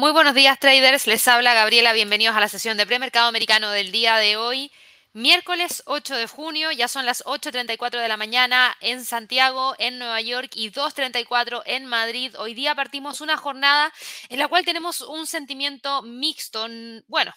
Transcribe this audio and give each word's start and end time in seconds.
Muy 0.00 0.12
buenos 0.12 0.32
días 0.32 0.58
traders, 0.58 1.06
les 1.06 1.28
habla 1.28 1.52
Gabriela, 1.52 1.92
bienvenidos 1.92 2.34
a 2.34 2.40
la 2.40 2.48
sesión 2.48 2.78
de 2.78 2.86
premercado 2.86 3.28
americano 3.28 3.70
del 3.70 3.92
día 3.92 4.16
de 4.16 4.38
hoy. 4.38 4.72
Miércoles 5.12 5.82
8 5.84 6.16
de 6.16 6.26
junio, 6.26 6.72
ya 6.72 6.88
son 6.88 7.04
las 7.04 7.22
8.34 7.26 8.00
de 8.00 8.08
la 8.08 8.16
mañana 8.16 8.74
en 8.80 9.04
Santiago, 9.04 9.74
en 9.78 9.98
Nueva 9.98 10.22
York 10.22 10.52
y 10.54 10.70
2.34 10.70 11.64
en 11.66 11.84
Madrid. 11.84 12.34
Hoy 12.38 12.54
día 12.54 12.74
partimos 12.74 13.20
una 13.20 13.36
jornada 13.36 13.92
en 14.30 14.38
la 14.38 14.48
cual 14.48 14.64
tenemos 14.64 15.02
un 15.02 15.26
sentimiento 15.26 16.00
mixto. 16.00 16.66
Bueno, 17.06 17.34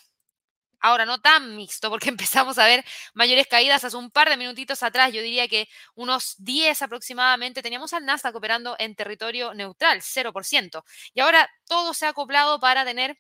ahora 0.84 1.06
no 1.08 1.20
tan 1.22 1.56
mixto, 1.56 1.90
porque 1.90 2.10
empezamos 2.12 2.60
a 2.60 2.66
ver 2.68 2.86
mayores 3.16 3.48
caídas 3.48 3.84
hace 3.84 3.98
un 3.98 4.12
par 4.12 4.30
de 4.30 4.38
minutitos 4.38 4.84
atrás. 4.84 5.12
Yo 5.14 5.22
diría 5.24 5.48
que 5.48 5.68
unos 5.96 6.36
10 6.38 6.82
aproximadamente 6.84 7.64
teníamos 7.64 7.94
al 7.94 8.06
Nasdaq 8.06 8.36
operando 8.36 8.76
en 8.80 8.96
territorio 8.96 9.54
neutral, 9.56 10.02
0%. 10.04 10.84
Y 11.16 11.22
ahora 11.22 11.50
todo 11.68 11.94
se 11.96 12.06
ha 12.06 12.10
acoplado 12.10 12.60
para 12.60 12.86
tener 12.86 13.18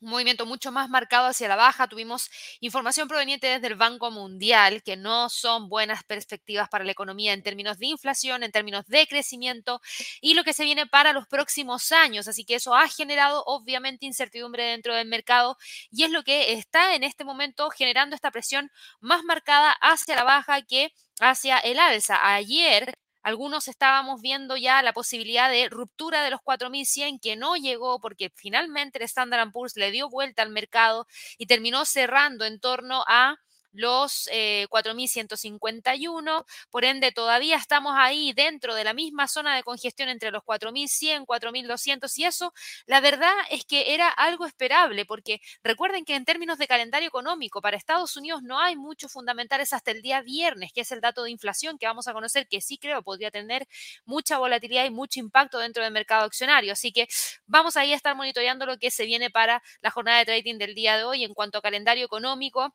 un 0.00 0.10
movimiento 0.10 0.46
mucho 0.46 0.72
más 0.72 0.88
marcado 0.88 1.26
hacia 1.28 1.48
la 1.48 1.56
baja. 1.56 1.88
Tuvimos 1.88 2.30
información 2.60 3.08
proveniente 3.08 3.46
desde 3.46 3.66
el 3.68 3.76
Banco 3.76 4.10
Mundial 4.10 4.82
que 4.82 4.96
no 4.96 5.28
son 5.28 5.68
buenas 5.68 6.04
perspectivas 6.04 6.68
para 6.68 6.84
la 6.84 6.92
economía 6.92 7.32
en 7.32 7.42
términos 7.42 7.78
de 7.78 7.86
inflación, 7.86 8.42
en 8.42 8.52
términos 8.52 8.86
de 8.86 9.06
crecimiento 9.06 9.80
y 10.20 10.34
lo 10.34 10.44
que 10.44 10.52
se 10.52 10.64
viene 10.64 10.86
para 10.86 11.12
los 11.12 11.26
próximos 11.26 11.92
años. 11.92 12.28
Así 12.28 12.44
que 12.44 12.56
eso 12.56 12.74
ha 12.74 12.88
generado 12.88 13.42
obviamente 13.46 14.06
incertidumbre 14.06 14.64
dentro 14.64 14.94
del 14.94 15.08
mercado 15.08 15.56
y 15.90 16.04
es 16.04 16.10
lo 16.10 16.22
que 16.22 16.52
está 16.52 16.94
en 16.94 17.02
este 17.04 17.24
momento 17.24 17.70
generando 17.70 18.14
esta 18.14 18.30
presión 18.30 18.70
más 19.00 19.24
marcada 19.24 19.72
hacia 19.80 20.16
la 20.16 20.24
baja 20.24 20.62
que 20.62 20.92
hacia 21.20 21.58
el 21.58 21.78
alza. 21.78 22.18
Ayer 22.34 22.98
algunos 23.26 23.66
estábamos 23.66 24.20
viendo 24.22 24.56
ya 24.56 24.80
la 24.84 24.92
posibilidad 24.92 25.50
de 25.50 25.68
ruptura 25.68 26.22
de 26.22 26.30
los 26.30 26.38
4.100 26.42 27.18
que 27.20 27.34
no 27.34 27.56
llegó 27.56 27.98
porque 28.00 28.30
finalmente 28.36 28.98
el 28.98 29.04
Standard 29.04 29.50
Poor's 29.50 29.74
le 29.76 29.90
dio 29.90 30.08
vuelta 30.08 30.42
al 30.42 30.50
mercado 30.50 31.08
y 31.36 31.46
terminó 31.46 31.84
cerrando 31.86 32.44
en 32.44 32.60
torno 32.60 33.02
a 33.08 33.34
los 33.72 34.28
4.151, 34.68 36.40
eh, 36.40 36.52
por 36.70 36.84
ende 36.84 37.12
todavía 37.12 37.56
estamos 37.56 37.94
ahí 37.96 38.32
dentro 38.32 38.74
de 38.74 38.84
la 38.84 38.94
misma 38.94 39.28
zona 39.28 39.56
de 39.56 39.62
congestión 39.62 40.08
entre 40.08 40.30
los 40.30 40.42
4.100, 40.42 41.24
4.200 41.26 42.16
y 42.18 42.24
eso, 42.24 42.52
la 42.86 43.00
verdad 43.00 43.32
es 43.50 43.64
que 43.64 43.94
era 43.94 44.08
algo 44.08 44.46
esperable, 44.46 45.04
porque 45.04 45.40
recuerden 45.62 46.04
que 46.04 46.14
en 46.14 46.24
términos 46.24 46.58
de 46.58 46.66
calendario 46.66 47.08
económico 47.08 47.60
para 47.60 47.76
Estados 47.76 48.16
Unidos 48.16 48.42
no 48.42 48.58
hay 48.60 48.76
muchos 48.76 49.12
fundamentales 49.12 49.72
hasta 49.72 49.90
el 49.90 50.02
día 50.02 50.20
viernes, 50.22 50.72
que 50.72 50.82
es 50.82 50.92
el 50.92 51.00
dato 51.00 51.22
de 51.24 51.30
inflación 51.30 51.78
que 51.78 51.86
vamos 51.86 52.08
a 52.08 52.12
conocer, 52.12 52.46
que 52.48 52.60
sí 52.60 52.78
creo 52.78 53.02
podría 53.02 53.30
tener 53.30 53.66
mucha 54.04 54.38
volatilidad 54.38 54.84
y 54.84 54.90
mucho 54.90 55.20
impacto 55.20 55.58
dentro 55.58 55.82
del 55.82 55.92
mercado 55.92 56.24
accionario. 56.24 56.72
Así 56.72 56.92
que 56.92 57.08
vamos 57.46 57.76
ahí 57.76 57.92
a 57.92 57.96
estar 57.96 58.14
monitoreando 58.16 58.66
lo 58.66 58.78
que 58.78 58.90
se 58.90 59.04
viene 59.06 59.30
para 59.30 59.62
la 59.80 59.90
jornada 59.90 60.18
de 60.18 60.24
trading 60.26 60.58
del 60.58 60.74
día 60.74 60.96
de 60.96 61.04
hoy 61.04 61.24
en 61.24 61.34
cuanto 61.34 61.58
a 61.58 61.62
calendario 61.62 62.04
económico. 62.06 62.74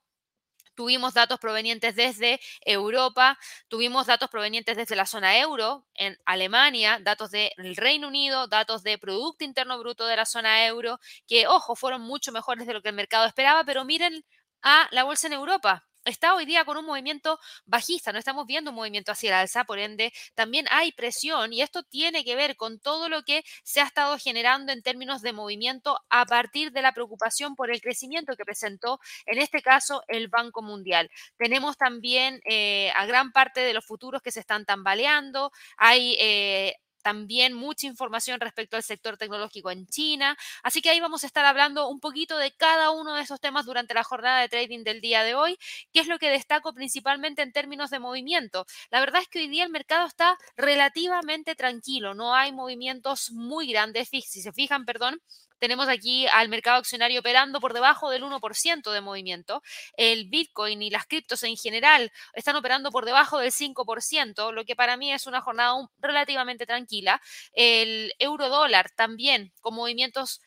Tuvimos 0.75 1.13
datos 1.13 1.39
provenientes 1.39 1.95
desde 1.95 2.39
Europa, 2.61 3.37
tuvimos 3.67 4.07
datos 4.07 4.29
provenientes 4.29 4.77
desde 4.77 4.95
la 4.95 5.05
zona 5.05 5.37
euro, 5.39 5.85
en 5.93 6.17
Alemania, 6.25 6.99
datos 7.01 7.31
del 7.31 7.75
Reino 7.75 8.07
Unido, 8.07 8.47
datos 8.47 8.83
de 8.83 8.97
Producto 8.97 9.43
Interno 9.43 9.77
Bruto 9.79 10.05
de 10.07 10.15
la 10.15 10.25
zona 10.25 10.65
euro, 10.65 10.99
que, 11.27 11.47
ojo, 11.47 11.75
fueron 11.75 12.01
mucho 12.01 12.31
mejores 12.31 12.67
de 12.67 12.73
lo 12.73 12.81
que 12.81 12.89
el 12.89 12.95
mercado 12.95 13.25
esperaba, 13.25 13.63
pero 13.63 13.85
miren 13.85 14.23
a 14.61 14.87
la 14.91 15.03
bolsa 15.03 15.27
en 15.27 15.33
Europa 15.33 15.85
está 16.06 16.35
hoy 16.35 16.45
día 16.45 16.66
con 16.66 16.78
un 16.78 16.85
movimiento 16.85 17.39
bajista, 17.66 18.12
no 18.12 18.19
estamos 18.19 18.45
viendo 18.45 18.72
un 18.72 18.75
movimiento 18.75 19.12
hacia 19.12 19.29
el 19.29 19.34
alza, 19.35 19.63
por 19.63 19.79
ende 19.79 20.12
también 20.35 20.66
hay 20.69 20.91
presión 20.91 21.53
y 21.53 21.62
esto 21.62 21.84
tiene 21.84 22.23
que 22.23 22.35
ver 22.35 22.56
con 22.56 22.79
todo 22.79 23.09
lo 23.09 23.23
que 23.23 23.44
se 23.63 23.81
ha 23.81 23.85
estado 23.85 24.17
generando 24.17 24.72
en 24.72 24.81
términos 24.81 25.22
de 25.22 25.34
movimiento 25.34 26.00
a 26.09 26.25
partir 26.25 26.72
de 26.72 26.81
la 26.81 26.94
preocupación 26.94 27.56
por 27.56 27.72
el 27.72 27.81
crecimiento 27.81 28.35
que 28.35 28.45
presentó 28.45 29.00
en 29.25 29.39
este 29.39 29.62
caso 29.62 30.03
el 30.07 30.28
Banco 30.28 30.62
Mundial. 30.62 31.09
Tenemos 31.38 31.78
también 31.78 32.41
eh, 32.45 32.91
a 32.95 33.06
gran 33.06 33.31
parte 33.31 33.62
de 33.62 33.73
los 33.73 33.85
futuros 33.85 34.22
que 34.22 34.31
se 34.31 34.39
están 34.39 34.66
tambaleando, 34.66 35.51
hay... 35.78 36.18
Eh, 36.19 36.75
también 37.01 37.53
mucha 37.53 37.88
información 37.88 38.39
respecto 38.39 38.78
al 38.78 38.84
sector 38.84 39.17
tecnológico 39.17 39.72
en 39.72 39.88
China. 39.88 40.38
Así 40.63 40.81
que 40.81 40.89
ahí 40.89 41.00
vamos 41.00 41.23
a 41.23 41.28
estar 41.28 41.45
hablando 41.45 41.88
un 41.89 42.00
poquito 42.00 42.38
de 42.38 42.51
cada 42.51 42.91
uno 42.91 43.16
de 43.16 43.22
esos 43.23 43.39
temas 43.39 43.66
durante 43.66 43.94
la 43.94 44.03
jornada 44.03 44.41
de 44.41 44.50
trading 44.50 44.84
del 44.84 45.01
día 45.01 45.23
de 45.23 45.35
hoy, 45.35 45.57
que 45.94 46.00
es 46.00 46.07
lo 46.07 46.19
que 46.19 46.29
destaco 46.29 46.73
principalmente 46.73 47.41
en 47.41 47.51
términos 47.51 47.89
de 47.89 48.00
movimiento. 48.00 48.66
La 48.89 49.00
verdad 49.00 49.22
es 49.22 49.28
que 49.28 49.39
hoy 49.39 49.47
día 49.47 49.63
el 49.63 49.72
mercado 49.72 50.07
está 50.07 50.38
relativamente 50.56 51.56
tranquilo, 51.56 52.13
no 52.13 52.35
hay 52.35 52.51
movimientos 52.51 53.31
muy 53.31 53.68
grandes. 53.68 54.09
Si 54.09 54.22
se 54.22 54.51
fijan, 54.51 54.85
perdón, 54.85 55.22
tenemos 55.61 55.88
aquí 55.88 56.25
al 56.25 56.49
mercado 56.49 56.79
accionario 56.79 57.19
operando 57.19 57.61
por 57.61 57.73
debajo 57.73 58.09
del 58.09 58.23
1% 58.23 58.91
de 58.91 58.99
movimiento. 58.99 59.61
El 59.95 60.27
Bitcoin 60.27 60.81
y 60.81 60.89
las 60.89 61.05
criptos 61.05 61.44
en 61.44 61.55
general 61.55 62.11
están 62.33 62.55
operando 62.55 62.89
por 62.89 63.05
debajo 63.05 63.38
del 63.38 63.51
5%, 63.51 64.51
lo 64.53 64.66
que 64.66 64.75
para 64.75 64.97
mí 64.97 65.13
es 65.13 65.27
una 65.27 65.39
jornada 65.41 65.75
relativamente 66.00 66.66
tranquila. 66.66 67.21
El 67.53 68.11
euro 68.17 68.50
dólar 68.50 68.89
también 68.95 69.53
con 69.61 69.75
movimientos 69.75 70.41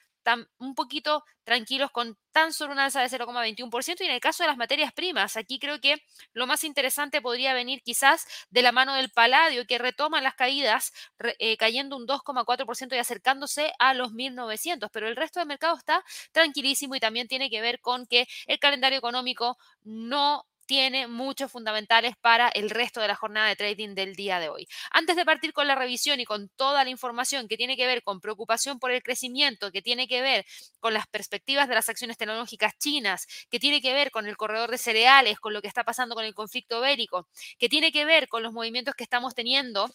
un 0.59 0.75
poquito 0.75 1.25
tranquilos 1.45 1.91
con 1.91 2.19
tan 2.33 2.53
solo 2.53 2.73
una 2.73 2.85
alza 2.85 3.01
de 3.01 3.09
0,21%. 3.09 4.01
Y 4.01 4.07
en 4.07 4.13
el 4.13 4.21
caso 4.21 4.43
de 4.43 4.49
las 4.49 4.57
materias 4.57 4.93
primas, 4.93 5.37
aquí 5.37 5.59
creo 5.59 5.81
que 5.81 6.03
lo 6.33 6.47
más 6.47 6.65
interesante 6.65 7.21
podría 7.23 7.55
venir 7.55 7.83
quizás 7.83 8.27
de 8.51 8.63
la 8.63 8.73
mano 8.73 8.95
del 8.95 9.11
paladio, 9.11 9.67
que 9.67 9.79
retoma 9.79 10.21
las 10.21 10.35
caídas, 10.35 10.93
eh, 11.39 11.57
cayendo 11.57 11.97
un 11.97 12.07
2,4% 12.07 12.95
y 12.97 12.99
acercándose 12.99 13.73
a 13.79 13.95
los 13.95 14.13
1.900. 14.13 14.89
Pero 14.93 15.09
el 15.09 15.17
resto 15.17 15.41
del 15.41 15.49
mercado 15.49 15.77
está 15.77 16.03
tranquilísimo 16.33 16.95
y 16.95 17.01
también 17.01 17.29
tiene 17.29 17.51
que 17.51 17.61
ver 17.61 17.81
con 17.81 18.07
que 18.07 18.27
el 18.47 18.59
calendario 18.59 18.99
económico 18.99 19.59
no 19.83 20.47
tiene 20.67 21.07
muchos 21.07 21.51
fundamentales 21.51 22.15
para 22.21 22.49
el 22.49 22.71
resto 22.71 23.01
de 23.01 23.09
la 23.09 23.17
jornada 23.17 23.49
de 23.49 23.57
trading 23.57 23.95
del 23.95 24.15
día 24.15 24.39
de 24.41 24.49
hoy. 24.49 24.67
Antes 24.91 25.17
de 25.17 25.25
partir 25.25 25.53
con 25.53 25.67
la 25.69 25.75
revisión 25.75 26.21
y 26.21 26.25
con 26.25 26.49
toda 26.57 26.85
la 26.85 26.91
información 26.91 27.49
que 27.49 27.57
tiene 27.57 27.77
que 27.77 27.87
ver 27.87 28.03
con 28.03 28.21
preocupación 28.21 28.79
por 28.79 28.91
el 28.91 29.03
crecimiento, 29.03 29.71
que 29.71 29.83
tiene 29.83 30.09
que 30.09 30.23
ver 30.23 30.45
con 30.81 30.95
las 30.95 31.07
perspectivas 31.07 31.69
de 31.69 31.75
las 31.75 31.89
acciones 31.89 32.17
tecnológicas 32.17 32.77
chinas, 32.79 33.27
que 33.51 33.59
tiene 33.59 33.81
que 33.81 33.93
ver 33.93 34.11
con 34.11 34.27
el 34.27 34.37
corredor 34.37 34.71
de 34.71 34.79
cereales, 34.79 35.39
con 35.41 35.53
lo 35.53 35.63
que 35.63 35.69
está 35.69 35.85
pasando 35.85 36.15
con 36.15 36.25
el 36.25 36.35
conflicto 36.35 36.81
bélico, 36.81 37.29
que 37.59 37.69
tiene 37.69 37.93
que 37.93 38.05
ver 38.05 38.29
con 38.29 38.43
los 38.43 38.53
movimientos 38.53 38.95
que 38.95 39.05
estamos 39.05 39.35
teniendo 39.35 39.91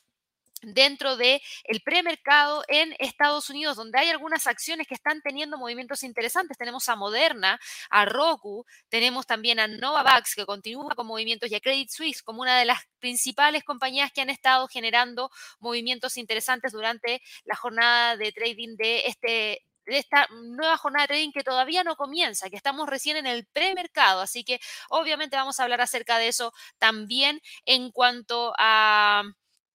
dentro 0.61 1.15
del 1.17 1.41
el 1.65 1.81
premercado 1.81 2.63
en 2.67 2.95
Estados 2.99 3.49
Unidos, 3.49 3.77
donde 3.77 3.99
hay 3.99 4.09
algunas 4.09 4.47
acciones 4.47 4.87
que 4.87 4.95
están 4.95 5.21
teniendo 5.21 5.57
movimientos 5.57 6.03
interesantes. 6.03 6.57
Tenemos 6.57 6.89
a 6.89 6.95
Moderna, 6.95 7.59
a 7.89 8.05
Roku, 8.05 8.65
tenemos 8.89 9.25
también 9.25 9.59
a 9.59 9.67
Novavax, 9.67 10.35
que 10.35 10.45
continúa 10.45 10.95
con 10.95 11.07
movimientos, 11.07 11.51
y 11.51 11.55
a 11.55 11.59
Credit 11.59 11.89
Suisse 11.89 12.23
como 12.23 12.41
una 12.41 12.57
de 12.59 12.65
las 12.65 12.79
principales 12.99 13.63
compañías 13.63 14.11
que 14.11 14.21
han 14.21 14.29
estado 14.29 14.67
generando 14.67 15.29
movimientos 15.59 16.17
interesantes 16.17 16.71
durante 16.71 17.21
la 17.45 17.55
jornada 17.55 18.17
de 18.17 18.31
trading 18.31 18.75
de 18.77 19.07
este 19.07 19.63
de 19.85 19.97
esta 19.97 20.27
nueva 20.31 20.77
jornada 20.77 21.03
de 21.03 21.07
trading 21.07 21.31
que 21.31 21.43
todavía 21.43 21.83
no 21.83 21.95
comienza, 21.95 22.49
que 22.49 22.55
estamos 22.55 22.87
recién 22.87 23.17
en 23.17 23.25
el 23.25 23.47
premercado, 23.47 24.21
así 24.21 24.43
que 24.43 24.59
obviamente 24.89 25.35
vamos 25.35 25.59
a 25.59 25.63
hablar 25.63 25.81
acerca 25.81 26.19
de 26.19 26.27
eso 26.27 26.53
también 26.77 27.41
en 27.65 27.91
cuanto 27.91 28.53
a 28.59 29.23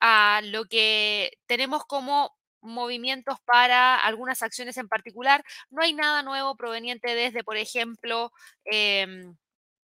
a 0.06 0.42
lo 0.44 0.66
que 0.66 1.32
tenemos 1.46 1.84
como 1.86 2.36
movimientos 2.60 3.38
para 3.46 3.96
algunas 3.96 4.42
acciones 4.42 4.76
en 4.76 4.86
particular. 4.88 5.42
No 5.70 5.82
hay 5.82 5.94
nada 5.94 6.22
nuevo 6.22 6.56
proveniente 6.56 7.14
desde, 7.14 7.42
por 7.42 7.56
ejemplo, 7.56 8.30
em, 8.66 9.34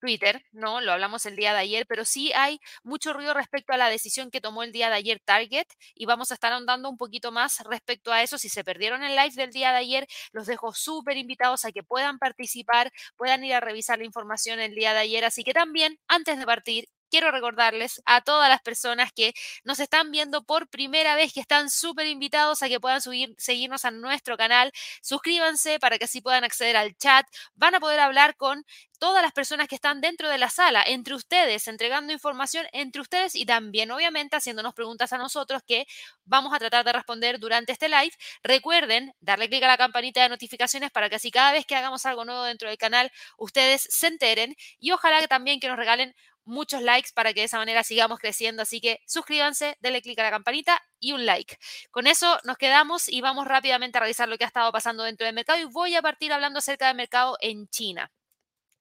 Twitter, 0.01 0.43
¿no? 0.53 0.81
Lo 0.83 0.93
hablamos 0.93 1.25
el 1.27 1.37
día 1.37 1.53
de 1.55 1.61
ayer, 1.61 1.87
pero 1.87 2.05
sí 2.05 2.33
hay 2.35 2.61
mucho 2.83 3.15
ruido 3.15 3.33
respecto 3.35 3.73
a 3.73 3.79
la 3.79 3.89
decisión 3.89 4.31
que 4.31 4.41
tomó 4.43 4.63
el 4.63 4.73
día 4.73 4.91
de 4.91 4.97
ayer 4.97 5.21
Target 5.25 5.67
y 5.95 6.05
vamos 6.07 6.31
a 6.31 6.35
estar 6.35 6.53
andando 6.53 6.91
un 6.91 6.99
poquito 6.99 7.33
más 7.33 7.61
respecto 7.61 8.13
a 8.13 8.23
eso. 8.23 8.37
Si 8.39 8.51
se 8.51 8.63
perdieron 8.65 9.03
el 9.03 9.17
live 9.17 9.35
del 9.37 9.51
día 9.53 9.71
de 9.73 9.79
ayer, 9.79 10.07
los 10.33 10.47
dejo 10.47 10.75
súper 10.75 11.17
invitados 11.17 11.65
a 11.65 11.73
que 11.73 11.83
puedan 11.83 12.19
participar, 12.19 12.93
puedan 13.17 13.43
ir 13.45 13.55
a 13.55 13.61
revisar 13.61 13.99
la 13.99 14.05
información 14.07 14.61
el 14.61 14.75
día 14.75 14.93
de 14.93 15.01
ayer. 15.01 15.25
Así 15.25 15.45
que 15.45 15.55
también, 15.55 15.99
antes 16.09 16.39
de 16.39 16.45
partir, 16.47 16.89
quiero 17.11 17.31
recordarles 17.31 18.01
a 18.07 18.21
todas 18.23 18.49
las 18.49 18.63
personas 18.63 19.13
que 19.13 19.35
nos 19.65 19.81
están 19.81 20.11
viendo 20.11 20.43
por 20.45 20.69
primera 20.69 21.15
vez 21.15 21.33
que 21.33 21.41
están 21.41 21.71
súper 21.71 22.07
invitados 22.07 22.63
a 22.63 22.69
que 22.69 22.81
puedan 22.81 23.01
subir, 23.01 23.35
seguirnos 23.39 23.85
a 23.85 23.91
nuestro 23.91 24.37
canal. 24.37 24.73
Suscríbanse 25.03 25.79
para 25.79 25.99
que 25.99 26.05
así 26.05 26.21
puedan 26.21 26.45
acceder 26.45 26.77
al 26.77 26.97
chat. 26.97 27.27
Van 27.55 27.75
a 27.75 27.81
poder 27.81 28.01
hablar 28.01 28.37
con 28.37 28.65
todas 29.01 29.23
las 29.23 29.33
personas 29.33 29.67
que 29.67 29.75
están 29.75 30.01
dentro 30.03 30.29
de 30.29 30.39
la 30.39 30.51
sala, 30.51 30.85
entre 30.87 31.15
ustedes, 31.15 31.67
entregando 31.69 32.13
información 32.13 32.67
entre 32.73 33.01
ustedes 33.01 33.35
y 33.35 33.47
también, 33.47 33.91
obviamente, 33.91 34.37
haciéndonos 34.37 34.75
preguntas 34.75 35.13
a 35.13 35.19
nosotros 35.19 35.63
que 35.67 35.87
vamos 36.25 36.53
a 36.55 36.59
tratar 36.59 36.85
de 36.85 36.93
responder 36.93 37.39
durante 37.41 37.73
este 37.73 37.89
live. 37.89 38.13
Recuerden 38.43 39.15
darle 39.21 39.49
clic 39.49 39.63
a 39.65 39.69
la 39.69 39.79
campanita 39.79 40.23
de 40.23 40.29
notificaciones 40.29 40.91
para 40.91 41.09
que 41.09 41.17
así 41.17 41.31
cada 41.31 41.53
vez 41.53 41.65
que 41.67 41.75
hagamos 41.75 42.05
algo 42.07 42.25
nuevo 42.27 42.45
dentro 42.45 42.69
del 42.69 42.77
canal, 42.79 43.11
ustedes 43.39 43.83
se 43.91 44.07
enteren 44.07 44.55
y 44.79 44.93
ojalá 44.93 45.21
que 45.21 45.29
también 45.29 45.61
que 45.61 45.69
nos 45.69 45.79
regalen 45.79 46.15
muchos 46.51 46.83
likes 46.83 47.11
para 47.15 47.33
que 47.33 47.41
de 47.41 47.47
esa 47.47 47.59
manera 47.59 47.83
sigamos 47.85 48.19
creciendo. 48.19 48.63
Así 48.63 48.81
que 48.81 49.01
suscríbanse, 49.07 49.77
denle 49.81 50.03
clic 50.03 50.19
a 50.19 50.25
la 50.25 50.31
campanita 50.31 50.83
y 50.99 51.13
un 51.13 51.25
like. 51.25 51.57
Con 51.91 52.07
eso 52.07 52.39
nos 52.45 52.59
quedamos 52.59 53.09
y 53.09 53.21
vamos 53.21 53.47
rápidamente 53.47 53.99
a 53.99 54.03
revisar 54.03 54.29
lo 54.29 54.37
que 54.37 54.45
ha 54.45 54.49
estado 54.49 54.71
pasando 54.73 55.05
dentro 55.05 55.25
del 55.25 55.35
mercado 55.35 55.59
y 55.59 55.65
voy 55.65 55.95
a 55.97 56.03
partir 56.03 56.33
hablando 56.33 56.59
acerca 56.59 56.89
del 56.89 56.97
mercado 56.97 57.37
en 57.41 57.69
China. 57.69 58.11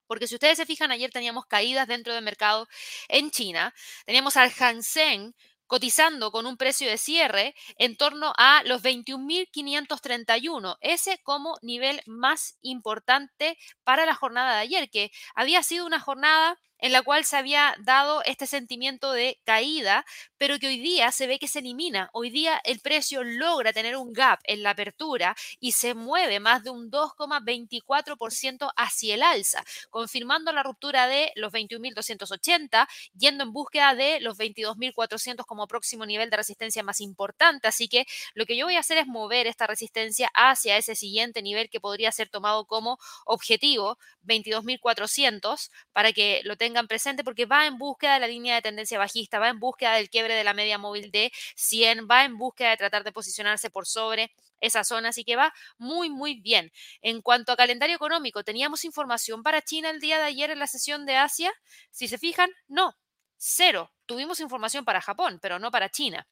Porque 0.08 0.28
si 0.28 0.36
ustedes 0.36 0.58
se 0.58 0.66
fijan, 0.66 0.92
ayer 0.92 1.12
teníamos 1.12 1.46
caídas 1.46 1.88
dentro 1.88 2.14
del 2.14 2.24
mercado 2.24 2.68
en 3.08 3.30
China. 3.30 3.74
Teníamos 4.06 4.38
al 4.38 4.52
Hansen 4.60 5.36
cotizando 5.70 6.32
con 6.32 6.48
un 6.48 6.58
precio 6.58 6.90
de 6.90 6.98
cierre 6.98 7.54
en 7.78 7.96
torno 7.96 8.34
a 8.38 8.64
los 8.64 8.82
21.531, 8.82 10.78
ese 10.82 11.20
como 11.20 11.60
nivel 11.62 12.02
más 12.08 12.58
importante 12.64 13.56
para 13.84 14.08
la 14.08 14.16
jornada 14.16 14.56
de 14.56 14.62
ayer, 14.62 14.90
que 14.90 15.12
había 15.36 15.62
sido 15.62 15.86
una 15.86 16.00
jornada 16.00 16.60
en 16.80 16.92
la 16.92 17.02
cual 17.02 17.26
se 17.26 17.38
había 17.38 17.76
dado 17.80 18.24
este 18.24 18.48
sentimiento 18.48 19.12
de 19.12 19.40
caída, 19.44 20.06
pero 20.38 20.58
que 20.60 20.68
hoy 20.68 20.80
día 20.80 21.12
se 21.12 21.28
ve 21.28 21.38
que 21.40 21.48
se 21.48 21.60
elimina. 21.60 22.10
Hoy 22.14 22.30
día 22.30 22.62
el 22.64 22.80
precio 22.80 23.24
logra 23.24 23.74
tener 23.74 23.98
un 23.98 24.14
gap 24.14 24.40
en 24.46 24.64
la 24.64 24.72
apertura 24.72 25.36
y 25.60 25.74
se 25.74 25.94
mueve 25.94 26.40
más 26.40 26.64
de 26.64 26.70
un 26.70 26.90
2,24% 26.90 28.72
hacia 28.78 29.16
el 29.16 29.24
alza, 29.24 29.64
confirmando 29.90 30.52
la 30.52 30.64
ruptura 30.64 31.08
de 31.08 31.32
los 31.36 31.52
21.280, 31.52 32.88
yendo 33.18 33.44
en 33.44 33.52
búsqueda 33.52 33.94
de 33.96 34.20
los 34.22 34.38
22.400 34.38 35.46
como 35.46 35.68
próximo 35.68 36.06
nivel 36.06 36.30
de 36.30 36.38
resistencia 36.38 36.84
más 36.84 37.02
importante. 37.02 37.68
Así 37.68 37.90
que 37.90 38.06
lo 38.34 38.46
que 38.46 38.56
yo 38.56 38.66
voy 38.66 38.76
a 38.76 38.80
hacer 38.80 38.98
es 38.98 39.08
mover 39.08 39.48
esta 39.48 39.68
resistencia 39.68 40.30
hacia 40.34 40.78
ese 40.78 40.96
siguiente 40.96 41.42
nivel 41.42 41.70
que 41.70 41.80
podría 41.82 42.12
ser 42.12 42.30
tomado 42.30 42.66
como 42.66 42.98
objetivo, 43.26 43.98
22.400, 44.24 45.70
para 45.92 46.14
que 46.14 46.42
lo 46.44 46.56
tengan 46.56 46.69
tengan 46.70 46.88
presente 46.88 47.24
porque 47.24 47.48
va 47.48 47.66
en 47.66 47.80
búsqueda 47.80 48.14
de 48.14 48.20
la 48.20 48.28
línea 48.28 48.54
de 48.54 48.62
tendencia 48.62 49.00
bajista, 49.00 49.40
va 49.40 49.50
en 49.50 49.60
búsqueda 49.60 49.96
del 49.96 50.10
quiebre 50.10 50.36
de 50.36 50.44
la 50.44 50.54
media 50.54 50.78
móvil 50.78 51.10
de 51.10 51.32
100, 51.56 52.08
va 52.08 52.26
en 52.26 52.38
búsqueda 52.38 52.70
de 52.70 52.78
tratar 52.78 53.04
de 53.04 53.12
posicionarse 53.12 53.72
por 53.72 53.88
sobre 53.88 54.32
esa 54.62 54.84
zona, 54.84 55.10
así 55.10 55.24
que 55.24 55.36
va 55.36 55.52
muy, 55.80 56.12
muy 56.12 56.36
bien. 56.40 56.72
En 57.02 57.22
cuanto 57.22 57.52
a 57.52 57.56
calendario 57.56 57.96
económico, 57.96 58.44
¿teníamos 58.44 58.86
información 58.86 59.42
para 59.42 59.64
China 59.64 59.90
el 59.90 60.00
día 60.00 60.20
de 60.20 60.26
ayer 60.26 60.52
en 60.52 60.60
la 60.60 60.68
sesión 60.68 61.08
de 61.08 61.18
Asia? 61.18 61.52
Si 61.90 62.08
se 62.08 62.20
fijan, 62.20 62.52
no, 62.68 62.96
cero. 63.38 63.92
Tuvimos 64.06 64.40
información 64.40 64.86
para 64.86 65.02
Japón, 65.02 65.40
pero 65.42 65.58
no 65.58 65.72
para 65.72 65.90
China. 65.90 66.28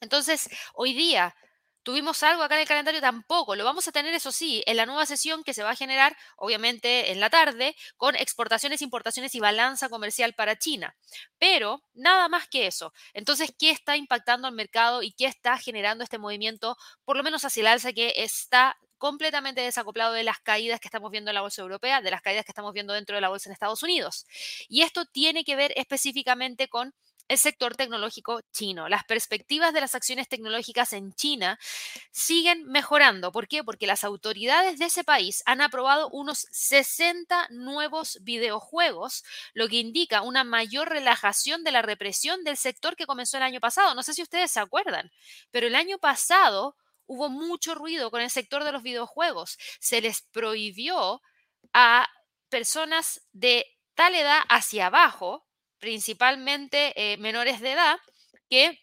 Entonces, 0.00 0.48
hoy 0.74 0.94
día 0.94 1.34
¿Tuvimos 1.82 2.22
algo 2.22 2.42
acá 2.42 2.56
en 2.56 2.62
el 2.62 2.68
calendario? 2.68 3.00
Tampoco. 3.00 3.56
Lo 3.56 3.64
vamos 3.64 3.88
a 3.88 3.92
tener, 3.92 4.12
eso 4.12 4.32
sí, 4.32 4.62
en 4.66 4.76
la 4.76 4.86
nueva 4.86 5.06
sesión 5.06 5.42
que 5.42 5.54
se 5.54 5.62
va 5.62 5.70
a 5.70 5.76
generar, 5.76 6.16
obviamente, 6.36 7.10
en 7.10 7.20
la 7.20 7.30
tarde, 7.30 7.74
con 7.96 8.16
exportaciones, 8.16 8.82
importaciones 8.82 9.34
y 9.34 9.40
balanza 9.40 9.88
comercial 9.88 10.34
para 10.34 10.56
China. 10.56 10.94
Pero 11.38 11.82
nada 11.94 12.28
más 12.28 12.48
que 12.48 12.66
eso. 12.66 12.92
Entonces, 13.14 13.54
¿qué 13.58 13.70
está 13.70 13.96
impactando 13.96 14.46
al 14.46 14.54
mercado 14.54 15.02
y 15.02 15.12
qué 15.12 15.26
está 15.26 15.56
generando 15.58 16.04
este 16.04 16.18
movimiento, 16.18 16.76
por 17.04 17.16
lo 17.16 17.22
menos 17.22 17.44
hacia 17.44 17.62
el 17.62 17.66
alza, 17.68 17.92
que 17.92 18.12
está 18.16 18.76
completamente 18.98 19.62
desacoplado 19.62 20.12
de 20.12 20.24
las 20.24 20.40
caídas 20.40 20.78
que 20.78 20.88
estamos 20.88 21.10
viendo 21.10 21.30
en 21.30 21.34
la 21.34 21.40
bolsa 21.40 21.62
europea, 21.62 22.02
de 22.02 22.10
las 22.10 22.20
caídas 22.20 22.44
que 22.44 22.52
estamos 22.52 22.74
viendo 22.74 22.92
dentro 22.92 23.14
de 23.16 23.22
la 23.22 23.30
bolsa 23.30 23.48
en 23.48 23.54
Estados 23.54 23.82
Unidos? 23.82 24.26
Y 24.68 24.82
esto 24.82 25.06
tiene 25.06 25.44
que 25.44 25.56
ver 25.56 25.72
específicamente 25.76 26.68
con 26.68 26.94
el 27.30 27.38
sector 27.38 27.76
tecnológico 27.76 28.40
chino. 28.50 28.88
Las 28.88 29.04
perspectivas 29.04 29.72
de 29.72 29.80
las 29.80 29.94
acciones 29.94 30.28
tecnológicas 30.28 30.92
en 30.92 31.14
China 31.14 31.60
siguen 32.10 32.64
mejorando. 32.64 33.30
¿Por 33.30 33.46
qué? 33.46 33.62
Porque 33.62 33.86
las 33.86 34.02
autoridades 34.02 34.80
de 34.80 34.86
ese 34.86 35.04
país 35.04 35.44
han 35.46 35.60
aprobado 35.60 36.08
unos 36.10 36.48
60 36.50 37.46
nuevos 37.50 38.18
videojuegos, 38.22 39.22
lo 39.54 39.68
que 39.68 39.76
indica 39.76 40.22
una 40.22 40.42
mayor 40.42 40.88
relajación 40.88 41.62
de 41.62 41.70
la 41.70 41.82
represión 41.82 42.42
del 42.42 42.56
sector 42.56 42.96
que 42.96 43.06
comenzó 43.06 43.36
el 43.36 43.44
año 43.44 43.60
pasado. 43.60 43.94
No 43.94 44.02
sé 44.02 44.12
si 44.12 44.22
ustedes 44.22 44.50
se 44.50 44.58
acuerdan, 44.58 45.12
pero 45.52 45.68
el 45.68 45.76
año 45.76 45.98
pasado 45.98 46.76
hubo 47.06 47.28
mucho 47.28 47.76
ruido 47.76 48.10
con 48.10 48.22
el 48.22 48.30
sector 48.30 48.64
de 48.64 48.72
los 48.72 48.82
videojuegos. 48.82 49.56
Se 49.78 50.00
les 50.00 50.22
prohibió 50.32 51.22
a 51.72 52.08
personas 52.48 53.22
de 53.30 53.66
tal 53.94 54.16
edad 54.16 54.40
hacia 54.48 54.86
abajo 54.86 55.46
principalmente 55.80 56.92
eh, 56.94 57.16
menores 57.16 57.60
de 57.60 57.72
edad, 57.72 57.98
que 58.48 58.80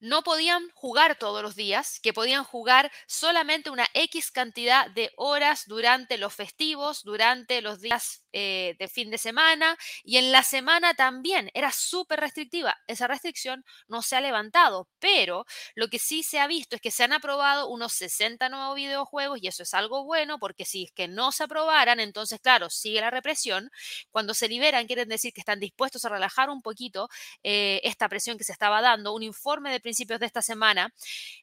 no 0.00 0.22
podían 0.22 0.68
jugar 0.74 1.16
todos 1.16 1.42
los 1.42 1.56
días, 1.56 2.00
que 2.00 2.12
podían 2.12 2.44
jugar 2.44 2.90
solamente 3.06 3.70
una 3.70 3.86
X 3.92 4.30
cantidad 4.30 4.90
de 4.90 5.12
horas 5.16 5.64
durante 5.66 6.16
los 6.16 6.34
festivos, 6.34 7.02
durante 7.02 7.60
los 7.60 7.80
días 7.80 8.24
eh, 8.32 8.76
de 8.78 8.88
fin 8.88 9.10
de 9.10 9.18
semana 9.18 9.76
y 10.04 10.16
en 10.18 10.32
la 10.32 10.42
semana 10.42 10.94
también. 10.94 11.50
Era 11.54 11.72
súper 11.72 12.20
restrictiva. 12.20 12.76
Esa 12.86 13.06
restricción 13.06 13.64
no 13.88 14.02
se 14.02 14.16
ha 14.16 14.20
levantado, 14.20 14.88
pero 14.98 15.46
lo 15.74 15.88
que 15.88 15.98
sí 15.98 16.22
se 16.22 16.40
ha 16.40 16.46
visto 16.46 16.76
es 16.76 16.82
que 16.82 16.90
se 16.90 17.04
han 17.04 17.12
aprobado 17.12 17.68
unos 17.68 17.92
60 17.94 18.48
nuevos 18.48 18.76
videojuegos 18.76 19.38
y 19.42 19.48
eso 19.48 19.62
es 19.62 19.74
algo 19.74 20.04
bueno 20.04 20.38
porque 20.38 20.64
si 20.64 20.84
es 20.84 20.92
que 20.92 21.08
no 21.08 21.32
se 21.32 21.44
aprobaran, 21.44 22.00
entonces 22.00 22.40
claro, 22.40 22.70
sigue 22.70 23.00
la 23.00 23.10
represión. 23.10 23.70
Cuando 24.10 24.34
se 24.34 24.48
liberan, 24.48 24.86
quieren 24.86 25.08
decir 25.08 25.32
que 25.32 25.40
están 25.40 25.60
dispuestos 25.60 26.04
a 26.04 26.08
relajar 26.08 26.50
un 26.50 26.62
poquito 26.62 27.08
eh, 27.42 27.80
esta 27.84 28.08
presión 28.08 28.38
que 28.38 28.44
se 28.44 28.52
estaba 28.52 28.80
dando. 28.80 29.14
Un 29.14 29.22
informe 29.22 29.70
de 29.72 29.80
principios 29.80 30.20
de 30.20 30.26
esta 30.26 30.42
semana, 30.42 30.92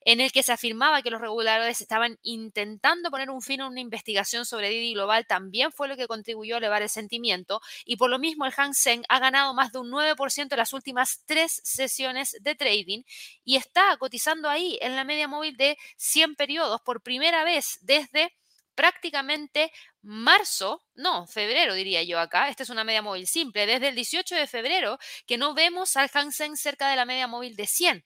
en 0.01 0.21
el 0.21 0.31
que 0.31 0.43
se 0.43 0.51
afirmaba 0.53 1.01
que 1.01 1.11
los 1.11 1.21
reguladores 1.21 1.81
estaban 1.81 2.17
intentando 2.23 3.09
poner 3.11 3.29
un 3.29 3.41
fin 3.41 3.61
a 3.61 3.67
una 3.67 3.79
investigación 3.81 4.45
sobre 4.45 4.69
Didi 4.69 4.93
Global, 4.93 5.25
también 5.27 5.71
fue 5.71 5.87
lo 5.87 5.97
que 5.97 6.07
contribuyó 6.07 6.55
a 6.55 6.57
elevar 6.59 6.76
el 6.81 6.89
sentimiento. 6.89 7.61
Y 7.85 7.97
por 7.97 8.09
lo 8.09 8.19
mismo, 8.19 8.45
el 8.45 8.53
Hang 8.53 8.73
Seng 8.73 9.03
ha 9.09 9.19
ganado 9.19 9.53
más 9.53 9.71
de 9.71 9.79
un 9.79 9.89
9% 9.89 10.47
en 10.51 10.57
las 10.57 10.73
últimas 10.73 11.23
tres 11.25 11.61
sesiones 11.63 12.37
de 12.41 12.55
trading 12.55 13.03
y 13.43 13.55
está 13.55 13.95
cotizando 13.97 14.49
ahí 14.49 14.77
en 14.81 14.95
la 14.95 15.03
media 15.03 15.27
móvil 15.27 15.57
de 15.57 15.77
100 15.97 16.35
periodos 16.35 16.81
por 16.81 17.01
primera 17.01 17.43
vez 17.43 17.79
desde 17.81 18.33
prácticamente 18.75 19.71
marzo, 20.03 20.83
no, 20.93 21.25
febrero 21.25 21.73
diría 21.73 22.03
yo 22.03 22.19
acá, 22.19 22.47
esta 22.49 22.61
es 22.61 22.69
una 22.69 22.83
media 22.83 23.01
móvil 23.01 23.25
simple, 23.25 23.65
desde 23.65 23.87
el 23.87 23.95
18 23.95 24.35
de 24.35 24.45
febrero 24.45 24.99
que 25.25 25.37
no 25.37 25.55
vemos 25.55 25.97
al 25.97 26.09
Hang 26.09 26.31
Seng 26.31 26.55
cerca 26.55 26.87
de 26.87 26.95
la 26.95 27.05
media 27.05 27.27
móvil 27.27 27.55
de 27.55 27.65
100. 27.65 28.05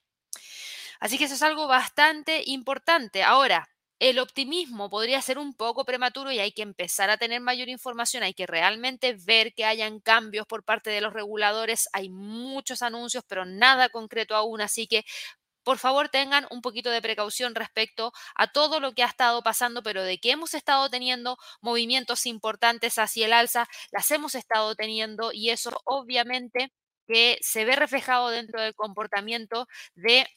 Así 1.02 1.18
que 1.18 1.26
eso 1.26 1.34
es 1.34 1.42
algo 1.42 1.68
bastante 1.68 2.44
importante. 2.46 3.24
Ahora, 3.24 3.68
el 4.02 4.18
optimismo 4.18 4.90
podría 4.90 5.22
ser 5.22 5.38
un 5.38 5.54
poco 5.54 5.86
prematuro 5.86 6.32
y 6.32 6.40
hay 6.40 6.52
que 6.54 6.64
empezar 6.64 7.12
a 7.12 7.18
tener 7.18 7.40
mayor 7.40 7.70
información, 7.70 8.24
hay 8.24 8.34
que 8.34 8.48
realmente 8.48 9.14
ver 9.14 9.54
que 9.54 9.64
hayan 9.64 10.00
cambios 10.00 10.48
por 10.48 10.64
parte 10.64 10.90
de 10.90 11.02
los 11.02 11.14
reguladores. 11.14 11.88
Hay 11.94 12.10
muchos 12.10 12.82
anuncios, 12.82 13.24
pero 13.28 13.46
nada 13.46 13.90
concreto 13.90 14.36
aún, 14.36 14.60
así 14.60 14.88
que 14.88 15.06
por 15.64 15.78
favor 15.78 16.10
tengan 16.10 16.48
un 16.50 16.62
poquito 16.64 16.90
de 16.90 17.02
precaución 17.04 17.54
respecto 17.54 18.12
a 18.34 18.52
todo 18.52 18.80
lo 18.80 18.94
que 18.94 19.04
ha 19.04 19.08
estado 19.08 19.44
pasando, 19.44 19.84
pero 19.84 20.04
de 20.04 20.18
que 20.20 20.32
hemos 20.32 20.56
estado 20.56 20.90
teniendo 20.90 21.38
movimientos 21.62 22.26
importantes 22.26 22.98
hacia 22.98 23.28
el 23.28 23.34
alza, 23.34 23.68
las 23.92 24.10
hemos 24.10 24.34
estado 24.34 24.74
teniendo 24.76 25.32
y 25.32 25.52
eso 25.52 25.72
obviamente 25.86 26.74
que 27.08 27.38
se 27.42 27.66
ve 27.66 27.76
reflejado 27.76 28.30
dentro 28.30 28.62
del 28.62 28.74
comportamiento 28.74 29.68
de 29.94 30.28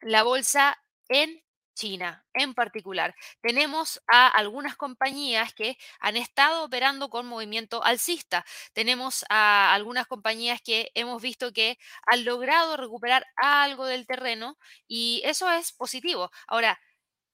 la 0.00 0.22
bolsa 0.22 0.78
en 1.08 1.42
China 1.76 2.24
en 2.34 2.54
particular. 2.54 3.14
Tenemos 3.42 4.02
a 4.08 4.28
algunas 4.28 4.76
compañías 4.76 5.54
que 5.54 5.78
han 6.00 6.16
estado 6.16 6.64
operando 6.64 7.10
con 7.10 7.26
movimiento 7.28 7.84
alcista. 7.84 8.44
Tenemos 8.72 9.24
a 9.30 9.72
algunas 9.74 10.08
compañías 10.08 10.60
que 10.62 10.90
hemos 10.94 11.22
visto 11.22 11.52
que 11.52 11.78
han 12.06 12.24
logrado 12.24 12.76
recuperar 12.76 13.26
algo 13.36 13.86
del 13.86 14.06
terreno 14.08 14.58
y 14.88 15.22
eso 15.24 15.50
es 15.50 15.72
positivo. 15.72 16.30
Ahora, 16.48 16.80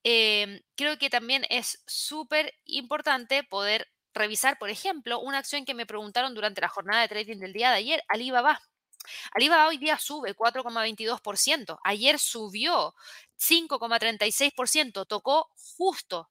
em, 0.04 0.60
creo 0.76 0.98
que 0.98 1.10
también 1.10 1.44
es 1.50 1.82
súper 1.86 2.54
importante 2.64 3.44
poder 3.44 3.88
revisar, 4.14 4.58
por 4.58 4.70
ejemplo, 4.70 5.20
una 5.20 5.38
acción 5.38 5.64
que 5.64 5.74
me 5.74 5.86
preguntaron 5.86 6.34
durante 6.34 6.60
la 6.60 6.68
jornada 6.68 7.02
de 7.02 7.08
trading 7.08 7.38
del 7.38 7.52
día 7.52 7.70
de 7.70 7.76
ayer, 7.76 8.02
Alibaba. 8.08 8.60
Alibaba 9.32 9.68
hoy 9.68 9.78
día 9.78 9.98
sube 9.98 10.34
4,22%. 10.34 11.78
Ayer 11.84 12.18
subió 12.18 12.94
5,36%. 13.38 15.06
Tocó 15.06 15.48
justo, 15.76 16.30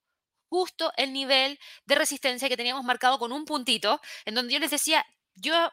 justo 0.49 0.91
el 0.97 1.13
nivel 1.13 1.59
de 1.85 1.95
resistencia 1.95 2.49
que 2.49 2.57
teníamos 2.57 2.83
marcado 2.83 3.19
con 3.19 3.31
un 3.31 3.45
puntito, 3.45 4.01
en 4.25 4.35
donde 4.35 4.53
yo 4.53 4.59
les 4.59 4.71
decía, 4.71 5.05
yo 5.35 5.71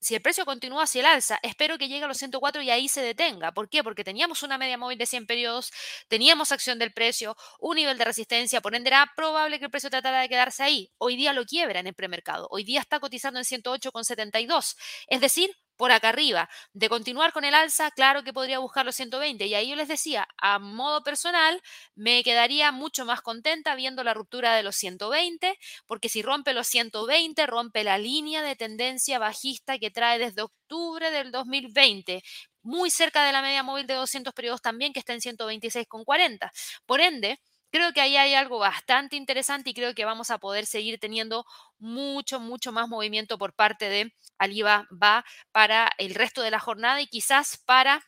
si 0.00 0.14
el 0.14 0.22
precio 0.22 0.46
continúa 0.46 0.84
hacia 0.84 1.00
el 1.00 1.06
alza, 1.06 1.38
espero 1.42 1.76
que 1.76 1.86
llegue 1.86 2.04
a 2.04 2.08
los 2.08 2.16
104 2.16 2.62
y 2.62 2.70
ahí 2.70 2.88
se 2.88 3.02
detenga. 3.02 3.52
¿Por 3.52 3.68
qué? 3.68 3.84
Porque 3.84 4.02
teníamos 4.02 4.42
una 4.42 4.56
media 4.56 4.78
móvil 4.78 4.96
de 4.96 5.04
100 5.04 5.26
periodos, 5.26 5.72
teníamos 6.08 6.52
acción 6.52 6.78
del 6.78 6.92
precio, 6.92 7.36
un 7.60 7.76
nivel 7.76 7.98
de 7.98 8.06
resistencia, 8.06 8.62
por 8.62 8.74
ende 8.74 8.88
era 8.88 9.12
probable 9.14 9.58
que 9.58 9.66
el 9.66 9.70
precio 9.70 9.90
tratara 9.90 10.22
de 10.22 10.28
quedarse 10.28 10.62
ahí. 10.62 10.90
Hoy 10.96 11.16
día 11.16 11.34
lo 11.34 11.44
quiebra 11.44 11.80
en 11.80 11.86
el 11.86 11.94
premercado, 11.94 12.48
hoy 12.50 12.64
día 12.64 12.80
está 12.80 12.98
cotizando 12.98 13.38
en 13.40 13.44
108,72. 13.44 14.76
Es 15.06 15.20
decir, 15.20 15.54
por 15.80 15.92
acá 15.92 16.10
arriba. 16.10 16.50
De 16.74 16.90
continuar 16.90 17.32
con 17.32 17.42
el 17.46 17.54
alza, 17.54 17.90
claro 17.90 18.22
que 18.22 18.34
podría 18.34 18.58
buscar 18.58 18.84
los 18.84 18.94
120. 18.96 19.46
Y 19.46 19.54
ahí 19.54 19.70
yo 19.70 19.76
les 19.76 19.88
decía, 19.88 20.28
a 20.36 20.58
modo 20.58 21.02
personal, 21.02 21.62
me 21.94 22.22
quedaría 22.22 22.70
mucho 22.70 23.06
más 23.06 23.22
contenta 23.22 23.74
viendo 23.74 24.04
la 24.04 24.12
ruptura 24.12 24.54
de 24.54 24.62
los 24.62 24.76
120, 24.76 25.56
porque 25.86 26.10
si 26.10 26.20
rompe 26.20 26.52
los 26.52 26.66
120, 26.66 27.46
rompe 27.46 27.82
la 27.82 27.96
línea 27.96 28.42
de 28.42 28.56
tendencia 28.56 29.18
bajista 29.18 29.78
que 29.78 29.90
trae 29.90 30.18
desde 30.18 30.42
octubre 30.42 31.10
del 31.10 31.32
2020 31.32 32.22
muy 32.62 32.90
cerca 32.90 33.24
de 33.24 33.32
la 33.32 33.40
media 33.40 33.62
móvil 33.62 33.86
de 33.86 33.94
200 33.94 34.34
periodos 34.34 34.60
también, 34.60 34.92
que 34.92 35.00
está 35.00 35.14
en 35.14 35.22
126,40. 35.22 36.52
Por 36.84 37.00
ende, 37.00 37.40
creo 37.70 37.92
que 37.92 38.00
ahí 38.00 38.16
hay 38.16 38.34
algo 38.34 38.58
bastante 38.58 39.16
interesante 39.16 39.70
y 39.70 39.74
creo 39.74 39.94
que 39.94 40.04
vamos 40.04 40.30
a 40.30 40.38
poder 40.38 40.66
seguir 40.66 40.98
teniendo 40.98 41.44
mucho, 41.78 42.40
mucho 42.40 42.72
más 42.72 42.88
movimiento 42.88 43.38
por 43.38 43.54
parte 43.54 43.88
de 43.88 44.14
Alibaba 44.38 45.24
para 45.52 45.90
el 45.98 46.14
resto 46.14 46.42
de 46.42 46.50
la 46.50 46.60
jornada 46.60 47.00
y 47.00 47.06
quizás 47.06 47.58
para 47.66 48.02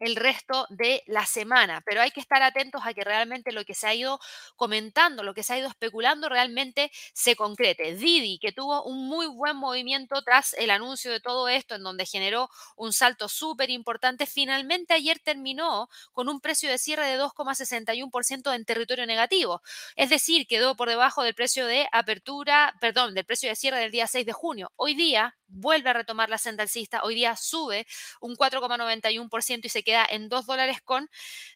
el 0.00 0.16
resto 0.16 0.66
de 0.70 1.02
la 1.06 1.26
semana, 1.26 1.82
pero 1.84 2.00
hay 2.00 2.10
que 2.10 2.20
estar 2.20 2.42
atentos 2.42 2.82
a 2.84 2.94
que 2.94 3.04
realmente 3.04 3.52
lo 3.52 3.64
que 3.64 3.74
se 3.74 3.86
ha 3.86 3.94
ido 3.94 4.18
comentando, 4.56 5.22
lo 5.22 5.34
que 5.34 5.42
se 5.42 5.54
ha 5.54 5.58
ido 5.58 5.68
especulando 5.68 6.28
realmente 6.28 6.90
se 7.12 7.36
concrete. 7.36 7.94
Didi, 7.94 8.38
que 8.38 8.52
tuvo 8.52 8.82
un 8.84 9.06
muy 9.06 9.26
buen 9.26 9.56
movimiento 9.56 10.22
tras 10.22 10.54
el 10.54 10.70
anuncio 10.70 11.12
de 11.12 11.20
todo 11.20 11.48
esto, 11.48 11.74
en 11.74 11.82
donde 11.82 12.06
generó 12.06 12.48
un 12.76 12.92
salto 12.92 13.28
súper 13.28 13.70
importante, 13.70 14.26
finalmente 14.26 14.94
ayer 14.94 15.18
terminó 15.20 15.88
con 16.12 16.28
un 16.28 16.40
precio 16.40 16.70
de 16.70 16.78
cierre 16.78 17.06
de 17.06 17.18
2,61% 17.18 18.54
en 18.54 18.64
territorio 18.64 19.06
negativo, 19.06 19.62
es 19.96 20.10
decir, 20.10 20.46
quedó 20.46 20.76
por 20.76 20.88
debajo 20.88 21.22
del 21.22 21.34
precio 21.34 21.66
de 21.66 21.86
apertura, 21.92 22.74
perdón, 22.80 23.14
del 23.14 23.24
precio 23.24 23.48
de 23.48 23.56
cierre 23.56 23.80
del 23.80 23.90
día 23.90 24.06
6 24.06 24.24
de 24.24 24.32
junio. 24.32 24.72
Hoy 24.76 24.94
día 24.94 25.36
vuelve 25.50 25.90
a 25.90 25.94
retomar 25.94 26.30
la 26.30 26.38
senda 26.38 26.62
alcista, 26.62 27.02
hoy 27.02 27.14
día 27.14 27.36
sube 27.36 27.86
un 28.20 28.36
4,91% 28.36 29.60
y 29.64 29.68
se 29.68 29.82
queda 29.82 30.06
en 30.08 30.28
2 30.28 30.46
dólares 30.46 30.78
con 30.82 31.08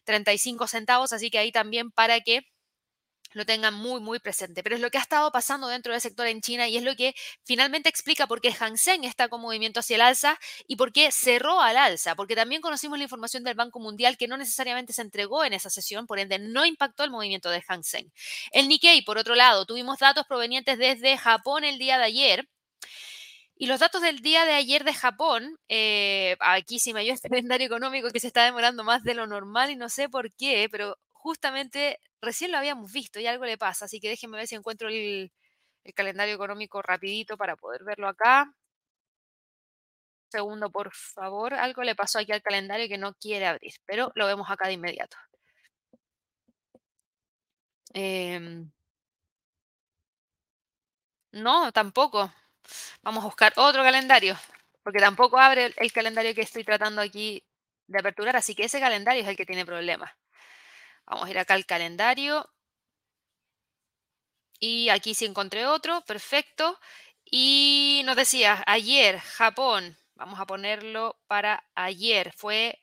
35 0.05 0.67
centavos, 0.67 1.13
así 1.13 1.29
que 1.29 1.39
ahí 1.39 1.51
también 1.51 1.91
para 1.91 2.21
que 2.21 2.45
lo 3.35 3.45
tengan 3.45 3.73
muy, 3.73 3.99
muy 3.99 4.19
presente. 4.19 4.63
Pero 4.63 4.75
es 4.75 4.81
lo 4.81 4.89
que 4.89 4.97
ha 4.97 5.01
estado 5.01 5.31
pasando 5.31 5.67
dentro 5.67 5.91
del 5.91 6.01
sector 6.01 6.25
en 6.27 6.41
China 6.41 6.67
y 6.69 6.77
es 6.77 6.83
lo 6.83 6.95
que 6.95 7.13
finalmente 7.43 7.89
explica 7.89 8.27
por 8.27 8.39
qué 8.39 8.53
Hang 8.53 8.77
Seng 8.77 9.03
está 9.03 9.27
con 9.27 9.41
movimiento 9.41 9.81
hacia 9.81 9.95
el 9.95 10.01
alza 10.01 10.39
y 10.67 10.77
por 10.77 10.93
qué 10.93 11.11
cerró 11.11 11.59
al 11.61 11.75
alza, 11.77 12.15
porque 12.15 12.35
también 12.35 12.61
conocimos 12.61 12.97
la 12.97 13.03
información 13.03 13.43
del 13.43 13.55
Banco 13.55 13.79
Mundial 13.79 14.17
que 14.17 14.27
no 14.27 14.37
necesariamente 14.37 14.93
se 14.93 15.01
entregó 15.01 15.43
en 15.43 15.53
esa 15.53 15.69
sesión, 15.69 16.07
por 16.07 16.19
ende 16.19 16.39
no 16.39 16.65
impactó 16.65 17.03
el 17.03 17.11
movimiento 17.11 17.49
de 17.49 17.61
Hang 17.67 17.83
Seng. 17.83 18.09
El 18.51 18.69
Nikkei, 18.69 19.03
por 19.03 19.17
otro 19.17 19.35
lado, 19.35 19.65
tuvimos 19.65 19.99
datos 19.99 20.25
provenientes 20.25 20.77
desde 20.77 21.17
Japón 21.17 21.65
el 21.65 21.77
día 21.77 21.97
de 21.97 22.05
ayer 22.05 22.47
y 23.57 23.67
los 23.67 23.79
datos 23.79 24.01
del 24.01 24.19
día 24.19 24.45
de 24.45 24.53
ayer 24.53 24.83
de 24.83 24.93
Japón, 24.93 25.57
eh, 25.69 26.35
aquí 26.41 26.79
sí 26.79 26.93
me 26.93 27.01
ayuda 27.01 27.13
este 27.15 27.29
calendario 27.29 27.67
económico 27.67 28.11
que 28.11 28.19
se 28.19 28.27
está 28.27 28.43
demorando 28.43 28.83
más 28.83 29.03
de 29.03 29.15
lo 29.15 29.27
normal 29.27 29.71
y 29.71 29.75
no 29.75 29.89
sé 29.89 30.09
por 30.09 30.33
qué, 30.33 30.67
pero 30.71 30.97
justamente 31.13 31.99
recién 32.21 32.51
lo 32.51 32.57
habíamos 32.57 32.91
visto 32.91 33.19
y 33.19 33.27
algo 33.27 33.45
le 33.45 33.57
pasa, 33.57 33.85
así 33.85 33.99
que 33.99 34.09
déjenme 34.09 34.37
ver 34.37 34.47
si 34.47 34.55
encuentro 34.55 34.89
el, 34.89 35.31
calendario 35.95 36.35
económico 36.35 36.81
rapidito 36.81 37.37
para 37.37 37.55
poder 37.55 37.83
verlo 37.83 38.07
acá. 38.07 38.51
segundo, 40.29 40.69
por 40.71 40.91
favor. 40.93 41.53
Algo 41.53 41.83
le 41.83 41.95
pasó 41.95 42.19
aquí 42.19 42.31
al 42.31 42.41
calendario 42.41 42.87
que 42.87 42.97
no 42.97 43.13
quiere 43.15 43.47
abrir, 43.47 43.73
pero 43.85 44.11
lo 44.15 44.27
vemos 44.27 44.49
acá 44.49 44.67
de 44.67 44.73
inmediato. 44.73 45.17
Em, 47.93 48.69
no, 51.33 51.71
tampoco. 51.71 52.31
Vamos 53.01 53.23
a 53.23 53.27
buscar 53.27 53.53
otro 53.55 53.83
calendario, 53.83 54.37
porque 54.83 54.99
tampoco 54.99 55.37
abre 55.39 55.73
el, 55.77 55.91
calendario 55.91 56.33
que 56.35 56.41
estoy 56.41 56.63
tratando 56.63 57.01
aquí 57.01 57.43
de 57.87 57.99
aperturar, 57.99 58.35
así 58.35 58.55
que 58.55 58.65
ese 58.65 58.79
calendario 58.79 59.23
es 59.23 59.27
el 59.27 59.37
que 59.37 59.45
tiene 59.45 59.65
problemas. 59.65 60.11
Vamos 61.05 61.27
a 61.27 61.31
ir 61.31 61.39
acá 61.39 61.53
al 61.53 61.65
calendario. 61.65 62.49
Y 64.59 64.89
aquí 64.89 65.13
sí 65.13 65.25
encontré 65.25 65.67
otro, 65.67 66.01
perfecto. 66.01 66.79
Y 67.25 68.01
nos 68.05 68.15
decía, 68.15 68.63
ayer, 68.65 69.19
Japón, 69.19 69.97
vamos 70.15 70.39
a 70.39 70.45
ponerlo 70.45 71.19
para 71.27 71.63
ayer, 71.75 72.33
fue 72.35 72.79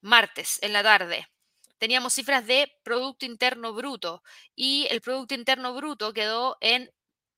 martes 0.00 0.58
en 0.62 0.72
la 0.72 0.82
tarde. 0.82 1.28
Teníamos 1.78 2.14
cifras 2.14 2.46
de 2.46 2.72
Producto 2.82 3.26
Interno 3.26 3.72
Bruto 3.72 4.22
y 4.54 4.86
el 4.90 5.00
Producto 5.00 5.34
Interno 5.34 5.74
Bruto 5.74 6.12
quedó 6.12 6.56
en 6.60 6.90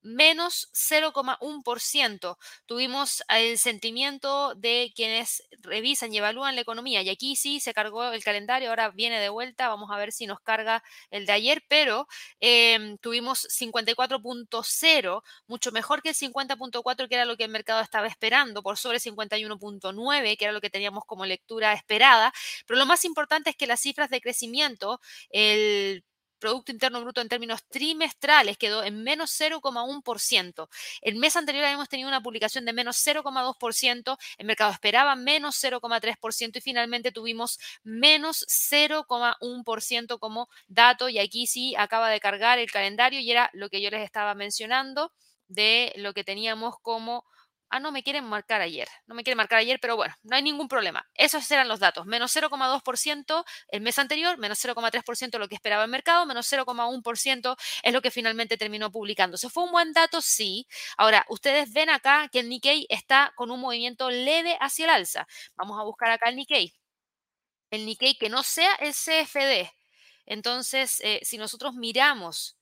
menos 0.06 0.70
0,1%. 0.72 2.38
Tuvimos 2.66 3.22
el 3.28 3.58
sentimiento 3.58 4.54
de 4.54 4.92
quienes 4.94 5.42
revisan 5.62 6.14
y 6.14 6.18
evalúan 6.18 6.54
la 6.54 6.60
economía 6.62 7.02
y 7.02 7.10
aquí 7.10 7.36
sí 7.36 7.60
se 7.60 7.74
cargó 7.74 8.12
el 8.12 8.22
calendario, 8.22 8.70
ahora 8.70 8.90
viene 8.90 9.20
de 9.20 9.28
vuelta, 9.28 9.68
vamos 9.68 9.90
a 9.90 9.96
ver 9.96 10.12
si 10.12 10.26
nos 10.26 10.40
carga 10.40 10.82
el 11.10 11.26
de 11.26 11.32
ayer, 11.32 11.64
pero 11.68 12.06
em, 12.40 12.96
tuvimos 12.98 13.46
54.0, 13.50 15.22
mucho 15.48 15.72
mejor 15.72 16.02
que 16.02 16.10
el 16.10 16.14
50.4 16.14 17.08
que 17.08 17.14
era 17.14 17.24
lo 17.24 17.36
que 17.36 17.44
el 17.44 17.50
mercado 17.50 17.80
estaba 17.80 18.06
esperando, 18.06 18.62
por 18.62 18.76
sobre 18.78 19.00
51.9 19.00 20.36
que 20.36 20.44
era 20.44 20.52
lo 20.52 20.60
que 20.60 20.70
teníamos 20.70 21.04
como 21.04 21.26
lectura 21.26 21.72
esperada, 21.72 22.32
pero 22.66 22.78
lo 22.78 22.86
más 22.86 23.04
importante 23.04 23.50
es 23.50 23.56
que 23.56 23.66
las 23.66 23.80
cifras 23.80 24.10
de 24.10 24.20
crecimiento, 24.20 25.00
el 25.30 26.04
Producto 26.38 26.72
Interno 26.72 27.00
Bruto 27.00 27.20
en 27.20 27.28
términos 27.28 27.64
trimestrales 27.68 28.58
quedó 28.58 28.84
en 28.84 29.02
menos 29.02 29.30
0,1%. 29.30 30.68
El 31.00 31.16
mes 31.16 31.36
anterior 31.36 31.64
habíamos 31.64 31.88
tenido 31.88 32.08
una 32.08 32.22
publicación 32.22 32.64
de 32.64 32.72
menos 32.72 32.96
0,2%, 32.96 34.18
el 34.38 34.46
mercado 34.46 34.72
esperaba 34.72 35.16
menos 35.16 35.56
0,3% 35.62 36.58
y 36.58 36.60
finalmente 36.60 37.12
tuvimos 37.12 37.58
menos 37.82 38.44
0,1% 38.48 40.18
como 40.18 40.48
dato 40.68 41.08
y 41.08 41.18
aquí 41.18 41.46
sí 41.46 41.74
acaba 41.76 42.10
de 42.10 42.20
cargar 42.20 42.58
el 42.58 42.70
calendario 42.70 43.20
y 43.20 43.30
era 43.30 43.50
lo 43.52 43.68
que 43.68 43.80
yo 43.80 43.90
les 43.90 44.02
estaba 44.04 44.34
mencionando 44.34 45.12
de 45.48 45.92
lo 45.96 46.12
que 46.12 46.24
teníamos 46.24 46.74
como 46.82 47.24
Ah, 47.68 47.80
no 47.80 47.90
me 47.90 48.02
quieren 48.04 48.24
marcar 48.24 48.60
ayer. 48.60 48.88
No 49.06 49.14
me 49.14 49.24
quieren 49.24 49.36
marcar 49.36 49.58
ayer, 49.58 49.80
pero 49.80 49.96
bueno, 49.96 50.14
no 50.22 50.36
hay 50.36 50.42
ningún 50.42 50.68
problema. 50.68 51.04
Esos 51.14 51.50
eran 51.50 51.66
los 51.68 51.80
datos. 51.80 52.06
Menos 52.06 52.34
0,2% 52.34 53.44
el 53.68 53.80
mes 53.80 53.98
anterior, 53.98 54.38
menos 54.38 54.58
0,3% 54.64 55.38
lo 55.38 55.48
que 55.48 55.56
esperaba 55.56 55.84
el 55.84 55.90
mercado, 55.90 56.26
menos 56.26 56.46
0,1% 56.46 57.56
es 57.82 57.92
lo 57.92 58.02
que 58.02 58.10
finalmente 58.12 58.56
terminó 58.56 58.90
publicándose. 58.92 59.50
¿Fue 59.50 59.64
un 59.64 59.72
buen 59.72 59.92
dato? 59.92 60.20
Sí. 60.20 60.66
Ahora, 60.96 61.26
ustedes 61.28 61.72
ven 61.72 61.90
acá 61.90 62.28
que 62.30 62.40
el 62.40 62.48
Nikkei 62.48 62.86
está 62.88 63.32
con 63.36 63.50
un 63.50 63.60
movimiento 63.60 64.10
leve 64.10 64.56
hacia 64.60 64.84
el 64.84 64.90
alza. 64.90 65.26
Vamos 65.56 65.80
a 65.80 65.84
buscar 65.84 66.10
acá 66.12 66.28
el 66.30 66.36
Nikkei. 66.36 66.72
El 67.70 67.86
Nikkei 67.86 68.16
que 68.16 68.28
no 68.28 68.42
sea 68.42 68.74
el 68.76 68.92
CFD. 68.92 69.70
Entonces, 70.26 71.00
eh, 71.02 71.20
si 71.22 71.38
nosotros 71.38 71.74
miramos 71.74 72.56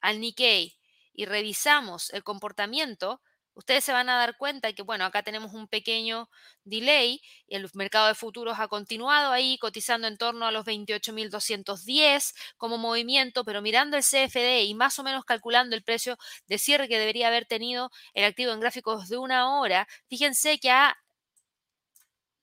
al 0.00 0.20
Nikkei 0.20 0.78
y 1.12 1.26
revisamos 1.26 2.10
el 2.10 2.22
comportamiento, 2.22 3.20
ustedes 3.58 3.84
se 3.84 3.92
van 3.92 4.08
a 4.08 4.16
dar 4.16 4.36
cuenta 4.36 4.72
que, 4.72 4.82
bueno, 4.82 5.04
acá 5.04 5.24
tenemos 5.24 5.52
un 5.52 5.66
pequeño 5.66 6.30
delay 6.62 7.20
y 7.48 7.56
el 7.56 7.68
mercado 7.74 8.06
de 8.06 8.14
futuros 8.14 8.60
ha 8.60 8.68
continuado 8.68 9.32
ahí 9.32 9.58
cotizando 9.58 10.06
en 10.06 10.16
torno 10.16 10.46
a 10.46 10.52
los 10.52 10.64
28.210 10.64 12.34
como 12.56 12.78
movimiento, 12.78 13.44
pero 13.44 13.60
mirando 13.60 13.96
el 13.96 14.04
CFD 14.04 14.62
y 14.62 14.74
más 14.74 14.98
o 15.00 15.02
menos 15.02 15.24
calculando 15.24 15.74
el 15.74 15.82
precio 15.82 16.16
de 16.46 16.58
cierre 16.58 16.86
que 16.88 17.00
debería 17.00 17.26
haber 17.26 17.46
tenido 17.46 17.90
el 18.14 18.24
activo 18.24 18.52
en 18.52 18.60
gráficos 18.60 19.08
de 19.08 19.18
una 19.18 19.58
hora, 19.58 19.88
fíjense 20.08 20.60
que 20.60 20.70
ha 20.70 20.96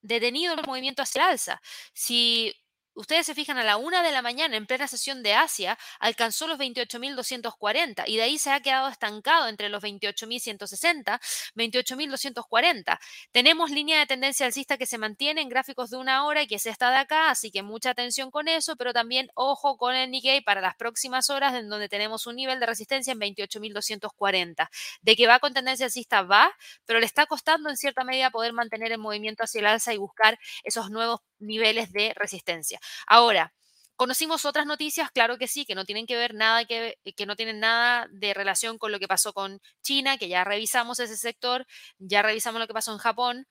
detenido 0.01 0.53
el 0.53 0.67
movimiento 0.67 1.01
hacia 1.01 1.23
el 1.23 1.29
alza. 1.31 1.61
Si 1.93 2.53
ustedes 2.95 3.25
se 3.25 3.35
fijan, 3.35 3.57
a 3.57 3.63
la 3.63 3.77
una 3.77 4.03
de 4.03 4.11
la 4.11 4.21
mañana, 4.21 4.57
en 4.57 4.65
plena 4.65 4.87
sesión 4.87 5.23
de 5.23 5.33
Asia, 5.33 5.77
alcanzó 5.99 6.47
los 6.47 6.57
28.240 6.57 8.03
y 8.07 8.17
de 8.17 8.23
ahí 8.23 8.37
se 8.37 8.51
ha 8.51 8.59
quedado 8.61 8.87
estancado 8.89 9.47
entre 9.47 9.69
los 9.69 9.83
28.160, 9.83 11.19
28.240. 11.55 12.99
Tenemos 13.31 13.71
línea 13.71 13.99
de 13.99 14.05
tendencia 14.05 14.45
alcista 14.45 14.77
que 14.77 14.85
se 14.85 14.97
mantiene 14.97 15.41
en 15.41 15.49
gráficos 15.49 15.89
de 15.89 15.97
una 15.97 16.25
hora 16.25 16.41
y 16.43 16.47
que 16.47 16.55
es 16.55 16.65
esta 16.65 16.89
de 16.91 16.97
acá, 16.97 17.29
así 17.29 17.51
que 17.51 17.63
mucha 17.63 17.91
atención 17.91 18.31
con 18.31 18.47
eso, 18.47 18.75
pero 18.75 18.93
también 18.93 19.29
ojo 19.35 19.77
con 19.77 19.95
el 19.95 20.11
Nikkei 20.11 20.41
para 20.41 20.61
las 20.61 20.75
próximas 20.75 21.29
horas, 21.29 21.53
en 21.55 21.69
donde 21.69 21.89
tenemos 21.89 22.25
un 22.27 22.35
nivel 22.35 22.59
de 22.59 22.65
resistencia 22.65 23.13
en 23.13 23.19
28.240. 23.19 24.69
De 25.01 25.15
que 25.15 25.27
va 25.27 25.39
con 25.39 25.53
tendencia 25.53 25.85
alcista, 25.85 26.21
va, 26.23 26.51
pero 26.85 26.99
le 26.99 27.05
está 27.05 27.25
costando 27.25 27.69
en 27.69 27.77
cierta 27.77 28.03
medida 28.03 28.31
poder 28.31 28.53
mantener 28.53 28.91
el 28.91 28.99
movimiento 28.99 29.43
hacia 29.43 29.59
el 29.59 29.67
alza 29.67 29.93
y 29.93 29.97
buscar 29.97 30.39
esos 30.63 30.89
nuevos 30.89 31.21
niveles 31.45 31.91
de 31.91 32.13
resistencia. 32.15 32.79
Ahora, 33.07 33.53
¿Conocimos 33.97 34.43
otras 34.43 34.65
noticias? 34.65 35.09
Claro 35.09 35.37
que 35.37 35.47
sí, 35.47 35.65
que 35.65 35.73
no 35.73 35.85
tienen 35.85 36.05
que 36.05 36.17
ver 36.17 36.33
nada, 36.33 36.65
que, 36.65 36.97
que, 37.15 37.25
no 37.25 37.37
tienen 37.37 37.61
nada 37.61 38.07
de 38.11 38.33
relación 38.33 38.77
con 38.77 38.91
lo 38.91 38.99
que 38.99 39.07
pasó 39.07 39.31
con 39.31 39.61
China, 39.81 40.17
que 40.17 40.27
ya 40.27 40.43
revisamos 40.43 40.99
ese 40.99 41.15
sector, 41.15 41.65
ya 41.97 42.21
revisamos 42.21 42.59
lo 42.59 42.67
que 42.67 42.73
pasó 42.73 42.91
en 42.91 42.97
Japón. 42.97 43.47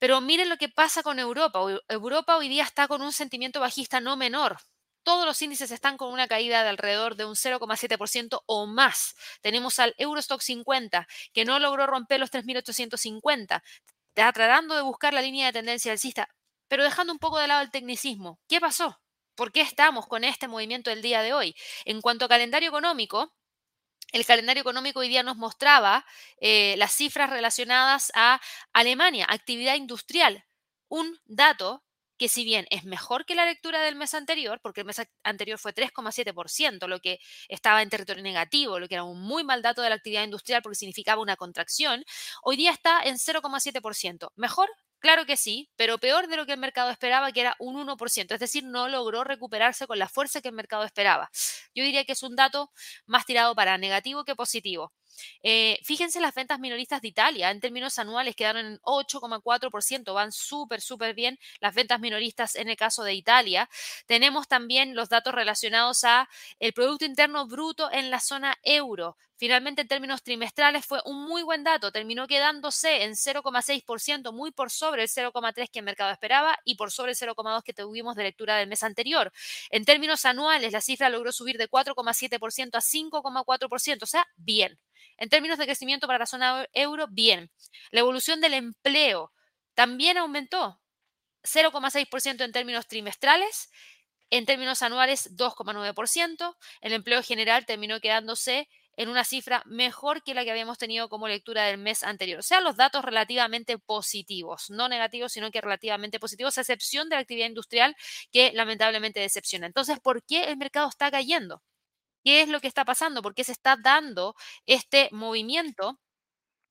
Pero 0.00 0.20
miren 0.20 0.48
lo 0.48 0.56
que 0.56 0.68
pasa 0.68 1.04
con 1.04 1.20
Europa. 1.20 1.60
Europa 1.88 2.36
hoy 2.36 2.48
día 2.48 2.64
está 2.64 2.88
con 2.88 3.02
un 3.02 3.12
sentimiento 3.12 3.60
bajista 3.60 4.00
no 4.00 4.16
menor. 4.16 4.58
Todos 5.04 5.26
los 5.26 5.40
índices 5.42 5.70
están 5.70 5.96
con 5.96 6.12
una 6.12 6.26
caída 6.26 6.64
de 6.64 6.68
alrededor 6.68 7.14
de 7.14 7.24
un 7.24 7.36
0,7% 7.36 8.42
o 8.46 8.66
más. 8.66 9.14
Tenemos 9.42 9.78
al 9.78 9.94
Eurostock 9.96 10.40
50, 10.40 11.06
que 11.32 11.44
no 11.44 11.60
logró 11.60 11.86
romper 11.86 12.18
los 12.18 12.32
3.850 12.32 13.62
tratando 14.14 14.74
de 14.74 14.82
buscar 14.82 15.14
la 15.14 15.22
línea 15.22 15.46
de 15.46 15.52
tendencia 15.52 15.92
alcista, 15.92 16.28
pero 16.72 16.84
dejando 16.84 17.12
un 17.12 17.18
poco 17.18 17.38
de 17.38 17.48
lado 17.48 17.60
el 17.60 17.70
tecnicismo. 17.70 18.40
¿Qué 18.48 18.58
pasó? 18.58 18.98
¿Por 19.34 19.52
qué 19.52 19.60
estamos 19.60 20.06
con 20.06 20.24
este 20.24 20.48
movimiento 20.48 20.88
del 20.88 21.02
día 21.02 21.20
de 21.20 21.34
hoy? 21.34 21.54
En 21.84 22.00
cuanto 22.00 22.24
a 22.24 22.28
calendario 22.28 22.70
económico, 22.70 23.34
el 24.10 24.24
calendario 24.24 24.62
económico 24.62 25.00
hoy 25.00 25.10
día 25.10 25.22
nos 25.22 25.36
mostraba 25.36 26.06
eh, 26.40 26.74
las 26.78 26.94
cifras 26.94 27.28
relacionadas 27.28 28.10
a 28.14 28.40
Alemania, 28.72 29.26
actividad 29.28 29.74
industrial, 29.74 30.46
un 30.88 31.20
dato 31.26 31.84
que 32.16 32.30
si 32.30 32.42
bien 32.42 32.66
es 32.70 32.84
mejor 32.84 33.26
que 33.26 33.34
la 33.34 33.44
lectura 33.44 33.82
del 33.82 33.94
mes 33.94 34.14
anterior, 34.14 34.58
porque 34.62 34.80
el 34.80 34.86
mes 34.86 35.02
anterior 35.24 35.58
fue 35.58 35.74
3,7%, 35.74 36.88
lo 36.88 37.00
que 37.00 37.18
estaba 37.50 37.82
en 37.82 37.90
territorio 37.90 38.22
negativo, 38.22 38.78
lo 38.78 38.88
que 38.88 38.94
era 38.94 39.04
un 39.04 39.20
muy 39.20 39.44
mal 39.44 39.60
dato 39.60 39.82
de 39.82 39.90
la 39.90 39.96
actividad 39.96 40.24
industrial 40.24 40.62
porque 40.62 40.76
significaba 40.76 41.20
una 41.20 41.36
contracción, 41.36 42.02
hoy 42.42 42.56
día 42.56 42.70
está 42.70 43.02
en 43.02 43.16
0,7%. 43.16 44.30
¿Mejor? 44.36 44.70
Claro 45.02 45.26
que 45.26 45.36
sí, 45.36 45.68
pero 45.74 45.98
peor 45.98 46.28
de 46.28 46.36
lo 46.36 46.46
que 46.46 46.52
el 46.52 46.60
mercado 46.60 46.88
esperaba, 46.90 47.32
que 47.32 47.40
era 47.40 47.56
un 47.58 47.74
1%, 47.74 48.34
es 48.34 48.40
decir, 48.40 48.62
no 48.62 48.88
logró 48.88 49.24
recuperarse 49.24 49.88
con 49.88 49.98
la 49.98 50.08
fuerza 50.08 50.40
que 50.40 50.48
el 50.48 50.54
mercado 50.54 50.84
esperaba. 50.84 51.28
Yo 51.74 51.82
diría 51.82 52.04
que 52.04 52.12
es 52.12 52.22
un 52.22 52.36
dato 52.36 52.70
más 53.06 53.26
tirado 53.26 53.56
para 53.56 53.76
negativo 53.78 54.24
que 54.24 54.36
positivo. 54.36 54.92
Eh, 55.42 55.80
fíjense 55.82 56.20
las 56.20 56.34
ventas 56.34 56.60
minoristas 56.60 57.02
de 57.02 57.08
Italia, 57.08 57.50
en 57.50 57.60
términos 57.60 57.98
anuales 57.98 58.36
quedaron 58.36 58.64
en 58.64 58.78
8,4%, 58.82 60.14
van 60.14 60.30
súper, 60.30 60.80
súper 60.80 61.14
bien 61.14 61.36
las 61.60 61.74
ventas 61.74 61.98
minoristas 61.98 62.54
en 62.54 62.68
el 62.68 62.76
caso 62.76 63.02
de 63.02 63.14
Italia. 63.14 63.68
Tenemos 64.06 64.46
también 64.46 64.94
los 64.94 65.08
datos 65.08 65.34
relacionados 65.34 66.04
a 66.04 66.28
el 66.60 66.72
Producto 66.72 67.04
Interno 67.06 67.48
Bruto 67.48 67.90
en 67.90 68.10
la 68.10 68.20
zona 68.20 68.56
euro. 68.62 69.16
Finalmente, 69.42 69.82
en 69.82 69.88
términos 69.88 70.22
trimestrales, 70.22 70.86
fue 70.86 71.00
un 71.04 71.24
muy 71.24 71.42
buen 71.42 71.64
dato. 71.64 71.90
Terminó 71.90 72.28
quedándose 72.28 73.02
en 73.02 73.16
0,6%, 73.16 74.32
muy 74.32 74.52
por 74.52 74.70
sobre 74.70 75.02
el 75.02 75.08
0,3% 75.08 75.68
que 75.68 75.80
el 75.80 75.84
mercado 75.84 76.12
esperaba 76.12 76.56
y 76.64 76.76
por 76.76 76.92
sobre 76.92 77.10
el 77.10 77.18
0,2% 77.18 77.64
que 77.64 77.74
tuvimos 77.74 78.14
de 78.14 78.22
lectura 78.22 78.56
del 78.56 78.68
mes 78.68 78.84
anterior. 78.84 79.32
En 79.70 79.84
términos 79.84 80.26
anuales, 80.26 80.72
la 80.72 80.80
cifra 80.80 81.08
logró 81.08 81.32
subir 81.32 81.58
de 81.58 81.68
4,7% 81.68 82.76
a 82.76 82.80
5,4%, 82.80 84.02
o 84.04 84.06
sea, 84.06 84.24
bien. 84.36 84.78
En 85.16 85.28
términos 85.28 85.58
de 85.58 85.64
crecimiento 85.64 86.06
para 86.06 86.20
la 86.20 86.26
zona 86.26 86.64
euro, 86.72 87.08
bien. 87.10 87.50
La 87.90 87.98
evolución 87.98 88.40
del 88.40 88.54
empleo 88.54 89.32
también 89.74 90.18
aumentó 90.18 90.80
0,6% 91.42 92.44
en 92.44 92.52
términos 92.52 92.86
trimestrales, 92.86 93.72
en 94.30 94.46
términos 94.46 94.82
anuales 94.82 95.36
2,9%. 95.36 96.56
El 96.80 96.92
empleo 96.92 97.24
general 97.24 97.66
terminó 97.66 97.98
quedándose 97.98 98.68
en 98.96 99.08
una 99.08 99.24
cifra 99.24 99.62
mejor 99.66 100.22
que 100.22 100.34
la 100.34 100.44
que 100.44 100.50
habíamos 100.50 100.78
tenido 100.78 101.08
como 101.08 101.28
lectura 101.28 101.64
del 101.64 101.78
mes 101.78 102.02
anterior. 102.02 102.38
O 102.40 102.42
sea, 102.42 102.60
los 102.60 102.76
datos 102.76 103.04
relativamente 103.04 103.78
positivos, 103.78 104.70
no 104.70 104.88
negativos, 104.88 105.32
sino 105.32 105.50
que 105.50 105.60
relativamente 105.60 106.20
positivos, 106.20 106.58
a 106.58 106.62
excepción 106.62 107.08
de 107.08 107.16
la 107.16 107.22
actividad 107.22 107.46
industrial 107.48 107.96
que 108.32 108.52
lamentablemente 108.52 109.20
decepciona. 109.20 109.66
Entonces, 109.66 110.00
¿por 110.00 110.22
qué 110.24 110.44
el 110.44 110.56
mercado 110.56 110.88
está 110.88 111.10
cayendo? 111.10 111.62
¿Qué 112.24 112.42
es 112.42 112.48
lo 112.48 112.60
que 112.60 112.68
está 112.68 112.84
pasando? 112.84 113.22
¿Por 113.22 113.34
qué 113.34 113.44
se 113.44 113.52
está 113.52 113.76
dando 113.76 114.34
este 114.66 115.08
movimiento? 115.12 115.98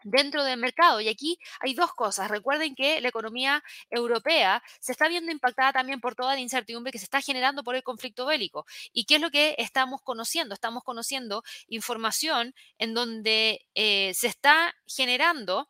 Dentro 0.03 0.43
del 0.43 0.59
mercado. 0.59 1.01
Y 1.01 1.09
aquí 1.09 1.37
hay 1.59 1.73
dos 1.73 1.93
cosas. 1.93 2.29
Recuerden 2.29 2.75
que 2.75 3.01
la 3.01 3.09
economía 3.09 3.63
europea 3.89 4.63
se 4.79 4.91
está 4.91 5.07
viendo 5.07 5.31
impactada 5.31 5.73
también 5.73 6.01
por 6.01 6.15
toda 6.15 6.33
la 6.33 6.41
incertidumbre 6.41 6.91
que 6.91 6.99
se 6.99 7.05
está 7.05 7.21
generando 7.21 7.63
por 7.63 7.75
el 7.75 7.83
conflicto 7.83 8.25
bélico. 8.25 8.65
¿Y 8.93 9.05
qué 9.05 9.15
es 9.15 9.21
lo 9.21 9.31
que 9.31 9.55
estamos 9.57 10.01
conociendo? 10.01 10.53
Estamos 10.53 10.83
conociendo 10.83 11.43
información 11.67 12.53
en 12.77 12.93
donde 12.93 13.67
eh, 13.75 14.13
se 14.13 14.27
está 14.27 14.75
generando 14.87 15.69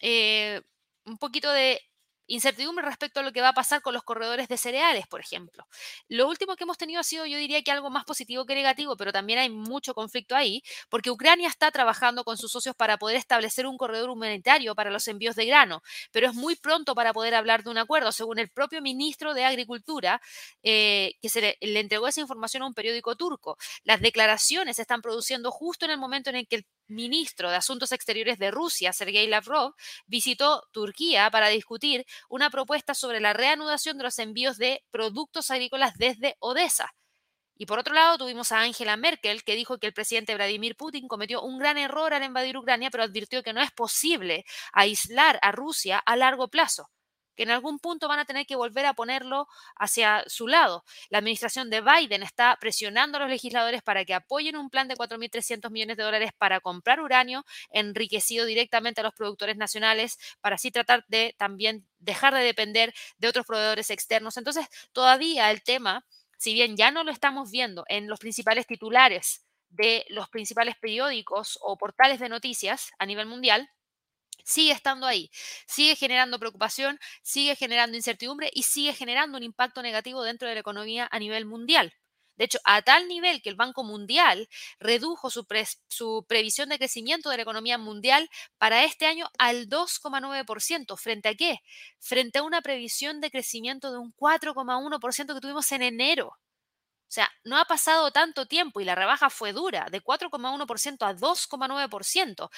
eh, 0.00 0.62
un 1.04 1.18
poquito 1.18 1.50
de 1.52 1.80
incertidumbre 2.28 2.84
respecto 2.84 3.20
a 3.20 3.22
lo 3.22 3.32
que 3.32 3.40
va 3.40 3.48
a 3.48 3.52
pasar 3.54 3.82
con 3.82 3.94
los 3.94 4.04
corredores 4.04 4.48
de 4.48 4.56
cereales, 4.56 5.06
por 5.08 5.20
ejemplo. 5.20 5.66
Lo 6.08 6.28
último 6.28 6.54
que 6.54 6.64
hemos 6.64 6.78
tenido 6.78 7.00
ha 7.00 7.04
sido, 7.04 7.26
yo 7.26 7.38
diría 7.38 7.62
que 7.62 7.72
algo 7.72 7.90
más 7.90 8.04
positivo 8.04 8.46
que 8.46 8.54
negativo, 8.54 8.96
pero 8.96 9.12
también 9.12 9.38
hay 9.38 9.50
mucho 9.50 9.94
conflicto 9.94 10.36
ahí, 10.36 10.62
porque 10.88 11.10
Ucrania 11.10 11.48
está 11.48 11.70
trabajando 11.70 12.24
con 12.24 12.36
sus 12.38 12.52
socios 12.52 12.76
para 12.76 12.98
poder 12.98 13.16
establecer 13.16 13.66
un 13.66 13.76
corredor 13.76 14.10
humanitario 14.10 14.74
para 14.74 14.90
los 14.90 15.08
envíos 15.08 15.34
de 15.36 15.46
grano, 15.46 15.82
pero 16.12 16.28
es 16.28 16.34
muy 16.34 16.54
pronto 16.56 16.94
para 16.94 17.12
poder 17.12 17.34
hablar 17.34 17.64
de 17.64 17.70
un 17.70 17.78
acuerdo, 17.78 18.12
según 18.12 18.38
el 18.38 18.50
propio 18.50 18.82
ministro 18.82 19.34
de 19.34 19.44
Agricultura, 19.44 20.20
eh, 20.62 21.14
que 21.20 21.28
se 21.28 21.40
le, 21.40 21.58
le 21.60 21.80
entregó 21.80 22.08
esa 22.08 22.20
información 22.20 22.62
a 22.62 22.66
un 22.66 22.74
periódico 22.74 23.16
turco. 23.16 23.56
Las 23.84 24.00
declaraciones 24.00 24.76
se 24.76 24.82
están 24.82 25.02
produciendo 25.02 25.50
justo 25.50 25.86
en 25.86 25.92
el 25.92 25.98
momento 25.98 26.30
en 26.30 26.36
el 26.36 26.46
que 26.46 26.56
el 26.56 26.66
ministro 26.88 27.50
de 27.50 27.56
Asuntos 27.56 27.92
Exteriores 27.92 28.38
de 28.38 28.50
Rusia, 28.50 28.92
Sergei 28.92 29.26
Lavrov, 29.26 29.74
visitó 30.06 30.62
Turquía 30.72 31.30
para 31.30 31.48
discutir 31.48 32.04
una 32.28 32.50
propuesta 32.50 32.94
sobre 32.94 33.20
la 33.20 33.32
reanudación 33.32 33.98
de 33.98 34.04
los 34.04 34.18
envíos 34.18 34.58
de 34.58 34.84
productos 34.90 35.50
agrícolas 35.50 35.94
desde 35.96 36.36
Odessa. 36.40 36.94
Y 37.56 37.66
por 37.66 37.80
otro 37.80 37.92
lado, 37.92 38.18
tuvimos 38.18 38.52
a 38.52 38.60
Angela 38.60 38.96
Merkel, 38.96 39.42
que 39.42 39.56
dijo 39.56 39.78
que 39.78 39.88
el 39.88 39.92
presidente 39.92 40.34
Vladimir 40.34 40.76
Putin 40.76 41.08
cometió 41.08 41.42
un 41.42 41.58
gran 41.58 41.76
error 41.76 42.14
al 42.14 42.22
invadir 42.22 42.56
Ucrania, 42.56 42.90
pero 42.90 43.02
advirtió 43.02 43.42
que 43.42 43.52
no 43.52 43.60
es 43.60 43.72
posible 43.72 44.44
aislar 44.72 45.38
a 45.42 45.50
Rusia 45.50 45.98
a 45.98 46.16
largo 46.16 46.48
plazo 46.48 46.88
que 47.38 47.44
en 47.44 47.52
algún 47.52 47.78
punto 47.78 48.08
van 48.08 48.18
a 48.18 48.24
tener 48.24 48.46
que 48.46 48.56
volver 48.56 48.84
a 48.84 48.94
ponerlo 48.94 49.46
hacia 49.76 50.24
su 50.26 50.48
lado. 50.48 50.84
La 51.08 51.18
administración 51.18 51.70
de 51.70 51.80
Biden 51.80 52.24
está 52.24 52.58
presionando 52.60 53.16
a 53.16 53.20
los 53.20 53.30
legisladores 53.30 53.80
para 53.80 54.04
que 54.04 54.12
apoyen 54.12 54.56
un 54.56 54.70
plan 54.70 54.88
de 54.88 54.96
4.300 54.96 55.70
millones 55.70 55.96
de 55.96 56.02
dólares 56.02 56.32
para 56.36 56.58
comprar 56.58 57.00
uranio 57.00 57.44
enriquecido 57.70 58.44
directamente 58.44 59.02
a 59.02 59.04
los 59.04 59.14
productores 59.14 59.56
nacionales, 59.56 60.18
para 60.40 60.56
así 60.56 60.72
tratar 60.72 61.04
de 61.06 61.36
también 61.38 61.86
dejar 62.00 62.34
de 62.34 62.40
depender 62.40 62.92
de 63.18 63.28
otros 63.28 63.46
proveedores 63.46 63.90
externos. 63.90 64.36
Entonces, 64.36 64.66
todavía 64.90 65.52
el 65.52 65.62
tema, 65.62 66.04
si 66.38 66.54
bien 66.54 66.76
ya 66.76 66.90
no 66.90 67.04
lo 67.04 67.12
estamos 67.12 67.52
viendo 67.52 67.84
en 67.86 68.08
los 68.08 68.18
principales 68.18 68.66
titulares 68.66 69.44
de 69.70 70.04
los 70.08 70.28
principales 70.28 70.74
periódicos 70.80 71.56
o 71.62 71.78
portales 71.78 72.18
de 72.18 72.28
noticias 72.28 72.90
a 72.98 73.06
nivel 73.06 73.26
mundial, 73.26 73.70
sigue 74.48 74.72
estando 74.72 75.06
ahí, 75.06 75.30
sigue 75.66 75.94
generando 75.94 76.38
preocupación, 76.38 76.98
sigue 77.22 77.54
generando 77.54 77.96
incertidumbre 77.96 78.50
y 78.52 78.62
sigue 78.64 78.94
generando 78.94 79.36
un 79.36 79.44
impacto 79.44 79.82
negativo 79.82 80.22
dentro 80.22 80.48
de 80.48 80.54
la 80.54 80.60
economía 80.60 81.08
a 81.10 81.18
nivel 81.18 81.44
mundial. 81.46 81.92
De 82.36 82.44
hecho, 82.44 82.58
a 82.64 82.82
tal 82.82 83.08
nivel 83.08 83.42
que 83.42 83.50
el 83.50 83.56
Banco 83.56 83.82
Mundial 83.82 84.48
redujo 84.78 85.28
su, 85.28 85.44
previsión 86.26 86.68
de 86.68 86.78
crecimiento 86.78 87.30
de 87.30 87.36
la 87.36 87.42
economía 87.42 87.78
mundial 87.78 88.30
para 88.58 88.84
este 88.84 89.06
año 89.06 89.28
al 89.38 89.68
2,9%. 89.68 90.96
¿Frente 90.96 91.28
a 91.30 91.34
qué? 91.34 91.58
Frente 91.98 92.38
a 92.38 92.44
una 92.44 92.62
previsión 92.62 93.20
de 93.20 93.32
crecimiento 93.32 93.90
de 93.90 93.98
un 93.98 94.14
4,1% 94.14 95.34
que 95.34 95.40
tuvimos 95.40 95.72
en 95.72 95.82
enero. 95.82 96.38
O 97.08 97.10
sea, 97.10 97.30
no 97.42 97.56
ha 97.56 97.64
pasado 97.64 98.10
tanto 98.10 98.44
tiempo 98.44 98.80
y 98.80 98.84
la 98.84 98.94
rebaja 98.94 99.30
fue 99.30 99.54
dura, 99.54 99.86
de 99.90 100.02
4,1% 100.02 101.06
a 101.06 101.14
2,9%. 101.14 102.50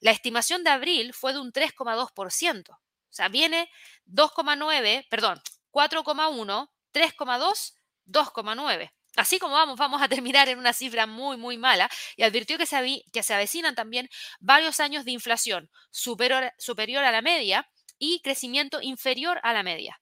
La 0.00 0.12
estimación 0.12 0.64
de 0.64 0.70
abril 0.70 1.12
fue 1.12 1.34
de 1.34 1.40
un 1.40 1.52
3,2%. 1.52 2.70
O 2.70 2.78
sea, 3.10 3.28
viene 3.28 3.70
2,9, 4.06 5.06
perdón, 5.10 5.42
4,1, 5.72 6.70
3,2, 6.94 7.74
2,9. 8.06 8.90
Así 9.16 9.38
como 9.38 9.54
vamos, 9.54 9.76
vamos 9.76 10.00
a 10.00 10.08
terminar 10.08 10.48
en 10.48 10.58
una 10.58 10.72
cifra 10.72 11.06
muy, 11.06 11.36
muy 11.36 11.58
mala 11.58 11.90
y 12.16 12.22
advirtió 12.22 12.56
que 12.56 12.66
se, 12.66 13.04
que 13.12 13.22
se 13.22 13.34
avecinan 13.34 13.74
también 13.74 14.08
varios 14.40 14.80
años 14.80 15.04
de 15.04 15.10
inflación 15.10 15.70
superior, 15.90 16.54
superior 16.56 17.04
a 17.04 17.12
la 17.12 17.20
media 17.20 17.68
y 17.98 18.20
crecimiento 18.22 18.80
inferior 18.80 19.38
a 19.42 19.52
la 19.52 19.62
media. 19.62 20.00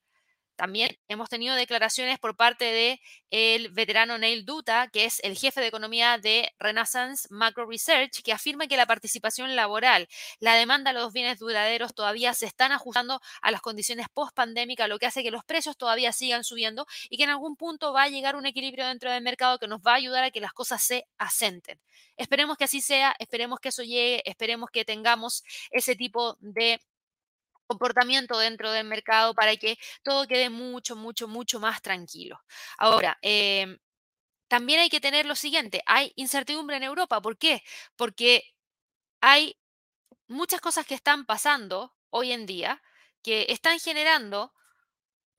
También 0.57 0.97
hemos 1.07 1.29
tenido 1.29 1.55
declaraciones 1.55 2.17
por 2.17 2.35
parte 2.35 2.65
de 2.65 2.99
veterano 3.71 4.17
Neil 4.17 4.43
Duta, 4.43 4.89
que 4.91 5.05
es 5.05 5.19
el 5.23 5.37
jefe 5.37 5.61
de 5.61 5.67
economía 5.67 6.17
de 6.17 6.51
Renaissance 6.57 7.27
Macro 7.29 7.67
Research, 7.67 8.23
que 8.23 8.33
afirma 8.33 8.67
que 8.67 8.75
la 8.75 8.87
participación 8.87 9.55
laboral, 9.55 10.09
la 10.39 10.55
demanda 10.55 10.91
de 10.91 10.99
los 10.99 11.13
bienes 11.13 11.37
duraderos 11.37 11.93
todavía 11.93 12.33
se 12.33 12.47
están 12.47 12.71
ajustando 12.71 13.21
a 13.41 13.51
las 13.51 13.61
condiciones 13.61 14.07
post-pandémicas, 14.11 14.89
lo 14.89 14.97
que 14.97 15.05
hace 15.05 15.21
que 15.21 15.29
los 15.29 15.45
precios 15.45 15.77
todavía 15.77 16.11
sigan 16.11 16.43
subiendo 16.43 16.87
y 17.09 17.17
que 17.17 17.25
en 17.25 17.29
algún 17.29 17.55
punto 17.55 17.93
va 17.93 18.03
a 18.03 18.09
llegar 18.09 18.35
un 18.35 18.47
equilibrio 18.47 18.87
dentro 18.87 19.11
del 19.11 19.21
mercado 19.21 19.59
que 19.59 19.67
nos 19.67 19.81
va 19.81 19.91
a 19.91 19.95
ayudar 19.95 20.23
a 20.23 20.31
que 20.31 20.41
las 20.41 20.53
cosas 20.53 20.83
se 20.83 21.05
asenten. 21.19 21.79
Esperemos 22.15 22.57
que 22.57 22.63
así 22.63 22.81
sea, 22.81 23.15
esperemos 23.19 23.59
que 23.59 23.69
eso 23.69 23.83
llegue, 23.83 24.27
esperemos 24.27 24.71
que 24.71 24.85
tengamos 24.85 25.43
ese 25.69 25.95
tipo 25.95 26.35
de 26.39 26.81
comportamiento 27.67 28.37
dentro 28.39 28.71
del 28.71 28.85
mercado 28.87 29.33
para 29.35 29.55
que 29.57 29.77
todo 30.03 30.27
quede 30.27 30.49
mucho, 30.49 30.95
mucho, 30.95 31.27
mucho 31.27 31.59
más 31.59 31.81
tranquilo. 31.81 32.39
Ahora, 32.77 33.17
em, 33.21 33.77
también 34.49 34.79
hay 34.79 34.89
que 34.89 35.01
tener 35.01 35.25
lo 35.25 35.35
siguiente, 35.35 35.81
hay 35.85 36.13
incertidumbre 36.15 36.77
en 36.77 36.83
Europa. 36.83 37.21
¿Por 37.21 37.37
qué? 37.37 37.63
Porque 37.97 38.43
hay 39.21 39.57
muchas 40.27 40.61
cosas 40.61 40.85
que 40.85 40.95
están 40.95 41.25
pasando 41.25 41.95
hoy 42.09 42.31
en 42.31 42.45
día 42.45 42.81
que 43.23 43.47
están 43.49 43.79
generando 43.79 44.53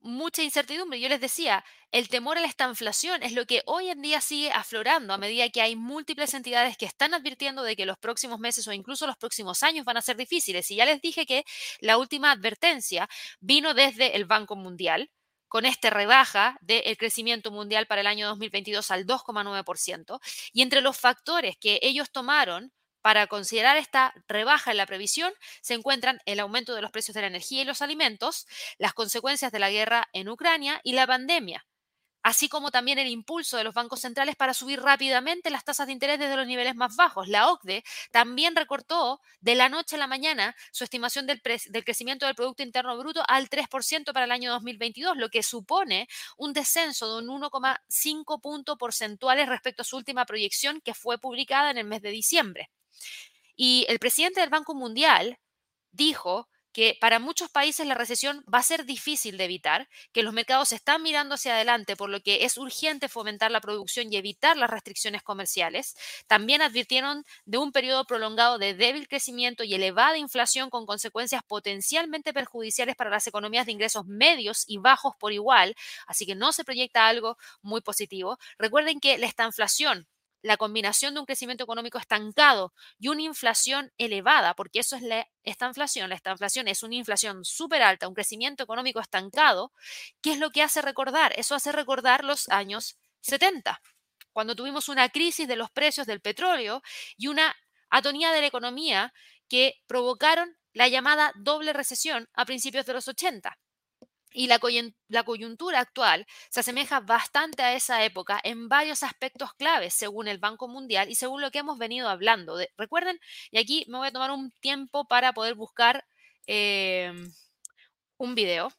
mucha 0.00 0.42
incertidumbre. 0.42 1.00
Yo 1.00 1.08
les 1.08 1.20
decía, 1.20 1.64
el 1.92 2.08
temor 2.08 2.38
a 2.38 2.44
esta 2.44 2.68
inflación 2.68 3.22
es 3.22 3.32
lo 3.32 3.46
que 3.46 3.62
hoy 3.66 3.88
en 3.88 4.02
día 4.02 4.20
sigue 4.20 4.50
aflorando 4.50 5.14
a 5.14 5.18
medida 5.18 5.48
que 5.50 5.60
hay 5.60 5.76
múltiples 5.76 6.34
entidades 6.34 6.76
que 6.76 6.86
están 6.86 7.14
advirtiendo 7.14 7.62
de 7.62 7.76
que 7.76 7.86
los 7.86 7.98
próximos 7.98 8.38
meses 8.38 8.66
o 8.68 8.72
incluso 8.72 9.06
los 9.06 9.16
próximos 9.16 9.62
años 9.62 9.84
van 9.84 9.96
a 9.96 10.02
ser 10.02 10.16
difíciles. 10.16 10.70
Y 10.70 10.76
ya 10.76 10.84
les 10.84 11.00
dije 11.00 11.26
que 11.26 11.44
la 11.80 11.98
última 11.98 12.30
advertencia 12.32 13.08
vino 13.40 13.74
desde 13.74 14.16
el 14.16 14.24
Banco 14.24 14.56
Mundial 14.56 15.10
con 15.48 15.64
esta 15.64 15.90
rebaja 15.90 16.58
del 16.60 16.96
crecimiento 16.98 17.50
mundial 17.50 17.86
para 17.86 18.02
el 18.02 18.06
año 18.06 18.28
2022 18.28 18.90
al 18.90 19.06
2,9%. 19.06 20.20
Y 20.52 20.62
entre 20.62 20.82
los 20.82 20.96
factores 20.98 21.56
que 21.58 21.80
ellos 21.82 22.10
tomaron 22.12 22.72
para 23.02 23.26
considerar 23.26 23.76
esta 23.76 24.12
rebaja 24.26 24.70
en 24.70 24.76
la 24.76 24.86
previsión 24.86 25.32
se 25.60 25.74
encuentran 25.74 26.20
el 26.26 26.40
aumento 26.40 26.74
de 26.74 26.82
los 26.82 26.90
precios 26.90 27.14
de 27.14 27.22
la 27.22 27.28
energía 27.28 27.62
y 27.62 27.64
los 27.64 27.82
alimentos, 27.82 28.46
las 28.78 28.94
consecuencias 28.94 29.52
de 29.52 29.58
la 29.58 29.70
guerra 29.70 30.08
en 30.12 30.28
Ucrania 30.28 30.80
y 30.84 30.92
la 30.92 31.06
pandemia, 31.06 31.66
así 32.22 32.48
como 32.48 32.70
también 32.70 32.98
el 32.98 33.08
impulso 33.08 33.56
de 33.56 33.64
los 33.64 33.74
bancos 33.74 34.00
centrales 34.00 34.36
para 34.36 34.54
subir 34.54 34.80
rápidamente 34.80 35.50
las 35.50 35.64
tasas 35.64 35.86
de 35.86 35.92
interés 35.92 36.18
desde 36.18 36.36
los 36.36 36.46
niveles 36.46 36.74
más 36.74 36.96
bajos. 36.96 37.28
La 37.28 37.48
OCDE 37.48 37.84
también 38.10 38.56
recortó 38.56 39.20
de 39.40 39.54
la 39.54 39.68
noche 39.68 39.96
a 39.96 39.98
la 39.98 40.06
mañana 40.06 40.54
su 40.72 40.84
estimación 40.84 41.26
del, 41.26 41.40
crecimiento 41.40 42.26
del 42.26 42.34
Producto 42.34 42.62
Interno 42.62 42.98
Bruto 42.98 43.22
al 43.26 43.48
3% 43.48 44.12
para 44.12 44.26
el 44.26 44.32
año 44.32 44.50
2022, 44.52 45.16
lo 45.16 45.30
que 45.30 45.42
supone 45.42 46.08
un 46.36 46.52
descenso 46.52 47.20
de 47.20 47.26
un 47.26 47.40
1,5 47.40 48.40
puntos 48.40 48.76
porcentuales 48.76 49.48
respecto 49.48 49.82
a 49.82 49.84
su 49.84 49.96
última 49.96 50.26
proyección 50.26 50.80
que 50.80 50.94
fue 50.94 51.18
publicada 51.18 51.70
en 51.70 51.78
el 51.78 51.86
mes 51.86 52.02
de 52.02 52.10
diciembre. 52.10 52.70
Y 53.56 53.86
el 53.88 53.98
presidente 53.98 54.40
del 54.40 54.50
Banco 54.50 54.74
Mundial 54.74 55.38
dijo 55.90 56.48
que 56.72 56.96
para 57.00 57.18
muchos 57.18 57.50
países 57.50 57.86
la 57.86 57.94
recesión 57.94 58.44
va 58.52 58.58
a 58.58 58.62
ser 58.62 58.84
difícil 58.84 59.36
de 59.36 59.44
evitar, 59.44 59.88
que 60.12 60.22
los 60.22 60.32
mercados 60.32 60.72
están 60.72 61.02
mirando 61.02 61.34
hacia 61.34 61.54
adelante, 61.54 61.96
por 61.96 62.08
lo 62.10 62.20
que 62.20 62.44
es 62.44 62.56
urgente 62.56 63.08
fomentar 63.08 63.50
la 63.50 63.60
producción 63.60 64.12
y 64.12 64.16
evitar 64.16 64.56
las 64.56 64.70
restricciones 64.70 65.22
comerciales. 65.22 65.96
También 66.28 66.62
advirtieron 66.62 67.24
de 67.46 67.58
un 67.58 67.72
periodo 67.72 68.04
prolongado 68.04 68.58
de 68.58 68.74
débil 68.74 69.08
crecimiento 69.08 69.64
y 69.64 69.74
elevada 69.74 70.18
inflación 70.18 70.70
con 70.70 70.86
consecuencias 70.86 71.42
potencialmente 71.48 72.32
perjudiciales 72.32 72.96
para 72.96 73.10
las 73.10 73.26
economías 73.26 73.66
de 73.66 73.72
ingresos 73.72 74.06
medios 74.06 74.64
y 74.68 74.78
bajos 74.78 75.14
por 75.18 75.32
igual, 75.32 75.74
así 76.06 76.26
que 76.26 76.34
no 76.34 76.52
se 76.52 76.64
proyecta 76.64 77.08
algo 77.08 77.36
muy 77.62 77.80
positivo. 77.80 78.38
Recuerden 78.58 79.00
que 79.00 79.14
esta 79.14 79.44
inflación 79.44 80.06
la 80.42 80.56
combinación 80.56 81.14
de 81.14 81.20
un 81.20 81.26
crecimiento 81.26 81.64
económico 81.64 81.98
estancado 81.98 82.72
y 82.98 83.08
una 83.08 83.22
inflación 83.22 83.92
elevada, 83.98 84.54
porque 84.54 84.80
eso 84.80 84.96
es 84.96 85.02
esta 85.42 85.66
inflación, 85.66 86.12
esta 86.12 86.30
inflación 86.30 86.68
es 86.68 86.82
una 86.82 86.94
inflación 86.94 87.44
súper 87.44 87.82
alta, 87.82 88.08
un 88.08 88.14
crecimiento 88.14 88.62
económico 88.62 89.00
estancado, 89.00 89.72
¿qué 90.20 90.32
es 90.32 90.38
lo 90.38 90.50
que 90.50 90.62
hace 90.62 90.82
recordar? 90.82 91.32
Eso 91.36 91.54
hace 91.54 91.72
recordar 91.72 92.24
los 92.24 92.48
años 92.48 92.98
70, 93.20 93.80
cuando 94.32 94.54
tuvimos 94.54 94.88
una 94.88 95.08
crisis 95.08 95.48
de 95.48 95.56
los 95.56 95.70
precios 95.70 96.06
del 96.06 96.20
petróleo 96.20 96.82
y 97.16 97.26
una 97.26 97.56
atonía 97.90 98.30
de 98.32 98.40
la 98.40 98.46
economía 98.46 99.12
que 99.48 99.74
provocaron 99.86 100.56
la 100.72 100.88
llamada 100.88 101.32
doble 101.36 101.72
recesión 101.72 102.28
a 102.34 102.44
principios 102.44 102.86
de 102.86 102.92
los 102.92 103.08
80. 103.08 103.58
Y 104.32 104.46
la, 104.46 104.58
coyuntura 105.24 105.80
actual 105.80 106.26
se 106.50 106.60
asemeja 106.60 107.00
bastante 107.00 107.62
a 107.62 107.74
esa 107.74 108.04
época 108.04 108.40
en 108.44 108.68
varios 108.68 109.02
aspectos 109.02 109.54
claves, 109.54 109.94
según 109.94 110.28
el 110.28 110.38
Banco 110.38 110.68
Mundial 110.68 111.10
y 111.10 111.14
según 111.14 111.40
lo 111.40 111.50
que 111.50 111.60
hemos 111.60 111.78
venido 111.78 112.08
hablando. 112.08 112.58
recuerden, 112.76 113.18
y 113.50 113.58
aquí 113.58 113.84
me 113.88 113.98
voy 113.98 114.08
a 114.08 114.12
tomar 114.12 114.30
un 114.30 114.50
tiempo 114.60 115.06
para 115.08 115.32
poder 115.32 115.54
buscar 115.54 116.04
em, 116.46 117.32
un 118.18 118.34
video 118.34 118.70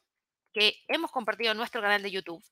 que 0.52 0.74
hemos 0.88 1.10
compartido 1.10 1.52
en 1.52 1.58
nuestro 1.58 1.80
canal 1.82 2.02
de 2.02 2.10
YouTube 2.10 2.44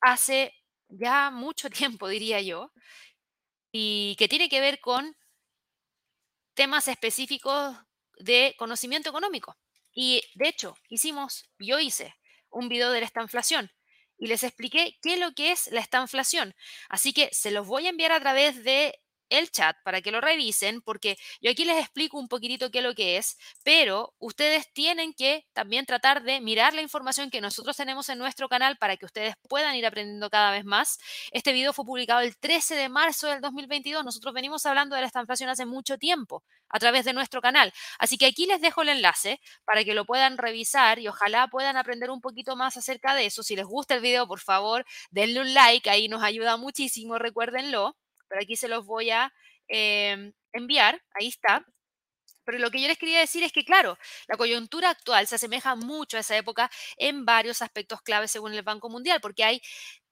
hace 0.00 0.54
ya 0.88 1.30
mucho 1.30 1.70
tiempo, 1.98 2.08
diría 2.08 2.40
yo, 2.42 2.72
y 3.72 4.16
que 4.18 4.28
tiene 4.28 4.48
que 4.48 4.60
ver 4.60 4.80
con 4.80 5.16
temas 6.54 6.88
específicos 6.88 7.76
de 8.18 8.54
conocimiento 8.58 9.08
económico. 9.08 9.56
Y 9.94 10.22
de 10.34 10.48
hecho, 10.48 10.76
hicimos, 10.88 11.44
yo 11.58 11.78
hice 11.78 12.14
un 12.52 12.68
video 12.68 12.90
de 12.90 13.00
esta 13.02 13.22
inflación 13.22 13.70
y 14.18 14.28
les 14.28 14.44
expliqué 14.44 14.98
qué 15.02 15.14
es 15.14 15.20
lo 15.20 15.32
que 15.32 15.50
es 15.50 15.68
la 15.72 15.80
estanflación. 15.80 16.54
Así 16.88 17.12
que 17.12 17.28
se 17.32 17.50
los 17.50 17.66
voy 17.66 17.86
a 17.86 17.90
enviar 17.90 18.12
a 18.12 18.20
través 18.20 18.62
de 18.62 19.00
el 19.32 19.50
chat 19.50 19.76
para 19.84 20.00
que 20.00 20.10
lo 20.12 20.20
revisen, 20.20 20.80
porque 20.82 21.16
yo 21.40 21.50
aquí 21.50 21.64
les 21.64 21.78
explico 21.78 22.18
un 22.18 22.28
poquitito 22.28 22.70
qué 22.70 22.78
es 22.78 22.84
lo 22.84 22.94
que 22.94 23.16
es, 23.16 23.36
pero 23.64 24.14
ustedes 24.18 24.72
tienen 24.72 25.14
que 25.14 25.46
también 25.52 25.86
tratar 25.86 26.22
de 26.22 26.40
mirar 26.40 26.74
la 26.74 26.82
información 26.82 27.30
que 27.30 27.40
nosotros 27.40 27.76
tenemos 27.76 28.08
en 28.08 28.18
nuestro 28.18 28.48
canal 28.48 28.76
para 28.76 28.96
que 28.96 29.06
ustedes 29.06 29.34
puedan 29.48 29.74
ir 29.74 29.86
aprendiendo 29.86 30.30
cada 30.30 30.50
vez 30.50 30.64
más. 30.64 30.98
Este 31.30 31.52
video 31.52 31.72
fue 31.72 31.84
publicado 31.84 32.20
el 32.20 32.36
13 32.36 32.74
de 32.74 32.88
marzo 32.88 33.26
del 33.28 33.40
2022. 33.40 34.04
Nosotros 34.04 34.34
venimos 34.34 34.66
hablando 34.66 34.94
de 34.94 35.02
la 35.02 35.06
estanflación 35.06 35.50
hace 35.50 35.66
mucho 35.66 35.98
tiempo 35.98 36.44
a 36.68 36.78
través 36.78 37.04
de 37.04 37.12
nuestro 37.12 37.40
canal. 37.40 37.72
Así 37.98 38.18
que 38.18 38.26
aquí 38.26 38.46
les 38.46 38.60
dejo 38.60 38.82
el 38.82 38.88
enlace 38.90 39.40
para 39.64 39.84
que 39.84 39.94
lo 39.94 40.04
puedan 40.04 40.38
revisar 40.38 40.98
y 40.98 41.08
ojalá 41.08 41.48
puedan 41.48 41.76
aprender 41.76 42.10
un 42.10 42.20
poquito 42.20 42.56
más 42.56 42.76
acerca 42.76 43.14
de 43.14 43.26
eso. 43.26 43.42
Si 43.42 43.56
les 43.56 43.66
gusta 43.66 43.94
el 43.94 44.00
video, 44.00 44.26
por 44.26 44.40
favor, 44.40 44.84
denle 45.10 45.40
un 45.40 45.54
like, 45.54 45.88
ahí 45.90 46.08
nos 46.08 46.22
ayuda 46.22 46.56
muchísimo, 46.56 47.18
recuérdenlo 47.18 47.96
pero 48.32 48.42
aquí 48.42 48.56
se 48.56 48.66
los 48.68 48.86
voy 48.86 49.10
a 49.10 49.30
em, 49.68 50.32
enviar, 50.54 51.02
ahí 51.12 51.28
está. 51.28 51.66
Pero 52.44 52.58
lo 52.58 52.70
que 52.70 52.80
yo 52.80 52.88
les 52.88 52.98
quería 52.98 53.20
decir 53.20 53.42
es 53.44 53.52
que, 53.52 53.64
claro, 53.64 53.98
la 54.26 54.38
coyuntura 54.38 54.88
actual 54.90 55.26
se 55.26 55.34
asemeja 55.34 55.76
mucho 55.76 56.16
a 56.16 56.20
esa 56.20 56.36
época 56.36 56.70
en 56.96 57.26
varios 57.26 57.60
aspectos 57.60 58.00
claves 58.00 58.30
según 58.32 58.54
el 58.54 58.62
Banco 58.62 58.88
Mundial, 58.88 59.20
porque 59.20 59.44
hay 59.44 59.60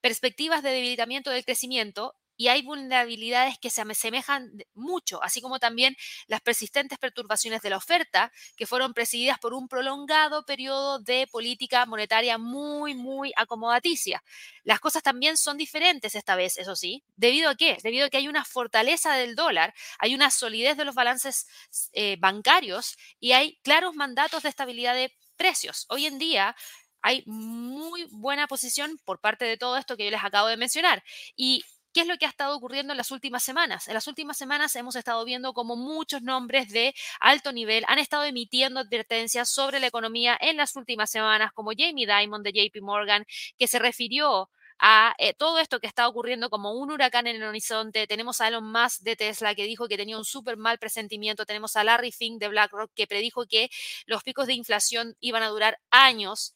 perspectivas 0.01 0.61
de 0.61 0.69
debilitamiento 0.69 1.31
del 1.31 1.43
crecimiento 1.43 2.15
y 2.37 2.47
hay 2.47 2.61
vulnerabilidades 2.61 3.57
que 3.59 3.69
se 3.69 3.81
asemejan 3.81 4.51
mucho, 4.73 5.21
así 5.23 5.41
como 5.41 5.59
también 5.59 5.95
las 6.27 6.41
persistentes 6.41 6.97
perturbaciones 6.97 7.61
de 7.61 7.69
la 7.69 7.77
oferta, 7.77 8.31
que 8.55 8.65
fueron 8.65 8.93
presididas 8.93 9.39
por 9.39 9.53
un 9.53 9.67
prolongado 9.67 10.43
periodo 10.45 10.99
de 10.99 11.27
política 11.31 11.85
monetaria 11.85 12.37
muy, 12.37 12.95
muy 12.95 13.31
acomodaticia. 13.35 14.23
Las 14.63 14.79
cosas 14.79 15.03
también 15.03 15.37
son 15.37 15.57
diferentes 15.57 16.15
esta 16.15 16.35
vez, 16.35 16.57
eso 16.57 16.75
sí. 16.75 17.03
¿Debido 17.15 17.49
a 17.49 17.55
qué? 17.55 17.77
Debido 17.83 18.05
a 18.05 18.09
que 18.09 18.17
hay 18.17 18.27
una 18.27 18.45
fortaleza 18.45 19.15
del 19.15 19.35
dólar, 19.35 19.73
hay 19.99 20.15
una 20.15 20.31
solidez 20.31 20.77
de 20.77 20.85
los 20.85 20.95
balances 20.95 21.47
eh, 21.93 22.17
bancarios 22.19 22.97
y 23.19 23.33
hay 23.33 23.59
claros 23.63 23.95
mandatos 23.95 24.43
de 24.43 24.49
estabilidad 24.49 24.95
de 24.95 25.13
precios. 25.37 25.85
Hoy 25.89 26.05
en 26.05 26.19
día 26.19 26.55
hay 27.01 27.23
muy 27.25 28.07
buena 28.11 28.47
posición 28.47 28.99
por 29.05 29.19
parte 29.19 29.45
de 29.45 29.57
todo 29.57 29.77
esto 29.77 29.97
que 29.97 30.05
yo 30.05 30.11
les 30.11 30.23
acabo 30.23 30.47
de 30.47 30.57
mencionar. 30.57 31.03
Y 31.35 31.63
¿Qué 31.93 32.01
es 32.01 32.07
lo 32.07 32.17
que 32.17 32.25
ha 32.25 32.29
estado 32.29 32.55
ocurriendo 32.55 32.93
en 32.93 32.97
las 32.97 33.11
últimas 33.11 33.43
semanas? 33.43 33.89
En 33.89 33.93
las 33.93 34.07
últimas 34.07 34.37
semanas 34.37 34.75
hemos 34.77 34.95
estado 34.95 35.25
viendo 35.25 35.53
como 35.53 35.75
muchos 35.75 36.21
nombres 36.21 36.69
de 36.69 36.95
alto 37.19 37.51
nivel 37.51 37.83
han 37.87 37.99
estado 37.99 38.23
emitiendo 38.23 38.79
advertencias 38.79 39.49
sobre 39.49 39.81
la 39.81 39.87
economía 39.87 40.37
en 40.39 40.55
las 40.55 40.75
últimas 40.77 41.09
semanas, 41.11 41.51
como 41.53 41.71
Jamie 41.77 42.07
Dimon 42.07 42.43
de 42.43 42.53
JP 42.53 42.81
Morgan, 42.81 43.25
que 43.57 43.67
se 43.67 43.77
refirió 43.77 44.49
a 44.79 45.13
eh, 45.17 45.33
todo 45.33 45.59
esto 45.59 45.79
que 45.79 45.87
está 45.87 46.07
ocurriendo 46.07 46.49
como 46.49 46.73
un 46.73 46.91
huracán 46.91 47.27
en 47.27 47.35
el 47.35 47.43
horizonte. 47.43 48.07
Tenemos 48.07 48.39
a 48.39 48.47
Elon 48.47 48.71
Musk 48.71 49.01
de 49.01 49.17
Tesla 49.17 49.53
que 49.53 49.65
dijo 49.65 49.87
que 49.87 49.97
tenía 49.97 50.17
un 50.17 50.25
súper 50.25 50.57
mal 50.57 50.79
presentimiento. 50.79 51.45
Tenemos 51.45 51.75
a 51.75 51.83
Larry 51.83 52.11
Fink 52.13 52.39
de 52.39 52.47
BlackRock 52.47 52.91
que 52.95 53.05
predijo 53.05 53.45
que 53.45 53.69
los 54.05 54.23
picos 54.23 54.47
de 54.47 54.53
inflación 54.53 55.15
iban 55.19 55.43
a 55.43 55.49
durar 55.49 55.79
años. 55.91 56.55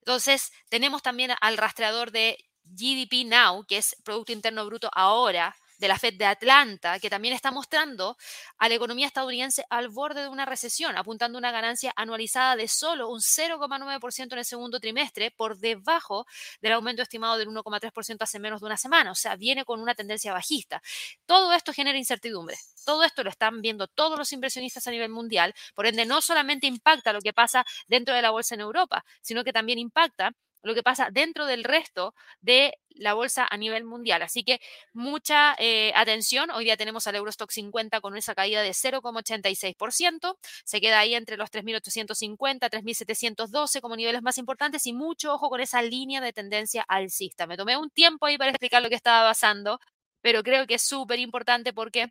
Entonces, 0.00 0.52
tenemos 0.68 1.00
también 1.02 1.32
al 1.40 1.56
rastreador 1.56 2.10
de 2.10 2.38
GDP 2.64 3.24
Now, 3.26 3.64
que 3.66 3.78
es 3.78 3.96
Producto 4.04 4.32
Interno 4.32 4.66
Bruto 4.66 4.90
ahora, 4.92 5.54
de 5.78 5.88
la 5.88 5.98
Fed 5.98 6.14
de 6.14 6.24
Atlanta, 6.24 6.98
que 6.98 7.10
también 7.10 7.34
está 7.34 7.50
mostrando 7.50 8.16
a 8.58 8.68
la 8.68 8.74
economía 8.74 9.06
estadounidense 9.06 9.64
al 9.70 9.88
borde 9.88 10.22
de 10.22 10.28
una 10.28 10.44
recesión, 10.44 10.96
apuntando 10.96 11.38
una 11.38 11.50
ganancia 11.50 11.92
anualizada 11.96 12.56
de 12.56 12.68
solo 12.68 13.08
un 13.08 13.20
0,9% 13.20 14.32
en 14.32 14.38
el 14.38 14.44
segundo 14.44 14.80
trimestre, 14.80 15.30
por 15.30 15.58
debajo 15.58 16.26
del 16.60 16.72
aumento 16.72 17.02
estimado 17.02 17.36
del 17.38 17.48
1,3% 17.48 18.22
hace 18.22 18.38
menos 18.38 18.60
de 18.60 18.66
una 18.66 18.76
semana. 18.76 19.10
O 19.10 19.14
sea, 19.14 19.36
viene 19.36 19.64
con 19.64 19.80
una 19.80 19.94
tendencia 19.94 20.32
bajista. 20.32 20.82
Todo 21.26 21.52
esto 21.52 21.72
genera 21.72 21.98
incertidumbre. 21.98 22.56
Todo 22.84 23.04
esto 23.04 23.22
lo 23.24 23.30
están 23.30 23.60
viendo 23.60 23.86
todos 23.86 24.18
los 24.18 24.32
inversionistas 24.32 24.86
a 24.86 24.90
nivel 24.90 25.10
mundial. 25.10 25.54
Por 25.74 25.86
ende, 25.86 26.04
no 26.06 26.20
solamente 26.22 26.66
impacta 26.66 27.12
lo 27.12 27.20
que 27.20 27.32
pasa 27.32 27.64
dentro 27.88 28.14
de 28.14 28.22
la 28.22 28.30
bolsa 28.30 28.54
en 28.54 28.60
Europa, 28.60 29.04
sino 29.20 29.44
que 29.44 29.52
también 29.52 29.78
impacta 29.78 30.32
lo 30.64 30.74
que 30.74 30.82
pasa 30.82 31.08
dentro 31.12 31.46
del 31.46 31.62
resto 31.62 32.14
de 32.40 32.78
la 32.90 33.14
bolsa 33.14 33.46
a 33.48 33.56
nivel 33.56 33.84
mundial. 33.84 34.22
Así 34.22 34.44
que 34.44 34.60
mucha 34.92 35.54
eh, 35.58 35.92
atención. 35.94 36.50
Hoy 36.50 36.64
día 36.64 36.76
tenemos 36.76 37.06
al 37.06 37.16
Eurostock 37.16 37.50
50 37.50 38.00
con 38.00 38.16
esa 38.16 38.34
caída 38.34 38.62
de 38.62 38.70
0,86%. 38.70 40.36
Se 40.64 40.80
queda 40.80 41.00
ahí 41.00 41.14
entre 41.14 41.36
los 41.36 41.50
3.850, 41.50 42.70
3.712 42.70 43.80
como 43.80 43.96
niveles 43.96 44.22
más 44.22 44.38
importantes 44.38 44.86
y 44.86 44.92
mucho 44.92 45.34
ojo 45.34 45.50
con 45.50 45.60
esa 45.60 45.82
línea 45.82 46.20
de 46.20 46.32
tendencia 46.32 46.82
alcista. 46.88 47.46
Me 47.46 47.56
tomé 47.56 47.76
un 47.76 47.90
tiempo 47.90 48.26
ahí 48.26 48.38
para 48.38 48.50
explicar 48.50 48.82
lo 48.82 48.88
que 48.88 48.94
estaba 48.94 49.28
pasando, 49.28 49.78
pero 50.22 50.42
creo 50.42 50.66
que 50.66 50.74
es 50.74 50.82
súper 50.82 51.18
importante 51.18 51.72
porque 51.72 52.08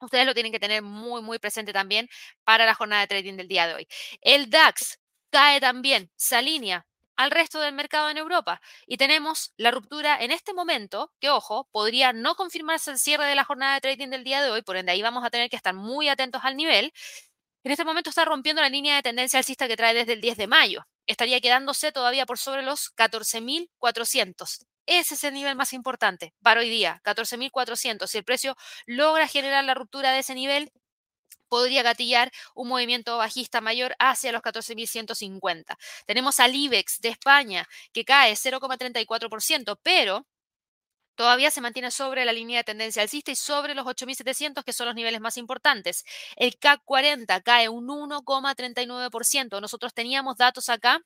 ustedes 0.00 0.26
lo 0.26 0.34
tienen 0.34 0.52
que 0.52 0.60
tener 0.60 0.82
muy, 0.82 1.22
muy 1.22 1.38
presente 1.38 1.72
también 1.72 2.08
para 2.44 2.66
la 2.66 2.74
jornada 2.74 3.02
de 3.02 3.08
trading 3.08 3.36
del 3.36 3.48
día 3.48 3.66
de 3.66 3.74
hoy. 3.74 3.88
El 4.20 4.50
DAX 4.50 4.98
cae 5.30 5.60
también, 5.60 6.10
se 6.16 6.36
alinea 6.36 6.87
al 7.18 7.32
resto 7.32 7.60
del 7.60 7.74
mercado 7.74 8.08
en 8.08 8.16
Europa. 8.16 8.62
Y 8.86 8.96
tenemos 8.96 9.52
la 9.56 9.72
ruptura 9.72 10.16
en 10.22 10.30
este 10.30 10.54
momento, 10.54 11.12
que 11.20 11.30
ojo, 11.30 11.68
podría 11.72 12.12
no 12.12 12.36
confirmarse 12.36 12.92
el 12.92 12.98
cierre 12.98 13.26
de 13.26 13.34
la 13.34 13.44
jornada 13.44 13.74
de 13.74 13.80
trading 13.80 14.08
del 14.08 14.22
día 14.24 14.40
de 14.40 14.50
hoy, 14.50 14.62
por 14.62 14.76
ende 14.76 14.92
ahí 14.92 15.02
vamos 15.02 15.24
a 15.24 15.30
tener 15.30 15.50
que 15.50 15.56
estar 15.56 15.74
muy 15.74 16.08
atentos 16.08 16.42
al 16.44 16.56
nivel. 16.56 16.92
En 17.64 17.72
este 17.72 17.84
momento 17.84 18.08
está 18.08 18.24
rompiendo 18.24 18.62
la 18.62 18.68
línea 18.68 18.94
de 18.94 19.02
tendencia 19.02 19.38
alcista 19.38 19.66
que 19.66 19.76
trae 19.76 19.94
desde 19.94 20.12
el 20.12 20.20
10 20.20 20.36
de 20.36 20.46
mayo. 20.46 20.86
Estaría 21.08 21.40
quedándose 21.40 21.90
todavía 21.90 22.24
por 22.24 22.38
sobre 22.38 22.62
los 22.62 22.94
14.400. 22.94 24.60
Ese 24.86 25.14
es 25.16 25.24
el 25.24 25.34
nivel 25.34 25.56
más 25.56 25.72
importante 25.72 26.34
para 26.40 26.60
hoy 26.60 26.70
día, 26.70 27.00
14.400. 27.04 28.06
Si 28.06 28.18
el 28.18 28.24
precio 28.24 28.56
logra 28.86 29.26
generar 29.26 29.64
la 29.64 29.74
ruptura 29.74 30.12
de 30.12 30.20
ese 30.20 30.36
nivel, 30.36 30.70
podría 31.48 31.82
gatillar 31.82 32.30
un 32.54 32.68
movimiento 32.68 33.16
bajista 33.18 33.60
mayor 33.60 33.94
hacia 33.98 34.32
los 34.32 34.42
14.150. 34.42 35.76
Tenemos 36.06 36.40
al 36.40 36.54
IBEX 36.54 37.00
de 37.00 37.10
España 37.10 37.68
que 37.92 38.04
cae 38.04 38.34
0,34%, 38.34 39.78
pero 39.82 40.26
todavía 41.14 41.50
se 41.50 41.60
mantiene 41.60 41.90
sobre 41.90 42.24
la 42.24 42.32
línea 42.32 42.58
de 42.58 42.64
tendencia 42.64 43.02
alcista 43.02 43.32
y 43.32 43.36
sobre 43.36 43.74
los 43.74 43.86
8.700, 43.86 44.64
que 44.64 44.72
son 44.72 44.86
los 44.86 44.94
niveles 44.94 45.20
más 45.20 45.36
importantes. 45.36 46.04
El 46.36 46.56
CAC 46.58 46.82
40 46.84 47.40
cae 47.42 47.68
un 47.68 47.88
1,39%. 47.88 49.60
Nosotros 49.60 49.92
teníamos 49.94 50.36
datos 50.36 50.68
acá 50.68 51.00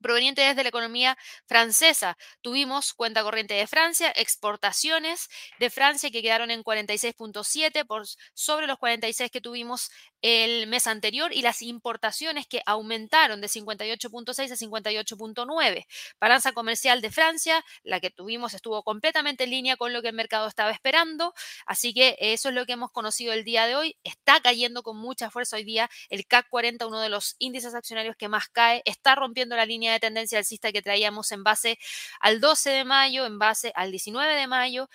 proveniente 0.00 0.42
desde 0.42 0.62
la 0.62 0.68
economía 0.68 1.18
francesa. 1.46 2.16
Tuvimos 2.40 2.94
cuenta 2.94 3.22
corriente 3.22 3.54
de 3.54 3.66
Francia, 3.66 4.12
exportaciones 4.14 5.28
de 5.58 5.70
Francia 5.70 6.10
que 6.10 6.22
quedaron 6.22 6.50
en 6.50 6.62
46.7 6.62 7.86
por 7.86 8.06
sobre 8.34 8.66
los 8.66 8.78
46 8.78 9.30
que 9.30 9.40
tuvimos 9.40 9.90
el 10.22 10.66
mes 10.66 10.86
anterior 10.86 11.32
y 11.32 11.42
las 11.42 11.62
importaciones 11.62 12.46
que 12.46 12.62
aumentaron 12.66 13.40
de 13.40 13.48
58.6 13.48 14.52
a 14.52 14.56
58.9. 14.56 15.86
Balanza 16.20 16.52
comercial 16.52 17.00
de 17.00 17.10
Francia, 17.10 17.64
la 17.82 18.00
que 18.00 18.10
tuvimos 18.10 18.54
estuvo 18.54 18.82
completamente 18.82 19.44
en 19.44 19.50
línea 19.50 19.76
con 19.76 19.92
lo 19.92 20.02
que 20.02 20.08
el 20.08 20.14
mercado 20.14 20.48
estaba 20.48 20.70
esperando, 20.70 21.34
así 21.66 21.94
que 21.94 22.16
eso 22.18 22.48
es 22.48 22.54
lo 22.54 22.66
que 22.66 22.72
hemos 22.72 22.90
conocido 22.90 23.32
el 23.32 23.44
día 23.44 23.66
de 23.66 23.76
hoy. 23.76 23.96
Está 24.02 24.40
cayendo 24.40 24.82
con 24.82 24.96
mucha 24.96 25.30
fuerza 25.30 25.56
hoy 25.56 25.64
día 25.64 25.88
el 26.10 26.26
CAC 26.26 26.48
40, 26.48 26.86
uno 26.86 27.00
de 27.00 27.08
los 27.08 27.36
índices 27.38 27.74
accionarios 27.74 28.16
que 28.16 28.28
más 28.28 28.48
cae, 28.48 28.82
está 28.84 29.14
rompiendo 29.14 29.56
la 29.56 29.66
línea 29.66 29.87
de 29.92 30.00
tendencia 30.00 30.38
alcista 30.38 30.72
que 30.72 30.82
traíamos 30.82 31.32
en 31.32 31.44
base 31.44 31.78
al 32.20 32.40
12 32.40 32.70
de 32.70 32.84
mayo, 32.84 33.26
en 33.26 33.38
base 33.38 33.72
al 33.74 33.90
19 33.90 34.34
de 34.34 34.46
mayo 34.46 34.88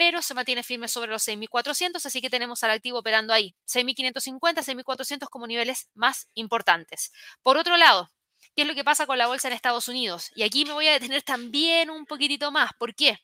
pero 0.00 0.22
se 0.22 0.32
mantiene 0.32 0.62
firme 0.62 0.88
sobre 0.88 1.10
los 1.10 1.28
6.400, 1.28 2.06
así 2.06 2.22
que 2.22 2.30
tenemos 2.30 2.64
al 2.64 2.70
activo 2.70 3.00
operando 3.00 3.34
ahí, 3.34 3.54
6.550, 3.66 4.62
6.400 4.62 5.28
como 5.28 5.46
niveles 5.46 5.90
más 5.92 6.26
importantes. 6.32 7.12
Por 7.42 7.58
otro 7.58 7.76
lado, 7.76 8.10
¿qué 8.56 8.62
es 8.62 8.66
lo 8.66 8.74
que 8.74 8.82
pasa 8.82 9.04
con 9.04 9.18
la 9.18 9.26
bolsa 9.26 9.48
en 9.48 9.52
Estados 9.52 9.88
Unidos? 9.88 10.30
Y 10.34 10.42
aquí 10.42 10.64
me 10.64 10.72
voy 10.72 10.88
a 10.88 10.94
detener 10.94 11.22
también 11.22 11.90
un 11.90 12.06
poquitito 12.06 12.50
más. 12.50 12.70
¿Por 12.78 12.94
qué? 12.94 13.18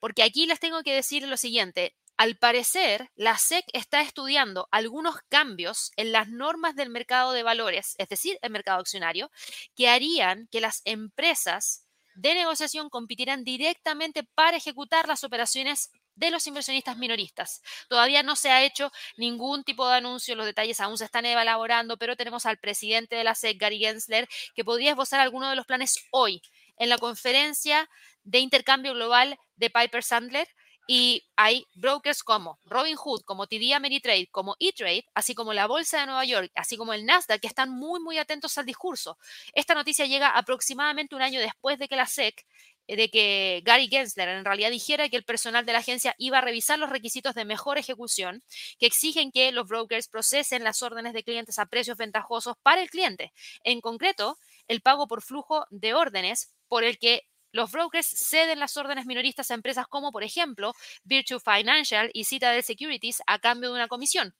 Porque 0.00 0.22
aquí 0.22 0.44
les 0.44 0.60
tengo 0.60 0.82
que 0.82 0.92
decir 0.92 1.26
lo 1.26 1.38
siguiente. 1.38 1.96
Al 2.20 2.36
parecer, 2.36 3.08
la 3.16 3.38
SEC 3.38 3.64
está 3.72 4.02
estudiando 4.02 4.68
algunos 4.72 5.14
cambios 5.30 5.90
en 5.96 6.12
las 6.12 6.28
normas 6.28 6.76
del 6.76 6.90
mercado 6.90 7.32
de 7.32 7.42
valores, 7.42 7.94
es 7.96 8.10
decir, 8.10 8.38
el 8.42 8.50
mercado 8.50 8.78
accionario, 8.78 9.30
que 9.74 9.88
harían 9.88 10.46
que 10.52 10.60
las 10.60 10.82
empresas 10.84 11.86
de 12.14 12.34
negociación 12.34 12.90
competirán 12.90 13.42
directamente 13.42 14.22
para 14.34 14.58
ejecutar 14.58 15.08
las 15.08 15.24
operaciones 15.24 15.92
de 16.14 16.30
los 16.30 16.46
inversionistas 16.46 16.98
minoristas. 16.98 17.62
Todavía 17.88 18.22
no 18.22 18.36
se 18.36 18.50
ha 18.50 18.64
hecho 18.64 18.92
ningún 19.16 19.64
tipo 19.64 19.88
de 19.88 19.94
anuncio, 19.94 20.36
los 20.36 20.44
detalles 20.44 20.78
aún 20.80 20.98
se 20.98 21.06
están 21.06 21.24
elaborando, 21.24 21.96
pero 21.96 22.16
tenemos 22.16 22.44
al 22.44 22.58
presidente 22.58 23.16
de 23.16 23.24
la 23.24 23.34
SEC, 23.34 23.58
Gary 23.58 23.78
Gensler, 23.78 24.28
que 24.54 24.62
podría 24.62 24.90
esbozar 24.90 25.20
alguno 25.20 25.48
de 25.48 25.56
los 25.56 25.64
planes 25.64 25.96
hoy 26.10 26.42
en 26.76 26.90
la 26.90 26.98
conferencia 26.98 27.88
de 28.24 28.40
intercambio 28.40 28.92
global 28.92 29.38
de 29.56 29.70
Piper 29.70 30.02
Sandler, 30.02 30.48
y 30.86 31.24
hay 31.36 31.66
brokers 31.74 32.22
como 32.22 32.58
Robinhood, 32.64 33.22
como 33.22 33.46
TD 33.46 33.74
Ameritrade, 33.74 34.28
como 34.30 34.56
E-Trade, 34.58 35.06
así 35.14 35.34
como 35.34 35.52
la 35.52 35.66
Bolsa 35.66 36.00
de 36.00 36.06
Nueva 36.06 36.24
York, 36.24 36.50
así 36.54 36.76
como 36.76 36.92
el 36.92 37.06
Nasdaq, 37.06 37.40
que 37.40 37.46
están 37.46 37.70
muy, 37.70 38.00
muy 38.00 38.18
atentos 38.18 38.58
al 38.58 38.66
discurso. 38.66 39.18
Esta 39.52 39.74
noticia 39.74 40.06
llega 40.06 40.30
aproximadamente 40.30 41.14
un 41.14 41.22
año 41.22 41.40
después 41.40 41.78
de 41.78 41.88
que 41.88 41.96
la 41.96 42.06
SEC 42.06 42.44
eh, 42.90 42.96
de 42.96 43.08
que 43.08 43.62
Gary 43.64 43.88
Gensler 43.88 44.28
en 44.28 44.44
realidad 44.44 44.70
dijera 44.70 45.08
que 45.08 45.16
el 45.16 45.24
personal 45.24 45.64
de 45.64 45.72
la 45.72 45.78
agencia 45.78 46.16
iba 46.18 46.38
a 46.38 46.40
revisar 46.40 46.76
los 46.78 46.90
requisitos 46.90 47.36
de 47.36 47.44
mejor 47.44 47.78
ejecución 47.78 48.42
que 48.80 48.86
exigen 48.86 49.30
que 49.30 49.52
los 49.52 49.68
brokers 49.68 50.08
procesen 50.08 50.64
las 50.64 50.82
órdenes 50.82 51.12
de 51.12 51.22
clientes 51.22 51.60
a 51.60 51.66
precios 51.66 51.96
ventajosos 51.96 52.56
para 52.62 52.82
el 52.82 52.90
cliente. 52.90 53.32
En 53.62 53.80
concreto, 53.80 54.38
el 54.66 54.80
pago 54.80 55.06
por 55.06 55.22
flujo 55.22 55.66
de 55.70 55.94
órdenes 55.94 56.52
por 56.66 56.82
el 56.82 56.98
que 56.98 57.22
los 57.52 57.70
brokers 57.70 58.06
ceden 58.06 58.58
las 58.58 58.76
órdenes 58.76 59.06
minoristas 59.06 59.50
a 59.50 59.54
empresas 59.54 59.86
como, 59.88 60.12
por 60.12 60.24
ejemplo, 60.24 60.74
Virtue 61.04 61.40
Financial 61.40 62.10
y 62.12 62.24
Citadel 62.24 62.62
Securities 62.62 63.22
a 63.26 63.38
cambio 63.38 63.70
de 63.70 63.76
una 63.76 63.88
comisión. 63.88 64.34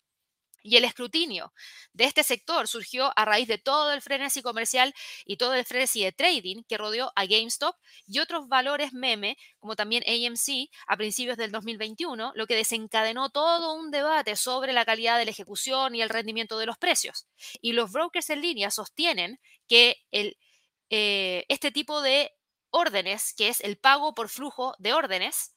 Y 0.63 0.77
el 0.77 0.85
escrutinio 0.85 1.53
de 1.93 2.05
este 2.05 2.23
sector 2.23 2.69
surgió 2.69 3.13
a 3.17 3.25
raíz 3.25 3.49
de 3.49 3.59
todo 3.59 3.93
el 3.93 4.03
frenesí 4.03 4.43
comercial 4.43 4.95
y 5.25 5.37
todo 5.37 5.55
el 5.55 5.65
frenesí 5.65 6.05
de 6.05 6.13
trading 6.13 6.65
que 6.69 6.77
rodeó 6.77 7.13
a 7.17 7.25
GameStop 7.25 7.77
y 8.07 8.19
otros 8.19 8.47
valores 8.49 8.93
meme, 8.93 9.39
como 9.59 9.75
también 9.75 10.03
AMC, 10.07 10.69
a 10.87 10.97
principios 10.97 11.39
del 11.39 11.51
2021, 11.51 12.33
lo 12.35 12.47
que 12.47 12.57
desencadenó 12.57 13.31
todo 13.31 13.75
un 13.75 13.91
debate 13.91 14.37
sobre 14.37 14.73
la 14.73 14.85
calidad 14.85 15.19
de 15.19 15.25
la 15.25 15.31
ejecución 15.31 15.95
y 15.95 16.03
el 16.03 16.11
rendimiento 16.11 16.59
de 16.59 16.67
los 16.67 16.77
precios. 16.77 17.27
Y 17.63 17.73
los 17.73 17.91
brokers 17.91 18.29
en 18.31 18.43
línea 18.43 18.71
sostienen 18.71 19.41
que 19.67 19.97
eh, 20.91 21.45
este 21.49 21.71
tipo 21.71 22.03
de 22.03 22.33
órdenes, 22.71 23.35
que 23.35 23.49
es 23.49 23.61
el 23.61 23.77
pago 23.79 24.15
por 24.15 24.29
flujo 24.29 24.75
de 24.79 24.93
órdenes, 24.93 25.55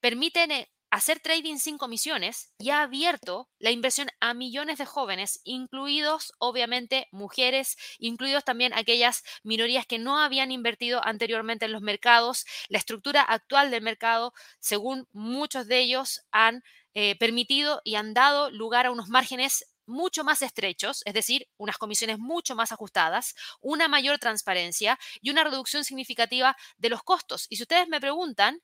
permiten 0.00 0.50
eh, 0.50 0.70
hacer 0.90 1.20
trading 1.20 1.56
sin 1.56 1.78
comisiones 1.78 2.52
y 2.58 2.68
ha 2.68 2.82
abierto 2.82 3.48
la 3.58 3.70
inversión 3.70 4.08
a 4.20 4.34
millones 4.34 4.76
de 4.76 4.84
jóvenes, 4.84 5.40
incluidos 5.44 6.34
obviamente 6.38 7.08
mujeres, 7.12 7.78
incluidos 7.98 8.44
también 8.44 8.74
aquellas 8.74 9.24
minorías 9.42 9.86
que 9.86 9.98
no 9.98 10.18
habían 10.20 10.52
invertido 10.52 11.00
anteriormente 11.02 11.64
en 11.64 11.72
los 11.72 11.80
mercados. 11.80 12.44
La 12.68 12.76
estructura 12.78 13.22
actual 13.22 13.70
del 13.70 13.82
mercado, 13.82 14.34
según 14.60 15.08
muchos 15.12 15.66
de 15.66 15.78
ellos, 15.78 16.22
han 16.30 16.62
eh, 16.92 17.16
permitido 17.16 17.80
y 17.84 17.94
han 17.94 18.12
dado 18.12 18.50
lugar 18.50 18.84
a 18.84 18.90
unos 18.90 19.08
márgenes 19.08 19.71
mucho 19.86 20.24
más 20.24 20.42
estrechos, 20.42 21.02
es 21.04 21.14
decir, 21.14 21.48
unas 21.56 21.78
comisiones 21.78 22.18
mucho 22.18 22.54
más 22.54 22.72
ajustadas, 22.72 23.34
una 23.60 23.88
mayor 23.88 24.18
transparencia 24.18 24.98
y 25.20 25.30
una 25.30 25.44
reducción 25.44 25.84
significativa 25.84 26.56
de 26.76 26.88
los 26.88 27.02
costos. 27.02 27.46
Y 27.48 27.56
si 27.56 27.62
ustedes 27.62 27.88
me 27.88 28.00
preguntan, 28.00 28.60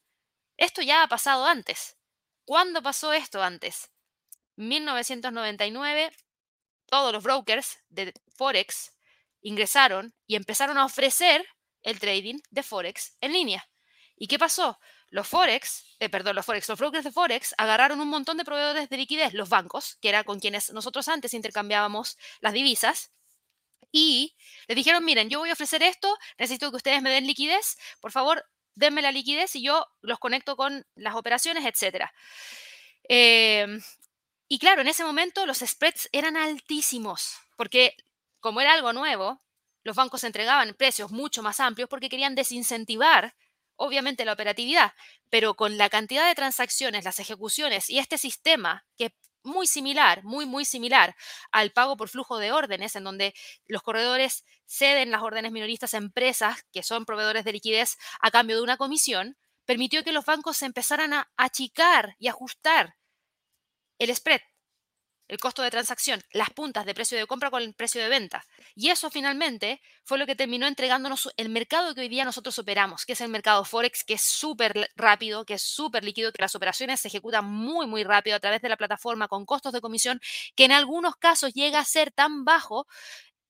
esto 0.57 0.83
ya 0.83 1.03
ha 1.03 1.09
pasado 1.09 1.47
antes. 1.47 1.97
¿Cuándo 2.45 2.83
pasó 2.83 3.13
esto 3.13 3.43
antes? 3.43 3.91
1999, 4.57 6.11
todos 6.87 7.13
los 7.13 7.23
brokers 7.23 7.79
de 7.89 8.13
Forex 8.35 8.93
ingresaron 9.41 10.15
y 10.27 10.37
empezaron 10.37 10.79
a 10.79 10.85
ofrecer 10.85 11.47
el 11.83 12.01
trading 12.01 12.41
de 12.51 12.63
Forex 12.63 13.17
en 13.21 13.33
línea. 13.33 13.69
¿Y 14.17 14.27
qué 14.27 14.39
pasó? 14.39 14.79
Los 15.11 15.27
Forex, 15.27 15.97
eh, 16.01 16.09
perdón, 16.09 16.37
los 16.37 16.44
Forex, 16.44 16.68
los 16.68 16.79
brokers 16.79 17.05
de 17.05 17.12
Forex 17.12 17.55
agarraron 17.57 18.01
un 18.01 18.09
montón 18.09 18.37
de 18.37 18.44
proveedores 18.44 18.88
de 18.88 18.97
liquidez, 18.97 19.33
los 19.35 19.49
bancos, 19.49 19.97
que 20.01 20.09
era 20.09 20.25
con 20.25 20.38
quienes 20.40 20.73
nosotros 20.73 21.09
antes 21.09 21.35
intercambiábamos 21.35 22.18
las 22.40 22.53
divisas, 22.53 23.11
y 23.90 24.37
les 24.66 24.77
dijeron, 24.77 25.05
miren, 25.05 25.31
yo 25.31 25.38
voy 25.38 25.51
a 25.51 25.55
ofrecer 25.55 25.83
esto, 25.83 26.16
necesito 26.38 26.71
que 26.71 26.77
ustedes 26.77 27.03
me 27.03 27.11
den 27.11 27.27
liquidez, 27.27 27.79
por 28.01 28.12
favor, 28.12 28.44
denme 28.75 29.03
la 29.03 29.12
liquidez 29.12 29.57
y 29.57 29.62
yo 29.62 29.87
los 30.03 30.18
conecto 30.18 30.57
con 30.57 30.87
las 30.94 31.14
operaciones, 31.14 31.64
etc. 31.64 32.07
Em, 33.05 33.83
y 34.49 34.59
claro, 34.59 34.83
en 34.83 34.88
ese 34.88 35.05
momento 35.05 35.47
los 35.47 35.59
spreads 35.59 36.09
eran 36.12 36.37
altísimos, 36.37 37.38
porque 37.57 37.97
como 38.40 38.61
era 38.61 38.75
algo 38.75 38.92
nuevo, 38.92 39.42
los 39.83 39.97
bancos 39.97 40.23
entregaban 40.25 40.75
precios 40.75 41.11
mucho 41.11 41.42
más 41.42 41.61
amplios 41.61 41.88
porque 41.88 42.09
querían 42.09 42.35
desincentivar 42.35 43.35
obviamente 43.79 44.25
la 44.25 44.35
operatividad, 44.35 44.93
pero 45.31 45.55
con 45.55 45.79
la 45.79 45.88
cantidad 45.88 46.27
de 46.27 46.35
transacciones, 46.35 47.05
las 47.05 47.21
ejecuciones 47.21 47.88
y 47.88 47.99
este 47.99 48.19
sistema 48.19 48.85
que 48.97 49.07
es 49.07 49.12
muy 49.45 49.67
similar, 49.67 50.23
muy, 50.25 50.47
muy 50.47 50.64
similar 50.64 51.17
al 51.53 51.71
pago 51.73 51.97
por 51.97 52.09
flujo 52.09 52.38
de 52.38 52.53
órdenes, 52.53 52.97
en 52.97 53.05
donde 53.05 53.35
los 53.67 53.83
corredores 53.83 54.45
ceden 54.67 55.11
las 55.11 55.23
órdenes 55.23 55.53
minoristas 55.53 55.95
a 55.95 55.99
empresas 55.99 56.64
que 56.73 56.83
son 56.83 57.07
proveedores 57.07 57.45
de 57.45 57.53
liquidez 57.53 57.97
a 58.21 58.31
cambio 58.31 58.57
de 58.57 58.62
una 58.62 58.77
comisión, 58.77 59.38
permitió 59.64 60.05
que 60.05 60.12
los 60.12 60.25
bancos 60.25 60.57
se 60.59 60.67
empezaran 60.67 61.12
a 61.14 61.31
achicar 61.37 62.17
y 62.19 62.29
ajustar 62.29 62.97
el 63.99 64.14
spread 64.14 64.41
el 65.29 65.38
costo 65.38 65.62
de 65.62 65.71
transacción, 65.71 66.23
las 66.33 66.51
puntas 66.51 66.87
de 66.87 66.95
precio 66.95 67.19
de 67.19 67.27
compra 67.27 67.51
con 67.51 67.62
el 67.62 67.75
precio 67.75 68.03
de 68.03 68.09
venta. 68.09 68.45
Y 68.75 68.88
eso 68.88 69.11
finalmente 69.11 69.81
fue 70.05 70.19
lo 70.19 70.27
que 70.27 70.35
terminó 70.35 70.67
entregándonos 70.67 71.31
el 71.37 71.51
mercado 71.51 71.95
que 71.95 72.01
hoy 72.01 72.09
día 72.09 72.25
nosotros 72.25 72.59
operamos, 72.59 73.05
que 73.05 73.12
es 73.12 73.21
el 73.21 73.29
mercado 73.29 73.64
Forex, 73.64 74.05
que 74.05 74.14
es 74.14 74.23
súper 74.23 74.91
rápido, 74.97 75.45
que 75.45 75.55
es 75.55 75.62
súper 75.62 76.03
líquido, 76.03 76.33
que 76.33 76.43
las 76.43 76.55
operaciones 76.55 77.01
se 77.01 77.09
ejecutan 77.09 77.45
muy, 77.45 77.87
muy 77.87 78.05
rápido 78.05 78.37
a 78.37 78.41
través 78.41 78.62
de 78.62 78.69
la 78.69 78.77
plataforma 78.77 79.29
con 79.29 79.45
costos 79.45 79.73
de 79.73 79.81
comisión 79.81 80.21
que 80.57 80.64
en 80.64 80.73
algunos 80.73 81.17
casos 81.17 81.53
llega 81.53 81.79
a 81.79 81.85
ser 81.85 82.11
tan 82.11 82.45
bajo, 82.45 82.87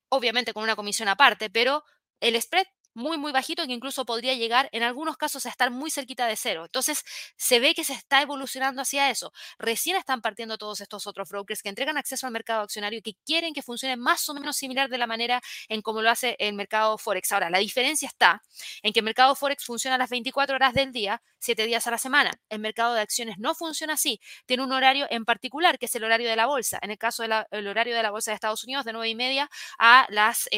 obviamente 0.09 0.53
con 0.53 0.63
una 0.63 0.75
comisión 0.75 1.07
aparte, 1.07 1.49
pero 1.49 1.83
el 2.19 2.39
spread 2.41 2.67
muy, 2.99 3.17
muy 3.17 3.31
bajito 3.31 3.65
que 3.65 3.73
incluso 3.73 4.05
podría 4.05 4.33
llegar 4.35 4.69
en 4.71 4.83
algunos 4.83 5.17
casos 5.17 5.45
a 5.45 5.49
estar 5.49 5.71
muy 5.71 5.89
cerquita 5.89 6.27
de 6.27 6.35
cero. 6.35 6.65
Entonces, 6.65 7.03
se 7.37 7.59
ve 7.59 7.73
que 7.73 7.83
se 7.83 7.93
está 7.93 8.21
evolucionando 8.21 8.81
hacia 8.81 9.09
eso. 9.09 9.31
Recién 9.57 9.95
están 9.97 10.21
partiendo 10.21 10.57
todos 10.57 10.81
estos 10.81 11.07
otros 11.07 11.29
brokers 11.29 11.63
que 11.63 11.69
entregan 11.69 11.97
acceso 11.97 12.27
al 12.27 12.33
mercado 12.33 12.61
accionario 12.61 12.99
y 12.99 13.01
que 13.01 13.15
quieren 13.25 13.53
que 13.53 13.63
funcione 13.63 13.95
más 13.95 14.27
o 14.29 14.33
menos 14.33 14.57
similar 14.57 14.89
de 14.89 14.97
la 14.97 15.07
manera 15.07 15.41
en 15.69 15.81
como 15.81 16.01
lo 16.01 16.09
hace 16.09 16.35
el 16.39 16.53
mercado 16.53 16.97
Forex. 16.97 17.31
Ahora, 17.31 17.49
la 17.49 17.59
diferencia 17.59 18.07
está 18.07 18.43
en 18.83 18.93
que 18.93 18.99
el 18.99 19.05
mercado 19.05 19.33
Forex 19.35 19.63
funciona 19.63 19.95
a 19.95 19.97
las 19.97 20.09
24 20.09 20.55
horas 20.55 20.73
del 20.73 20.91
día, 20.91 21.21
7 21.39 21.65
días 21.65 21.87
a 21.87 21.91
la 21.91 21.97
semana. 21.97 22.31
El 22.49 22.59
mercado 22.59 22.93
de 22.93 23.01
acciones 23.01 23.37
no 23.39 23.55
funciona 23.55 23.93
así. 23.93 24.19
Tiene 24.45 24.63
un 24.63 24.73
horario 24.73 25.07
en 25.09 25.23
particular, 25.23 25.79
que 25.79 25.85
es 25.85 25.95
el 25.95 26.03
horario 26.03 26.29
de 26.29 26.35
la 26.35 26.47
bolsa. 26.47 26.79
En 26.81 26.91
el 26.91 26.97
caso 26.97 27.23
del 27.23 27.67
horario 27.67 27.95
de 27.95 28.03
la 28.03 28.11
bolsa 28.11 28.31
de 28.31 28.35
Estados 28.35 28.63
Unidos, 28.65 28.83
de 28.83 28.93
9 28.93 29.09
y 29.09 29.15
media 29.15 29.49
a 29.77 30.05
las 30.09 30.49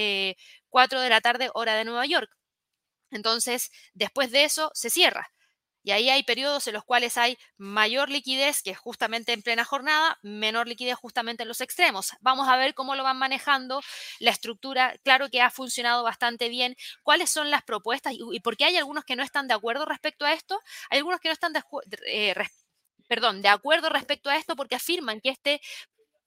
4 0.71 0.99
eh, 0.99 1.03
de 1.03 1.09
la 1.09 1.21
tarde, 1.21 1.51
hora 1.53 1.75
de 1.75 1.85
Nueva 1.85 2.07
York. 2.07 2.31
Entonces, 3.11 3.71
después 3.93 4.31
de 4.31 4.45
eso, 4.45 4.71
se 4.73 4.89
cierra. 4.89 5.31
Y 5.83 5.91
ahí 5.91 6.09
hay 6.09 6.21
periodos 6.23 6.67
en 6.67 6.75
los 6.75 6.83
cuales 6.83 7.17
hay 7.17 7.37
mayor 7.57 8.09
liquidez, 8.09 8.61
que 8.61 8.71
es 8.71 8.77
justamente 8.77 9.33
en 9.33 9.41
plena 9.41 9.65
jornada, 9.65 10.19
menor 10.21 10.67
liquidez 10.67 10.95
justamente 10.95 11.41
en 11.43 11.49
los 11.49 11.59
extremos. 11.59 12.11
Vamos 12.21 12.47
a 12.47 12.55
ver 12.55 12.75
cómo 12.75 12.95
lo 12.95 13.03
van 13.03 13.17
manejando 13.17 13.81
la 14.19 14.29
estructura. 14.29 14.95
Claro 15.03 15.29
que 15.29 15.41
ha 15.41 15.49
funcionado 15.49 16.03
bastante 16.03 16.49
bien. 16.49 16.75
¿Cuáles 17.01 17.31
son 17.31 17.49
las 17.49 17.63
propuestas? 17.63 18.13
Y, 18.15 18.39
por 18.41 18.57
qué 18.57 18.65
hay 18.65 18.77
algunos 18.77 19.05
que 19.05 19.15
no 19.15 19.23
están 19.23 19.47
de 19.47 19.55
acuerdo 19.55 19.85
respecto 19.85 20.25
a 20.25 20.33
esto. 20.33 20.61
Hay 20.91 20.99
algunos 20.99 21.19
que 21.19 21.29
no 21.29 21.33
están 21.33 21.53
de, 21.53 21.63
eh, 22.07 22.35
perdón, 23.07 23.41
de 23.41 23.49
acuerdo 23.49 23.89
respecto 23.89 24.29
a 24.29 24.37
esto 24.37 24.55
porque 24.55 24.75
afirman 24.75 25.19
que 25.19 25.29
este, 25.29 25.61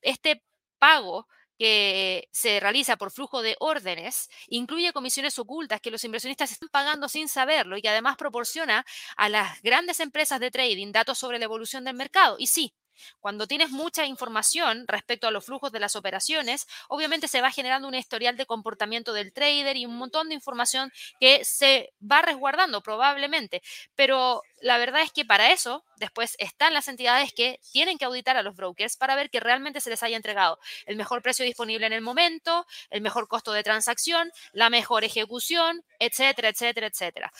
este 0.02 0.42
pago 0.78 1.28
que 1.58 2.28
se 2.32 2.60
realiza 2.60 2.96
por 2.96 3.10
flujo 3.10 3.42
de 3.42 3.56
órdenes 3.60 4.28
incluye 4.48 4.92
comisiones 4.92 5.38
ocultas 5.38 5.80
que 5.80 5.90
los 5.90 6.04
inversionistas 6.04 6.52
están 6.52 6.68
pagando 6.70 7.08
sin 7.08 7.28
saberlo 7.28 7.76
y 7.76 7.82
que 7.82 7.88
además 7.88 8.16
proporciona 8.16 8.84
a 9.16 9.28
las 9.28 9.62
grandes 9.62 10.00
empresas 10.00 10.40
de 10.40 10.50
trading 10.50 10.92
datos 10.92 11.18
sobre 11.18 11.38
la 11.38 11.44
evolución 11.44 11.84
del 11.84 11.94
mercado. 11.96 12.36
Y 12.38 12.46
sí, 12.48 12.74
cuando 13.20 13.46
tienes 13.46 13.70
mucha 13.70 14.06
información 14.06 14.84
respecto 14.88 15.26
a 15.26 15.30
los 15.30 15.44
flujos 15.44 15.72
de 15.72 15.80
las 15.80 15.96
operaciones, 15.96 16.66
obviamente 16.88 17.28
se 17.28 17.40
va 17.40 17.50
generando 17.50 17.88
un 17.88 17.94
historial 17.94 18.36
de 18.36 18.46
comportamiento 18.46 19.12
del 19.12 19.32
trader 19.32 19.76
y 19.76 19.86
un 19.86 19.96
montón 19.96 20.28
de 20.28 20.34
información 20.34 20.92
que 21.20 21.44
se 21.44 21.92
va 22.00 22.22
resguardando 22.22 22.82
probablemente. 22.82 23.62
Pero 23.94 24.42
la 24.60 24.78
verdad 24.78 25.02
es 25.02 25.12
que 25.12 25.24
para 25.24 25.52
eso 25.52 25.84
después 25.96 26.36
están 26.38 26.74
las 26.74 26.88
entidades 26.88 27.32
que 27.32 27.60
tienen 27.72 27.98
que 27.98 28.04
auditar 28.04 28.36
a 28.36 28.42
los 28.42 28.56
brokers 28.56 28.96
para 28.96 29.14
ver 29.14 29.30
que 29.30 29.40
realmente 29.40 29.80
se 29.80 29.90
les 29.90 30.02
haya 30.02 30.16
entregado 30.16 30.58
el 30.86 30.96
mejor 30.96 31.22
precio 31.22 31.44
disponible 31.44 31.86
en 31.86 31.92
el 31.92 32.00
momento, 32.00 32.66
el 32.90 33.00
mejor 33.00 33.28
costo 33.28 33.52
de 33.52 33.62
transacción, 33.62 34.30
la 34.52 34.70
mejor 34.70 35.04
ejecución, 35.04 35.84
etcétera, 35.98 36.48
etcétera, 36.48 36.86
etcétera. 36.86 37.32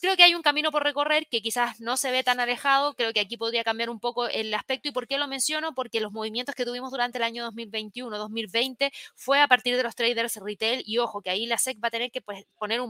Creo 0.00 0.16
que 0.16 0.22
hay 0.22 0.34
un 0.34 0.40
camino 0.40 0.70
por 0.70 0.82
recorrer 0.82 1.26
que 1.30 1.42
quizás 1.42 1.78
no 1.78 1.98
se 1.98 2.10
ve 2.10 2.24
tan 2.24 2.40
alejado. 2.40 2.94
Creo 2.94 3.12
que 3.12 3.20
aquí 3.20 3.36
podría 3.36 3.62
cambiar 3.62 3.90
un 3.90 4.00
poco 4.00 4.28
el 4.28 4.52
aspecto. 4.54 4.88
¿Y 4.88 4.92
por 4.92 5.06
qué 5.06 5.18
lo 5.18 5.28
menciono? 5.28 5.74
Porque 5.74 6.00
los 6.00 6.10
movimientos 6.10 6.54
que 6.54 6.64
tuvimos 6.64 6.90
durante 6.90 7.18
el 7.18 7.24
año 7.24 7.46
2021-2020 7.50 8.90
fue 9.14 9.42
a 9.42 9.46
partir 9.46 9.76
de 9.76 9.82
los 9.82 9.94
traders 9.94 10.36
retail. 10.36 10.82
Y 10.86 10.96
ojo, 10.96 11.20
que 11.20 11.28
ahí 11.28 11.44
la 11.44 11.58
SEC 11.58 11.78
va 11.84 11.88
a 11.88 11.90
tener 11.90 12.10
que 12.10 12.22
pues, 12.22 12.44
poner 12.56 12.80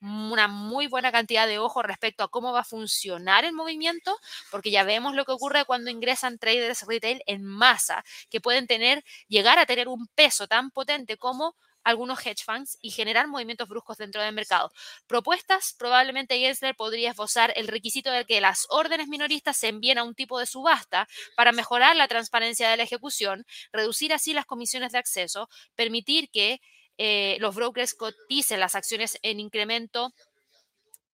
una 0.00 0.48
muy 0.48 0.86
buena 0.86 1.10
cantidad 1.10 1.46
de 1.46 1.58
ojo 1.58 1.82
respecto 1.82 2.24
a 2.24 2.28
cómo 2.28 2.52
va 2.52 2.60
a 2.60 2.64
funcionar 2.64 3.46
el 3.46 3.54
movimiento, 3.54 4.14
porque 4.50 4.70
ya 4.70 4.84
vemos 4.84 5.14
lo 5.14 5.24
que 5.24 5.32
ocurre 5.32 5.64
cuando 5.64 5.90
ingresan 5.90 6.38
traders 6.38 6.84
retail 6.86 7.22
en 7.26 7.42
masa, 7.42 8.04
que 8.28 8.42
pueden 8.42 8.66
tener, 8.66 9.02
llegar 9.28 9.58
a 9.58 9.64
tener 9.64 9.88
un 9.88 10.08
peso 10.08 10.46
tan 10.46 10.70
potente 10.70 11.16
como 11.16 11.56
algunos 11.84 12.24
hedge 12.24 12.44
funds 12.44 12.78
y 12.80 12.90
generar 12.90 13.26
movimientos 13.26 13.68
bruscos 13.68 13.96
dentro 13.96 14.22
del 14.22 14.34
mercado. 14.34 14.72
Propuestas, 15.06 15.74
probablemente 15.78 16.38
Gensler 16.38 16.74
podría 16.74 17.10
esbozar 17.10 17.52
el 17.56 17.68
requisito 17.68 18.10
de 18.10 18.24
que 18.24 18.40
las 18.40 18.66
órdenes 18.68 19.08
minoristas 19.08 19.56
se 19.56 19.68
envíen 19.68 19.98
a 19.98 20.04
un 20.04 20.14
tipo 20.14 20.38
de 20.38 20.46
subasta 20.46 21.08
para 21.36 21.52
mejorar 21.52 21.96
la 21.96 22.08
transparencia 22.08 22.70
de 22.70 22.76
la 22.76 22.82
ejecución, 22.82 23.46
reducir 23.72 24.12
así 24.12 24.32
las 24.32 24.46
comisiones 24.46 24.92
de 24.92 24.98
acceso, 24.98 25.48
permitir 25.74 26.30
que 26.30 26.60
eh, 26.98 27.38
los 27.40 27.54
brokers 27.54 27.94
coticen 27.94 28.60
las 28.60 28.74
acciones 28.74 29.18
en 29.22 29.40
incremento 29.40 30.12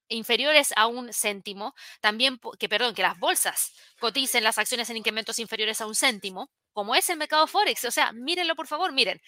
inferiores 0.08 0.72
a 0.76 0.86
un 0.86 1.12
céntimo, 1.12 1.74
también 2.00 2.40
que 2.58 2.68
perdón, 2.68 2.94
que 2.94 3.02
las 3.02 3.18
bolsas 3.18 3.72
coticen 3.98 4.44
las 4.44 4.58
acciones 4.58 4.90
en 4.90 4.96
incrementos 4.96 5.38
inferiores 5.38 5.80
a 5.80 5.86
un 5.86 5.94
céntimo, 5.94 6.50
como 6.72 6.94
es 6.94 7.08
el 7.10 7.16
mercado 7.16 7.46
forex, 7.46 7.84
o 7.84 7.90
sea, 7.90 8.12
mírenlo 8.12 8.54
por 8.54 8.66
favor, 8.66 8.92
miren, 8.92 9.20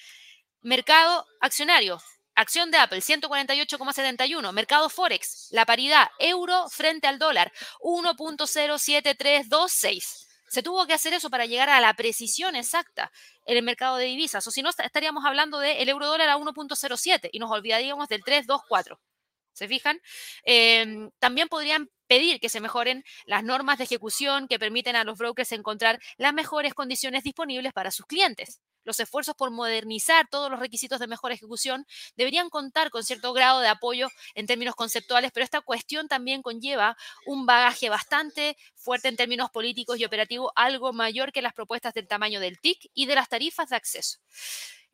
Mercado 0.63 1.25
accionario, 1.41 2.01
acción 2.35 2.73
de 2.73 2.79
Apple 2.79 2.99
148,71. 2.99 4.53
Mercado 4.53 4.89
Forex, 4.89 5.47
la 5.53 5.65
paridad 5.65 6.09
euro 6.19 6.69
frente 6.69 7.07
al 7.07 7.21
dólar 7.21 7.53
1.07326. 7.81 10.27
Se 10.49 10.65
tuvo 10.65 10.85
que 10.89 10.95
hacer 10.95 11.15
eso 11.15 11.31
para 11.31 11.47
llegar 11.47 11.71
a 11.71 11.81
la 11.81 11.95
precisión 11.95 12.57
exacta 12.57 13.13
en 13.47 13.57
el 13.57 13.63
mercado 13.63 13.99
de 13.99 14.07
divisas. 14.07 14.45
O 14.49 14.51
si 14.51 14.63
no, 14.63 14.71
estaríamos 14.71 15.25
hablando 15.25 15.61
del 15.61 15.89
euro 15.89 16.09
dólar 16.09 16.29
a 16.29 16.39
1.07 16.39 17.29
y 17.31 17.39
nos 17.39 17.53
olvidaríamos 17.53 18.09
del 18.09 18.25
324. 18.25 19.01
¿Se 19.53 19.69
fijan? 19.69 20.01
Em, 20.43 21.13
también 21.21 21.47
podrían 21.49 21.89
pedir 22.09 22.41
que 22.41 22.49
se 22.49 22.61
mejoren 22.61 23.05
las 23.27 23.45
normas 23.45 23.79
de 23.79 23.85
ejecución 23.85 24.49
que 24.49 24.59
permiten 24.59 24.97
a 24.97 25.05
los 25.05 25.19
brokers 25.19 25.53
encontrar 25.53 26.01
las 26.17 26.35
mejores 26.35 26.75
condiciones 26.75 27.23
disponibles 27.23 27.73
para 27.73 27.93
sus 27.93 28.07
clientes 28.07 28.61
los 28.89 28.99
esfuerzos 28.99 29.37
por 29.37 29.51
modernizar 29.51 30.27
todos 30.29 30.51
los 30.51 30.59
requisitos 30.59 30.99
de 30.99 31.07
mejor 31.07 31.31
ejecución 31.31 31.87
deberían 32.17 32.49
contar 32.49 32.91
con 32.91 33.05
cierto 33.05 33.33
grado 33.33 33.61
de 33.61 33.69
apoyo 33.69 34.09
en 34.35 34.47
términos 34.47 34.75
conceptuales, 34.75 35.31
pero 35.31 35.45
esta 35.45 35.61
cuestión 35.61 36.09
también 36.09 36.43
conlleva 36.43 36.97
un 37.27 37.47
bagaje 37.47 37.91
bastante 37.91 38.57
fuerte 38.75 39.09
en 39.09 39.17
términos 39.17 39.51
políticos 39.51 40.01
y 40.01 40.07
operativos, 40.07 40.51
algo 40.57 40.93
mayor 40.93 41.33
que 41.33 41.43
las 41.43 41.53
propuestas 41.53 41.93
del 41.93 42.09
tamaño 42.09 42.41
del 42.41 42.59
TIC 42.59 42.91
y 42.95 43.05
de 43.05 43.15
las 43.15 43.29
tarifas 43.29 43.69
de 43.69 43.77
acceso. 43.77 44.19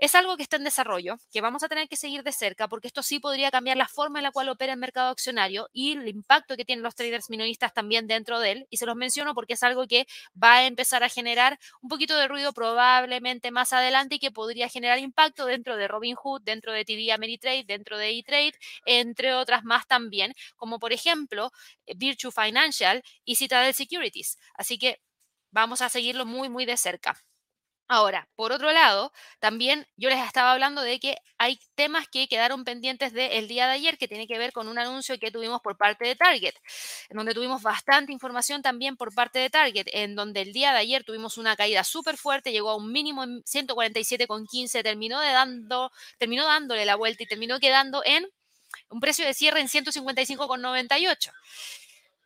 Es 0.04 0.14
algo 0.14 0.36
que 0.36 0.42
está 0.42 0.56
en 0.56 0.64
desarrollo, 0.64 1.16
que 1.32 1.40
vamos 1.40 1.62
a 1.62 1.68
tener 1.68 1.88
que 1.88 1.96
seguir 1.96 2.22
de 2.24 2.30
cerca, 2.30 2.68
porque 2.68 2.88
esto 2.88 3.02
sí 3.02 3.20
podría 3.20 3.50
cambiar 3.50 3.78
la 3.78 3.88
forma 3.88 4.18
en 4.18 4.24
la 4.24 4.32
cual 4.32 4.50
opera 4.50 4.74
el 4.74 4.78
mercado 4.78 5.08
accionario 5.08 5.70
y 5.72 5.92
el 5.92 6.06
impacto 6.08 6.58
que 6.58 6.66
tienen 6.66 6.82
los 6.82 6.94
traders 6.94 7.30
minoristas 7.30 7.72
también 7.72 8.06
dentro 8.06 8.38
de 8.38 8.52
él. 8.52 8.66
Y 8.68 8.76
se 8.76 8.84
los 8.84 8.96
menciono 8.96 9.32
porque 9.34 9.54
es 9.54 9.62
algo 9.62 9.86
que 9.86 10.06
va 10.36 10.56
a 10.56 10.66
empezar 10.66 11.02
a 11.04 11.08
generar 11.08 11.58
un 11.80 11.88
poquito 11.88 12.18
de 12.18 12.28
ruido 12.28 12.52
probablemente 12.52 13.50
más 13.50 13.72
adelante 13.72 14.16
y 14.16 14.18
que 14.18 14.30
podría 14.30 14.68
generar 14.68 14.98
impacto 14.98 15.46
dentro 15.46 15.74
de 15.78 15.88
Robinhood, 15.88 16.42
dentro 16.42 16.74
de 16.74 16.84
TD 16.84 17.10
Ameritrade, 17.10 17.64
dentro 17.64 17.96
de 17.96 18.10
E-Trade, 18.10 18.52
entre 18.84 19.32
otras 19.32 19.64
más 19.64 19.86
también, 19.86 20.34
como 20.56 20.78
por 20.78 20.92
ejemplo 20.92 21.50
eh, 21.86 21.94
Virtue 21.96 22.30
Financial 22.30 23.02
y 23.24 23.36
Citadel 23.36 23.72
Securities. 23.72 24.36
Así 24.52 24.76
que 24.76 25.00
vamos 25.50 25.80
a 25.80 25.88
seguirlo 25.88 26.26
muy, 26.26 26.50
muy 26.50 26.66
de 26.66 26.76
cerca. 26.76 27.24
Ahora, 27.86 28.26
por 28.34 28.50
otro 28.50 28.72
lado, 28.72 29.12
también 29.40 29.86
yo 29.96 30.08
les 30.08 30.24
estaba 30.24 30.52
hablando 30.52 30.80
de 30.80 30.98
que 30.98 31.16
hay 31.36 31.58
temas 31.74 32.08
que 32.08 32.28
quedaron 32.28 32.64
pendientes 32.64 33.12
del 33.12 33.46
día 33.46 33.66
de 33.66 33.72
ayer 33.74 33.98
que 33.98 34.08
tiene 34.08 34.26
que 34.26 34.38
ver 34.38 34.52
con 34.52 34.68
un 34.68 34.78
anuncio 34.78 35.18
que 35.18 35.30
tuvimos 35.30 35.60
por 35.60 35.76
parte 35.76 36.06
de 36.06 36.16
Target, 36.16 36.54
en 37.10 37.16
donde 37.18 37.34
tuvimos 37.34 37.60
bastante 37.60 38.10
información 38.10 38.62
también 38.62 38.96
por 38.96 39.14
parte 39.14 39.38
de 39.38 39.50
Target, 39.50 39.88
en 39.92 40.14
donde 40.14 40.40
el 40.40 40.54
día 40.54 40.72
de 40.72 40.78
ayer 40.78 41.04
tuvimos 41.04 41.36
una 41.36 41.56
caída 41.56 41.84
súper 41.84 42.16
fuerte, 42.16 42.52
llegó 42.52 42.70
a 42.70 42.76
un 42.76 42.90
mínimo 42.90 43.22
en 43.22 43.42
147,15, 43.42 44.82
terminó, 44.82 45.20
de 45.20 45.32
dando, 45.32 45.92
terminó 46.18 46.46
dándole 46.46 46.86
la 46.86 46.96
vuelta 46.96 47.24
y 47.24 47.26
terminó 47.26 47.60
quedando 47.60 48.02
en 48.06 48.26
un 48.88 49.00
precio 49.00 49.26
de 49.26 49.34
cierre 49.34 49.60
en 49.60 49.68
155,98. 49.68 51.32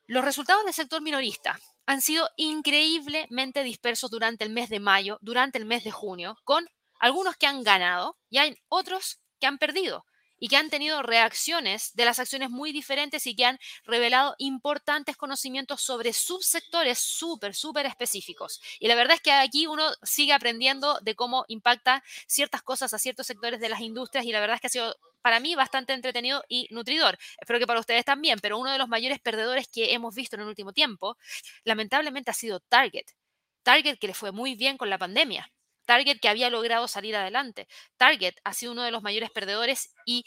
Los 0.07 0.25
resultados 0.25 0.65
del 0.65 0.73
sector 0.73 1.03
minorista 1.03 1.59
han 1.89 2.03
sido 2.03 2.29
increíblemente 2.37 3.65
dispersos 3.65 4.11
durante 4.11 4.45
el 4.45 4.51
mes 4.51 4.69
de 4.69 4.79
mayo, 4.79 5.17
durante 5.23 5.57
el 5.57 5.65
mes 5.65 5.85
de 5.85 5.91
junio, 5.91 6.37
con 6.45 6.69
algunos 7.01 7.39
que 7.39 7.47
han 7.47 7.63
ganado 7.63 8.19
y 8.29 8.37
hay 8.37 8.57
otros 8.69 9.21
que 9.41 9.47
han 9.47 9.57
perdido 9.57 10.05
y 10.39 10.49
que 10.49 10.57
han 10.57 10.71
tenido 10.71 11.03
reacciones 11.03 11.95
de 11.95 12.05
las 12.05 12.19
acciones 12.19 12.51
muy 12.51 12.73
diferentes 12.73 13.27
y 13.27 13.35
que 13.35 13.45
han 13.45 13.59
revelado 13.85 14.35
importantes 14.39 15.17
conocimientos 15.17 15.81
sobre 15.81 16.13
subsectores 16.13 16.99
súper, 16.99 17.55
súper 17.55 17.87
específicos. 17.87 18.61
Y 18.79 18.89
la 18.89 18.95
verdad 18.95 19.17
es 19.17 19.23
que 19.23 19.33
aquí 19.33 19.67
uno 19.67 19.91
sigue 20.03 20.33
aprendiendo 20.33 20.99
de 21.01 21.15
cómo 21.15 21.45
impacta 21.49 22.03
ciertas 22.27 22.63
cosas 22.63 22.95
a 22.95 22.99
ciertos 22.99 23.27
sectores 23.27 23.61
de 23.61 23.69
las 23.69 23.81
industrias 23.81 24.25
y 24.25 24.33
la 24.33 24.41
verdad 24.41 24.57
es 24.57 24.61
que 24.61 24.67
ha 24.69 24.71
sido 24.71 24.97
para 25.23 25.41
mí 25.41 25.55
bastante 25.55 25.93
entretenido 25.93 26.45
y 26.49 26.69
nutridor. 26.71 27.19
Espero 27.41 27.59
que 27.59 27.67
para 27.67 27.81
ustedes 27.81 28.05
también, 28.05 28.39
pero 28.41 28.59
uno 28.59 28.73
de 28.73 28.79
los 28.79 28.89
mayores 28.89 29.21
perdedores 29.21 29.69
que 29.69 29.93
hemos 29.93 30.15
visto 30.15 30.37
en 30.37 30.43
el 30.43 30.49
último 30.49 30.73
tiempo, 30.73 31.17
lamentablemente 31.65 32.31
ha 32.31 32.35
sido 32.35 32.61
Target. 32.61 33.07
Target 33.63 33.99
que 33.99 34.07
le 34.09 34.15
fue 34.15 34.33
muy 34.33 34.55
bien 34.55 34.79
con 34.79 34.91
la 34.91 34.99
pandemia. 34.99 35.51
Target 35.89 36.21
que 36.21 36.29
había 36.29 36.51
logrado 36.51 36.87
salir 36.87 37.17
adelante. 37.17 37.67
Target 37.97 38.35
ha 38.45 38.53
sido 38.53 38.73
uno 38.73 38.83
de 38.83 38.91
los 38.91 39.03
mayores 39.03 39.31
perdedores 39.31 39.95
y 40.05 40.27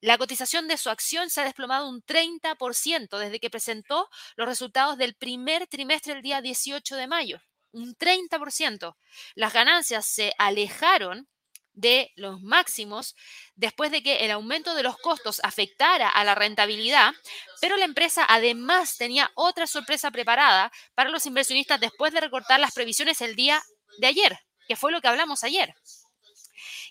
la 0.00 0.16
cotización 0.16 0.68
de 0.68 0.78
su 0.78 0.88
acción 0.88 1.28
se 1.28 1.42
ha 1.42 1.44
desplomado 1.44 1.86
un 1.86 2.02
30% 2.02 3.18
desde 3.18 3.38
que 3.38 3.50
presentó 3.50 4.08
los 4.36 4.48
resultados 4.48 4.96
del 4.96 5.14
primer 5.14 5.66
trimestre 5.66 6.14
el 6.14 6.22
día 6.22 6.40
18 6.40 6.96
de 6.96 7.06
mayo. 7.06 7.42
Un 7.72 7.94
30%. 7.94 8.96
Las 9.34 9.52
ganancias 9.52 10.06
se 10.06 10.32
alejaron 10.38 11.28
de 11.74 12.10
los 12.16 12.40
máximos 12.40 13.14
después 13.54 13.90
de 13.90 14.02
que 14.02 14.24
el 14.24 14.30
aumento 14.30 14.74
de 14.74 14.82
los 14.82 14.96
costos 14.96 15.40
afectara 15.44 16.08
a 16.08 16.24
la 16.24 16.34
rentabilidad, 16.34 17.12
pero 17.60 17.76
la 17.76 17.84
empresa 17.84 18.24
además 18.26 18.96
tenía 18.96 19.30
otra 19.34 19.66
sorpresa 19.66 20.10
preparada 20.10 20.72
para 20.94 21.10
los 21.10 21.26
inversionistas 21.26 21.80
después 21.80 22.14
de 22.14 22.20
recortar 22.20 22.60
las 22.60 22.72
previsiones 22.72 23.20
el 23.20 23.36
día 23.36 23.62
de 23.98 24.06
ayer, 24.06 24.38
que 24.72 24.76
fue 24.76 24.90
lo 24.90 25.02
que 25.02 25.08
hablamos 25.08 25.44
ayer. 25.44 25.74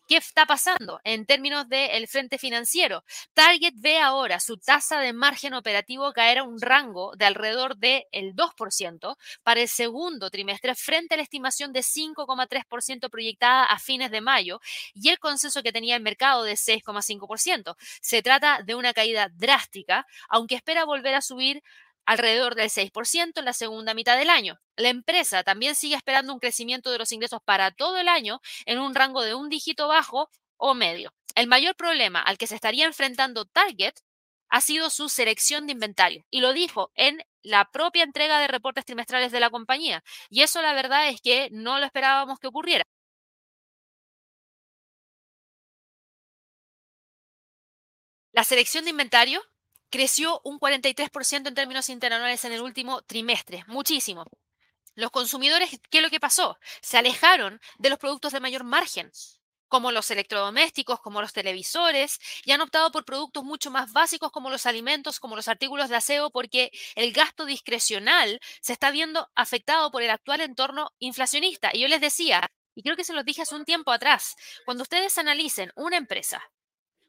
¿Qué 0.08 0.18
está 0.18 0.46
pasando 0.46 1.02
en 1.04 1.26
términos 1.26 1.68
del 1.68 2.08
frente 2.08 2.38
financiero? 2.38 3.04
Target 3.34 3.74
ve 3.78 3.98
ahora 3.98 4.40
su 4.40 4.58
tasa 4.58 5.00
de 5.00 5.14
margen 5.14 5.56
operativo 5.56 6.14
caer 6.14 6.38
a 6.38 6.44
un 6.44 6.62
rango 6.62 7.14
de 7.16 7.26
alrededor 7.26 7.78
del 7.78 8.36
2% 8.36 9.18
para 9.42 9.62
el 9.62 9.68
segundo 9.68 10.30
trimestre 10.30 10.76
frente 10.76 11.16
a 11.16 11.18
la 11.18 11.24
estimación 11.24 11.74
de 11.74 11.80
5,3% 11.80 13.10
proyectada 13.10 13.64
a 13.64 13.80
fines 13.80 14.12
de 14.12 14.22
mayo 14.22 14.62
y 14.94 15.10
el 15.10 15.18
consenso 15.18 15.64
que 15.64 15.74
tenía 15.74 15.96
el 15.96 16.04
mercado 16.04 16.44
de 16.44 16.54
6,5%. 16.54 17.76
Se 18.00 18.22
trata 18.22 18.62
de 18.64 18.76
una 18.76 18.94
caída 18.94 19.28
drástica, 19.34 20.06
aunque 20.30 20.54
espera 20.54 20.86
volver 20.86 21.16
a 21.16 21.22
subir 21.22 21.64
alrededor 22.06 22.56
del 22.56 22.70
6% 22.70 23.40
en 23.40 23.46
la 23.46 23.54
segunda 23.54 23.94
mitad 23.94 24.18
del 24.18 24.30
año. 24.30 24.60
La 24.76 24.90
empresa 24.90 25.44
también 25.44 25.76
sigue 25.76 25.96
esperando 25.96 26.34
un 26.34 26.40
crecimiento 26.40 26.92
de 26.92 26.98
los 26.98 27.12
ingresos 27.12 27.42
para 27.44 27.72
todo 27.72 27.98
el 27.98 28.08
año 28.08 28.42
en 28.66 28.80
un 28.80 28.96
rango 28.96 29.24
de 29.24 29.36
un 29.36 29.50
dígito 29.50 29.88
bajo 29.88 30.30
o 30.58 30.74
medio. 30.74 31.14
El 31.36 31.48
mayor 31.48 31.76
problema 31.76 32.22
al 32.22 32.38
que 32.38 32.48
se 32.48 32.56
estaría 32.56 32.86
enfrentando 32.86 33.46
Target 33.46 33.94
ha 34.50 34.62
sido 34.62 34.90
su 34.90 35.10
selección 35.10 35.66
de 35.66 35.74
inventario 35.74 36.26
y 36.30 36.42
lo 36.42 36.54
dijo 36.54 36.92
en 36.96 37.22
la 37.42 37.66
propia 37.72 38.04
entrega 38.04 38.40
de 38.40 38.48
reportes 38.48 38.86
trimestrales 38.86 39.32
de 39.32 39.40
la 39.40 39.50
compañía. 39.50 40.04
Y 40.30 40.42
eso 40.42 40.62
la 40.62 40.74
verdad 40.74 41.10
es 41.10 41.22
que 41.22 41.50
no 41.52 41.80
lo 41.80 41.86
esperábamos 41.86 42.40
que 42.40 42.48
ocurriera. 42.48 42.86
La 48.34 48.44
selección 48.44 48.84
de 48.84 48.92
inventario 48.92 49.42
creció 49.92 50.42
un 50.44 50.60
43% 50.60 51.50
en 51.50 51.54
términos 51.54 51.90
interanuales 51.90 52.44
en 52.46 52.54
el 52.54 52.62
último 52.62 53.04
trimestre, 53.04 53.64
muchísimo. 53.68 54.26
Los 54.96 55.12
consumidores, 55.12 55.80
¿qué 55.90 56.00
es 56.00 56.04
lo 56.04 56.10
que 56.10 56.20
pasó? 56.20 56.58
Se 56.82 56.98
alejaron 56.98 57.62
de 57.78 57.90
los 57.90 58.00
productos 58.00 58.34
de 58.34 58.40
mayor 58.40 58.64
margen, 58.64 59.12
como 59.68 59.92
los 59.92 60.12
electrodomésticos, 60.12 61.00
como 61.00 61.22
los 61.22 61.34
televisores, 61.34 62.20
y 62.44 62.52
han 62.52 62.62
optado 62.62 62.92
por 62.92 63.06
productos 63.06 63.44
mucho 63.44 63.72
más 63.72 63.94
básicos 63.94 64.32
como 64.32 64.50
los 64.50 64.66
alimentos, 64.66 65.20
como 65.20 65.36
los 65.36 65.48
artículos 65.48 65.90
de 65.90 65.96
aseo, 65.98 66.30
porque 66.32 66.72
el 66.96 67.14
gasto 67.14 67.46
discrecional 67.46 68.40
se 68.62 68.74
está 68.74 68.92
viendo 68.92 69.30
afectado 69.36 69.92
por 69.92 70.04
el 70.04 70.10
actual 70.10 70.42
entorno 70.42 70.92
inflacionista. 71.00 71.70
Y 71.74 71.82
yo 71.82 71.88
les 71.88 72.02
decía, 72.02 72.50
y 72.76 72.84
creo 72.84 72.96
que 72.98 73.04
se 73.06 73.14
los 73.14 73.24
dije 73.26 73.44
hace 73.44 73.56
un 73.56 73.66
tiempo 73.66 73.92
atrás, 73.92 74.36
cuando 74.66 74.84
ustedes 74.84 75.18
analicen 75.18 75.72
una 75.76 75.98
empresa 75.98 76.42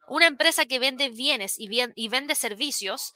una 0.09 0.27
empresa 0.27 0.67
que 0.67 0.79
vende 0.79 1.11
bienes 1.11 1.55
y, 1.59 2.09
vende 2.09 2.35
servicios, 2.35 3.15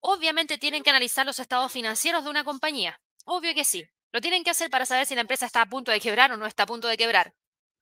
obviamente 0.00 0.58
tienen 0.58 0.82
que 0.82 0.90
analizar 0.90 1.26
los 1.26 1.38
estados 1.38 1.72
financieros 1.72 2.24
de 2.24 2.30
una 2.30 2.44
compañía. 2.44 3.00
Obvio 3.24 3.54
que 3.54 3.64
sí. 3.64 3.86
Lo 4.10 4.20
tienen 4.20 4.42
que 4.42 4.50
hacer 4.50 4.70
para 4.70 4.86
saber 4.86 5.06
si 5.06 5.14
la 5.14 5.20
empresa 5.20 5.46
está 5.46 5.62
a 5.62 5.66
punto 5.66 5.92
de 5.92 6.00
quebrar 6.00 6.32
o 6.32 6.36
no 6.36 6.46
está 6.46 6.62
a 6.62 6.66
punto 6.66 6.88
de 6.88 6.96
quebrar. 6.96 7.34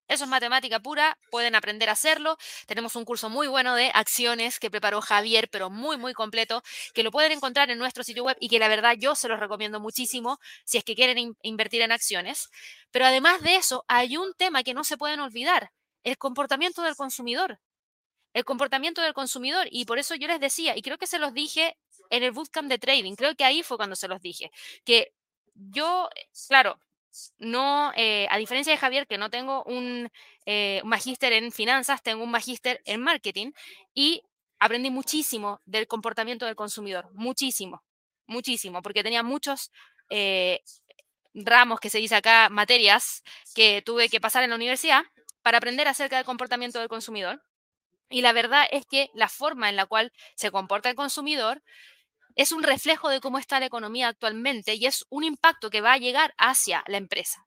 Eso 0.09 0.25
es 0.25 0.31
matemática 0.31 0.79
pura, 0.81 1.19
pueden 1.31 1.57
aprender 1.57 1.89
a 1.89 1.93
hacerlo. 1.93 2.37
Tenemos 2.67 2.95
un 2.95 3.05
curso 3.05 3.29
muy 3.29 3.49
bueno 3.49 3.75
de 3.75 3.91
acciones 3.93 4.61
que 4.61 4.71
preparó 4.71 5.01
Javier, 5.01 5.49
pero 5.51 5.69
muy, 5.69 5.97
muy 5.97 6.15
completo, 6.15 6.63
que 6.95 7.03
lo 7.03 7.11
pueden 7.11 7.33
encontrar 7.33 7.71
en 7.71 7.79
nuestro 7.79 8.05
sitio 8.05 8.23
web 8.23 8.37
y 8.41 8.49
que 8.49 8.61
la 8.61 8.69
verdad 8.69 8.95
yo 8.97 9.17
se 9.17 9.29
los 9.29 9.41
recomiendo 9.41 9.81
muchísimo 9.81 10.39
si 10.65 10.79
es 10.79 10.85
que 10.85 10.95
quieren 10.95 11.37
invertir 11.43 11.83
en 11.83 11.91
acciones. 11.91 12.51
Pero 12.93 13.07
además 13.07 13.43
de 13.43 13.57
eso, 13.57 13.85
hay 13.89 14.17
un 14.17 14.33
tema 14.35 14.63
que 14.63 14.75
no 14.75 14.85
se 14.85 14.97
pueden 14.97 15.19
olvidar, 15.19 15.73
el 16.05 16.19
comportamiento 16.19 16.83
del 16.83 16.95
consumidor 16.95 17.59
el 18.37 18.45
comportamiento 18.45 19.01
del 19.01 19.15
consumidor. 19.15 19.67
Y 19.71 19.87
por 19.87 19.99
eso 19.99 20.15
yo 20.15 20.29
les 20.29 20.41
decía, 20.41 20.77
y 20.77 20.83
creo 20.83 20.99
que 20.99 21.07
se 21.07 21.19
los 21.19 21.33
dije 21.33 21.79
en 22.11 22.23
el 22.23 22.33
bootcamp 22.33 22.69
de 22.69 22.79
trading, 22.79 23.15
creo 23.15 23.35
que 23.35 23.45
ahí 23.45 23.63
fue 23.63 23.79
cuando 23.79 23.97
se 23.97 24.09
los 24.09 24.21
dije, 24.21 24.51
que 24.85 25.15
yo, 25.55 26.11
claro, 26.47 26.79
no, 27.39 27.93
eh, 27.97 28.27
a 28.31 28.37
diferencia 28.37 28.75
de 28.75 28.79
Javier, 28.79 29.07
que 29.07 29.17
no 29.17 29.31
tengo 29.31 29.65
un, 29.65 30.11
eh, 30.45 30.81
un 30.85 30.91
magíster 30.91 31.33
en 31.33 31.51
finanzas, 31.51 32.03
tengo 32.03 32.25
un 32.25 32.31
magíster 32.31 32.83
en 32.85 33.01
marketing 33.01 33.53
y 33.95 34.23
aprendí 34.59 34.91
muchísimo 34.91 35.63
del 35.65 35.87
comportamiento 35.87 36.45
del 36.45 36.57
consumidor, 36.57 37.09
muchísimo, 37.15 37.83
muchísimo, 38.27 38.83
porque 38.83 39.03
tenía 39.03 39.23
muchos 39.23 39.71
eh, 40.11 40.61
ramos 41.33 41.81
que 41.81 41.89
se 41.89 41.99
dice 41.99 42.17
acá, 42.17 42.51
materias 42.51 43.23
que 43.55 43.81
tuve 43.81 44.11
que 44.11 44.21
pasar 44.21 44.43
en 44.43 44.51
la 44.51 44.57
universidad 44.57 45.05
para 45.41 45.57
aprender 45.57 45.89
acerca 45.89 46.17
del 46.17 46.27
comportamiento 46.27 46.79
del 46.81 46.89
consumidor. 46.89 47.43
Y 48.09 48.23
la 48.23 48.33
verdad 48.33 48.67
es 48.71 48.87
que 48.87 49.11
la 49.15 49.29
forma 49.29 49.69
en 49.69 49.77
la 49.77 49.87
cual 49.87 50.13
se 50.35 50.51
comporta 50.51 50.91
el 50.91 50.97
consumidor 50.97 51.63
es 52.37 52.53
un 52.53 52.63
reflejo 52.63 53.09
de 53.09 53.21
cómo 53.21 53.39
está 53.39 53.59
la 53.59 53.67
economía 53.67 54.09
actualmente 54.09 54.75
y 54.75 54.87
es 54.87 55.07
un 55.09 55.25
impacto 55.25 55.71
que 55.71 55.81
va 55.81 55.95
a 55.95 55.99
llegar 55.99 56.35
hacia 56.37 56.85
la 56.87 56.99
empresa. 56.99 57.47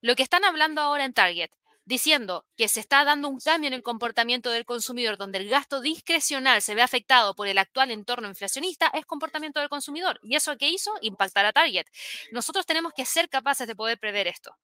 Lo 0.00 0.16
que 0.16 0.22
están 0.22 0.44
hablando 0.44 0.82
ahora 0.82 1.04
en 1.04 1.14
Target, 1.14 1.50
diciendo 1.84 2.44
que 2.56 2.68
se 2.68 2.80
está 2.80 3.04
dando 3.04 3.28
un 3.28 3.38
cambio 3.38 3.68
en 3.68 3.74
el 3.74 3.82
comportamiento 3.82 4.50
del 4.50 4.64
consumidor, 4.64 5.16
donde 5.16 5.38
el 5.38 5.48
gasto 5.48 5.80
discrecional 5.80 6.62
se 6.62 6.74
ve 6.74 6.82
afectado 6.82 7.34
por 7.34 7.46
el 7.46 7.58
actual 7.58 7.90
entorno 7.90 8.28
inflacionista, 8.28 8.90
es 8.94 9.06
comportamiento 9.06 9.60
del 9.60 9.68
consumidor. 9.68 10.18
¿Y 10.22 10.36
eso 10.36 10.56
qué 10.56 10.68
hizo? 10.68 10.92
Impactar 11.00 11.46
a 11.46 11.52
Target. 11.52 11.86
Nosotros 12.32 12.66
tenemos 12.66 12.92
que 12.94 13.04
ser 13.04 13.28
capaces 13.28 13.66
de 13.66 13.76
poder 13.76 13.98
prever 13.98 14.26
esto. 14.26 14.56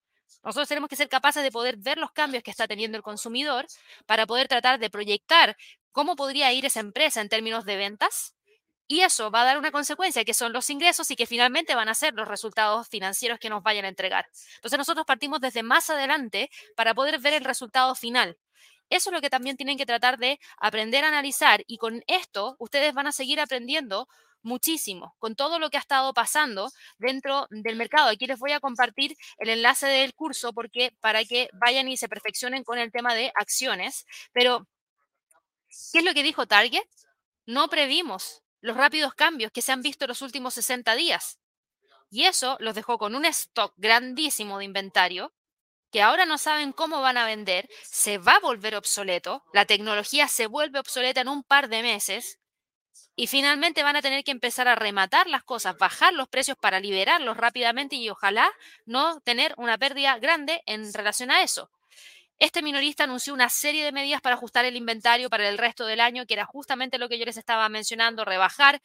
Nosotros 0.43 0.69
tenemos 0.69 0.89
que 0.89 0.97
ser 0.97 1.09
capaces 1.09 1.43
de 1.43 1.51
poder 1.51 1.77
ver 1.77 1.99
los 1.99 2.13
cambios 2.13 2.43
que 2.43 2.51
está 2.51 2.67
teniendo 2.67 2.97
el 2.97 3.03
consumidor 3.03 3.67
para 4.07 4.27
poder 4.27 4.49
tratar 4.49 4.79
de 4.79 4.91
proyectar 4.91 5.57
cómo 5.93 6.17
podría 6.17 6.53
ir 6.53 6.65
esa 6.65 6.81
empresa 6.81 7.21
en 7.21 7.29
términos 7.29 7.65
de 7.65 7.77
ventas. 7.77 8.35
Y 8.87 9.03
eso 9.03 9.31
va 9.31 9.43
a 9.43 9.45
dar 9.45 9.59
una 9.59 9.71
consecuencia, 9.71 10.25
que 10.25 10.35
son 10.35 10.53
los 10.53 10.69
ingresos 10.69 11.11
y 11.13 11.17
que 11.17 11.27
finalmente 11.27 11.77
van 11.77 11.89
a 11.89 11.95
ser 11.95 12.13
los 12.15 12.27
resultados 12.27 12.89
financieros 12.89 13.39
que 13.39 13.49
nos 13.49 13.63
vayan 13.63 13.85
a 13.85 13.89
entregar. 13.89 14.27
Entonces 14.57 14.79
nosotros 14.79 15.07
partimos 15.07 15.41
desde 15.41 15.63
más 15.63 15.91
adelante 15.91 16.51
para 16.75 16.93
poder 16.93 17.21
ver 17.21 17.35
el 17.35 17.45
resultado 17.45 17.95
final. 17.95 18.37
Eso 18.89 19.11
es 19.11 19.15
lo 19.15 19.21
que 19.21 19.31
también 19.31 19.57
tienen 19.57 19.79
que 19.79 19.87
tratar 19.87 20.19
de 20.19 20.41
aprender 20.59 21.05
a 21.05 21.09
analizar 21.09 21.63
y 21.69 21.79
con 21.79 22.03
esto 22.09 22.57
ustedes 22.59 22.93
van 22.93 23.07
a 23.07 23.13
seguir 23.13 23.39
aprendiendo 23.39 24.09
muchísimo 24.43 25.15
con 25.19 25.35
todo 25.37 25.59
lo 25.59 25.71
que 25.71 25.77
ha 25.77 25.81
estado 25.81 26.13
pasando 26.15 26.71
dentro 26.99 27.47
del 27.51 27.77
mercado. 27.77 28.09
Aquí 28.09 28.27
les 28.27 28.39
voy 28.39 28.53
a 28.53 28.61
compartir 28.61 29.17
el 29.39 29.49
enlace 29.49 29.87
del 29.87 30.15
curso 30.15 30.53
porque 30.53 30.97
para 31.01 31.25
que 31.25 31.49
vayan 31.53 31.89
y 31.89 31.97
se 31.97 32.09
perfeccionen 32.09 32.65
con 32.65 32.79
el 32.79 32.93
tema 32.93 33.15
de 33.15 33.33
acciones. 33.35 34.07
Pero, 34.33 34.67
¿qué 35.93 35.99
es 35.99 36.05
lo 36.05 36.15
que 36.15 36.23
dijo 36.23 36.47
Target? 36.47 36.85
No 37.47 37.69
previmos 37.69 38.43
los 38.61 38.77
rápidos 38.77 39.15
cambios 39.15 39.53
que 39.53 39.63
se 39.63 39.73
han 39.73 39.83
visto 39.83 40.05
en 40.05 40.09
los 40.09 40.23
últimos 40.23 40.55
60 40.55 40.95
días. 40.95 41.39
Y 42.11 42.25
eso 42.25 42.57
los 42.61 42.75
dejó 42.75 42.99
con 42.99 43.15
un 43.15 43.25
stock 43.25 43.73
grandísimo 43.77 44.59
de 44.59 44.65
inventario 44.65 45.33
que 45.91 46.03
ahora 46.03 46.25
no 46.25 46.39
saben 46.39 46.73
cómo 46.73 47.01
van 47.01 47.17
a 47.17 47.27
vender, 47.27 47.69
se 47.83 48.19
va 48.19 48.35
a 48.35 48.41
volver 48.41 48.77
obsoleto, 48.77 49.45
la 49.53 49.65
tecnología 49.65 50.29
se 50.29 50.47
vuelve 50.47 50.79
obsoleta 50.79 51.21
en 51.21 51.29
un 51.29 51.43
par 51.43 51.69
de 51.69 51.83
meses 51.83 52.39
y 53.17 53.27
finalmente 53.27 53.83
van 53.83 53.97
a 53.97 54.03
tener 54.03 54.25
que 54.25 54.31
empezar 54.31 54.69
a 54.69 54.75
rematar 54.75 55.27
las 55.27 55.43
cosas, 55.45 55.77
bajar 55.79 56.15
los 56.15 56.29
precios 56.29 56.57
para 56.57 56.81
liberarlos 56.81 57.37
rápidamente 57.37 57.97
y 57.97 58.09
ojalá 58.09 58.51
no 58.87 59.21
tener 59.21 59.55
una 59.57 59.79
pérdida 59.79 60.19
grande 60.19 60.63
en 60.67 60.93
relación 60.93 61.31
a 61.31 61.43
eso. 61.43 61.71
Este 62.41 62.63
minorista 62.63 63.05
anunció 63.05 63.35
una 63.35 63.51
serie 63.51 63.85
de 63.85 63.93
medidas 63.93 64.23
para 64.23 64.35
ajustar 64.35 64.65
el 64.65 64.75
inventario 64.75 65.29
para 65.29 65.47
el 65.47 65.59
resto 65.59 65.85
del 65.85 66.01
año, 66.01 66.25
que 66.25 66.33
era 66.33 66.47
justamente 66.47 66.97
lo 66.97 67.11
que 67.11 67.19
yo 67.19 67.27
les 67.27 67.37
estaba 67.37 67.69
mencionando, 67.69 68.25
rebajar 68.25 68.81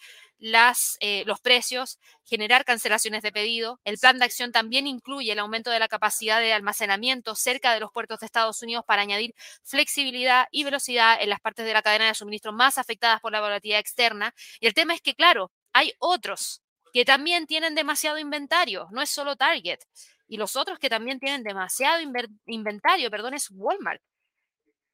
eh, 0.99 1.24
los 1.26 1.39
precios, 1.39 1.97
generar 2.26 2.66
cancelaciones 2.66 3.22
de 3.24 3.32
pedido. 3.32 3.80
El 3.86 3.97
plan 3.97 4.20
de 4.20 4.26
acción 4.26 4.51
también 4.51 4.88
incluye 4.88 5.32
el 5.32 5.39
aumento 5.39 5.72
de 5.72 5.80
la 5.80 5.88
capacidad 5.88 6.41
de 6.41 6.51
almacenamiento 6.51 7.34
cerca 7.34 7.74
de 7.74 7.80
los 7.80 7.93
puertos 7.93 8.20
de 8.20 8.26
Estados 8.26 8.62
Unidos 8.62 8.84
para 8.86 9.03
añadir 9.03 9.34
flexibilidad 9.64 10.47
y 10.51 10.66
velocidad 10.66 11.18
en 11.22 11.30
las 11.30 11.39
partes 11.39 11.66
de 11.66 11.72
la 11.72 11.82
cadena 11.82 12.08
de 12.08 12.14
suministro 12.14 12.51
más 12.51 12.78
afectadas 12.78 13.22
por 13.22 13.32
la 13.32 13.39
volatilidad 13.39 13.80
externa. 13.80 14.34
Y 14.60 14.68
el 14.68 14.74
tema 14.74 14.93
es 14.93 14.99
que, 14.99 15.16
claro, 15.16 15.53
hay 15.72 15.93
otros 15.99 16.62
que 16.91 17.06
también 17.06 17.47
tienen 17.47 17.74
demasiado 17.74 18.18
inventario, 18.18 18.89
no 18.91 19.01
es 19.01 19.10
solo 19.10 19.38
Target. 19.38 19.80
Y 20.28 20.38
los 20.38 20.55
otros 20.55 20.80
que 20.80 20.89
también 20.89 21.19
tienen 21.19 21.43
demasiado 21.43 22.01
inventario, 22.45 23.11
perdón, 23.11 23.34
es 23.36 23.49
Walmart. 23.51 24.01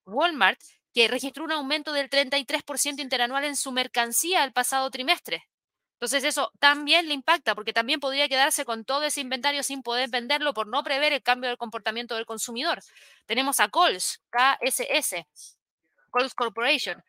Walmart, 0.05 0.59
que 0.93 1.07
registró 1.07 1.45
un 1.45 1.51
aumento 1.51 1.93
del 1.93 2.09
33% 2.09 2.99
interanual 2.99 3.45
en 3.45 3.55
su 3.55 3.71
mercancía 3.71 4.43
el 4.43 4.51
pasado 4.51 4.89
trimestre. 4.91 5.47
Entonces 5.93 6.23
eso 6.23 6.51
también 6.59 7.07
le 7.07 7.13
impacta 7.13 7.53
porque 7.53 7.73
también 7.73 7.99
podría 7.99 8.27
quedarse 8.27 8.65
con 8.65 8.85
todo 8.85 9.03
ese 9.03 9.21
inventario 9.21 9.61
sin 9.61 9.83
poder 9.83 10.09
venderlo 10.09 10.51
por 10.51 10.65
no 10.67 10.83
prever 10.83 11.13
el 11.13 11.21
cambio 11.21 11.49
del 11.49 11.59
comportamiento 11.59 12.15
del 12.15 12.25
consumidor. 12.25 12.79
Tenemos 13.27 13.59
a 13.59 13.69
Coles, 13.69 14.19
KSS, 14.31 15.27
Coles 16.09 16.33
Corporation. 16.33 17.03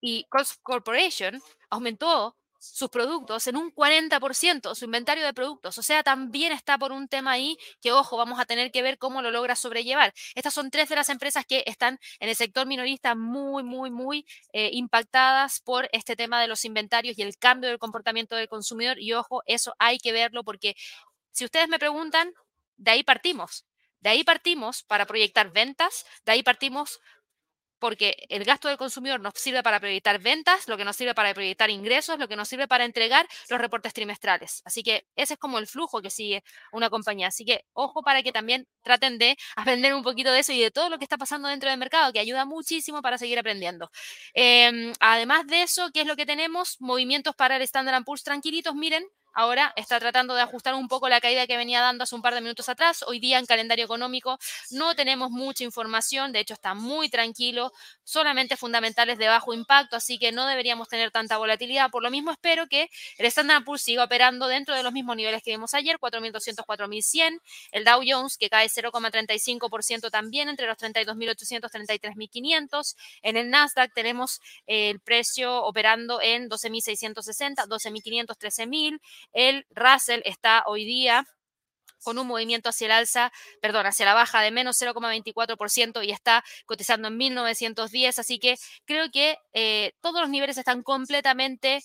Y 0.00 0.24
Coles 0.30 0.58
Corporation 0.62 1.42
aumentó 1.68 2.34
sus 2.62 2.90
productos 2.90 3.48
en 3.48 3.56
un 3.56 3.74
40%, 3.74 4.76
su 4.76 4.84
inventario 4.84 5.24
de 5.24 5.34
productos. 5.34 5.76
O 5.78 5.82
sea, 5.82 6.04
también 6.04 6.52
está 6.52 6.78
por 6.78 6.92
un 6.92 7.08
tema 7.08 7.32
ahí 7.32 7.58
que, 7.80 7.90
ojo, 7.90 8.16
vamos 8.16 8.38
a 8.38 8.44
tener 8.44 8.70
que 8.70 8.82
ver 8.82 8.98
cómo 8.98 9.20
lo 9.20 9.32
logra 9.32 9.56
sobrellevar. 9.56 10.14
Estas 10.36 10.54
son 10.54 10.70
tres 10.70 10.88
de 10.88 10.94
las 10.94 11.08
empresas 11.08 11.44
que 11.44 11.64
están 11.66 11.98
en 12.20 12.28
el 12.28 12.36
sector 12.36 12.66
minorista 12.66 13.16
muy, 13.16 13.64
muy, 13.64 13.90
muy 13.90 14.24
eh, 14.52 14.70
impactadas 14.72 15.60
por 15.60 15.88
este 15.92 16.14
tema 16.14 16.40
de 16.40 16.46
los 16.46 16.64
inventarios 16.64 17.18
y 17.18 17.22
el 17.22 17.36
cambio 17.36 17.68
del 17.68 17.80
comportamiento 17.80 18.36
del 18.36 18.48
consumidor. 18.48 19.00
Y, 19.00 19.12
ojo, 19.12 19.42
eso 19.46 19.74
hay 19.80 19.98
que 19.98 20.12
verlo 20.12 20.44
porque 20.44 20.76
si 21.32 21.44
ustedes 21.44 21.68
me 21.68 21.80
preguntan, 21.80 22.32
de 22.76 22.92
ahí 22.92 23.02
partimos. 23.02 23.66
De 23.98 24.10
ahí 24.10 24.22
partimos 24.22 24.84
para 24.84 25.06
proyectar 25.06 25.52
ventas, 25.52 26.04
de 26.24 26.32
ahí 26.32 26.42
partimos 26.44 27.00
porque 27.82 28.14
el 28.28 28.44
gasto 28.44 28.68
del 28.68 28.76
consumidor 28.76 29.18
nos 29.18 29.32
sirve 29.34 29.60
para 29.60 29.80
proyectar 29.80 30.20
ventas, 30.20 30.68
lo 30.68 30.76
que 30.76 30.84
nos 30.84 30.94
sirve 30.94 31.16
para 31.16 31.34
proyectar 31.34 31.68
ingresos, 31.68 32.16
lo 32.16 32.28
que 32.28 32.36
nos 32.36 32.46
sirve 32.46 32.68
para 32.68 32.84
entregar 32.84 33.26
los 33.48 33.60
reportes 33.60 33.92
trimestrales. 33.92 34.62
Así 34.64 34.84
que 34.84 35.08
ese 35.16 35.34
es 35.34 35.40
como 35.40 35.58
el 35.58 35.66
flujo 35.66 36.00
que 36.00 36.08
sigue 36.08 36.44
una 36.70 36.90
compañía. 36.90 37.26
Así 37.26 37.44
que 37.44 37.64
ojo 37.72 38.04
para 38.04 38.22
que 38.22 38.30
también 38.30 38.68
traten 38.84 39.18
de 39.18 39.36
aprender 39.56 39.94
un 39.94 40.04
poquito 40.04 40.30
de 40.30 40.38
eso 40.38 40.52
y 40.52 40.60
de 40.60 40.70
todo 40.70 40.90
lo 40.90 40.98
que 40.98 41.04
está 41.04 41.18
pasando 41.18 41.48
dentro 41.48 41.70
del 41.70 41.78
mercado, 41.80 42.12
que 42.12 42.20
ayuda 42.20 42.44
muchísimo 42.44 43.02
para 43.02 43.18
seguir 43.18 43.40
aprendiendo. 43.40 43.90
Em, 44.32 44.92
además 45.00 45.48
de 45.48 45.62
eso, 45.62 45.90
¿qué 45.92 46.02
es 46.02 46.06
lo 46.06 46.14
que 46.14 46.24
tenemos? 46.24 46.80
Movimientos 46.80 47.34
para 47.34 47.56
el 47.56 47.62
Standard 47.62 48.04
Poor's 48.04 48.22
tranquilitos, 48.22 48.76
miren, 48.76 49.04
ahora 49.32 49.72
está 49.76 49.98
tratando 50.00 50.34
de 50.34 50.42
ajustar 50.42 50.74
un 50.74 50.88
poco 50.88 51.08
la 51.08 51.20
caída 51.20 51.46
que 51.46 51.56
venía 51.56 51.80
dando 51.80 52.04
hace 52.04 52.14
un 52.14 52.22
par 52.22 52.34
de 52.34 52.40
minutos 52.40 52.68
atrás. 52.68 53.04
Hoy 53.06 53.20
día 53.20 53.38
en 53.38 53.46
calendario 53.46 53.84
económico 53.84 54.38
no 54.70 54.94
tenemos 54.94 55.30
mucha 55.30 55.64
información, 55.64 56.32
de 56.32 56.40
hecho 56.40 56.54
está 56.54 56.74
muy 56.74 57.08
tranquilo, 57.08 57.72
solamente 58.04 58.56
fundamentales 58.56 59.18
de 59.18 59.28
bajo 59.28 59.54
impacto, 59.54 59.96
así 59.96 60.18
que 60.18 60.32
no 60.32 60.46
deberíamos 60.46 60.88
tener 60.88 61.10
tanta 61.10 61.38
volatilidad. 61.38 61.90
Por 61.90 62.02
lo 62.02 62.10
mismo 62.10 62.30
espero 62.30 62.66
que 62.66 62.88
el 63.18 63.26
Standard 63.26 63.64
Poor's 63.64 63.82
siga 63.82 64.04
operando 64.04 64.46
dentro 64.48 64.74
de 64.74 64.82
los 64.82 64.92
mismos 64.92 65.16
niveles 65.16 65.42
que 65.42 65.50
vimos 65.50 65.74
ayer, 65.74 65.98
4.200, 65.98 66.64
4.100. 66.64 67.40
El 67.72 67.84
Dow 67.84 68.02
Jones 68.06 68.36
que 68.36 68.48
cae 68.48 68.68
0,35% 68.68 70.10
también 70.10 70.48
entre 70.48 70.66
los 70.66 70.76
32.800, 70.78 71.70
33.500. 71.70 72.96
En 73.22 73.36
el 73.36 73.50
Nasdaq 73.50 73.92
tenemos 73.94 74.40
el 74.66 75.00
precio 75.00 75.64
operando 75.64 76.20
en 76.20 76.48
12.660, 76.48 77.66
12.500, 77.66 78.36
13.000. 78.36 79.00
El 79.32 79.66
Russell 79.70 80.20
está 80.24 80.64
hoy 80.66 80.84
día 80.84 81.26
con 82.02 82.18
un 82.18 82.26
movimiento 82.26 82.68
hacia 82.68 82.86
el 82.86 82.92
alza, 82.92 83.32
perdón, 83.60 83.86
hacia 83.86 84.06
la 84.06 84.14
baja 84.14 84.40
de 84.42 84.50
menos 84.50 84.80
0,24% 84.80 86.04
y 86.04 86.10
está 86.10 86.44
cotizando 86.66 87.08
en 87.08 87.16
1910. 87.16 88.18
Así 88.18 88.38
que 88.38 88.56
creo 88.84 89.10
que 89.10 89.38
eh, 89.52 89.92
todos 90.00 90.20
los 90.20 90.30
niveles 90.30 90.58
están 90.58 90.82
completamente 90.82 91.82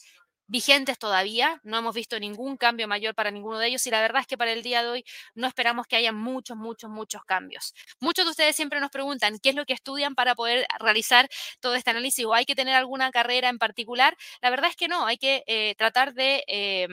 vigentes 0.47 0.97
todavía, 0.97 1.59
no 1.63 1.77
hemos 1.77 1.93
visto 1.93 2.19
ningún 2.19 2.57
cambio 2.57 2.87
mayor 2.87 3.13
para 3.13 3.31
ninguno 3.31 3.59
de 3.59 3.67
ellos 3.67 3.85
y 3.85 3.91
la 3.91 4.01
verdad 4.01 4.21
es 4.21 4.27
que 4.27 4.37
para 4.37 4.53
el 4.53 4.63
día 4.63 4.81
de 4.81 4.89
hoy 4.89 5.05
no 5.35 5.45
esperamos 5.45 5.87
que 5.87 5.97
haya 5.97 6.13
muchos, 6.13 6.55
muchos, 6.55 6.89
muchos 6.89 7.23
cambios. 7.25 7.73
Muchos 7.99 8.25
de 8.25 8.31
ustedes 8.31 8.55
siempre 8.55 8.79
nos 8.79 8.89
preguntan 8.89 9.39
qué 9.39 9.49
es 9.49 9.55
lo 9.55 9.65
que 9.65 9.73
estudian 9.73 10.15
para 10.15 10.35
poder 10.35 10.65
realizar 10.79 11.29
todo 11.59 11.75
este 11.75 11.89
análisis 11.91 12.25
o 12.25 12.33
hay 12.33 12.45
que 12.45 12.55
tener 12.55 12.75
alguna 12.75 13.11
carrera 13.11 13.49
en 13.49 13.57
particular. 13.59 14.15
La 14.41 14.49
verdad 14.49 14.69
es 14.69 14.77
que 14.77 14.87
no, 14.87 15.05
hay 15.05 15.17
que 15.17 15.43
eh, 15.47 15.75
tratar 15.77 16.13
de... 16.13 16.43
Eh, 16.47 16.87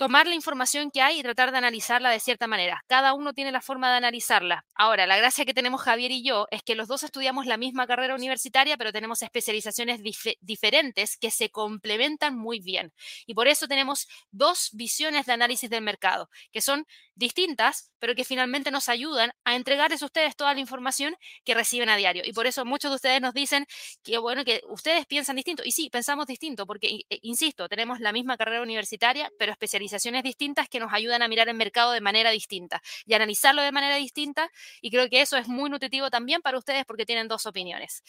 tomar 0.00 0.26
la 0.26 0.34
información 0.34 0.90
que 0.90 1.02
hay 1.02 1.20
y 1.20 1.22
tratar 1.22 1.52
de 1.52 1.58
analizarla 1.58 2.08
de 2.08 2.20
cierta 2.20 2.46
manera. 2.46 2.82
Cada 2.86 3.12
uno 3.12 3.34
tiene 3.34 3.52
la 3.52 3.60
forma 3.60 3.90
de 3.90 3.98
analizarla. 3.98 4.64
Ahora, 4.74 5.06
la 5.06 5.18
gracia 5.18 5.44
que 5.44 5.52
tenemos 5.52 5.82
Javier 5.82 6.10
y 6.10 6.24
yo 6.24 6.46
es 6.50 6.62
que 6.62 6.74
los 6.74 6.88
dos 6.88 7.02
estudiamos 7.02 7.44
la 7.44 7.58
misma 7.58 7.86
carrera 7.86 8.14
universitaria, 8.14 8.78
pero 8.78 8.92
tenemos 8.92 9.20
especializaciones 9.20 10.00
diferentes 10.40 11.18
que 11.18 11.30
se 11.30 11.50
complementan 11.50 12.34
muy 12.34 12.60
bien. 12.60 12.94
Y 13.26 13.34
por 13.34 13.46
eso 13.46 13.68
tenemos 13.68 14.08
dos 14.30 14.70
visiones 14.72 15.26
de 15.26 15.34
análisis 15.34 15.68
del 15.68 15.82
mercado, 15.82 16.30
que 16.50 16.62
son 16.62 16.86
distintas, 17.14 17.92
pero 17.98 18.14
que 18.14 18.24
finalmente 18.24 18.70
nos 18.70 18.88
ayudan 18.88 19.32
a 19.44 19.54
entregarles 19.54 20.02
a 20.02 20.06
ustedes 20.06 20.34
toda 20.34 20.54
la 20.54 20.60
información 20.60 21.14
que 21.44 21.52
reciben 21.52 21.90
a 21.90 21.96
diario. 21.98 22.22
Y 22.24 22.32
por 22.32 22.46
eso 22.46 22.64
muchos 22.64 22.90
de 22.90 22.94
ustedes 22.94 23.20
nos 23.20 23.34
dicen 23.34 23.66
que, 24.02 24.16
bueno, 24.16 24.46
que 24.46 24.62
ustedes 24.70 25.04
piensan 25.04 25.36
distinto. 25.36 25.62
Y 25.62 25.72
sí, 25.72 25.90
pensamos 25.90 26.26
distinto, 26.26 26.66
porque, 26.66 27.00
eh, 27.10 27.18
insisto, 27.20 27.68
tenemos 27.68 28.00
la 28.00 28.12
misma 28.12 28.38
carrera 28.38 28.62
universitaria, 28.62 29.30
pero 29.38 29.52
especializaciones 29.52 29.89
distintas 30.22 30.68
que 30.68 30.80
nos 30.80 30.92
ayudan 30.92 31.22
a 31.22 31.28
mirar 31.28 31.48
el 31.48 31.54
mercado 31.54 31.92
de 31.92 32.00
manera 32.00 32.30
distinta 32.30 32.82
y 33.06 33.14
analizarlo 33.14 33.62
de 33.62 33.72
manera 33.72 33.96
distinta. 33.96 34.50
Y 34.80 34.90
creo 34.90 35.08
que 35.08 35.20
eso 35.20 35.36
es 35.36 35.48
muy 35.48 35.70
nutritivo 35.70 36.10
también 36.10 36.42
para 36.42 36.58
ustedes 36.58 36.84
porque 36.84 37.06
tienen 37.06 37.28
dos 37.28 37.46
opiniones. 37.46 38.02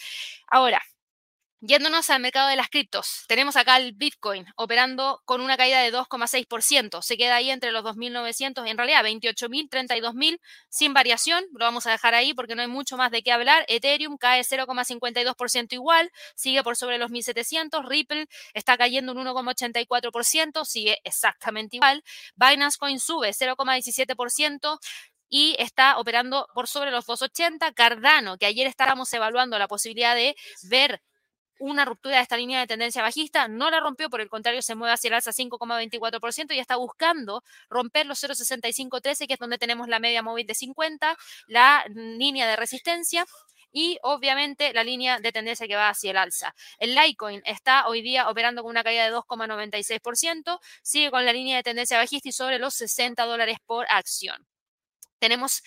Ahora, 0.48 0.82
Yéndonos 1.64 2.10
al 2.10 2.22
mercado 2.22 2.48
de 2.48 2.56
las 2.56 2.70
criptos, 2.70 3.24
tenemos 3.28 3.56
acá 3.56 3.78
el 3.78 3.94
Bitcoin 3.94 4.48
operando 4.56 5.22
con 5.26 5.42
una 5.42 5.58
caída 5.58 5.80
de 5.80 5.94
2,6%. 5.94 7.04
Se 7.04 7.18
queda 7.18 7.36
ahí 7.36 7.52
entre 7.52 7.72
los 7.72 7.84
2.900, 7.84 8.68
en 8.68 8.78
realidad 8.78 9.04
28.000, 9.04 9.70
32.000, 9.70 10.40
sin 10.70 10.96
variación. 10.96 11.46
Lo 11.54 11.66
vamos 11.66 11.86
a 11.86 11.92
dejar 11.92 12.16
ahí 12.16 12.34
porque 12.34 12.56
no 12.56 12.64
hay 12.64 12.68
mucho 12.68 12.98
más 12.98 13.12
de 13.12 13.22
qué 13.22 13.32
hablar. 13.32 13.64
Ethereum 13.68 14.18
cae 14.18 14.42
0,52% 14.42 15.74
igual, 15.74 16.12
sigue 16.36 16.64
por 16.64 16.78
sobre 16.78 16.98
los 16.98 17.12
1.700. 17.12 17.88
Ripple 17.88 18.26
está 18.56 18.76
cayendo 18.76 19.12
un 19.12 19.20
1,84%, 19.20 20.66
sigue 20.66 20.98
exactamente 21.04 21.76
igual. 21.76 22.04
Binance 22.38 22.80
Coin 22.80 23.00
sube 23.00 23.30
0,17% 23.34 24.80
y 25.30 25.56
está 25.60 26.00
operando 26.00 26.48
por 26.56 26.68
sobre 26.68 26.90
los 26.90 27.06
280. 27.06 27.72
Cardano, 27.74 28.40
que 28.40 28.48
ayer 28.48 28.66
estábamos 28.66 29.14
evaluando 29.14 29.60
la 29.60 29.68
posibilidad 29.68 30.16
de 30.16 30.36
ver 30.64 31.04
una 31.62 31.86
ruptura 31.86 32.18
de 32.18 32.24
esta 32.24 32.38
línea 32.38 32.60
de 32.60 32.68
tendencia 32.68 33.02
bajista, 33.02 33.48
no 33.48 33.70
la 33.70 33.80
rompió, 33.80 34.10
por 34.10 34.20
el 34.20 34.30
contrario, 34.30 34.62
se 34.62 34.76
mueve 34.76 34.94
hacia 34.94 35.10
el 35.10 35.14
alza 35.14 35.32
5,24% 35.32 36.54
y 36.54 36.60
está 36.60 36.76
buscando 36.76 37.44
romper 37.70 38.06
los 38.06 38.22
0,6513, 38.22 39.28
que 39.28 39.34
es 39.34 39.40
donde 39.40 39.58
tenemos 39.58 39.88
la 39.88 40.00
media 40.00 40.24
móvil 40.24 40.48
de 40.48 40.56
50, 40.56 41.18
la 41.48 41.86
línea 41.90 42.48
de 42.48 42.56
resistencia 42.56 43.26
y 43.72 44.00
obviamente 44.04 44.74
la 44.74 44.84
línea 44.84 45.20
de 45.20 45.32
tendencia 45.32 45.68
que 45.68 45.76
va 45.76 45.90
hacia 45.90 46.12
el 46.12 46.18
alza. 46.18 46.54
El 46.80 46.96
Litecoin 46.96 47.42
está 47.46 47.88
hoy 47.88 48.02
día 48.02 48.30
operando 48.30 48.64
con 48.64 48.72
una 48.72 48.84
caída 48.84 49.06
de 49.06 49.16
2,96%, 49.16 50.60
sigue 50.82 51.12
con 51.12 51.26
la 51.26 51.34
línea 51.34 51.58
de 51.58 51.64
tendencia 51.64 51.98
bajista 51.98 52.30
y 52.30 52.32
sobre 52.32 52.60
los 52.60 52.74
60 52.74 53.24
dólares 53.26 53.58
por 53.66 53.86
acción. 53.90 54.46
Tenemos 55.20 55.62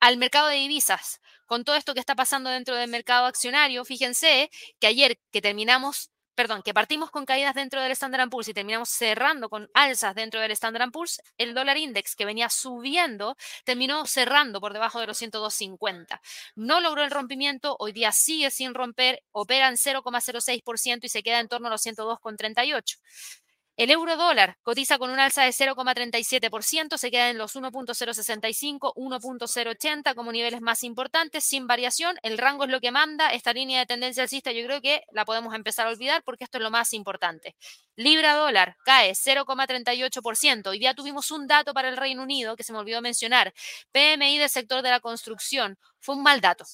al 0.00 0.16
mercado 0.16 0.48
de 0.48 0.56
divisas 0.56 1.20
con 1.46 1.64
todo 1.64 1.76
esto 1.76 1.94
que 1.94 2.00
está 2.00 2.14
pasando 2.14 2.48
dentro 2.48 2.76
del 2.76 2.88
mercado 2.88 3.26
accionario, 3.26 3.84
fíjense 3.84 4.50
que 4.78 4.86
ayer 4.86 5.18
que 5.32 5.42
terminamos, 5.42 6.10
perdón, 6.36 6.62
que 6.62 6.72
partimos 6.72 7.10
con 7.10 7.26
caídas 7.26 7.56
dentro 7.56 7.82
del 7.82 7.90
Standard 7.90 8.30
Poor's 8.30 8.48
y 8.48 8.54
terminamos 8.54 8.88
cerrando 8.88 9.48
con 9.48 9.68
alzas 9.74 10.14
dentro 10.14 10.40
del 10.40 10.52
Standard 10.52 10.92
Poor's, 10.92 11.20
el 11.38 11.52
dólar 11.52 11.76
index 11.76 12.14
que 12.14 12.24
venía 12.24 12.48
subiendo 12.50 13.36
terminó 13.64 14.06
cerrando 14.06 14.60
por 14.60 14.72
debajo 14.72 15.00
de 15.00 15.08
los 15.08 15.20
102.50. 15.20 16.20
No 16.54 16.80
logró 16.80 17.02
el 17.02 17.10
rompimiento, 17.10 17.74
hoy 17.80 17.90
día 17.90 18.12
sigue 18.12 18.52
sin 18.52 18.72
romper, 18.72 19.24
opera 19.32 19.66
en 19.68 19.74
0,06% 19.74 21.00
y 21.02 21.08
se 21.08 21.22
queda 21.24 21.40
en 21.40 21.48
torno 21.48 21.66
a 21.66 21.70
los 21.70 21.84
102,38. 21.84 22.98
El 23.76 23.90
euro 23.90 24.16
dólar 24.16 24.58
cotiza 24.62 24.98
con 24.98 25.10
un 25.10 25.18
alza 25.18 25.42
de 25.42 25.52
0,37%, 25.52 26.98
se 26.98 27.10
queda 27.10 27.30
en 27.30 27.38
los 27.38 27.56
1.065, 27.56 28.92
1.080 28.94 30.14
como 30.14 30.32
niveles 30.32 30.60
más 30.60 30.84
importantes, 30.84 31.44
sin 31.44 31.66
variación. 31.66 32.16
El 32.22 32.36
rango 32.36 32.64
es 32.64 32.70
lo 32.70 32.80
que 32.80 32.90
manda. 32.90 33.28
Esta 33.30 33.52
línea 33.54 33.80
de 33.80 33.86
tendencia 33.86 34.22
alcista 34.22 34.52
yo 34.52 34.64
creo 34.66 34.82
que 34.82 35.02
la 35.12 35.24
podemos 35.24 35.54
empezar 35.54 35.86
a 35.86 35.90
olvidar 35.90 36.22
porque 36.24 36.44
esto 36.44 36.58
es 36.58 36.62
lo 36.62 36.70
más 36.70 36.92
importante. 36.92 37.56
Libra 37.96 38.34
dólar 38.34 38.76
cae 38.84 39.12
0,38%. 39.12 40.68
Hoy 40.68 40.78
día 40.78 40.94
tuvimos 40.94 41.30
un 41.30 41.46
dato 41.46 41.72
para 41.72 41.88
el 41.88 41.96
Reino 41.96 42.22
Unido 42.22 42.56
que 42.56 42.64
se 42.64 42.72
me 42.72 42.78
olvidó 42.80 43.00
mencionar. 43.00 43.54
PMI 43.92 44.38
del 44.38 44.50
sector 44.50 44.82
de 44.82 44.90
la 44.90 45.00
construcción. 45.00 45.78
Fue 46.00 46.16
un 46.16 46.22
mal 46.22 46.40
dato. 46.40 46.64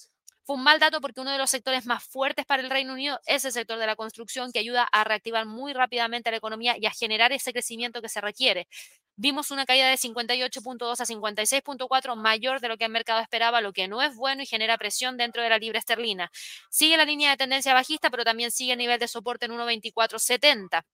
Fue 0.47 0.55
un 0.55 0.63
mal 0.63 0.79
dato 0.79 1.01
porque 1.01 1.21
uno 1.21 1.33
de 1.33 1.39
los 1.39 1.51
sectores 1.51 1.87
más 1.87 2.05
fuertes 2.05 2.47
para 2.47 2.63
el 2.63 2.71
Reino 2.71 2.93
Unido 2.93 3.19
es 3.27 3.45
el 3.45 3.51
sector 3.51 3.81
de 3.81 3.87
la 3.87 3.97
construcción 3.97 4.53
que 4.53 4.61
ayuda 4.61 4.85
a 4.93 5.03
reactivar 5.03 5.45
muy 5.45 5.73
rápidamente 5.73 6.31
la 6.31 6.37
economía 6.37 6.77
y 6.79 6.87
a 6.87 6.93
generar 6.93 7.33
ese 7.33 7.53
crecimiento 7.53 8.01
que 8.01 8.09
se 8.09 8.21
requiere. 8.21 8.69
Vimos 9.17 9.51
una 9.51 9.67
caída 9.67 9.89
de 9.89 9.97
58.2 9.97 11.01
a 11.01 11.05
56.4 11.05 12.15
mayor 12.15 12.61
de 12.61 12.69
lo 12.69 12.77
que 12.77 12.85
el 12.85 12.93
mercado 12.93 13.21
esperaba, 13.21 13.61
lo 13.61 13.73
que 13.73 13.89
no 13.89 14.03
es 14.03 14.15
bueno 14.15 14.41
y 14.41 14.47
genera 14.47 14.79
presión 14.79 15.17
dentro 15.17 15.43
de 15.43 15.49
la 15.49 15.59
libra 15.59 15.81
esterlina. 15.81 16.31
Sigue 16.71 16.97
la 16.97 17.05
línea 17.05 17.31
de 17.31 17.39
tendencia 17.39 17.75
bajista, 17.75 18.09
pero 18.09 18.23
también 18.23 18.53
sigue 18.53 18.75
el 18.75 18.79
nivel 18.79 19.01
de 19.01 19.09
soporte 19.09 19.47
en 19.47 19.53
1.2470. 19.53 20.85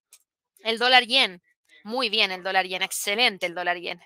El 0.61 0.79
dólar 0.79 1.03
yen, 1.03 1.43
muy 1.83 2.09
bien 2.09 2.31
el 2.31 2.41
dólar 2.41 2.65
yen, 2.65 2.81
excelente 2.81 3.45
el 3.45 3.53
dólar 3.53 3.77
yen. 3.77 4.01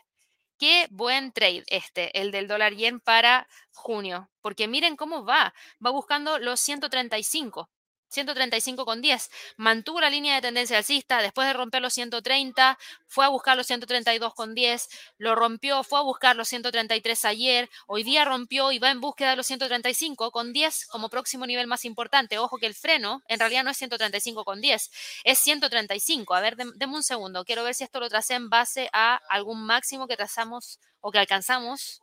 Qué 0.60 0.88
buen 0.92 1.32
trade 1.32 1.64
este, 1.68 2.20
el 2.20 2.32
del 2.32 2.48
dólar 2.48 2.74
yen 2.76 3.00
para 3.00 3.48
junio, 3.74 4.30
porque 4.42 4.68
miren 4.68 4.96
cómo 4.96 5.24
va, 5.26 5.54
va 5.84 5.92
buscando 5.92 6.40
los 6.40 6.60
135. 6.60 7.70
135,10. 8.10 9.30
Mantuvo 9.58 10.02
la 10.02 10.10
línea 10.10 10.36
de 10.36 10.42
tendencia 10.42 10.78
alcista, 10.78 11.22
después 11.22 11.48
de 11.48 11.54
romper 11.54 11.82
los 11.82 11.94
130, 11.94 12.78
fue 13.08 13.26
a 13.26 13.30
buscar 13.30 13.58
los 13.58 13.70
132,10, 13.70 14.88
lo 15.18 15.36
rompió, 15.36 15.84
fue 15.84 16.00
a 16.00 16.04
buscar 16.04 16.36
los 16.36 16.48
133 16.48 17.26
ayer, 17.26 17.70
hoy 17.88 18.04
día 18.04 18.26
rompió 18.26 18.72
y 18.72 18.80
va 18.80 18.92
en 18.92 19.02
búsqueda 19.02 19.32
de 19.32 19.36
los 19.36 19.50
135,10 19.50 20.88
como 20.88 21.10
próximo 21.10 21.46
nivel 21.46 21.68
más 21.68 21.86
importante. 21.86 22.38
Ojo 22.40 22.58
que 22.58 22.66
el 22.66 22.76
freno 22.76 23.22
en 23.28 23.40
realidad 23.40 23.64
no 23.64 23.72
es 23.72 23.82
135,10, 23.82 24.90
es 25.24 25.40
135. 25.40 26.34
A 26.34 26.42
ver, 26.42 26.56
denme 26.56 26.96
un 26.96 27.04
segundo, 27.04 27.46
quiero 27.46 27.64
ver 27.64 27.76
si 27.76 27.84
esto 27.84 28.00
lo 28.00 28.10
tracé 28.10 28.36
en 28.36 28.50
base 28.50 28.90
a 28.94 29.20
algún 29.30 29.66
máximo 29.66 30.08
que 30.08 30.18
trazamos 30.18 30.80
o 31.02 31.12
que 31.12 31.20
alcanzamos. 31.20 32.02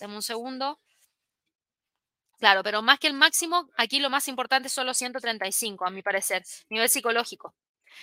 Deme 0.00 0.14
un 0.14 0.22
segundo. 0.22 0.78
Claro, 2.38 2.62
pero 2.62 2.82
más 2.82 2.98
que 3.00 3.08
el 3.08 3.14
máximo, 3.14 3.68
aquí 3.76 3.98
lo 3.98 4.10
más 4.10 4.28
importante 4.28 4.68
son 4.68 4.86
los 4.86 4.96
135, 4.96 5.84
a 5.86 5.90
mi 5.90 6.02
parecer, 6.02 6.44
nivel 6.70 6.88
psicológico. 6.88 7.54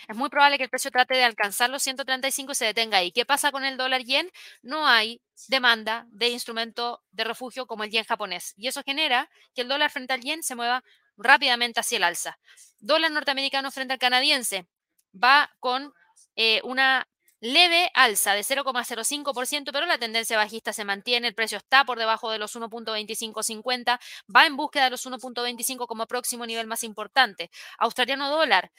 Es 0.10 0.16
muy 0.16 0.30
probable 0.30 0.58
que 0.58 0.66
el 0.66 0.70
precio 0.70 0.92
trate 0.92 1.16
de 1.16 1.24
alcanzar 1.24 1.70
los 1.70 1.82
135 1.84 2.52
y 2.52 2.56
se 2.56 2.66
detenga 2.66 2.98
ahí. 2.98 3.12
¿Qué 3.12 3.26
pasa 3.26 3.52
con 3.52 3.64
el 3.64 3.78
dólar 3.78 4.04
yen? 4.04 4.30
No 4.62 4.88
hay 4.88 5.22
demanda 5.48 6.06
de 6.10 6.30
instrumento 6.30 7.02
de 7.12 7.24
refugio 7.24 7.66
como 7.66 7.86
el 7.86 7.92
yen 7.92 8.04
japonés. 8.04 8.54
Y 8.58 8.68
eso 8.68 8.82
genera 8.86 9.30
que 9.54 9.62
el 9.62 9.70
dólar 9.70 9.92
frente 9.92 10.14
al 10.14 10.22
yen 10.22 10.44
se 10.44 10.56
mueva 10.56 10.84
rápidamente 11.18 11.80
hacia 11.80 11.98
el 11.98 12.04
alza. 12.04 12.38
Dólar 12.80 13.12
norteamericano 13.12 13.72
frente 13.72 13.94
al 13.94 14.00
canadiense 14.00 14.68
va 15.14 15.50
con 15.60 15.94
eh, 16.36 16.60
una 16.64 17.08
leve 17.46 17.92
alza 17.94 18.34
de 18.34 18.44
0,05%, 18.44 19.72
pero 19.72 19.86
la 19.86 20.00
tendencia 20.00 20.36
bajista 20.36 20.74
se 20.74 20.84
mantiene, 20.84 21.28
el 21.28 21.36
precio 21.36 21.60
está 21.60 21.86
por 21.86 22.00
debajo 22.00 22.32
de 22.32 22.40
los 22.40 22.56
1.2550, 22.56 24.00
va 24.36 24.46
en 24.48 24.58
búsqueda 24.58 24.86
de 24.86 24.90
los 24.90 25.06
1.25 25.06 25.86
como 25.86 26.08
próximo 26.08 26.46
nivel 26.48 26.66
más 26.66 26.84
importante. 26.84 27.52
Australiano 27.78 28.30
dólar 28.30 28.72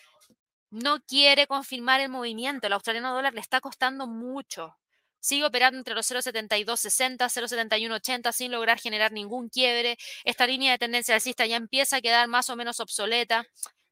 no 0.71 1.01
quiere 1.01 1.47
confirmar 1.47 2.01
el 2.01 2.09
movimiento, 2.09 2.67
el 2.67 2.73
australiano 2.73 3.15
dólar 3.15 3.35
le 3.35 3.41
está 3.41 3.61
costando 3.61 4.09
mucho. 4.09 4.77
Sigue 5.21 5.45
operando 5.45 5.79
entre 5.79 5.95
los 5.95 6.11
0,7260, 6.11 7.29
0,7180 7.29 8.33
sin 8.33 8.51
lograr 8.51 8.79
generar 8.79 9.13
ningún 9.13 9.49
quiebre. 9.49 9.97
Esta 10.25 10.47
línea 10.47 10.73
de 10.73 10.79
tendencia 10.79 11.15
alcista 11.15 11.47
ya 11.47 11.57
empieza 11.57 11.97
a 11.97 12.01
quedar 12.01 12.29
más 12.29 12.51
o 12.51 12.57
menos 12.57 12.81
obsoleta 12.81 13.47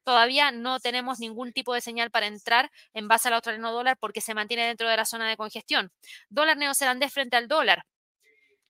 todavía 0.05 0.51
no 0.51 0.79
tenemos 0.79 1.19
ningún 1.19 1.51
tipo 1.51 1.73
de 1.73 1.81
señal 1.81 2.11
para 2.11 2.27
entrar 2.27 2.71
en 2.93 3.09
base 3.09 3.27
al 3.27 3.33
australiano 3.33 3.73
dólar 3.73 3.97
porque 3.99 4.21
se 4.21 4.33
mantiene 4.33 4.67
dentro 4.67 4.87
de 4.87 4.95
la 4.95 5.05
zona 5.05 5.27
de 5.27 5.35
congestión. 5.35 5.91
Dólar 6.29 6.55
neozelandés 6.57 7.11
frente 7.11 7.35
al 7.35 7.49
dólar 7.49 7.85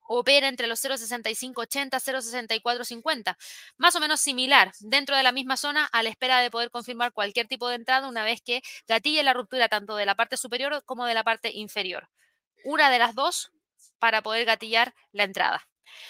opera 0.07 0.47
entre 0.47 0.67
los 0.67 0.83
0,6580 0.83 1.99
0,6450, 1.99 3.37
más 3.77 3.95
o 3.95 3.99
menos 3.99 4.21
similar, 4.21 4.71
dentro 4.79 5.15
de 5.15 5.23
la 5.23 5.31
misma 5.31 5.57
zona, 5.57 5.85
a 5.91 6.03
la 6.03 6.09
espera 6.09 6.39
de 6.41 6.51
poder 6.51 6.69
confirmar 6.69 7.11
cualquier 7.11 7.47
tipo 7.47 7.67
de 7.69 7.75
entrada 7.75 8.07
una 8.07 8.23
vez 8.23 8.41
que 8.41 8.61
gatille 8.87 9.23
la 9.23 9.33
ruptura 9.33 9.67
tanto 9.67 9.95
de 9.95 10.05
la 10.05 10.15
parte 10.15 10.37
superior 10.37 10.83
como 10.85 11.05
de 11.05 11.13
la 11.13 11.23
parte 11.23 11.51
inferior. 11.53 12.09
Una 12.63 12.89
de 12.89 12.99
las 12.99 13.15
dos 13.15 13.51
para 13.99 14.21
poder 14.21 14.45
gatillar 14.45 14.93
la 15.11 15.23
entrada. 15.23 15.67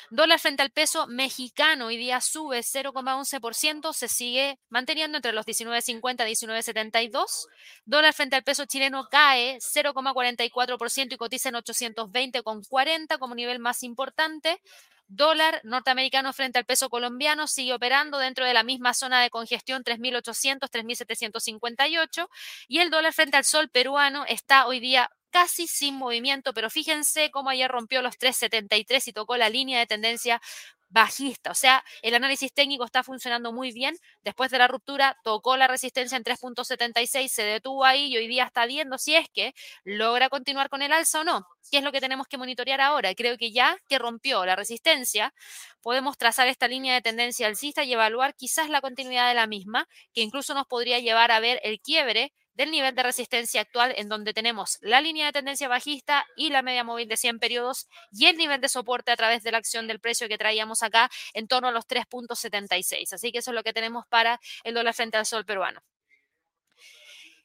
Dólar 0.10 0.40
frente 0.40 0.64
al 0.64 0.72
peso 0.72 1.08
mexicano 1.08 1.88
hoy 1.88 1.98
día 1.98 2.22
sube 2.22 2.60
0,11%, 2.60 3.94
se 3.94 4.08
sigue 4.08 4.60
manteniendo 4.70 5.18
entre 5.18 5.34
los 5.34 5.46
19.50 5.46 6.30
y 6.30 6.34
19.72. 6.34 7.48
Dólar 7.86 8.14
frente 8.14 8.36
al 8.36 8.44
peso 8.44 8.66
chileno 8.66 9.08
cae 9.10 9.58
0,44% 9.58 11.14
y 11.14 11.18
cotiza 11.18 11.50
en 11.50 11.56
820,40 11.56 13.18
como 13.18 13.36
nivel 13.36 13.60
más 13.60 13.84
importante. 13.84 14.62
Dólar 15.08 15.62
norteamericano 15.64 16.34
frente 16.34 16.60
al 16.60 16.66
peso 16.66 16.90
colombiano 16.90 17.48
sigue 17.48 17.74
operando 17.74 18.18
dentro 18.18 18.46
de 18.46 18.54
la 18.54 18.64
misma 18.64 18.94
zona 18.94 19.22
de 19.22 19.30
congestión 19.30 19.84
3.800, 19.84 20.70
3.758 20.70 22.28
y 22.68 22.80
el 22.80 22.90
dólar 22.90 23.14
frente 23.14 23.38
al 23.38 23.46
sol 23.46 23.70
peruano 23.70 24.26
está 24.28 24.66
hoy 24.68 24.80
día 24.80 25.12
casi 25.36 25.68
sin 25.68 25.96
movimiento, 25.96 26.54
pero 26.54 26.70
fíjense 26.70 27.30
cómo 27.30 27.50
ayer 27.50 27.70
rompió 27.70 28.02
los 28.02 28.18
373 28.18 29.10
y 29.10 29.12
tocó 29.12 29.36
la 29.36 29.50
línea 29.50 29.80
de 29.80 29.86
tendencia 29.86 30.42
bajista. 30.90 31.52
O 31.52 31.56
sea, 31.56 31.84
el 32.02 32.16
análisis 32.16 32.54
técnico 32.54 32.86
está 32.86 33.04
funcionando 33.04 33.52
muy 33.52 33.72
bien. 33.72 33.98
Después 34.24 34.52
de 34.52 34.58
la 34.58 34.68
ruptura, 34.68 35.18
tocó 35.24 35.58
la 35.58 35.68
resistencia 35.68 36.18
en 36.18 36.24
3.76, 36.24 37.28
se 37.28 37.44
detuvo 37.44 37.86
ahí 37.86 38.08
y 38.08 38.18
hoy 38.18 38.28
día 38.28 38.46
está 38.46 38.66
viendo 38.66 38.98
si 38.98 39.16
es 39.16 39.28
que 39.30 39.54
logra 39.84 40.30
continuar 40.30 40.70
con 40.70 40.82
el 40.82 40.92
alza 40.92 41.22
o 41.22 41.24
no. 41.24 41.46
¿Qué 41.72 41.80
es 41.80 41.84
lo 41.84 41.92
que 41.92 42.02
tenemos 42.02 42.28
que 42.28 42.38
monitorear 42.38 42.82
ahora? 42.82 43.14
Creo 43.16 43.38
que 43.38 43.52
ya 43.52 43.78
que 43.88 44.00
rompió 44.00 44.46
la 44.46 44.56
resistencia, 44.56 45.34
podemos 45.82 46.18
trazar 46.18 46.48
esta 46.48 46.68
línea 46.68 46.94
de 46.94 47.02
tendencia 47.02 47.48
alcista 47.48 47.84
y 47.84 47.94
evaluar 47.94 48.36
quizás 48.36 48.70
la 48.70 48.82
continuidad 48.82 49.28
de 49.28 49.36
la 49.36 49.48
misma, 49.48 49.88
que 50.14 50.22
incluso 50.22 50.54
nos 50.54 50.68
podría 50.68 51.00
llevar 51.00 51.32
a 51.32 51.40
ver 51.40 51.60
el 51.64 51.80
quiebre 51.80 52.34
del 52.56 52.72
nivel 52.72 52.96
de 52.96 53.04
resistencia 53.04 53.62
actual 53.62 53.94
en 53.98 54.10
donde 54.10 54.34
tenemos 54.34 54.78
la 54.82 55.02
línea 55.02 55.28
de 55.28 55.34
tendencia 55.34 55.68
bajista 55.68 56.26
y 56.36 56.50
la 56.50 56.62
media 56.62 56.84
móvil 56.84 57.08
de 57.08 57.18
100 57.18 57.40
periodos 57.40 57.88
y 58.12 58.26
el 58.26 58.38
nivel 58.38 58.62
de 58.62 58.70
soporte 58.70 59.12
a 59.12 59.16
través 59.16 59.44
de 59.44 59.52
la 59.52 59.58
acción 59.58 59.88
del 59.88 60.00
precio 60.00 60.28
que 60.28 60.38
traíamos 60.38 60.84
acá 60.84 61.10
en 61.34 61.48
torno 61.48 61.68
a 61.68 61.72
los 61.72 61.86
3.76. 61.88 63.14
Así 63.14 63.32
que 63.32 63.40
eso 63.40 63.52
es 63.52 63.56
lo 63.56 63.64
que 63.64 63.74
tenemos 63.74 64.06
para 64.08 64.40
el 64.64 64.74
dólar 64.74 64.94
frente 64.94 65.18
al 65.18 65.26
sol 65.26 65.46
peruano. 65.46 65.82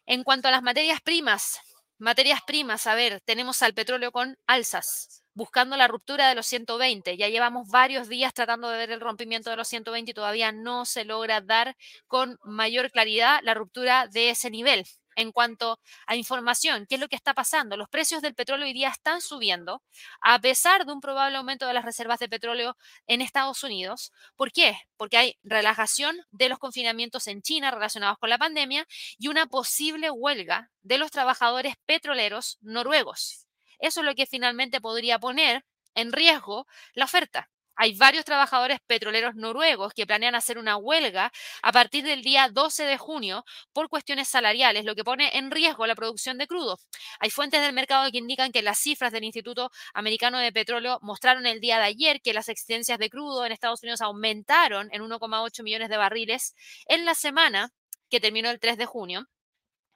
En 0.06 0.24
cuanto 0.24 0.48
a 0.48 0.50
las 0.50 0.62
materias 0.62 1.00
primas, 1.00 1.60
materias 1.98 2.40
primas, 2.46 2.86
a 2.86 2.94
ver, 2.94 3.20
tenemos 3.20 3.62
al 3.62 3.74
petróleo 3.74 4.12
con 4.12 4.36
alzas 4.46 5.20
buscando 5.34 5.76
la 5.76 5.88
ruptura 5.88 6.28
de 6.28 6.34
los 6.34 6.46
120. 6.46 7.16
Ya 7.16 7.28
llevamos 7.28 7.68
varios 7.68 8.08
días 8.08 8.34
tratando 8.34 8.68
de 8.68 8.78
ver 8.78 8.90
el 8.90 9.00
rompimiento 9.00 9.48
de 9.48 9.56
los 9.56 9.68
120 9.68 10.10
y 10.10 10.14
todavía 10.14 10.52
no 10.52 10.84
se 10.84 11.04
logra 11.04 11.40
dar 11.40 11.76
con 12.06 12.38
mayor 12.44 12.90
claridad 12.90 13.40
la 13.42 13.54
ruptura 13.54 14.06
de 14.08 14.30
ese 14.30 14.50
nivel. 14.50 14.84
En 15.16 15.32
cuanto 15.32 15.78
a 16.06 16.16
información, 16.16 16.86
¿qué 16.88 16.94
es 16.96 17.00
lo 17.00 17.08
que 17.08 17.16
está 17.16 17.34
pasando? 17.34 17.76
Los 17.76 17.88
precios 17.88 18.22
del 18.22 18.34
petróleo 18.34 18.66
hoy 18.66 18.72
día 18.72 18.88
están 18.88 19.20
subiendo 19.20 19.82
a 20.20 20.38
pesar 20.38 20.86
de 20.86 20.92
un 20.92 21.00
probable 21.00 21.36
aumento 21.36 21.66
de 21.66 21.74
las 21.74 21.84
reservas 21.84 22.18
de 22.18 22.28
petróleo 22.28 22.76
en 23.06 23.20
Estados 23.20 23.62
Unidos. 23.64 24.12
¿Por 24.36 24.52
qué? 24.52 24.78
Porque 24.96 25.16
hay 25.16 25.38
relajación 25.42 26.16
de 26.30 26.48
los 26.48 26.58
confinamientos 26.58 27.26
en 27.26 27.42
China 27.42 27.70
relacionados 27.70 28.18
con 28.18 28.30
la 28.30 28.38
pandemia 28.38 28.86
y 29.18 29.28
una 29.28 29.46
posible 29.46 30.10
huelga 30.10 30.70
de 30.82 30.98
los 30.98 31.10
trabajadores 31.10 31.74
petroleros 31.86 32.58
noruegos. 32.60 33.46
Eso 33.78 34.00
es 34.00 34.06
lo 34.06 34.14
que 34.14 34.26
finalmente 34.26 34.80
podría 34.80 35.18
poner 35.18 35.64
en 35.94 36.12
riesgo 36.12 36.66
la 36.94 37.06
oferta. 37.06 37.50
Hay 37.82 37.94
varios 37.94 38.26
trabajadores 38.26 38.78
petroleros 38.86 39.36
noruegos 39.36 39.94
que 39.94 40.06
planean 40.06 40.34
hacer 40.34 40.58
una 40.58 40.76
huelga 40.76 41.32
a 41.62 41.72
partir 41.72 42.04
del 42.04 42.22
día 42.22 42.50
12 42.52 42.84
de 42.84 42.98
junio 42.98 43.42
por 43.72 43.88
cuestiones 43.88 44.28
salariales, 44.28 44.84
lo 44.84 44.94
que 44.94 45.02
pone 45.02 45.30
en 45.38 45.50
riesgo 45.50 45.86
la 45.86 45.94
producción 45.94 46.36
de 46.36 46.46
crudo. 46.46 46.78
Hay 47.20 47.30
fuentes 47.30 47.62
del 47.62 47.72
mercado 47.72 48.10
que 48.12 48.18
indican 48.18 48.52
que 48.52 48.60
las 48.60 48.78
cifras 48.78 49.12
del 49.12 49.24
Instituto 49.24 49.70
Americano 49.94 50.38
de 50.38 50.52
Petróleo 50.52 50.98
mostraron 51.00 51.46
el 51.46 51.60
día 51.60 51.78
de 51.78 51.84
ayer 51.84 52.20
que 52.20 52.34
las 52.34 52.50
existencias 52.50 52.98
de 52.98 53.08
crudo 53.08 53.46
en 53.46 53.52
Estados 53.52 53.82
Unidos 53.82 54.02
aumentaron 54.02 54.90
en 54.92 55.00
1,8 55.00 55.62
millones 55.62 55.88
de 55.88 55.96
barriles 55.96 56.54
en 56.84 57.06
la 57.06 57.14
semana 57.14 57.70
que 58.10 58.20
terminó 58.20 58.50
el 58.50 58.60
3 58.60 58.76
de 58.76 58.84
junio 58.84 59.26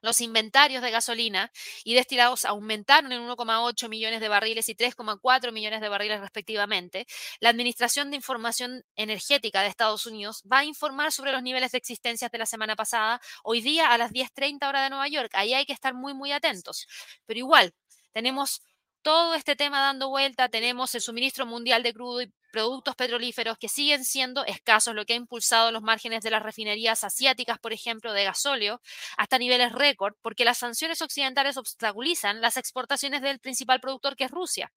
los 0.05 0.21
inventarios 0.21 0.83
de 0.83 0.91
gasolina 0.91 1.51
y 1.83 1.95
destilados 1.95 2.45
aumentaron 2.45 3.11
en 3.11 3.23
1,8 3.23 3.89
millones 3.89 4.21
de 4.21 4.29
barriles 4.29 4.69
y 4.69 4.75
3,4 4.75 5.51
millones 5.51 5.81
de 5.81 5.89
barriles 5.89 6.21
respectivamente. 6.21 7.07
La 7.41 7.49
Administración 7.49 8.11
de 8.11 8.17
Información 8.17 8.85
Energética 8.97 9.63
de 9.63 9.69
Estados 9.69 10.07
Unidos 10.07 10.43
va 10.51 10.59
a 10.59 10.65
informar 10.65 11.11
sobre 11.11 11.33
los 11.33 11.43
niveles 11.43 11.73
de 11.73 11.79
existencias 11.79 12.31
de 12.31 12.39
la 12.39 12.47
semana 12.47 12.77
pasada, 12.77 13.21
hoy 13.43 13.63
día 13.63 13.93
a 13.93 13.99
las 13.99 14.13
10.30 14.13 14.69
hora 14.69 14.85
de 14.85 14.91
Nueva 14.91 15.09
York. 15.09 15.31
Ahí 15.35 15.55
hay 15.55 15.65
que 15.65 15.73
estar 15.73 15.95
muy, 15.95 16.13
muy 16.13 16.33
atentos. 16.33 16.87
Pero 17.25 17.39
igual, 17.39 17.73
tenemos 18.13 18.61
todo 19.03 19.35
este 19.35 19.57
tema 19.57 19.81
dando 19.81 20.11
vuelta, 20.11 20.49
tenemos 20.51 20.95
el 20.95 21.01
suministro 21.01 21.47
mundial 21.47 21.83
de 21.83 21.95
crudo 21.95 22.23
y 22.23 22.33
productos 22.55 22.95
petrolíferos 22.95 23.59
que 23.59 23.69
siguen 23.69 24.05
siendo 24.05 24.45
escasos, 24.45 24.95
lo 24.95 25.05
que 25.05 25.15
ha 25.15 25.17
impulsado 25.17 25.73
los 25.73 25.83
márgenes 25.83 26.23
de 26.23 26.31
las 26.31 26.41
refinerías 26.41 27.03
asiáticas, 27.03 27.59
por 27.59 27.73
ejemplo, 27.73 28.13
de 28.13 28.23
gasóleo, 28.23 28.81
hasta 29.17 29.39
niveles 29.39 29.73
récord, 29.73 30.15
porque 30.23 30.45
las 30.45 30.59
sanciones 30.59 31.03
occidentales 31.03 31.57
obstaculizan 31.57 32.41
las 32.41 32.57
exportaciones 32.57 33.23
del 33.23 33.41
principal 33.41 33.81
productor, 33.81 34.15
que 34.15 34.25
es 34.25 34.31
Rusia. 34.31 34.71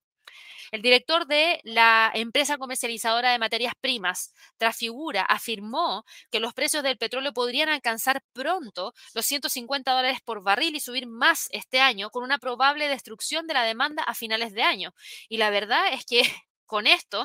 El 0.72 0.82
director 0.82 1.28
de 1.28 1.62
la 1.66 2.12
empresa 2.16 2.58
comercializadora 2.58 3.32
de 3.32 3.38
materias 3.38 3.74
primas, 3.80 4.34
Trafigura, 4.58 5.22
afirmó 5.22 6.04
que 6.32 6.40
los 6.40 6.56
precios 6.56 6.82
del 6.82 6.98
petróleo 6.98 7.32
podrían 7.32 7.70
alcanzar 7.70 8.24
pronto 8.34 8.96
los 9.14 9.26
150 9.28 9.92
dólares 9.92 10.20
por 10.26 10.42
barril 10.42 10.76
y 10.76 10.80
subir 10.80 11.06
más 11.06 11.48
este 11.52 11.80
año, 11.80 12.10
con 12.10 12.24
una 12.24 12.40
probable 12.40 12.90
destrucción 12.90 13.46
de 13.46 13.54
la 13.54 13.64
demanda 13.64 14.02
a 14.02 14.16
finales 14.16 14.52
de 14.52 14.64
año. 14.64 14.96
Y 15.30 15.38
la 15.38 15.52
verdad 15.52 15.94
es 15.94 16.06
que 16.06 16.24
con 16.66 16.88
esto 16.88 17.24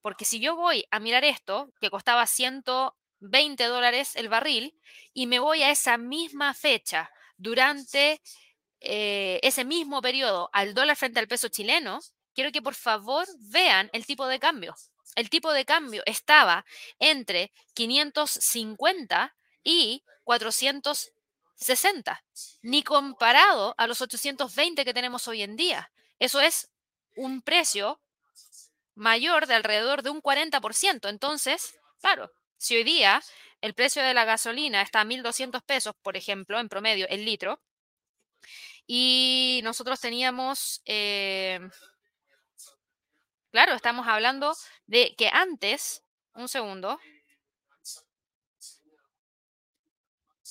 Porque 0.00 0.24
si 0.24 0.38
yo 0.38 0.54
voy 0.54 0.86
a 0.92 1.00
mirar 1.00 1.24
esto, 1.24 1.72
que 1.80 1.90
costaba 1.90 2.24
120 2.28 3.64
dólares 3.64 4.14
el 4.14 4.28
barril, 4.28 4.80
y 5.12 5.26
me 5.26 5.40
voy 5.40 5.64
a 5.64 5.72
esa 5.72 5.98
misma 5.98 6.54
fecha 6.54 7.10
durante 7.40 8.20
eh, 8.80 9.40
ese 9.42 9.64
mismo 9.64 10.02
periodo 10.02 10.50
al 10.52 10.74
dólar 10.74 10.96
frente 10.96 11.18
al 11.20 11.28
peso 11.28 11.48
chileno, 11.48 12.00
quiero 12.34 12.52
que 12.52 12.62
por 12.62 12.74
favor 12.74 13.26
vean 13.38 13.90
el 13.92 14.06
tipo 14.06 14.26
de 14.26 14.38
cambio. 14.38 14.74
El 15.16 15.30
tipo 15.30 15.52
de 15.52 15.64
cambio 15.64 16.02
estaba 16.06 16.64
entre 16.98 17.52
550 17.74 19.34
y 19.64 20.04
460, 20.24 22.22
ni 22.62 22.82
comparado 22.82 23.74
a 23.76 23.86
los 23.86 24.00
820 24.00 24.84
que 24.84 24.94
tenemos 24.94 25.26
hoy 25.26 25.42
en 25.42 25.56
día. 25.56 25.90
Eso 26.18 26.40
es 26.40 26.68
un 27.16 27.42
precio 27.42 28.00
mayor 28.94 29.46
de 29.46 29.54
alrededor 29.54 30.02
de 30.02 30.10
un 30.10 30.22
40%. 30.22 31.08
Entonces, 31.08 31.74
claro, 32.00 32.30
si 32.58 32.76
hoy 32.76 32.84
día 32.84 33.22
el 33.60 33.74
precio 33.74 34.02
de 34.02 34.14
la 34.14 34.24
gasolina 34.24 34.82
está 34.82 35.00
a 35.00 35.04
1.200 35.04 35.62
pesos, 35.62 35.94
por 36.02 36.16
ejemplo, 36.16 36.58
en 36.58 36.68
promedio, 36.68 37.06
el 37.08 37.24
litro, 37.24 37.60
y 38.86 39.60
nosotros 39.62 40.00
teníamos, 40.00 40.82
eh, 40.84 41.60
claro, 43.52 43.74
estamos 43.74 44.08
hablando 44.08 44.54
de 44.86 45.14
que 45.16 45.28
antes, 45.28 46.02
un 46.34 46.48
segundo, 46.48 46.98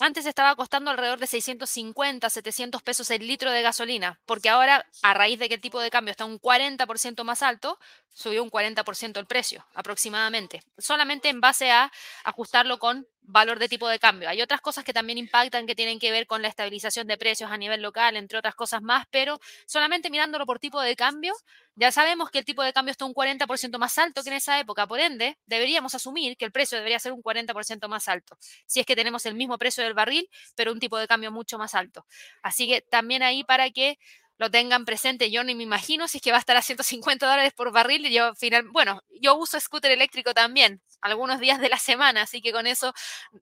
Antes 0.01 0.25
estaba 0.25 0.55
costando 0.55 0.91
alrededor 0.91 1.19
de 1.19 1.27
650, 1.27 2.29
700 2.29 2.81
pesos 2.81 3.11
el 3.11 3.27
litro 3.27 3.51
de 3.51 3.61
gasolina, 3.61 4.17
porque 4.25 4.47
ahora, 4.47 4.85
a 5.01 5.13
raíz 5.13 5.37
de 5.39 5.49
que 5.49 5.55
el 5.55 5.61
tipo 5.61 5.81
de 5.81 5.91
cambio 5.91 6.11
está 6.11 6.23
un 6.23 6.39
40% 6.39 7.25
más 7.25 7.43
alto, 7.43 7.77
subió 8.13 8.41
un 8.41 8.49
40% 8.49 9.19
el 9.19 9.25
precio 9.25 9.65
aproximadamente, 9.73 10.63
solamente 10.77 11.27
en 11.27 11.41
base 11.41 11.71
a 11.71 11.91
ajustarlo 12.23 12.79
con 12.79 13.07
valor 13.31 13.59
de 13.59 13.69
tipo 13.69 13.87
de 13.87 13.99
cambio. 13.99 14.27
Hay 14.27 14.41
otras 14.41 14.59
cosas 14.61 14.83
que 14.83 14.93
también 14.93 15.17
impactan 15.17 15.67
que 15.67 15.75
tienen 15.75 15.99
que 15.99 16.11
ver 16.11 16.25
con 16.25 16.41
la 16.41 16.47
estabilización 16.47 17.07
de 17.07 17.17
precios 17.17 17.51
a 17.51 17.57
nivel 17.57 17.81
local, 17.81 18.15
entre 18.15 18.39
otras 18.39 18.55
cosas 18.55 18.81
más, 18.81 19.05
pero 19.11 19.39
solamente 19.65 20.09
mirándolo 20.09 20.45
por 20.45 20.59
tipo 20.59 20.81
de 20.81 20.95
cambio, 20.95 21.33
ya 21.75 21.91
sabemos 21.91 22.31
que 22.31 22.39
el 22.39 22.45
tipo 22.45 22.63
de 22.63 22.73
cambio 22.73 22.91
está 22.91 23.05
un 23.05 23.13
40% 23.13 23.77
más 23.77 23.97
alto 23.97 24.23
que 24.23 24.29
en 24.29 24.35
esa 24.35 24.59
época, 24.59 24.87
por 24.87 24.99
ende, 24.99 25.37
deberíamos 25.45 25.93
asumir 25.95 26.37
que 26.37 26.45
el 26.45 26.51
precio 26.51 26.77
debería 26.77 26.99
ser 26.99 27.13
un 27.13 27.21
40% 27.21 27.87
más 27.87 28.07
alto, 28.07 28.37
si 28.65 28.79
es 28.79 28.85
que 28.85 28.95
tenemos 28.95 29.25
el 29.25 29.35
mismo 29.35 29.57
precio 29.57 29.83
del 29.83 29.93
barril, 29.93 30.27
pero 30.55 30.71
un 30.71 30.79
tipo 30.79 30.97
de 30.97 31.07
cambio 31.07 31.31
mucho 31.31 31.57
más 31.57 31.75
alto. 31.75 32.05
Así 32.41 32.67
que 32.67 32.81
también 32.81 33.21
ahí 33.23 33.43
para 33.43 33.69
que 33.69 33.99
lo 34.39 34.49
tengan 34.49 34.85
presente. 34.85 35.29
Yo 35.29 35.43
ni 35.43 35.53
me 35.53 35.63
imagino 35.63 36.07
si 36.07 36.17
es 36.17 36.23
que 36.23 36.31
va 36.31 36.37
a 36.37 36.39
estar 36.39 36.55
a 36.55 36.61
150 36.61 37.27
dólares 37.27 37.53
por 37.53 37.71
barril. 37.71 38.09
Yo, 38.09 38.33
final, 38.35 38.63
bueno, 38.69 39.03
yo 39.21 39.35
uso 39.35 39.59
scooter 39.59 39.91
eléctrico 39.91 40.33
también, 40.33 40.81
algunos 41.01 41.41
días 41.41 41.59
de 41.59 41.69
la 41.69 41.77
semana, 41.77 42.21
así 42.23 42.41
que 42.41 42.53
con 42.53 42.65
eso 42.65 42.93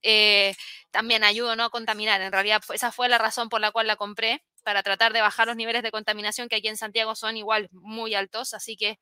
eh, 0.02 0.56
también 0.92 1.24
ayudo 1.24 1.56
¿no? 1.56 1.66
a 1.66 1.70
contaminar. 1.70 2.20
En 2.22 2.32
realidad, 2.32 2.64
esa 2.74 2.92
fue 2.92 3.10
la 3.10 3.20
razón 3.20 3.48
por 3.48 3.62
la 3.62 3.72
cual 3.72 3.86
la 3.86 3.96
compré, 3.96 4.44
para 4.64 4.84
tratar 4.84 5.14
de 5.14 5.22
bajar 5.22 5.48
los 5.48 5.56
niveles 5.56 5.84
de 5.84 5.92
contaminación 5.92 6.50
que 6.50 6.58
aquí 6.58 6.68
en 6.68 6.78
Santiago 6.78 7.16
son 7.16 7.38
igual 7.38 7.70
muy 7.72 8.16
altos. 8.16 8.56
Así 8.56 8.76
que 8.76 9.00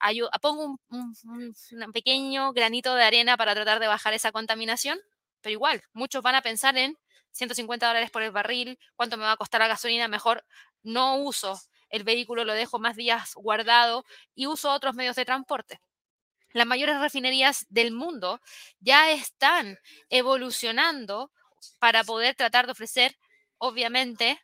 ayudo, 0.00 0.30
pongo 0.40 0.78
un, 0.88 1.14
un 1.22 1.92
pequeño 1.92 2.52
granito 2.54 2.94
de 2.94 3.04
arena 3.04 3.36
para 3.36 3.54
tratar 3.54 3.80
de 3.80 3.86
bajar 3.86 4.14
esa 4.14 4.32
contaminación. 4.32 4.98
Pero 5.42 5.52
igual, 5.52 5.82
muchos 5.92 6.22
van 6.22 6.34
a 6.36 6.42
pensar 6.42 6.76
en 6.78 6.96
150 7.32 7.86
dólares 7.86 8.10
por 8.10 8.22
el 8.22 8.32
barril, 8.32 8.78
cuánto 8.96 9.16
me 9.16 9.24
va 9.24 9.32
a 9.32 9.36
costar 9.36 9.60
la 9.60 9.68
gasolina, 9.68 10.08
mejor 10.08 10.44
no 10.82 11.16
uso 11.16 11.60
el 11.90 12.04
vehículo, 12.04 12.44
lo 12.44 12.54
dejo 12.54 12.78
más 12.78 12.96
días 12.96 13.34
guardado 13.34 14.04
y 14.34 14.46
uso 14.46 14.70
otros 14.72 14.94
medios 14.94 15.16
de 15.16 15.24
transporte. 15.24 15.80
Las 16.52 16.66
mayores 16.66 17.00
refinerías 17.00 17.66
del 17.68 17.92
mundo 17.92 18.40
ya 18.80 19.10
están 19.10 19.78
evolucionando 20.08 21.30
para 21.78 22.04
poder 22.04 22.34
tratar 22.34 22.66
de 22.66 22.72
ofrecer, 22.72 23.16
obviamente, 23.58 24.40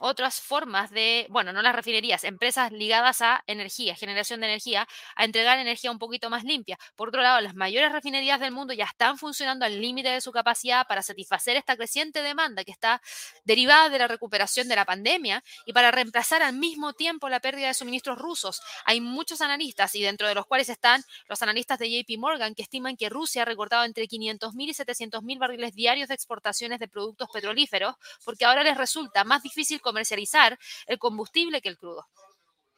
otras 0.00 0.40
formas 0.40 0.90
de, 0.90 1.26
bueno, 1.28 1.52
no 1.52 1.62
las 1.62 1.74
refinerías, 1.74 2.24
empresas 2.24 2.72
ligadas 2.72 3.20
a 3.20 3.44
energía, 3.46 3.94
generación 3.94 4.40
de 4.40 4.46
energía, 4.46 4.88
a 5.14 5.24
entregar 5.24 5.58
energía 5.58 5.90
un 5.90 5.98
poquito 5.98 6.30
más 6.30 6.42
limpia. 6.42 6.78
Por 6.96 7.08
otro 7.08 7.22
lado, 7.22 7.40
las 7.40 7.54
mayores 7.54 7.92
refinerías 7.92 8.40
del 8.40 8.50
mundo 8.50 8.72
ya 8.72 8.86
están 8.86 9.18
funcionando 9.18 9.66
al 9.66 9.80
límite 9.80 10.08
de 10.08 10.20
su 10.20 10.32
capacidad 10.32 10.86
para 10.86 11.02
satisfacer 11.02 11.56
esta 11.56 11.76
creciente 11.76 12.22
demanda 12.22 12.64
que 12.64 12.72
está 12.72 13.02
derivada 13.44 13.90
de 13.90 13.98
la 13.98 14.08
recuperación 14.08 14.68
de 14.68 14.76
la 14.76 14.86
pandemia 14.86 15.44
y 15.66 15.72
para 15.72 15.90
reemplazar 15.90 16.42
al 16.42 16.54
mismo 16.54 16.94
tiempo 16.94 17.28
la 17.28 17.40
pérdida 17.40 17.68
de 17.68 17.74
suministros 17.74 18.18
rusos. 18.18 18.62
Hay 18.86 19.00
muchos 19.00 19.42
analistas 19.42 19.94
y 19.94 20.02
dentro 20.02 20.26
de 20.26 20.34
los 20.34 20.46
cuales 20.46 20.70
están 20.70 21.02
los 21.28 21.42
analistas 21.42 21.78
de 21.78 21.90
JP 21.90 22.18
Morgan 22.18 22.54
que 22.54 22.62
estiman 22.62 22.96
que 22.96 23.10
Rusia 23.10 23.42
ha 23.42 23.44
recortado 23.44 23.84
entre 23.84 24.04
500.000 24.08 24.54
y 24.56 24.72
700.000 24.72 25.38
barriles 25.38 25.74
diarios 25.74 26.08
de 26.08 26.14
exportaciones 26.14 26.78
de 26.80 26.88
productos 26.88 27.28
petrolíferos 27.30 27.96
porque 28.24 28.44
ahora 28.46 28.64
les 28.64 28.76
resulta 28.76 29.24
más 29.24 29.42
difícil 29.42 29.80
comercializar 29.90 30.58
el 30.86 30.98
combustible 30.98 31.60
que 31.62 31.68
el 31.70 31.78
crudo. 31.78 32.06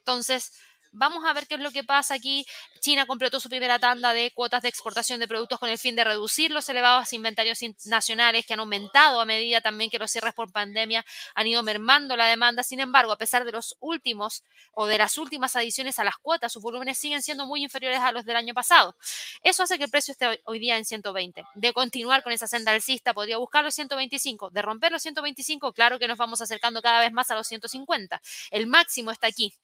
Entonces, 0.00 0.52
Vamos 0.95 1.24
a 1.24 1.32
ver 1.32 1.47
qué 1.47 1.55
es 1.55 1.61
lo 1.62 1.70
que 1.70 1.84
pasa 1.84 2.12
aquí. 2.12 2.45
China 2.80 3.07
completó 3.07 3.40
su 3.40 3.49
primera 3.49 3.78
tanda 3.78 4.12
de 4.12 4.30
cuotas 4.30 4.61
de 4.61 4.68
exportación 4.68 5.20
de 5.20 5.26
productos 5.26 5.59
con 5.59 5.70
el 5.70 5.78
fin 5.78 5.97
de 5.97 6.05
reducir 6.05 6.51
los 6.51 6.68
elevados 6.68 7.14
inventarios 7.14 7.61
nacionales 7.86 8.45
que 8.45 8.53
han 8.53 8.61
aumentado 8.61 9.18
a 9.18 9.24
medida 9.24 9.62
también 9.62 9.88
que 9.88 9.99
los 9.99 10.11
cierres 10.11 10.34
por 10.34 10.53
pandemia 10.53 11.03
han 11.34 11.47
ido 11.47 11.62
mermando 11.62 12.14
la 12.14 12.26
demanda. 12.26 12.62
Sin 12.62 12.78
embargo, 12.78 13.11
a 13.11 13.16
pesar 13.16 13.47
de 13.47 13.53
los 13.53 13.74
últimos 13.80 14.45
o 14.74 14.86
de 14.86 14.99
las 14.99 15.16
últimas 15.16 15.57
adiciones 15.57 15.99
a 15.99 16.05
las 16.05 16.18
cuotas, 16.18 16.53
sus 16.53 16.62
volúmenes 16.62 16.99
siguen 16.99 17.22
siendo 17.22 17.47
muy 17.47 17.62
inferiores 17.62 18.01
a 18.01 18.12
los 18.12 18.26
del 18.26 18.36
año 18.36 18.53
pasado. 18.53 18.95
Eso 19.43 19.62
hace 19.62 19.78
que 19.78 19.84
el 19.84 19.90
precio 19.90 20.12
esté 20.12 20.43
hoy 20.45 20.59
día 20.59 20.76
en 20.76 20.84
120. 20.84 21.43
De 21.55 21.72
continuar 21.72 22.22
con 22.22 22.34
esa 22.34 22.47
senda 22.47 22.72
alcista, 22.72 23.14
podría 23.14 23.38
buscar 23.38 23.64
los 23.64 23.74
125. 23.74 24.51
De 24.51 24.61
romper 24.61 24.93
los 24.93 25.01
125, 25.01 25.72
claro 25.72 25.99
que 25.99 26.07
nos 26.07 26.18
vamos 26.18 26.43
acercando 26.43 26.82
cada 26.82 27.01
vez 27.01 27.12
más 27.12 27.30
a 27.30 27.34
los 27.34 27.47
150. 27.47 28.20
El 28.51 28.66
máximo 28.66 29.11
está 29.11 29.26
aquí, 29.26 29.55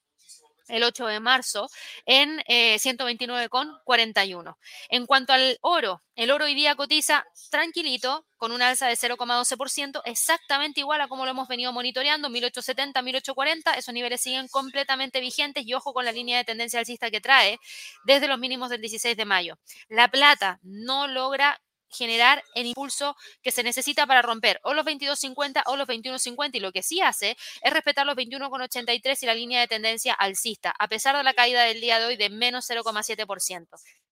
el 0.69 0.83
8 0.83 1.07
de 1.07 1.21
marzo 1.21 1.69
en 2.07 2.43
eh, 2.47 2.77
129,41. 2.77 4.57
En 4.89 5.07
cuanto 5.07 5.33
al 5.33 5.59
oro, 5.61 6.03
el 6.14 6.31
oro 6.31 6.45
hoy 6.45 6.55
día 6.55 6.75
cotiza 6.75 7.25
tranquilito 7.51 8.27
con 8.37 8.53
una 8.53 8.69
alza 8.69 8.87
de 8.87 8.95
0,12%, 8.95 10.03
exactamente 10.05 10.81
igual 10.81 11.01
a 11.01 11.09
como 11.09 11.25
lo 11.25 11.33
hemos 11.33 11.49
venido 11.49 11.73
monitoreando, 11.73 12.29
1870, 12.31 13.03
1840, 13.03 13.75
esos 13.75 13.95
niveles 13.95 14.21
siguen 14.21 14.49
completamente 14.49 15.21
vigentes 15.21 15.66
y 15.66 15.75
ojo 15.75 15.93
con 15.93 16.05
la 16.05 16.12
línea 16.12 16.39
de 16.39 16.45
tendencia 16.45 16.81
alcista 16.81 17.11
que 17.11 17.21
trae 17.21 17.59
desde 18.05 18.29
los 18.29 18.39
mínimos 18.39 18.71
del 18.71 18.81
16 18.81 19.16
de 19.16 19.25
mayo. 19.25 19.59
La 19.89 20.09
plata 20.09 20.61
no 20.62 21.09
logra 21.09 21.61
generar 21.91 22.43
el 22.55 22.66
impulso 22.66 23.16
que 23.43 23.51
se 23.51 23.62
necesita 23.62 24.07
para 24.07 24.22
romper 24.22 24.61
o 24.62 24.74
los 24.74 24.84
22.50 24.84 25.62
o 25.66 25.76
los 25.76 25.89
21.50 25.89 26.51
y 26.55 26.61
lo 26.61 26.72
que 26.72 26.82
sí 26.82 27.01
hace 27.01 27.36
es 27.62 27.72
respetar 27.72 28.07
los 28.07 28.16
21.83 28.16 29.22
y 29.22 29.26
la 29.26 29.34
línea 29.34 29.61
de 29.61 29.68
tendencia 29.68 30.14
alcista, 30.14 30.74
a 30.78 30.89
pesar 30.89 31.16
de 31.16 31.22
la 31.22 31.34
caída 31.34 31.62
del 31.64 31.80
día 31.80 31.99
de 31.99 32.07
hoy 32.07 32.16
de 32.16 32.30
menos 32.30 32.68
0,7%. 32.68 33.66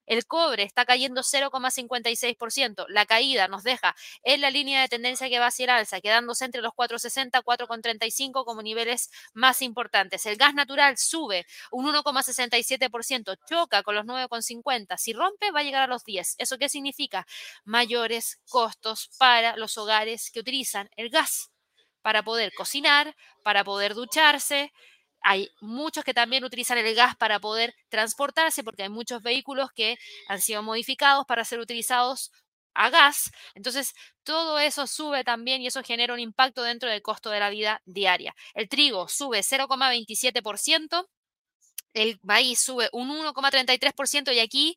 El 0.06 0.26
cobre 0.26 0.62
está 0.62 0.84
cayendo 0.84 1.22
0,56%. 1.22 2.86
La 2.88 3.06
caída 3.06 3.48
nos 3.48 3.62
deja 3.62 3.94
en 4.22 4.40
la 4.40 4.50
línea 4.50 4.80
de 4.80 4.88
tendencia 4.88 5.28
que 5.28 5.38
va 5.38 5.46
hacia 5.46 5.64
el 5.64 5.70
alza, 5.70 6.00
quedándose 6.00 6.44
entre 6.44 6.62
los 6.62 6.72
4,60 6.72 7.42
4,35 7.42 8.44
como 8.44 8.62
niveles 8.62 9.10
más 9.34 9.62
importantes. 9.62 10.26
El 10.26 10.36
gas 10.36 10.54
natural 10.54 10.96
sube 10.98 11.46
un 11.70 11.86
1,67%, 11.86 13.36
choca 13.48 13.82
con 13.82 13.94
los 13.94 14.04
9,50. 14.04 14.96
Si 14.98 15.12
rompe, 15.12 15.50
va 15.50 15.60
a 15.60 15.62
llegar 15.62 15.82
a 15.82 15.86
los 15.86 16.04
10. 16.04 16.36
¿Eso 16.38 16.58
qué 16.58 16.68
significa? 16.68 17.26
Mayores 17.64 18.40
costos 18.48 19.10
para 19.18 19.56
los 19.56 19.78
hogares 19.78 20.30
que 20.30 20.40
utilizan 20.40 20.88
el 20.96 21.10
gas 21.10 21.50
para 22.02 22.22
poder 22.22 22.52
cocinar, 22.54 23.16
para 23.42 23.64
poder 23.64 23.94
ducharse, 23.94 24.72
hay 25.28 25.50
muchos 25.60 26.04
que 26.04 26.14
también 26.14 26.44
utilizan 26.44 26.78
el 26.78 26.94
gas 26.94 27.16
para 27.16 27.40
poder 27.40 27.74
transportarse, 27.88 28.62
porque 28.62 28.84
hay 28.84 28.88
muchos 28.88 29.22
vehículos 29.22 29.72
que 29.74 29.98
han 30.28 30.40
sido 30.40 30.62
modificados 30.62 31.26
para 31.26 31.44
ser 31.44 31.58
utilizados 31.58 32.30
a 32.74 32.90
gas. 32.90 33.32
Entonces, 33.56 33.92
todo 34.22 34.60
eso 34.60 34.86
sube 34.86 35.24
también 35.24 35.62
y 35.62 35.66
eso 35.66 35.82
genera 35.82 36.14
un 36.14 36.20
impacto 36.20 36.62
dentro 36.62 36.88
del 36.88 37.02
costo 37.02 37.30
de 37.30 37.40
la 37.40 37.50
vida 37.50 37.82
diaria. 37.86 38.36
El 38.54 38.68
trigo 38.68 39.08
sube 39.08 39.40
0,27%. 39.40 41.08
El 41.92 42.20
maíz 42.22 42.60
sube 42.60 42.88
un 42.92 43.10
1,33% 43.10 44.32
y 44.32 44.38
aquí 44.38 44.76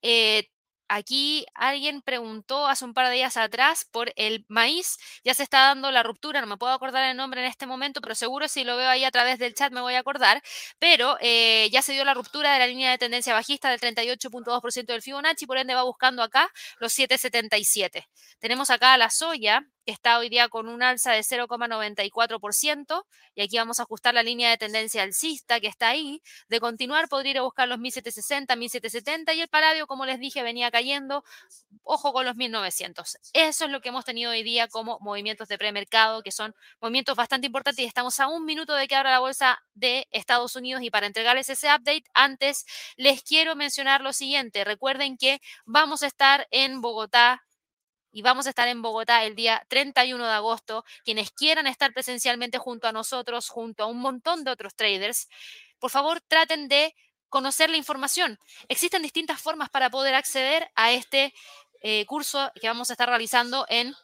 eh, 0.00 0.48
Aquí 0.92 1.46
alguien 1.54 2.02
preguntó 2.02 2.66
hace 2.66 2.84
un 2.84 2.94
par 2.94 3.06
de 3.06 3.14
días 3.14 3.36
atrás 3.36 3.86
por 3.92 4.12
el 4.16 4.44
maíz. 4.48 4.98
Ya 5.22 5.34
se 5.34 5.44
está 5.44 5.68
dando 5.68 5.92
la 5.92 6.02
ruptura, 6.02 6.40
no 6.40 6.48
me 6.48 6.56
puedo 6.56 6.72
acordar 6.72 7.08
el 7.08 7.16
nombre 7.16 7.40
en 7.40 7.46
este 7.46 7.64
momento, 7.64 8.00
pero 8.00 8.16
seguro 8.16 8.48
si 8.48 8.64
lo 8.64 8.76
veo 8.76 8.88
ahí 8.88 9.04
a 9.04 9.12
través 9.12 9.38
del 9.38 9.54
chat 9.54 9.72
me 9.72 9.80
voy 9.82 9.94
a 9.94 10.00
acordar. 10.00 10.42
Pero 10.80 11.16
eh, 11.20 11.68
ya 11.70 11.80
se 11.82 11.92
dio 11.92 12.04
la 12.04 12.12
ruptura 12.12 12.52
de 12.52 12.58
la 12.58 12.66
línea 12.66 12.90
de 12.90 12.98
tendencia 12.98 13.32
bajista 13.32 13.70
del 13.70 13.78
38.2% 13.78 14.86
del 14.86 15.00
Fibonacci, 15.00 15.46
por 15.46 15.58
ende 15.58 15.76
va 15.76 15.84
buscando 15.84 16.24
acá 16.24 16.50
los 16.80 16.92
777. 16.92 18.08
Tenemos 18.40 18.68
acá 18.70 18.96
la 18.98 19.10
soya, 19.10 19.62
que 19.90 19.94
está 19.94 20.18
hoy 20.20 20.28
día 20.28 20.48
con 20.48 20.68
un 20.68 20.84
alza 20.84 21.10
de 21.10 21.24
0,94%, 21.24 23.04
y 23.34 23.42
aquí 23.42 23.56
vamos 23.56 23.80
a 23.80 23.82
ajustar 23.82 24.14
la 24.14 24.22
línea 24.22 24.48
de 24.48 24.56
tendencia 24.56 25.02
alcista 25.02 25.58
que 25.58 25.66
está 25.66 25.88
ahí. 25.88 26.22
De 26.48 26.60
continuar, 26.60 27.08
podría 27.08 27.32
ir 27.32 27.38
a 27.38 27.42
buscar 27.42 27.66
los 27.66 27.80
1760, 27.80 28.54
1770, 28.54 29.34
y 29.34 29.40
el 29.40 29.48
paladio, 29.48 29.88
como 29.88 30.06
les 30.06 30.20
dije, 30.20 30.44
venía 30.44 30.70
cayendo. 30.70 31.24
Ojo 31.82 32.12
con 32.12 32.24
los 32.24 32.36
1900. 32.36 33.18
Eso 33.32 33.64
es 33.64 33.70
lo 33.72 33.80
que 33.80 33.88
hemos 33.88 34.04
tenido 34.04 34.30
hoy 34.30 34.44
día 34.44 34.68
como 34.68 35.00
movimientos 35.00 35.48
de 35.48 35.58
premercado, 35.58 36.22
que 36.22 36.30
son 36.30 36.54
movimientos 36.80 37.16
bastante 37.16 37.48
importantes, 37.48 37.82
y 37.84 37.88
estamos 37.88 38.20
a 38.20 38.28
un 38.28 38.44
minuto 38.44 38.74
de 38.74 38.86
que 38.86 38.94
abra 38.94 39.10
la 39.10 39.18
bolsa 39.18 39.60
de 39.74 40.06
Estados 40.12 40.54
Unidos. 40.54 40.84
Y 40.84 40.90
para 40.90 41.08
entregarles 41.08 41.50
ese 41.50 41.66
update, 41.66 42.04
antes 42.14 42.64
les 42.96 43.24
quiero 43.24 43.56
mencionar 43.56 44.02
lo 44.02 44.12
siguiente. 44.12 44.62
Recuerden 44.62 45.16
que 45.16 45.40
vamos 45.64 46.04
a 46.04 46.06
estar 46.06 46.46
en 46.52 46.80
Bogotá 46.80 47.42
y 48.12 48.22
vamos 48.22 48.46
a 48.46 48.50
estar 48.50 48.68
en 48.68 48.82
Bogotá 48.82 49.24
el 49.24 49.34
día 49.34 49.64
31 49.68 50.24
de 50.26 50.32
agosto. 50.32 50.84
Quienes 51.04 51.30
quieran 51.30 51.66
estar 51.66 51.92
presencialmente 51.92 52.58
junto 52.58 52.88
a 52.88 52.92
nosotros, 52.92 53.48
junto 53.48 53.84
a 53.84 53.86
un 53.86 53.98
montón 53.98 54.44
de 54.44 54.50
otros 54.50 54.74
traders, 54.74 55.28
por 55.78 55.90
favor 55.90 56.20
traten 56.20 56.68
de 56.68 56.94
conocer 57.28 57.70
la 57.70 57.76
información. 57.76 58.38
Existen 58.68 59.02
distintas 59.02 59.40
formas 59.40 59.70
para 59.70 59.90
poder 59.90 60.14
acceder 60.14 60.70
a 60.74 60.92
este 60.92 61.32
eh, 61.82 62.04
curso 62.06 62.50
que 62.60 62.68
vamos 62.68 62.90
a 62.90 62.94
estar 62.94 63.08
realizando 63.08 63.64
en 63.68 63.94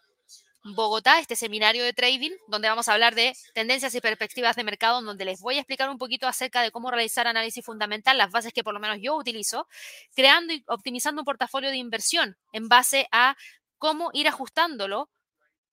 Bogotá, 0.74 1.20
este 1.20 1.36
seminario 1.36 1.84
de 1.84 1.92
trading, 1.92 2.32
donde 2.48 2.68
vamos 2.68 2.88
a 2.88 2.94
hablar 2.94 3.14
de 3.14 3.36
tendencias 3.54 3.94
y 3.94 4.00
perspectivas 4.00 4.56
de 4.56 4.64
mercado, 4.64 5.00
donde 5.00 5.24
les 5.24 5.40
voy 5.40 5.56
a 5.56 5.60
explicar 5.60 5.88
un 5.88 5.98
poquito 5.98 6.26
acerca 6.26 6.60
de 6.62 6.72
cómo 6.72 6.90
realizar 6.90 7.28
análisis 7.28 7.64
fundamental, 7.64 8.18
las 8.18 8.32
bases 8.32 8.52
que 8.52 8.64
por 8.64 8.74
lo 8.74 8.80
menos 8.80 8.98
yo 9.00 9.14
utilizo, 9.14 9.68
creando 10.14 10.54
y 10.54 10.64
optimizando 10.66 11.20
un 11.20 11.24
portafolio 11.24 11.70
de 11.70 11.76
inversión 11.76 12.36
en 12.52 12.68
base 12.68 13.06
a 13.12 13.36
cómo 13.78 14.10
ir 14.12 14.28
ajustándolo 14.28 15.10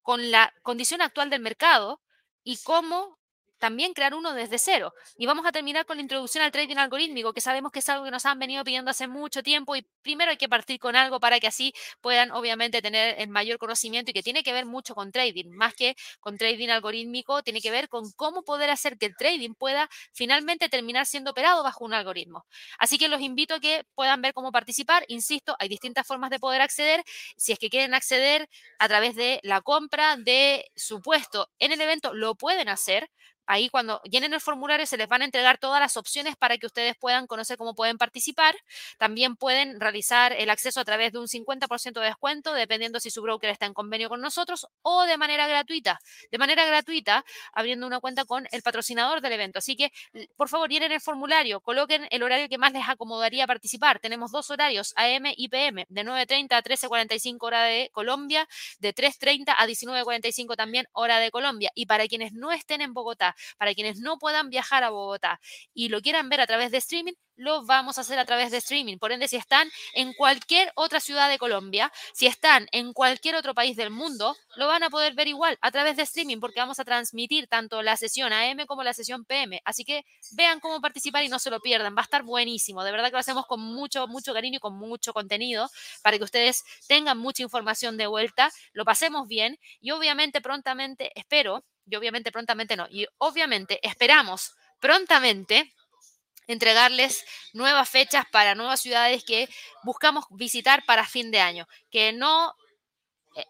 con 0.02 0.32
la 0.32 0.54
condición 0.64 1.02
actual 1.02 1.30
del 1.30 1.42
mercado 1.42 2.02
y 2.44 2.58
cómo 2.64 3.20
también 3.64 3.94
crear 3.94 4.14
uno 4.14 4.34
desde 4.34 4.60
cero. 4.60 4.94
Y 5.18 5.26
vamos 5.26 5.46
a 5.46 5.54
terminar 5.54 5.86
con 5.86 5.96
la 5.96 6.02
introducción 6.02 6.44
al 6.44 6.52
trading 6.52 6.76
algorítmico, 6.76 7.32
que 7.32 7.40
sabemos 7.40 7.72
que 7.72 7.80
es 7.80 7.88
algo 7.88 8.04
que 8.04 8.12
nos 8.12 8.26
han 8.26 8.38
venido 8.38 8.62
pidiendo 8.66 8.92
hace 8.92 9.08
mucho 9.08 9.42
tiempo 9.42 9.74
y 9.78 9.88
primero 10.02 10.32
hay 10.32 10.36
que 10.36 10.50
partir 10.50 10.82
con 10.82 10.98
algo 10.98 11.22
para 11.22 11.40
que 11.40 11.48
así 11.48 11.74
puedan 12.02 12.32
obviamente 12.32 12.82
tener 12.82 13.16
el 13.22 13.30
mayor 13.30 13.60
conocimiento 13.60 14.12
y 14.12 14.14
que 14.14 14.22
tiene 14.22 14.44
que 14.44 14.52
ver 14.52 14.66
mucho 14.66 14.94
con 14.96 15.14
trading, 15.14 15.50
más 15.52 15.76
que 15.76 15.96
con 16.20 16.38
trading 16.38 16.68
algorítmico, 16.72 17.42
tiene 17.42 17.62
que 17.62 17.72
ver 17.72 17.88
con 17.88 18.12
cómo 18.18 18.44
poder 18.44 18.70
hacer 18.70 18.98
que 18.98 19.06
el 19.06 19.16
trading 19.16 19.54
pueda 19.54 19.88
finalmente 20.12 20.68
terminar 20.68 21.06
siendo 21.06 21.32
operado 21.32 21.64
bajo 21.64 21.86
un 21.86 21.94
algoritmo. 21.94 22.46
Así 22.80 22.98
que 22.98 23.08
los 23.08 23.22
invito 23.22 23.56
a 23.56 23.60
que 23.62 23.86
puedan 23.96 24.22
ver 24.22 24.34
cómo 24.34 24.52
participar. 24.52 25.06
Insisto, 25.08 25.56
hay 25.58 25.70
distintas 25.70 26.06
formas 26.06 26.32
de 26.32 26.40
poder 26.40 26.60
acceder. 26.60 27.02
Si 27.38 27.54
es 27.54 27.60
que 27.60 27.70
quieren 27.70 27.94
acceder 27.94 28.50
a 28.78 28.90
través 28.90 29.16
de 29.16 29.40
la 29.42 29.62
compra 29.62 30.18
de 30.18 30.70
su 30.76 31.02
puesto 31.02 31.50
en 31.60 31.72
el 31.72 31.80
evento, 31.80 32.14
lo 32.14 32.36
pueden 32.36 32.68
hacer 32.68 33.10
ahí 33.46 33.70
cuando 33.70 34.02
llenen 34.04 34.34
el 34.34 34.42
formulario 34.42 34.86
se 34.86 34.98
les 34.98 35.08
van 35.08 35.22
a 35.22 35.26
entregar 35.26 35.58
todas 35.58 35.80
las 35.80 35.98
opciones 35.98 36.36
para 36.36 36.58
que 36.58 36.66
ustedes 36.66 36.96
puedan 36.98 37.28
conocer 37.28 37.58
cómo 37.58 37.76
pueden 37.76 37.98
participar. 37.98 38.56
También 38.98 39.36
pueden 39.36 39.80
realizar 39.80 40.34
el 40.34 40.50
acceso 40.50 40.80
a 40.80 40.86
través 40.86 41.12
de 41.12 41.20
un 41.20 41.28
50% 41.28 42.00
de 42.00 42.06
descuento, 42.06 42.54
dependiendo 42.54 43.00
si 43.00 43.12
su 43.12 43.22
broker 43.22 43.50
está 43.50 43.66
en 43.66 43.74
convenio 43.74 44.10
con 44.10 44.22
nosotros, 44.22 44.68
o 44.82 45.04
de 45.04 45.18
manera 45.18 45.48
gratuita. 45.48 46.00
De 46.32 46.38
manera 46.38 46.66
gratuita, 46.66 47.26
abriendo 47.54 47.88
una 47.88 48.00
cuenta 48.00 48.26
con 48.26 48.48
el 48.52 48.62
patrocinador 48.62 49.22
del 49.22 49.34
evento. 49.34 49.60
Así 49.60 49.76
que, 49.76 49.92
por 50.36 50.50
favor, 50.50 50.70
llenen 50.70 50.92
el 50.92 51.02
formulario, 51.02 51.62
coloquen 51.62 52.08
el 52.10 52.24
horario 52.24 52.48
que 52.50 52.58
más 52.58 52.74
les 52.74 52.88
acomodaría 52.88 53.48
participar. 53.48 54.00
Tenemos 54.00 54.32
dos 54.32 54.50
horarios, 54.50 54.94
AM 54.96 55.34
y 55.36 55.50
PM, 55.50 55.86
de 55.90 56.04
9.30 56.04 56.54
a 56.54 56.64
13.45 56.64 57.38
hora 57.42 57.64
de 57.64 57.90
Colombia, 57.92 58.48
de 58.80 58.94
3.30 58.94 59.56
a 59.58 59.68
19.45 59.68 60.56
también 60.56 60.88
hora 60.94 61.20
de 61.20 61.32
Colombia. 61.32 61.72
Y 61.76 61.86
para 61.86 62.08
quienes 62.08 62.34
no 62.34 62.52
estén 62.52 62.82
en 62.82 62.94
Bogotá, 62.94 63.33
para 63.58 63.74
quienes 63.74 64.00
no 64.00 64.18
puedan 64.18 64.50
viajar 64.50 64.84
a 64.84 64.90
Bogotá 64.90 65.40
y 65.74 65.90
lo 65.90 66.02
quieran 66.02 66.30
ver 66.30 66.42
a 66.42 66.48
través 66.48 66.72
de 66.72 66.78
streaming, 66.78 67.14
lo 67.36 67.66
vamos 67.66 67.98
a 67.98 68.02
hacer 68.02 68.20
a 68.20 68.26
través 68.26 68.52
de 68.52 68.58
streaming. 68.58 68.98
Por 68.98 69.12
ende, 69.12 69.28
si 69.28 69.38
están 69.38 69.70
en 69.94 70.14
cualquier 70.14 70.72
otra 70.76 71.00
ciudad 71.00 71.30
de 71.30 71.38
Colombia, 71.38 71.92
si 72.14 72.28
están 72.28 72.68
en 72.72 72.94
cualquier 72.94 73.36
otro 73.36 73.54
país 73.54 73.76
del 73.76 73.90
mundo, 73.90 74.36
lo 74.56 74.68
van 74.68 74.84
a 74.84 74.90
poder 74.90 75.14
ver 75.14 75.28
igual 75.28 75.58
a 75.62 75.72
través 75.72 75.98
de 75.98 76.04
streaming 76.04 76.40
porque 76.40 76.60
vamos 76.60 76.80
a 76.80 76.86
transmitir 76.86 77.48
tanto 77.48 77.82
la 77.82 77.98
sesión 77.98 78.34
AM 78.34 78.66
como 78.68 78.84
la 78.84 78.94
sesión 78.94 79.26
PM. 79.26 79.62
Así 79.66 79.84
que 79.84 80.06
vean 80.32 80.60
cómo 80.60 80.80
participar 80.82 81.24
y 81.24 81.30
no 81.30 81.40
se 81.40 81.50
lo 81.50 81.60
pierdan. 81.60 81.96
Va 81.96 82.02
a 82.02 82.04
estar 82.04 82.24
buenísimo. 82.24 82.84
De 82.84 82.92
verdad 82.92 83.08
que 83.08 83.14
lo 83.14 83.20
hacemos 83.20 83.46
con 83.48 83.62
mucho, 83.62 84.08
mucho 84.08 84.34
cariño 84.34 84.58
y 84.58 84.60
con 84.60 84.78
mucho 84.78 85.14
contenido 85.14 85.70
para 86.02 86.18
que 86.18 86.24
ustedes 86.24 86.64
tengan 86.88 87.18
mucha 87.18 87.44
información 87.44 87.98
de 87.98 88.08
vuelta, 88.08 88.52
lo 88.74 88.86
pasemos 88.86 89.28
bien 89.28 89.58
y 89.82 89.92
obviamente 89.92 90.42
prontamente, 90.42 91.12
espero, 91.16 91.64
y 91.86 91.96
obviamente 91.96 92.32
prontamente 92.32 92.76
no. 92.76 92.88
Y 92.90 93.08
obviamente 93.18 93.80
esperamos 93.82 94.54
prontamente 94.80 95.74
entregarles 96.48 97.24
nuevas 97.54 97.90
fechas 97.90 98.26
para 98.32 98.56
nuevas 98.56 98.82
ciudades 98.82 99.24
que 99.24 99.50
buscamos 99.84 100.26
visitar 100.30 100.84
para 100.86 101.06
fin 101.06 101.32
de 101.32 101.40
año, 101.40 101.68
que 101.90 102.12
no 102.14 102.54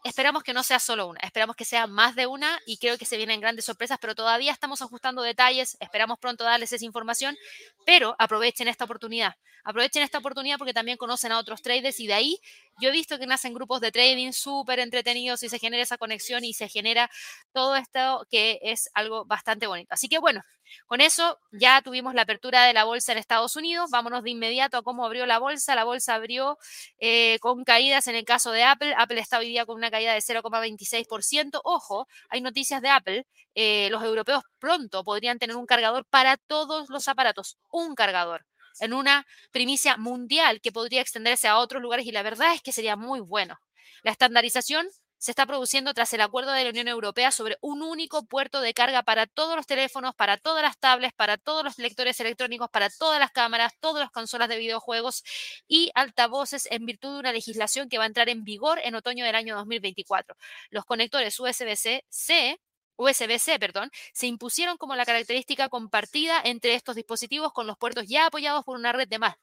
esperamos 0.04 0.44
que 0.44 0.54
no 0.54 0.64
sea 0.64 0.80
solo 0.80 1.08
una, 1.08 1.20
esperamos 1.22 1.56
que 1.56 1.66
sea 1.66 1.88
más 1.88 2.16
de 2.16 2.28
una 2.28 2.60
y 2.66 2.78
creo 2.78 2.98
que 2.98 3.06
se 3.06 3.18
vienen 3.18 3.42
grandes 3.42 3.66
sorpresas, 3.66 3.98
pero 4.00 4.16
todavía 4.16 4.52
estamos 4.52 4.82
ajustando 4.82 5.22
detalles, 5.22 5.78
esperamos 5.80 6.20
pronto 6.20 6.44
darles 6.44 6.72
esa 6.72 6.86
información, 6.86 7.38
pero 7.86 8.16
aprovechen 8.20 8.68
esta 8.68 8.86
oportunidad, 8.86 9.36
aprovechen 9.64 10.04
esta 10.04 10.20
oportunidad 10.20 10.58
porque 10.58 10.74
también 10.74 10.98
conocen 10.98 11.32
a 11.32 11.40
otros 11.40 11.62
traders 11.62 12.00
y 12.00 12.08
de 12.08 12.14
ahí 12.14 12.40
yo 12.82 12.90
he 12.90 12.92
visto 12.92 13.20
que 13.20 13.28
nacen 13.28 13.54
grupos 13.54 13.82
de 13.82 13.92
trading 13.92 14.32
súper 14.32 14.80
entretenidos 14.80 15.44
y 15.44 15.50
se 15.50 15.60
genera 15.60 15.84
esa 15.84 15.98
conexión 15.98 16.44
y 16.44 16.54
se 16.54 16.70
genera 16.70 17.10
todo 17.52 17.76
esto 17.76 18.26
que 18.30 18.60
es 18.62 18.90
algo 18.94 19.26
bastante 19.26 19.68
bonito. 19.68 19.94
Así 19.94 20.08
que 20.08 20.20
bueno, 20.20 20.44
con 20.86 21.02
eso 21.02 21.40
ya 21.52 21.82
tuvimos 21.82 22.14
la 22.14 22.24
apertura 22.24 22.66
de 22.66 22.74
la 22.74 22.84
bolsa 22.84 23.12
en 23.12 23.18
Estados 23.18 23.56
Unidos. 23.56 23.90
Vámonos 23.92 24.24
de 24.24 24.32
inmediato 24.32 24.78
a 24.78 24.84
cómo 24.84 25.06
abrió 25.06 25.26
la 25.26 25.40
bolsa. 25.40 25.76
La 25.76 25.84
bolsa 25.84 26.16
abrió 26.16 26.58
eh, 27.00 27.40
con 27.40 27.64
caídas 27.64 28.08
en 28.08 28.16
el 28.16 28.26
caso 28.26 28.52
de 28.52 28.64
Apple. 28.64 28.94
Apple 28.98 29.20
está 29.20 29.40
hoy 29.40 29.48
día 29.48 29.66
con 29.66 29.78
una 29.78 29.92
caída 29.92 30.14
de 30.14 30.22
0,26%. 30.22 31.62
Ojo, 31.64 32.08
hay 32.30 32.42
noticias 32.42 32.82
de 32.82 32.90
Apple. 32.90 33.28
Eh, 33.56 33.90
los 33.92 34.04
europeos 34.04 34.44
pronto 34.60 35.04
podrían 35.04 35.40
tener 35.40 35.56
un 35.56 35.66
cargador 35.66 36.06
para 36.06 36.38
todos 36.38 36.90
los 36.90 37.08
aparatos. 37.08 37.58
Un 37.70 37.96
cargador 37.96 38.46
en 38.80 38.94
una 38.94 39.26
primicia 39.52 39.98
mundial 39.98 40.62
que 40.62 40.72
podría 40.72 41.02
extenderse 41.02 41.48
a 41.48 41.58
otros 41.58 41.82
lugares 41.82 42.06
y 42.06 42.12
la 42.12 42.24
verdad 42.24 42.54
es 42.54 42.62
que 42.62 42.72
sería 42.72 42.96
muy 42.96 43.20
bueno. 43.20 43.60
La 44.04 44.12
estandarización 44.12 44.88
se 45.24 45.32
está 45.32 45.46
produciendo 45.46 45.94
tras 45.94 46.12
el 46.12 46.20
acuerdo 46.20 46.52
de 46.52 46.66
la 46.66 46.70
Unión 46.72 46.90
Europea 46.90 47.32
sobre 47.32 47.58
un 47.62 47.82
único 47.82 48.26
puerto 48.26 48.60
de 48.60 48.74
carga 48.74 49.04
para 49.04 49.26
todos 49.26 49.56
los 49.56 49.66
teléfonos, 49.66 50.14
para 50.16 50.36
todas 50.36 50.62
las 50.62 50.78
tablets, 50.78 51.14
para 51.14 51.38
todos 51.38 51.64
los 51.64 51.78
lectores 51.78 52.20
electrónicos, 52.20 52.70
para 52.70 52.90
todas 52.90 53.22
las 53.22 53.32
cámaras, 53.32 53.72
todas 53.80 54.02
las 54.02 54.12
consolas 54.12 54.50
de 54.50 54.58
videojuegos 54.58 55.24
y 55.66 55.92
altavoces 55.96 56.68
en 56.70 56.86
virtud 56.86 57.14
de 57.14 57.20
una 57.20 57.32
legislación 57.32 57.88
que 57.88 57.98
va 57.98 58.04
a 58.04 58.08
entrar 58.08 58.28
en 58.28 58.44
vigor 58.44 58.82
en 58.84 58.96
otoño 58.96 59.24
del 59.24 59.36
año 59.36 59.56
2024. 59.56 60.36
Los 60.72 60.84
conectores 60.84 61.40
USB-C 61.40 62.60
USB-C, 62.98 63.60
perdón, 63.60 63.92
se 64.12 64.28
impusieron 64.28 64.76
como 64.76 64.98
la 64.98 65.06
característica 65.06 65.70
compartida 65.70 66.42
entre 66.44 66.76
estos 66.76 66.98
dispositivos 66.98 67.54
con 67.54 67.66
los 67.66 67.78
puertos 67.78 68.08
ya 68.10 68.26
apoyados 68.26 68.66
por 68.66 68.76
una 68.78 68.92
red 68.92 69.08
de 69.08 69.20
más 69.20 69.36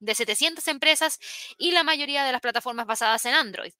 de 0.00 0.16
700 0.16 0.66
empresas 0.66 1.20
y 1.58 1.70
la 1.70 1.84
mayoría 1.84 2.24
de 2.24 2.32
las 2.32 2.40
plataformas 2.40 2.86
basadas 2.86 3.24
en 3.24 3.34
Android. 3.34 3.72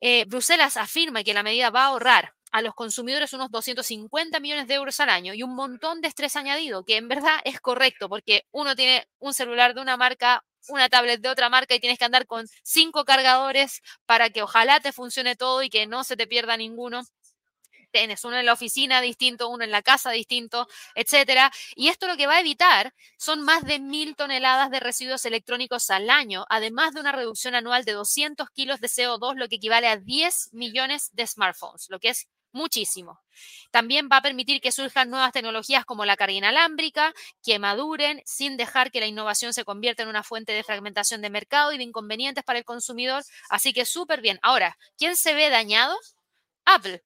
Eh, 0.00 0.24
Bruselas 0.26 0.76
afirma 0.76 1.24
que 1.24 1.34
la 1.34 1.42
medida 1.42 1.70
va 1.70 1.84
a 1.84 1.86
ahorrar 1.86 2.34
a 2.52 2.62
los 2.62 2.74
consumidores 2.74 3.32
unos 3.32 3.50
250 3.50 4.38
millones 4.38 4.68
de 4.68 4.74
euros 4.74 5.00
al 5.00 5.08
año 5.08 5.34
y 5.34 5.42
un 5.42 5.54
montón 5.56 6.00
de 6.00 6.08
estrés 6.08 6.36
añadido, 6.36 6.84
que 6.84 6.96
en 6.96 7.08
verdad 7.08 7.36
es 7.44 7.60
correcto, 7.60 8.08
porque 8.08 8.44
uno 8.52 8.76
tiene 8.76 9.08
un 9.18 9.34
celular 9.34 9.74
de 9.74 9.80
una 9.80 9.96
marca, 9.96 10.44
una 10.68 10.88
tablet 10.88 11.20
de 11.20 11.28
otra 11.28 11.48
marca 11.48 11.74
y 11.74 11.80
tienes 11.80 11.98
que 11.98 12.04
andar 12.04 12.26
con 12.26 12.46
cinco 12.62 13.04
cargadores 13.04 13.82
para 14.06 14.30
que 14.30 14.42
ojalá 14.42 14.78
te 14.80 14.92
funcione 14.92 15.34
todo 15.34 15.62
y 15.64 15.68
que 15.68 15.86
no 15.86 16.04
se 16.04 16.16
te 16.16 16.28
pierda 16.28 16.56
ninguno 16.56 17.02
tienes 18.00 18.24
uno 18.24 18.36
en 18.38 18.46
la 18.46 18.52
oficina 18.52 19.00
distinto, 19.00 19.48
uno 19.48 19.64
en 19.64 19.70
la 19.70 19.82
casa 19.82 20.10
distinto, 20.10 20.66
etcétera. 20.94 21.50
Y 21.76 21.88
esto 21.88 22.06
lo 22.06 22.16
que 22.16 22.26
va 22.26 22.34
a 22.36 22.40
evitar 22.40 22.92
son 23.16 23.42
más 23.42 23.64
de 23.64 23.78
mil 23.78 24.16
toneladas 24.16 24.70
de 24.70 24.80
residuos 24.80 25.24
electrónicos 25.24 25.90
al 25.90 26.10
año, 26.10 26.44
además 26.50 26.92
de 26.94 27.00
una 27.00 27.12
reducción 27.12 27.54
anual 27.54 27.84
de 27.84 27.92
200 27.92 28.50
kilos 28.50 28.80
de 28.80 28.88
CO2, 28.88 29.36
lo 29.36 29.48
que 29.48 29.56
equivale 29.56 29.86
a 29.88 29.96
10 29.96 30.50
millones 30.52 31.10
de 31.12 31.26
smartphones, 31.26 31.86
lo 31.88 32.00
que 32.00 32.10
es 32.10 32.28
muchísimo. 32.52 33.20
También 33.70 34.08
va 34.10 34.18
a 34.18 34.22
permitir 34.22 34.60
que 34.60 34.72
surjan 34.72 35.10
nuevas 35.10 35.32
tecnologías 35.32 35.84
como 35.84 36.04
la 36.04 36.16
carga 36.16 36.34
inalámbrica, 36.34 37.12
que 37.42 37.58
maduren 37.58 38.22
sin 38.24 38.56
dejar 38.56 38.90
que 38.90 39.00
la 39.00 39.06
innovación 39.06 39.52
se 39.52 39.64
convierta 39.64 40.02
en 40.04 40.08
una 40.08 40.22
fuente 40.22 40.52
de 40.52 40.62
fragmentación 40.62 41.20
de 41.20 41.30
mercado 41.30 41.72
y 41.72 41.78
de 41.78 41.84
inconvenientes 41.84 42.44
para 42.44 42.58
el 42.58 42.64
consumidor. 42.64 43.24
Así 43.50 43.72
que 43.72 43.84
súper 43.84 44.20
bien. 44.20 44.38
Ahora, 44.42 44.78
¿quién 44.96 45.16
se 45.16 45.34
ve 45.34 45.50
dañado? 45.50 45.96
Apple. 46.64 47.02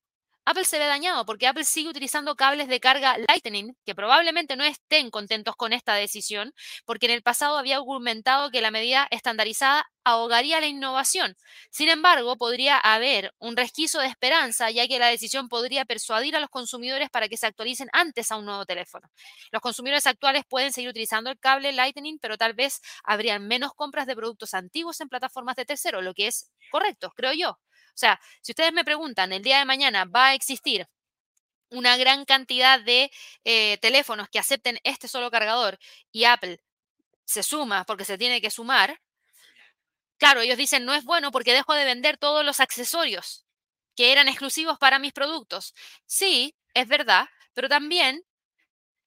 Apple 0.51 0.65
se 0.65 0.79
ve 0.79 0.87
dañado 0.87 1.27
porque 1.27 1.47
Apple 1.47 1.65
sigue 1.65 1.91
utilizando 1.91 2.35
cables 2.35 2.69
de 2.69 2.81
carga 2.81 3.19
Lightning, 3.29 3.77
que 3.85 3.95
probablemente 3.95 4.57
no 4.57 4.65
estén 4.65 5.11
contentos 5.11 5.55
con 5.57 5.75
esta 5.75 5.93
decisión, 5.93 6.55
porque 6.87 7.05
en 7.05 7.13
el 7.13 7.23
pasado 7.23 7.59
había 7.59 7.77
argumentado 7.77 8.51
que 8.51 8.63
la 8.63 8.71
medida 8.71 9.07
estandarizada 9.11 9.85
ahogaría 10.05 10.59
la 10.63 10.67
innovación. 10.67 11.37
Sin 11.71 11.91
embargo, 11.91 12.39
podría 12.39 12.79
haber 12.79 13.35
un 13.39 13.59
resquicio 13.59 14.01
de 14.01 14.07
esperanza, 14.07 14.71
ya 14.71 14.89
que 14.89 14.99
la 14.99 15.09
decisión 15.09 15.51
podría 15.51 15.85
persuadir 15.85 16.35
a 16.35 16.41
los 16.41 16.49
consumidores 16.49 17.11
para 17.11 17.29
que 17.29 17.37
se 17.37 17.47
actualicen 17.47 17.91
antes 17.93 18.33
a 18.33 18.39
un 18.39 18.47
nuevo 18.47 18.65
teléfono. 18.65 19.07
Los 19.53 19.61
consumidores 19.61 20.07
actuales 20.07 20.45
pueden 20.49 20.73
seguir 20.73 20.89
utilizando 20.89 21.29
el 21.29 21.39
cable 21.39 21.73
Lightning, 21.75 22.19
pero 22.23 22.39
tal 22.39 22.55
vez 22.55 22.81
habrían 23.05 23.47
menos 23.47 23.75
compras 23.75 24.07
de 24.07 24.17
productos 24.17 24.55
antiguos 24.55 24.99
en 25.03 25.11
plataformas 25.11 25.57
de 25.57 25.67
tercero, 25.67 26.01
lo 26.01 26.15
que 26.15 26.29
es 26.29 26.51
correcto, 26.71 27.13
creo 27.15 27.35
yo. 27.35 27.59
O 27.99 28.01
sea, 28.01 28.21
si 28.43 28.53
ustedes 28.53 28.73
me 28.73 28.85
preguntan, 28.85 29.33
el 29.33 29.43
día 29.43 29.59
de 29.59 29.65
mañana 29.65 30.05
va 30.05 30.29
a 30.29 30.35
existir 30.35 30.87
una 31.71 31.97
gran 31.97 32.25
cantidad 32.25 32.79
de 32.79 33.11
eh, 33.43 33.77
teléfonos 33.79 34.29
que 34.29 34.39
acepten 34.39 34.79
este 34.85 35.09
solo 35.09 35.33
cargador 35.33 35.81
y 36.13 36.23
Apple 36.23 36.61
se 37.25 37.43
suma 37.43 37.85
porque 37.85 38.05
se 38.05 38.17
tiene 38.17 38.41
que 38.41 38.53
sumar, 38.53 39.01
claro, 40.17 40.43
ellos 40.43 40.57
dicen 40.57 40.85
no 40.85 40.95
es 40.95 41.03
bueno 41.03 41.33
porque 41.33 41.53
dejo 41.53 41.75
de 41.75 41.85
vender 41.85 42.19
todos 42.19 42.45
los 42.45 42.61
accesorios 42.61 43.45
que 43.97 44.13
eran 44.13 44.29
exclusivos 44.29 44.79
para 44.79 45.01
mis 45.01 45.13
productos. 45.13 45.75
Sí, 46.07 46.55
es 46.75 46.87
verdad, 46.87 47.27
pero 47.53 47.69
también 47.69 48.23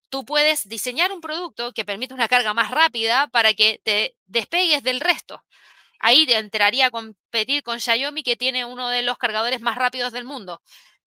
tú 0.09 0.25
puedes 0.25 0.67
diseñar 0.67 1.13
un 1.13 1.21
producto 1.21 1.71
que 1.71 1.85
permita 1.85 2.13
una 2.13 2.27
carga 2.27 2.53
más 2.53 2.71
rápida 2.71 3.27
para 3.27 3.53
que 3.53 3.79
te 3.85 4.17
despegues 4.25 4.83
del 4.83 4.99
resto. 4.99 5.45
Ahí 6.01 6.25
entraría 6.29 6.87
a 6.87 6.91
competir 6.91 7.63
con 7.63 7.79
Xiaomi, 7.79 8.23
que 8.23 8.35
tiene 8.37 8.65
uno 8.65 8.89
de 8.89 9.03
los 9.03 9.17
cargadores 9.17 9.61
más 9.61 9.75
rápidos 9.77 10.11
del 10.13 10.25
mundo. 10.25 10.61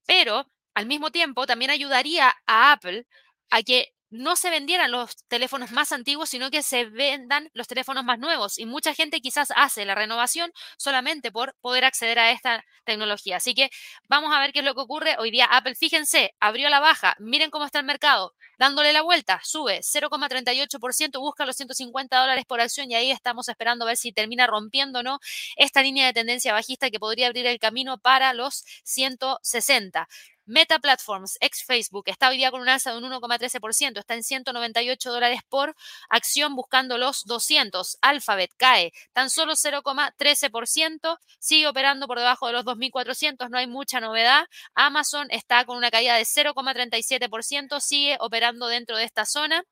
Pero 0.06 0.46
al 0.74 0.86
mismo 0.86 1.10
tiempo 1.10 1.46
también 1.46 1.70
ayudaría 1.70 2.34
a 2.46 2.72
Apple 2.72 3.06
a 3.50 3.62
que 3.62 3.93
no 4.14 4.36
se 4.36 4.48
vendieran 4.48 4.92
los 4.92 5.16
teléfonos 5.26 5.72
más 5.72 5.90
antiguos, 5.90 6.30
sino 6.30 6.50
que 6.50 6.62
se 6.62 6.84
vendan 6.84 7.50
los 7.52 7.66
teléfonos 7.66 8.04
más 8.04 8.18
nuevos. 8.18 8.58
Y 8.58 8.66
mucha 8.66 8.94
gente 8.94 9.20
quizás 9.20 9.48
hace 9.56 9.84
la 9.84 9.94
renovación 9.94 10.52
solamente 10.78 11.32
por 11.32 11.56
poder 11.60 11.84
acceder 11.84 12.18
a 12.20 12.30
esta 12.30 12.64
tecnología. 12.84 13.38
Así 13.38 13.54
que 13.54 13.70
vamos 14.08 14.32
a 14.32 14.38
ver 14.38 14.52
qué 14.52 14.60
es 14.60 14.64
lo 14.64 14.74
que 14.74 14.82
ocurre. 14.82 15.16
Hoy 15.18 15.30
día 15.32 15.46
Apple, 15.46 15.74
fíjense, 15.74 16.34
abrió 16.38 16.68
la 16.68 16.80
baja. 16.80 17.16
Miren 17.18 17.50
cómo 17.50 17.64
está 17.64 17.80
el 17.80 17.86
mercado 17.86 18.34
dándole 18.58 18.92
la 18.92 19.02
vuelta, 19.02 19.40
sube 19.42 19.80
0,38%, 19.82 21.18
busca 21.18 21.44
los 21.44 21.56
150 21.56 22.16
dólares 22.18 22.44
por 22.46 22.60
acción 22.60 22.90
y 22.90 22.94
ahí 22.94 23.10
estamos 23.10 23.48
esperando 23.48 23.84
a 23.84 23.88
ver 23.88 23.96
si 23.96 24.12
termina 24.12 24.46
rompiendo 24.46 25.00
o 25.00 25.02
no 25.02 25.18
esta 25.56 25.82
línea 25.82 26.06
de 26.06 26.12
tendencia 26.12 26.52
bajista 26.52 26.90
que 26.90 27.00
podría 27.00 27.26
abrir 27.26 27.46
el 27.46 27.58
camino 27.58 27.98
para 27.98 28.32
los 28.32 28.64
160. 28.84 30.08
Meta 30.46 30.78
Platforms, 30.78 31.38
ex 31.40 31.64
Facebook, 31.64 32.04
está 32.06 32.28
hoy 32.28 32.36
día 32.36 32.50
con 32.50 32.60
un 32.60 32.68
alza 32.68 32.92
de 32.92 32.98
un 32.98 33.04
1,13%, 33.04 33.98
está 33.98 34.14
en 34.14 34.22
198 34.22 35.10
dólares 35.10 35.40
por 35.48 35.74
acción 36.10 36.54
buscando 36.54 36.98
los 36.98 37.24
200. 37.24 37.96
Alphabet 38.02 38.50
cae 38.58 38.92
tan 39.14 39.30
solo 39.30 39.54
0,13%, 39.54 41.18
sigue 41.38 41.66
operando 41.66 42.06
por 42.06 42.18
debajo 42.18 42.46
de 42.46 42.52
los 42.52 42.64
2.400, 42.66 43.48
no 43.48 43.56
hay 43.56 43.66
mucha 43.66 44.00
novedad. 44.00 44.46
Amazon 44.74 45.28
está 45.30 45.64
con 45.64 45.78
una 45.78 45.90
caída 45.90 46.16
de 46.16 46.24
0,37%, 46.24 47.80
sigue 47.80 48.18
operando 48.20 48.66
dentro 48.66 48.98
de 48.98 49.04
esta 49.04 49.24
zona 49.24 49.64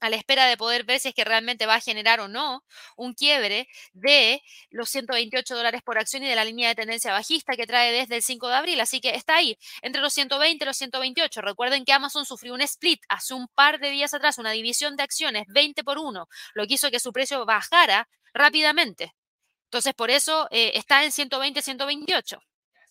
a 0.00 0.10
la 0.10 0.16
espera 0.16 0.46
de 0.46 0.56
poder 0.56 0.84
ver 0.84 1.00
si 1.00 1.08
es 1.08 1.14
que 1.14 1.24
realmente 1.24 1.66
va 1.66 1.76
a 1.76 1.80
generar 1.80 2.20
o 2.20 2.28
no 2.28 2.64
un 2.96 3.14
quiebre 3.14 3.68
de 3.92 4.42
los 4.70 4.90
128 4.90 5.56
dólares 5.56 5.82
por 5.82 5.98
acción 5.98 6.22
y 6.22 6.28
de 6.28 6.34
la 6.36 6.44
línea 6.44 6.68
de 6.68 6.74
tendencia 6.74 7.12
bajista 7.12 7.54
que 7.56 7.66
trae 7.66 7.92
desde 7.92 8.16
el 8.16 8.22
5 8.22 8.48
de 8.48 8.54
abril. 8.54 8.80
Así 8.80 9.00
que 9.00 9.10
está 9.10 9.36
ahí, 9.36 9.58
entre 9.82 10.02
los 10.02 10.12
120 10.14 10.64
y 10.64 10.66
los 10.66 10.76
128. 10.76 11.40
Recuerden 11.40 11.84
que 11.84 11.92
Amazon 11.92 12.24
sufrió 12.26 12.54
un 12.54 12.60
split 12.62 13.00
hace 13.08 13.34
un 13.34 13.48
par 13.48 13.78
de 13.80 13.90
días 13.90 14.14
atrás, 14.14 14.38
una 14.38 14.52
división 14.52 14.96
de 14.96 15.02
acciones 15.02 15.44
20 15.48 15.84
por 15.84 15.98
1, 15.98 16.28
lo 16.54 16.66
que 16.66 16.74
hizo 16.74 16.90
que 16.90 17.00
su 17.00 17.12
precio 17.12 17.44
bajara 17.46 18.08
rápidamente. 18.34 19.14
Entonces, 19.64 19.94
por 19.94 20.10
eso 20.10 20.48
eh, 20.50 20.72
está 20.74 21.04
en 21.04 21.12
120, 21.12 21.62
128 21.62 22.40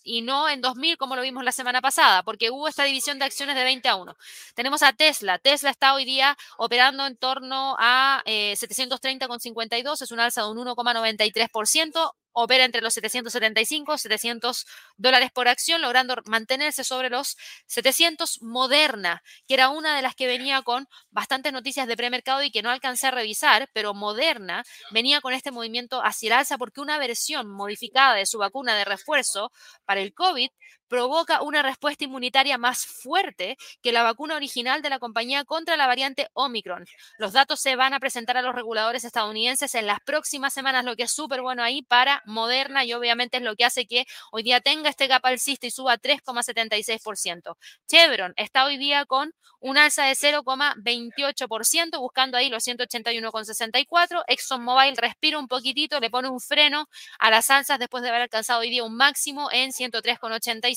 y 0.03 0.21
no 0.21 0.49
en 0.49 0.61
2000 0.61 0.97
como 0.97 1.15
lo 1.15 1.21
vimos 1.21 1.43
la 1.43 1.51
semana 1.51 1.81
pasada, 1.81 2.23
porque 2.23 2.49
hubo 2.49 2.67
esta 2.67 2.83
división 2.83 3.19
de 3.19 3.25
acciones 3.25 3.55
de 3.55 3.63
20 3.63 3.89
a 3.89 3.95
1. 3.95 4.15
Tenemos 4.55 4.83
a 4.83 4.93
Tesla. 4.93 5.39
Tesla 5.39 5.69
está 5.69 5.93
hoy 5.93 6.05
día 6.05 6.37
operando 6.57 7.05
en 7.05 7.17
torno 7.17 7.75
a 7.79 8.21
eh, 8.25 8.53
730,52, 8.57 10.01
es 10.01 10.11
un 10.11 10.19
alza 10.19 10.43
de 10.43 10.49
un 10.49 10.57
1,93% 10.57 12.13
opera 12.39 12.65
entre 12.65 12.81
los 12.81 12.93
775 12.93 13.95
y 13.95 13.97
700 13.97 14.67
dólares 14.95 15.31
por 15.31 15.47
acción, 15.47 15.81
logrando 15.81 16.15
mantenerse 16.25 16.83
sobre 16.83 17.09
los 17.09 17.35
700 17.65 18.43
Moderna, 18.43 19.23
que 19.47 19.55
era 19.55 19.69
una 19.69 19.95
de 19.95 20.03
las 20.03 20.13
que 20.13 20.27
venía 20.27 20.61
con 20.61 20.87
bastantes 21.09 21.51
noticias 21.51 21.87
de 21.87 21.97
premercado 21.97 22.43
y 22.43 22.51
que 22.51 22.61
no 22.61 22.69
alcancé 22.69 23.07
a 23.07 23.11
revisar, 23.11 23.69
pero 23.73 23.95
Moderna 23.95 24.63
venía 24.91 25.19
con 25.19 25.33
este 25.33 25.49
movimiento 25.49 25.99
hacia 26.03 26.27
el 26.27 26.33
alza 26.33 26.59
porque 26.59 26.79
una 26.79 26.99
versión 26.99 27.49
modificada 27.49 28.13
de 28.13 28.27
su 28.27 28.37
vacuna 28.37 28.75
de 28.75 28.85
refuerzo 28.85 29.51
para 29.85 30.01
el 30.01 30.13
COVID 30.13 30.49
provoca 30.87 31.41
una 31.41 31.61
respuesta 31.61 32.03
inmunitaria 32.03 32.57
más 32.57 32.85
fuerte 32.85 33.57
que 33.81 33.91
la 33.91 34.03
vacuna 34.03 34.35
original 34.35 34.81
de 34.81 34.89
la 34.89 34.99
compañía 34.99 35.43
contra 35.45 35.77
la 35.77 35.87
variante 35.87 36.29
Omicron. 36.33 36.85
Los 37.17 37.33
datos 37.33 37.59
se 37.59 37.75
van 37.75 37.93
a 37.93 37.99
presentar 37.99 38.37
a 38.37 38.41
los 38.41 38.55
reguladores 38.55 39.03
estadounidenses 39.03 39.75
en 39.75 39.87
las 39.87 39.99
próximas 40.01 40.53
semanas, 40.53 40.85
lo 40.85 40.95
que 40.95 41.03
es 41.03 41.11
súper 41.11 41.41
bueno 41.41 41.63
ahí 41.63 41.81
para 41.81 42.21
Moderna 42.25 42.85
y 42.85 42.93
obviamente 42.93 43.37
es 43.37 43.43
lo 43.43 43.55
que 43.55 43.65
hace 43.65 43.85
que 43.85 44.05
hoy 44.31 44.43
día 44.43 44.61
tenga 44.61 44.89
este 44.89 45.07
gap 45.07 45.25
alcista 45.25 45.67
y 45.67 45.71
suba 45.71 45.97
3,76%. 45.97 47.57
Chevron 47.87 48.33
está 48.37 48.65
hoy 48.65 48.77
día 48.77 49.05
con 49.05 49.33
un 49.59 49.77
alza 49.77 50.05
de 50.05 50.13
0,28%, 50.13 51.99
buscando 51.99 52.37
ahí 52.37 52.49
los 52.49 52.65
181,64. 52.67 54.23
ExxonMobil 54.27 54.97
respira 54.97 55.39
un 55.39 55.47
poquitito, 55.47 55.99
le 55.99 56.09
pone 56.09 56.29
un 56.29 56.39
freno 56.39 56.87
a 57.19 57.31
las 57.31 57.49
alzas 57.49 57.79
después 57.79 58.03
de 58.03 58.09
haber 58.09 58.21
alcanzado 58.21 58.61
hoy 58.61 58.69
día 58.69 58.83
un 58.83 58.95
máximo 58.95 59.49
en 59.51 59.71
103,85 59.71 60.76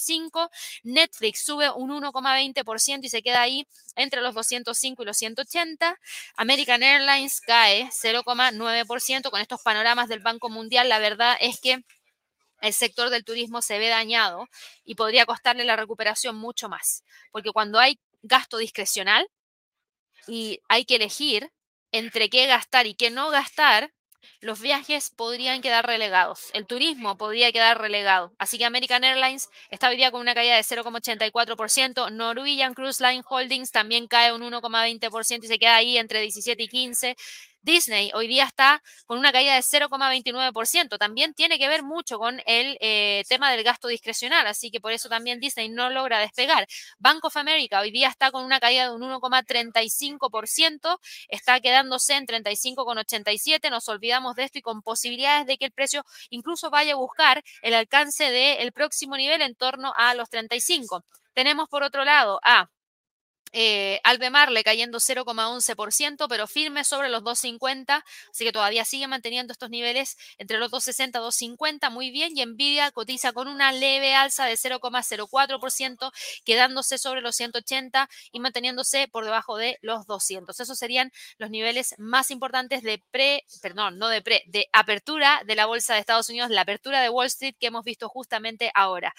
Netflix 0.82 1.44
sube 1.44 1.70
un 1.70 1.90
1,20% 1.90 3.00
y 3.04 3.08
se 3.08 3.22
queda 3.22 3.42
ahí 3.42 3.66
entre 3.96 4.20
los 4.20 4.34
205 4.34 5.02
y 5.02 5.06
los 5.06 5.16
180. 5.16 5.98
American 6.36 6.82
Airlines 6.82 7.40
cae 7.40 7.88
0,9% 7.90 9.30
con 9.30 9.40
estos 9.40 9.60
panoramas 9.62 10.08
del 10.08 10.20
Banco 10.20 10.48
Mundial. 10.48 10.88
La 10.88 10.98
verdad 10.98 11.36
es 11.40 11.60
que 11.60 11.84
el 12.60 12.72
sector 12.72 13.10
del 13.10 13.24
turismo 13.24 13.62
se 13.62 13.78
ve 13.78 13.88
dañado 13.88 14.48
y 14.84 14.94
podría 14.94 15.26
costarle 15.26 15.64
la 15.64 15.76
recuperación 15.76 16.36
mucho 16.36 16.68
más, 16.68 17.04
porque 17.32 17.52
cuando 17.52 17.78
hay 17.78 17.98
gasto 18.22 18.58
discrecional 18.58 19.26
y 20.26 20.60
hay 20.68 20.84
que 20.84 20.96
elegir 20.96 21.50
entre 21.92 22.28
qué 22.28 22.46
gastar 22.46 22.86
y 22.86 22.94
qué 22.94 23.10
no 23.10 23.30
gastar, 23.30 23.92
los 24.40 24.60
viajes 24.60 25.10
podrían 25.10 25.62
quedar 25.62 25.86
relegados, 25.86 26.50
el 26.52 26.66
turismo 26.66 27.16
podría 27.16 27.52
quedar 27.52 27.80
relegado. 27.80 28.32
Así 28.38 28.58
que 28.58 28.64
American 28.64 29.04
Airlines 29.04 29.48
está 29.70 29.88
hoy 29.88 29.96
día 29.96 30.10
con 30.10 30.20
una 30.20 30.34
caída 30.34 30.56
de 30.56 30.62
0,84%, 30.62 32.10
Norwegian 32.10 32.74
Cruise 32.74 33.00
Line 33.00 33.22
Holdings 33.28 33.70
también 33.70 34.06
cae 34.06 34.32
un 34.32 34.42
1,20% 34.42 35.44
y 35.44 35.48
se 35.48 35.58
queda 35.58 35.76
ahí 35.76 35.98
entre 35.98 36.20
17 36.20 36.62
y 36.62 36.68
15. 36.68 37.16
Disney 37.62 38.10
hoy 38.14 38.26
día 38.26 38.44
está 38.44 38.82
con 39.06 39.18
una 39.18 39.32
caída 39.32 39.54
de 39.54 39.60
0,29%. 39.62 40.98
También 40.98 41.34
tiene 41.34 41.58
que 41.58 41.68
ver 41.68 41.82
mucho 41.82 42.18
con 42.18 42.40
el 42.46 42.76
eh, 42.80 43.24
tema 43.28 43.50
del 43.52 43.62
gasto 43.62 43.88
discrecional, 43.88 44.46
así 44.46 44.70
que 44.70 44.80
por 44.80 44.92
eso 44.92 45.08
también 45.08 45.40
Disney 45.40 45.68
no 45.68 45.90
logra 45.90 46.18
despegar. 46.18 46.66
Bank 46.98 47.24
of 47.24 47.36
America 47.36 47.80
hoy 47.80 47.90
día 47.90 48.08
está 48.08 48.30
con 48.30 48.44
una 48.44 48.60
caída 48.60 48.84
de 48.88 48.94
un 48.94 49.02
1,35%, 49.02 50.98
está 51.28 51.60
quedándose 51.60 52.14
en 52.14 52.26
35,87. 52.26 53.70
Nos 53.70 53.88
olvidamos 53.88 54.34
de 54.36 54.44
esto 54.44 54.58
y 54.58 54.62
con 54.62 54.82
posibilidades 54.82 55.46
de 55.46 55.58
que 55.58 55.66
el 55.66 55.72
precio 55.72 56.04
incluso 56.30 56.70
vaya 56.70 56.94
a 56.94 56.96
buscar 56.96 57.42
el 57.62 57.74
alcance 57.74 58.30
del 58.30 58.72
próximo 58.72 59.16
nivel 59.16 59.42
en 59.42 59.54
torno 59.54 59.92
a 59.96 60.14
los 60.14 60.28
35. 60.30 61.04
Tenemos 61.34 61.68
por 61.68 61.82
otro 61.82 62.04
lado 62.04 62.40
a 62.42 62.68
eh, 63.52 64.00
Albemarle 64.04 64.62
cayendo 64.62 64.98
0,11%, 64.98 66.26
pero 66.28 66.46
firme 66.46 66.84
sobre 66.84 67.08
los 67.08 67.22
2,50, 67.22 68.04
así 68.30 68.44
que 68.44 68.52
todavía 68.52 68.84
sigue 68.84 69.06
manteniendo 69.06 69.52
estos 69.52 69.70
niveles 69.70 70.16
entre 70.38 70.58
los 70.58 70.70
2,60 70.70 71.08
y 71.08 71.56
2,50, 71.56 71.90
muy 71.90 72.10
bien, 72.10 72.36
y 72.36 72.44
Nvidia 72.44 72.90
cotiza 72.92 73.32
con 73.32 73.48
una 73.48 73.72
leve 73.72 74.14
alza 74.14 74.44
de 74.46 74.54
0,04%, 74.54 76.12
quedándose 76.44 76.98
sobre 76.98 77.20
los 77.20 77.36
180 77.36 78.08
y 78.32 78.40
manteniéndose 78.40 79.08
por 79.08 79.24
debajo 79.24 79.56
de 79.56 79.78
los 79.82 80.06
200. 80.06 80.58
Esos 80.58 80.78
serían 80.78 81.12
los 81.38 81.50
niveles 81.50 81.94
más 81.98 82.30
importantes 82.30 82.82
de 82.82 83.02
pre, 83.10 83.44
perdón, 83.62 83.98
no 83.98 84.08
de 84.08 84.22
pre, 84.22 84.44
de 84.46 84.68
apertura 84.72 85.42
de 85.46 85.54
la 85.54 85.66
bolsa 85.66 85.94
de 85.94 86.00
Estados 86.00 86.28
Unidos, 86.28 86.50
la 86.50 86.62
apertura 86.62 87.00
de 87.00 87.08
Wall 87.08 87.26
Street 87.26 87.54
que 87.58 87.66
hemos 87.66 87.84
visto 87.84 88.08
justamente 88.08 88.70
ahora. 88.74 89.14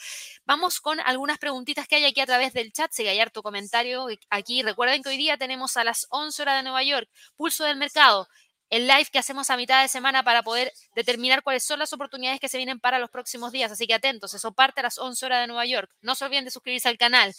Vamos 0.46 0.80
con 0.80 1.00
algunas 1.00 1.38
preguntitas 1.38 1.88
que 1.88 1.96
hay 1.96 2.06
aquí 2.06 2.22
a 2.22 2.26
través 2.26 2.54
del 2.54 2.72
chat, 2.72 2.92
si 2.92 3.08
hay 3.08 3.22
tu 3.30 3.42
comentario 3.44 4.10
aquí. 4.30 4.64
Recuerden 4.64 5.04
que 5.04 5.10
hoy 5.10 5.18
día 5.18 5.38
tenemos 5.38 5.78
a 5.78 5.84
las 5.84 6.08
11 6.10 6.42
horas 6.42 6.58
de 6.58 6.64
Nueva 6.64 6.84
York, 6.84 7.10
pulso 7.36 7.64
del 7.64 7.78
mercado, 7.78 8.28
el 8.72 8.88
live 8.88 9.08
que 9.12 9.20
hacemos 9.20 9.50
a 9.50 9.58
mitad 9.58 9.82
de 9.82 9.90
semana 9.90 10.24
para 10.24 10.44
poder 10.44 10.72
determinar 10.96 11.44
cuáles 11.44 11.64
son 11.64 11.78
las 11.80 11.92
oportunidades 11.92 12.40
que 12.40 12.48
se 12.48 12.58
vienen 12.58 12.80
para 12.80 13.00
los 13.00 13.10
próximos 13.10 13.52
días. 13.52 13.70
Así 13.70 13.86
que 13.86 13.94
atentos, 13.94 14.34
eso 14.34 14.54
parte 14.54 14.80
a 14.80 14.84
las 14.84 14.98
11 14.98 15.26
horas 15.26 15.42
de 15.42 15.48
Nueva 15.48 15.66
York. 15.66 15.92
No 16.02 16.16
se 16.16 16.24
olviden 16.24 16.46
de 16.46 16.52
suscribirse 16.52 16.88
al 16.88 16.98
canal. 16.98 17.34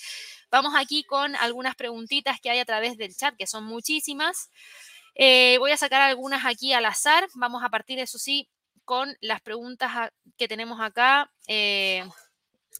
Vamos 0.51 0.74
aquí 0.76 1.05
con 1.05 1.35
algunas 1.37 1.74
preguntitas 1.74 2.39
que 2.39 2.51
hay 2.51 2.59
a 2.59 2.66
través 2.66 2.99
del 2.99 3.16
chat, 3.16 3.35
que 3.37 3.47
son 3.47 3.64
muchísimas. 3.64 4.51
Eh, 5.14 5.57
voy 5.59 5.70
a 5.70 5.78
sacar 5.78 6.03
algunas 6.03 6.45
aquí 6.45 6.74
al 6.74 6.85
azar. 6.85 7.26
Vamos 7.35 7.64
a 7.64 7.70
partir, 7.70 7.99
eso 7.99 8.18
sí, 8.18 8.51
con 8.85 9.16
las 9.22 9.41
preguntas 9.41 10.11
que 10.37 10.49
tenemos 10.49 10.83
acá. 10.83 11.33
Eh, 11.47 12.05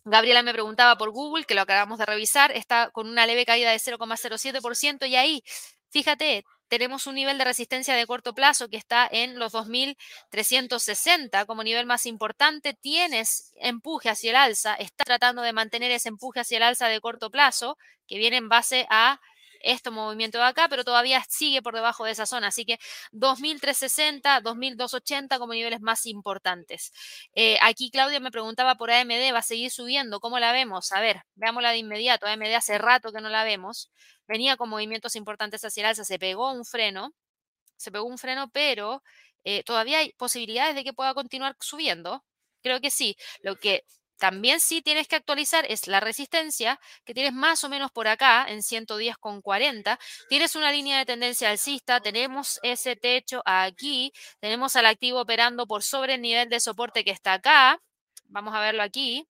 Gabriela 0.05 0.43
me 0.43 0.53
preguntaba 0.53 0.97
por 0.97 1.11
Google, 1.11 1.45
que 1.45 1.55
lo 1.55 1.63
acabamos 1.63 1.99
de 1.99 2.07
revisar, 2.07 2.53
está 2.53 2.91
con 2.91 3.09
una 3.09 3.27
leve 3.27 3.45
caída 3.47 3.71
de 3.71 3.79
0,07% 3.79 5.07
y 5.09 5.17
ahí, 5.17 5.43
fíjate, 5.91 6.45
tenemos 6.73 7.07
un 7.07 7.17
nivel 7.17 7.37
de 7.37 7.45
resistencia 7.45 7.95
de 7.95 8.07
corto 8.07 8.35
plazo 8.35 8.69
que 8.71 8.79
está 8.79 9.07
en 9.11 9.39
los 9.39 9.53
2.360 9.53 11.45
como 11.45 11.63
nivel 11.63 11.85
más 11.85 12.07
importante. 12.07 12.73
Tienes 12.73 13.53
empuje 13.57 14.09
hacia 14.09 14.31
el 14.31 14.37
alza, 14.37 14.75
está 14.77 15.05
tratando 15.05 15.43
de 15.43 15.53
mantener 15.53 15.91
ese 15.91 16.09
empuje 16.09 16.41
hacia 16.41 16.57
el 16.57 16.63
alza 16.63 16.89
de 16.89 17.01
corto 17.03 17.31
plazo 17.31 17.77
que 18.07 18.17
viene 18.17 18.39
en 18.39 18.49
base 18.49 18.87
a 18.89 19.21
este 19.63 19.91
movimiento 19.91 20.39
de 20.39 20.45
acá, 20.45 20.69
pero 20.69 20.85
todavía 20.85 21.25
sigue 21.29 21.63
por 21.63 21.75
debajo 21.75 22.05
de 22.05 22.13
esa 22.13 22.27
zona. 22.27 22.49
Así 22.49 22.65
que 22.65 22.79
2.360, 23.13 24.43
2.280 24.43 25.39
como 25.39 25.53
niveles 25.55 25.81
más 25.81 26.07
importantes. 26.07 26.93
Eh, 27.35 27.59
aquí 27.63 27.91
Claudia 27.91 28.21
me 28.21 28.31
preguntaba 28.31 28.77
por 28.77 28.91
AMD, 28.91 29.33
¿va 29.33 29.39
a 29.39 29.43
seguir 29.43 29.71
subiendo? 29.71 30.21
¿Cómo 30.21 30.39
la 30.39 30.53
vemos? 30.53 30.93
A 30.93 31.01
ver, 31.01 31.23
veámosla 31.35 31.71
de 31.71 31.79
inmediato. 31.79 32.27
AMD 32.27 32.55
hace 32.55 32.79
rato 32.79 33.13
que 33.13 33.21
no 33.21 33.29
la 33.29 33.45
vemos. 33.45 33.91
Venía 34.29 34.57
con 34.57 34.69
movimientos 34.69 35.17
importantes 35.17 35.65
hacia 35.65 35.83
el 35.83 35.87
alza, 35.89 36.05
se 36.05 36.19
pegó 36.19 36.53
un 36.53 36.65
freno, 36.65 37.13
se 37.77 37.93
pegó 37.93 38.07
un 38.07 38.19
freno, 38.19 38.51
pero 38.51 39.03
eh, 39.45 39.63
todavía 39.65 39.99
hay 39.99 40.13
posibilidades 40.15 40.75
de 40.75 40.85
que 40.85 40.93
pueda 40.93 41.15
continuar 41.15 41.57
subiendo. 41.61 42.25
Creo 42.63 42.81
que 42.81 42.91
sí. 42.91 43.17
Lo 43.43 43.57
que 43.57 43.85
también 44.23 44.61
sí 44.61 44.83
tienes 44.83 45.09
que 45.09 45.17
actualizar 45.17 45.67
es 45.69 45.89
la 45.89 45.99
resistencia, 45.99 46.79
que 47.05 47.13
tienes 47.13 47.33
más 47.33 47.65
o 47.65 47.69
menos 47.69 47.91
por 47.91 48.07
acá, 48.07 48.47
en 48.49 48.63
110,40. 48.63 49.99
Tienes 50.29 50.55
una 50.55 50.71
línea 50.71 50.97
de 50.99 51.07
tendencia 51.07 51.51
alcista, 51.51 51.99
tenemos 51.99 52.61
ese 52.63 52.95
techo 52.95 53.43
aquí, 53.45 54.13
tenemos 54.39 54.77
al 54.77 54.87
activo 54.87 55.23
operando 55.23 55.67
por 55.67 55.83
sobre 55.83 56.15
el 56.15 56.23
nivel 56.23 56.49
de 56.49 56.61
soporte 56.61 57.03
que 57.03 57.11
está 57.11 57.33
acá. 57.33 57.83
Vamos 58.27 58.55
a 58.55 58.61
verlo 58.61 58.85
aquí, 58.85 59.27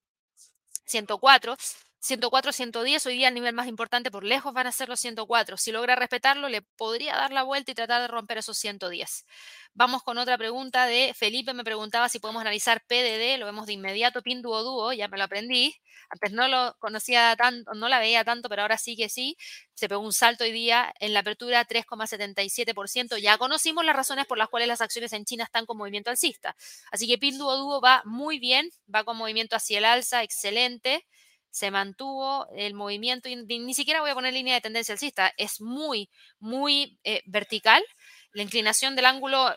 104. 0.84 1.57
104, 2.03 2.51
110, 2.51 3.07
hoy 3.07 3.15
día 3.15 3.29
el 3.29 3.35
nivel 3.35 3.55
más 3.55 3.69
importante 3.69 4.11
por 4.11 4.25
lejos 4.25 4.53
van 4.53 4.67
a 4.67 4.73
ser 4.73 4.89
los 4.89 4.99
104. 4.99 5.57
Si 5.57 5.71
logra 5.71 5.95
respetarlo, 5.95 6.49
le 6.49 6.61
podría 6.61 7.15
dar 7.15 7.31
la 7.31 7.45
vuelta 7.45 7.71
y 7.71 7.75
tratar 7.77 8.03
de 8.03 8.09
romper 8.09 8.39
esos 8.39 8.59
110. 8.59 9.25
Vamos 9.73 10.03
con 10.03 10.19
otra 10.19 10.37
pregunta 10.37 10.87
de 10.87 11.15
Felipe, 11.15 11.55
me 11.55 11.63
preguntaba 11.63 12.09
si 12.09 12.19
podemos 12.19 12.41
analizar 12.41 12.83
PDD, 12.89 13.39
lo 13.39 13.47
vemos 13.47 13.67
de 13.67 13.75
inmediato, 13.75 14.21
PIN 14.21 14.43
Duo, 14.43 14.93
ya 14.93 15.07
me 15.07 15.17
lo 15.17 15.23
aprendí. 15.23 15.77
Antes 16.11 16.33
no 16.33 16.49
lo 16.49 16.75
conocía 16.81 17.37
tanto, 17.37 17.73
no 17.75 17.89
la 17.89 18.01
veía 18.01 18.25
tanto, 18.25 18.49
pero 18.49 18.63
ahora 18.63 18.79
sí 18.79 18.97
que 18.97 19.09
sí. 19.09 19.37
Se 19.75 19.89
pegó 19.89 20.01
un 20.03 20.13
salto 20.13 20.43
hoy 20.43 20.51
día 20.51 20.93
en 20.99 21.15
la 21.15 21.21
apertura 21.21 21.65
3,77%. 21.65 23.17
Ya 23.19 23.39
conocimos 23.39 23.85
las 23.85 23.95
razones 23.95 24.27
por 24.27 24.39
las 24.39 24.49
cuales 24.49 24.67
las 24.67 24.81
acciones 24.81 25.13
en 25.13 25.25
China 25.25 25.45
están 25.45 25.67
con 25.67 25.79
movimiento 25.79 26.11
alcista. 26.11 26.57
Así 26.91 27.07
que 27.07 27.17
PIN 27.17 27.39
Duo 27.39 27.81
va 27.81 28.03
muy 28.05 28.41
bien, 28.41 28.71
va 28.93 29.05
con 29.05 29.17
movimiento 29.17 29.55
hacia 29.55 29.79
el 29.79 29.85
alza, 29.85 30.25
excelente 30.25 31.07
se 31.53 31.71
mantuvo 31.71 32.49
el 32.57 32.75
movimiento, 32.75 33.29
y 33.29 33.37
ni 33.37 33.75
siquiera 33.75 34.01
voy 34.01 34.11
a 34.11 34.15
poner 34.15 34.33
línea 34.33 34.55
de 34.55 34.63
tendencia 34.63 34.95
alcista, 34.95 35.33
es 35.37 35.61
muy, 35.61 36.11
muy 36.41 36.99
eh, 37.05 37.23
vertical. 37.27 37.85
La 38.33 38.43
inclinación 38.43 38.97
del 38.97 39.05
ángulo 39.05 39.55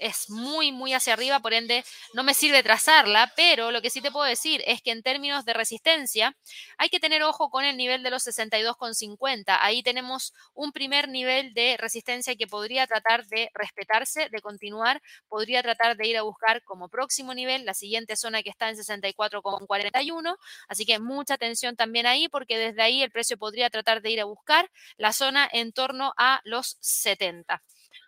es 0.00 0.30
muy, 0.30 0.72
muy 0.72 0.94
hacia 0.94 1.12
arriba, 1.12 1.40
por 1.40 1.52
ende 1.52 1.84
no 2.14 2.22
me 2.22 2.34
sirve 2.34 2.62
trazarla, 2.62 3.32
pero 3.36 3.70
lo 3.70 3.82
que 3.82 3.90
sí 3.90 4.00
te 4.00 4.10
puedo 4.10 4.26
decir 4.26 4.62
es 4.66 4.82
que 4.82 4.90
en 4.90 5.02
términos 5.02 5.44
de 5.44 5.52
resistencia 5.52 6.36
hay 6.78 6.88
que 6.88 7.00
tener 7.00 7.22
ojo 7.22 7.50
con 7.50 7.64
el 7.64 7.76
nivel 7.76 8.02
de 8.02 8.10
los 8.10 8.26
62,50. 8.26 9.58
Ahí 9.60 9.82
tenemos 9.82 10.32
un 10.54 10.72
primer 10.72 11.08
nivel 11.08 11.54
de 11.54 11.76
resistencia 11.78 12.34
que 12.36 12.46
podría 12.46 12.86
tratar 12.86 13.26
de 13.26 13.50
respetarse, 13.54 14.28
de 14.30 14.40
continuar, 14.40 15.00
podría 15.28 15.62
tratar 15.62 15.96
de 15.96 16.08
ir 16.08 16.16
a 16.16 16.22
buscar 16.22 16.62
como 16.64 16.88
próximo 16.88 17.34
nivel 17.34 17.64
la 17.64 17.74
siguiente 17.74 18.16
zona 18.16 18.42
que 18.42 18.50
está 18.50 18.68
en 18.68 18.76
64,41. 18.76 20.36
Así 20.68 20.84
que 20.86 20.98
mucha 20.98 21.34
atención 21.34 21.76
también 21.76 22.06
ahí 22.06 22.28
porque 22.28 22.58
desde 22.58 22.82
ahí 22.82 23.02
el 23.02 23.10
precio 23.10 23.36
podría 23.36 23.70
tratar 23.70 24.02
de 24.02 24.10
ir 24.10 24.20
a 24.20 24.24
buscar 24.24 24.70
la 24.96 25.12
zona 25.12 25.48
en 25.52 25.72
torno 25.72 26.14
a 26.16 26.40
los 26.44 26.76
70. 26.80 27.62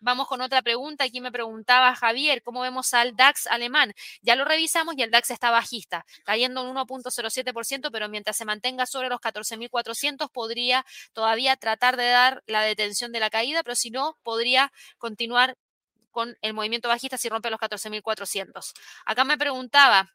Vamos 0.05 0.26
con 0.26 0.40
otra 0.40 0.62
pregunta. 0.62 1.05
Aquí 1.05 1.20
me 1.20 1.30
preguntaba 1.30 1.94
Javier, 1.94 2.42
¿cómo 2.42 2.62
vemos 2.62 2.92
al 2.92 3.14
DAX 3.14 3.46
alemán? 3.46 3.94
Ya 4.20 4.34
lo 4.34 4.44
revisamos 4.44 4.96
y 4.98 5.03
el 5.03 5.12
DAX 5.12 5.30
está 5.30 5.53
bajista, 5.53 6.05
cayendo 6.24 6.61
un 6.68 6.76
1.07%, 6.76 7.88
pero 7.92 8.09
mientras 8.09 8.36
se 8.36 8.44
mantenga 8.44 8.84
sobre 8.86 9.09
los 9.09 9.20
14.400 9.20 10.28
podría 10.32 10.84
todavía 11.12 11.55
tratar 11.57 11.96
de 11.96 12.09
dar 12.09 12.42
la 12.46 12.62
detención 12.62 13.12
de 13.12 13.20
la 13.20 13.30
caída, 13.30 13.62
pero 13.62 13.76
si 13.76 13.90
no, 13.90 14.18
podría 14.24 14.72
continuar 14.98 15.57
con 16.11 16.36
el 16.42 16.53
movimiento 16.53 16.88
bajista 16.88 17.16
si 17.16 17.28
rompe 17.28 17.48
los 17.50 17.61
14.400. 17.61 18.72
Acá 19.07 19.22
me 19.22 19.38
preguntaba, 19.38 20.11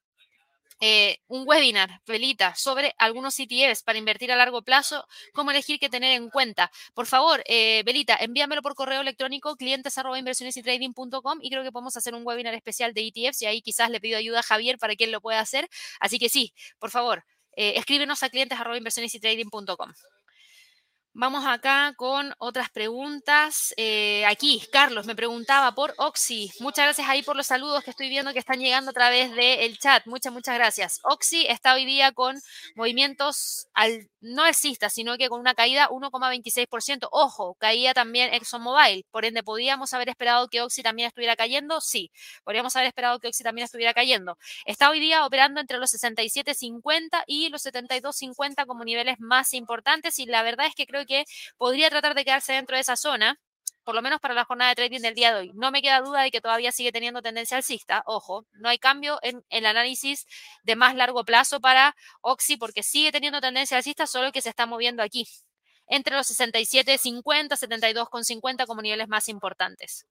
eh, 0.80 1.20
un 1.28 1.44
webinar, 1.48 2.02
Belita, 2.06 2.56
sobre 2.56 2.94
algunos 2.98 3.40
ETFs 3.40 3.84
para 3.84 3.98
invertir 3.98 4.32
a 4.32 4.36
largo 4.36 4.62
plazo, 4.62 5.08
cómo 5.34 5.52
elegir 5.52 5.80
qué 5.80 5.90
tener 5.90 6.14
en 6.14 6.30
cuenta. 6.30 6.72
Por 6.94 7.06
favor, 7.06 7.44
eh, 7.48 7.84
Belita, 7.86 8.16
envíamelo 8.20 8.62
por 8.62 8.76
correo 8.76 9.02
electrónico 9.02 9.56
clientes 9.56 9.98
y 11.42 11.50
creo 11.50 11.64
que 11.64 11.72
podemos 11.72 11.98
hacer 11.98 12.14
un 12.16 12.26
webinar 12.26 12.54
especial 12.54 12.94
de 12.94 13.08
ETFs 13.08 13.42
y 13.42 13.46
ahí 13.46 13.62
quizás 13.62 13.90
le 13.90 14.00
pido 14.00 14.18
ayuda 14.18 14.40
a 14.40 14.44
Javier 14.44 14.78
para 14.78 14.96
que 14.96 15.06
él 15.06 15.12
lo 15.12 15.22
pueda 15.22 15.40
hacer. 15.40 15.68
Así 16.00 16.20
que 16.20 16.30
sí, 16.30 16.54
por 16.80 16.92
favor, 16.92 17.24
eh, 17.56 17.74
escríbenos 17.78 18.22
a 18.24 18.30
clientes 18.30 18.58
y. 19.50 20.17
Vamos 21.20 21.48
acá 21.48 21.96
con 21.98 22.32
otras 22.38 22.70
preguntas. 22.70 23.74
Eh, 23.76 24.24
aquí, 24.28 24.62
Carlos 24.72 25.08
me 25.08 25.16
preguntaba 25.16 25.74
por 25.74 25.96
Oxy. 25.98 26.52
Muchas 26.60 26.86
gracias 26.86 27.10
ahí 27.10 27.24
por 27.24 27.36
los 27.36 27.48
saludos 27.48 27.84
que 27.84 27.90
estoy 27.90 28.08
viendo 28.08 28.34
que 28.34 28.40
están 28.40 28.60
llegando 28.60 28.92
a 28.92 28.94
través 28.94 29.34
del 29.34 29.80
chat. 29.80 30.06
Muchas, 30.06 30.32
muchas 30.32 30.54
gracias. 30.54 31.00
Oxy 31.02 31.48
está 31.48 31.74
hoy 31.74 31.86
día 31.86 32.12
con 32.12 32.40
movimientos 32.76 33.68
al, 33.74 34.12
no 34.22 34.44
alcistas, 34.44 34.94
sino 34.94 35.18
que 35.18 35.28
con 35.28 35.40
una 35.40 35.56
caída 35.56 35.90
1,26%. 35.90 37.08
Ojo, 37.12 37.56
caía 37.56 37.96
también 37.96 38.32
ExxonMobil. 38.36 39.04
Por 39.10 39.26
ende, 39.26 39.42
¿podríamos 39.42 39.96
haber 39.96 40.10
esperado 40.10 40.48
que 40.50 40.62
Oxy 40.62 40.84
también 40.84 41.08
estuviera 41.08 41.36
cayendo? 41.36 41.82
Sí, 41.82 42.12
podríamos 42.44 42.76
haber 42.76 42.90
esperado 42.90 43.18
que 43.20 43.30
Oxy 43.30 43.44
también 43.44 43.66
estuviera 43.66 43.96
cayendo. 43.96 44.38
Está 44.68 44.92
hoy 44.92 45.00
día 45.00 45.26
operando 45.26 45.62
entre 45.62 45.80
los 45.80 45.92
67.50 45.96 47.24
y 47.26 47.50
los 47.50 47.66
72.50 47.66 48.68
como 48.68 48.84
niveles 48.84 49.20
más 49.20 49.56
importantes 49.56 50.20
y 50.20 50.28
la 50.28 50.44
verdad 50.44 50.68
es 50.68 50.76
que 50.76 50.86
creo 50.86 51.07
que 51.08 51.26
podría 51.58 51.90
tratar 51.90 52.14
de 52.16 52.26
quedarse 52.26 52.54
dentro 52.54 52.76
de 52.76 52.82
esa 52.82 52.96
zona, 52.96 53.40
por 53.88 53.96
lo 53.96 54.02
menos 54.02 54.20
para 54.20 54.34
la 54.34 54.44
jornada 54.44 54.72
de 54.72 54.76
trading 54.76 55.00
del 55.00 55.16
día 55.16 55.34
de 55.34 55.40
hoy. 55.40 55.52
No 55.56 55.72
me 55.72 55.82
queda 55.82 56.02
duda 56.02 56.22
de 56.22 56.30
que 56.30 56.42
todavía 56.42 56.74
sigue 56.74 56.92
teniendo 56.92 57.22
tendencia 57.22 57.56
alcista. 57.56 58.04
Ojo, 58.06 58.46
no 58.52 58.68
hay 58.68 58.80
cambio 58.80 59.18
en, 59.22 59.46
el 59.50 59.66
análisis 59.66 60.28
de 60.64 60.76
más 60.76 60.94
largo 60.94 61.24
plazo 61.24 61.62
para 61.62 61.96
Oxy 62.20 62.58
porque 62.58 62.84
sigue 62.84 63.14
teniendo 63.14 63.40
tendencia 63.40 63.78
alcista, 63.78 64.06
solo 64.06 64.34
que 64.34 64.42
se 64.42 64.50
está 64.50 64.66
moviendo 64.66 65.02
aquí, 65.02 65.26
entre 65.88 66.18
los 66.18 66.30
67.50, 66.30 67.56
72.50 67.56 68.66
como 68.66 68.82
niveles 68.82 69.08
más 69.08 69.30
importantes. 69.30 70.06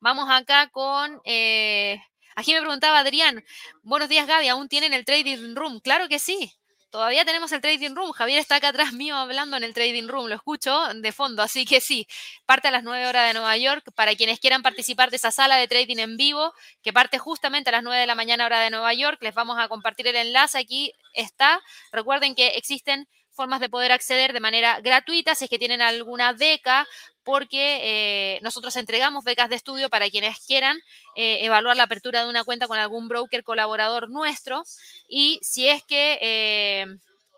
Vamos 0.00 0.26
acá 0.30 0.70
con... 0.70 1.20
Eh, 1.24 2.00
aquí 2.36 2.54
me 2.54 2.60
preguntaba 2.60 3.00
Adrián, 3.00 3.44
buenos 3.82 4.08
días 4.08 4.26
Gaby, 4.26 4.48
¿aún 4.48 4.68
tienen 4.68 4.94
el 4.94 5.04
trading 5.04 5.54
room? 5.54 5.78
Claro 5.80 6.08
que 6.08 6.18
sí. 6.18 6.54
Todavía 6.90 7.24
tenemos 7.24 7.52
el 7.52 7.60
trading 7.60 7.94
room. 7.94 8.12
Javier 8.12 8.38
está 8.38 8.56
acá 8.56 8.68
atrás 8.68 8.92
mío 8.92 9.16
hablando 9.16 9.56
en 9.56 9.64
el 9.64 9.74
trading 9.74 10.08
room. 10.08 10.28
Lo 10.28 10.34
escucho 10.34 10.94
de 10.94 11.12
fondo. 11.12 11.42
Así 11.42 11.64
que 11.64 11.80
sí, 11.80 12.06
parte 12.46 12.68
a 12.68 12.70
las 12.70 12.84
9 12.84 13.06
horas 13.06 13.26
de 13.26 13.34
Nueva 13.34 13.56
York. 13.56 13.84
Para 13.94 14.14
quienes 14.14 14.40
quieran 14.40 14.62
participar 14.62 15.10
de 15.10 15.16
esa 15.16 15.30
sala 15.30 15.56
de 15.56 15.68
trading 15.68 15.98
en 15.98 16.16
vivo, 16.16 16.52
que 16.82 16.92
parte 16.92 17.18
justamente 17.18 17.70
a 17.70 17.72
las 17.72 17.82
9 17.82 18.00
de 18.00 18.06
la 18.06 18.14
mañana 18.14 18.46
hora 18.46 18.60
de 18.60 18.70
Nueva 18.70 18.94
York, 18.94 19.18
les 19.20 19.34
vamos 19.34 19.58
a 19.58 19.68
compartir 19.68 20.06
el 20.06 20.16
enlace. 20.16 20.58
Aquí 20.58 20.92
está. 21.12 21.60
Recuerden 21.92 22.34
que 22.34 22.48
existen 22.48 23.08
formas 23.36 23.60
de 23.60 23.68
poder 23.68 23.92
acceder 23.92 24.32
de 24.32 24.40
manera 24.40 24.80
gratuita 24.80 25.34
si 25.34 25.44
es 25.44 25.50
que 25.50 25.58
tienen 25.58 25.82
alguna 25.82 26.32
beca, 26.32 26.88
porque 27.22 27.80
eh, 27.82 28.40
nosotros 28.42 28.74
entregamos 28.76 29.24
becas 29.24 29.48
de 29.48 29.56
estudio 29.56 29.90
para 29.90 30.08
quienes 30.10 30.38
quieran 30.46 30.78
eh, 31.14 31.44
evaluar 31.44 31.76
la 31.76 31.82
apertura 31.82 32.22
de 32.22 32.30
una 32.30 32.44
cuenta 32.44 32.66
con 32.66 32.78
algún 32.78 33.08
broker 33.08 33.44
colaborador 33.44 34.08
nuestro. 34.08 34.62
Y 35.08 35.38
si 35.42 35.68
es 35.68 35.84
que 35.84 36.18
eh, 36.20 36.86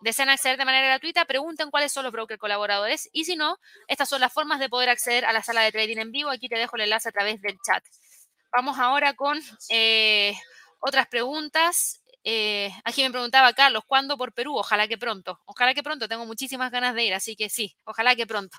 desean 0.01 0.29
acceder 0.29 0.59
de 0.59 0.65
manera 0.65 0.87
gratuita, 0.87 1.25
pregunten 1.25 1.71
cuáles 1.71 1.91
son 1.91 2.05
los 2.05 2.13
brokers 2.13 2.39
colaboradores. 2.39 3.09
Y 3.13 3.25
si 3.25 3.35
no, 3.35 3.57
estas 3.89 4.09
son 4.09 4.21
las 4.21 4.33
formas 4.33 4.61
de 4.61 4.69
poder 4.69 4.91
acceder 4.91 5.25
a 5.25 5.33
la 5.33 5.43
sala 5.43 5.63
de 5.63 5.73
trading 5.73 5.99
en 5.99 6.13
vivo. 6.13 6.31
Aquí 6.31 6.49
te 6.49 6.57
dejo 6.57 6.77
el 6.77 6.83
enlace 6.83 7.09
a 7.09 7.13
través 7.13 7.41
del 7.41 7.57
chat. 7.67 7.83
Vamos 8.53 8.79
ahora 8.79 9.15
con 9.15 9.41
otras 10.81 11.07
preguntas. 11.09 12.03
Eh, 12.31 12.71
aquí 12.85 13.03
me 13.03 13.11
preguntaba 13.11 13.55
Carlos, 13.55 13.85
¿cuándo 13.87 14.19
por 14.19 14.35
Perú? 14.35 14.55
Ojalá 14.59 14.87
que 14.87 14.99
pronto. 14.99 15.41
Ojalá 15.47 15.73
que 15.73 15.83
pronto. 15.83 16.09
Tengo 16.09 16.27
muchísimas 16.27 16.71
ganas 16.71 16.95
de 16.95 17.05
ir, 17.05 17.15
así 17.15 17.37
que 17.37 17.49
sí, 17.49 17.75
ojalá 17.85 18.15
que 18.17 18.27
pronto. 18.27 18.59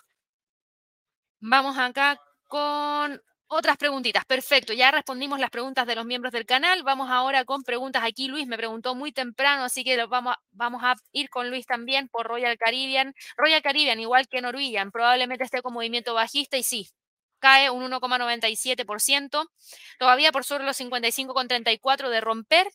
Vamos 1.40 1.78
acá 1.78 2.20
con 2.48 3.22
otras 3.46 3.78
preguntitas. 3.78 4.26
Perfecto, 4.26 4.74
ya 4.74 4.90
respondimos 4.90 5.40
las 5.40 5.52
preguntas 5.52 5.86
de 5.86 5.94
los 5.94 6.04
miembros 6.04 6.34
del 6.34 6.48
canal. 6.48 6.82
Vamos 6.82 7.12
ahora 7.12 7.46
con 7.46 7.62
preguntas. 7.62 8.02
Aquí 8.04 8.28
Luis 8.28 8.48
me 8.48 8.58
preguntó 8.58 8.96
muy 8.96 9.12
temprano, 9.12 9.66
así 9.66 9.84
que 9.84 10.04
vamos, 10.08 10.36
a 10.84 10.96
ir 11.12 11.30
con 11.30 11.52
Luis 11.52 11.68
también 11.68 12.08
por 12.10 12.26
Royal 12.26 12.58
Caribbean. 12.58 13.14
Royal 13.38 13.62
Caribbean, 13.62 14.00
igual 14.00 14.28
que 14.28 14.42
Norwegian, 14.42 14.90
probablemente 14.92 15.44
esté 15.44 15.62
con 15.62 15.74
movimiento 15.74 16.16
bajista 16.16 16.58
y 16.58 16.64
sí, 16.64 16.90
cae 17.38 17.70
un 17.70 17.84
1,97%, 17.84 19.48
todavía 20.00 20.32
por 20.32 20.44
sobre 20.44 20.66
los 20.66 20.80
55,34 20.80 22.10
de 22.10 22.22
romper, 22.22 22.68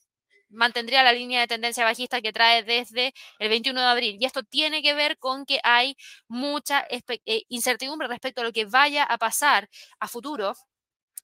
mantendría 0.55 1.03
la 1.03 1.13
línea 1.13 1.41
de 1.41 1.47
tendencia 1.47 1.85
bajista 1.85 2.21
que 2.21 2.33
trae 2.33 2.63
desde 2.63 3.13
el 3.39 3.49
21 3.49 3.81
de 3.81 3.87
abril. 3.87 4.17
Y 4.21 4.25
esto 4.25 4.43
tiene 4.43 4.83
que 4.83 4.95
ver 4.95 5.19
con 5.19 5.45
que 5.47 5.61
hay 5.63 5.97
mucha 6.29 6.87
eh, 6.91 7.43
incertidumbre 7.49 8.09
respecto 8.09 8.41
a 8.41 8.45
lo 8.45 8.53
que 8.53 8.65
vaya 8.67 9.05
a 9.05 9.19
pasar 9.19 9.69
a 10.01 10.09
futuro 10.09 10.55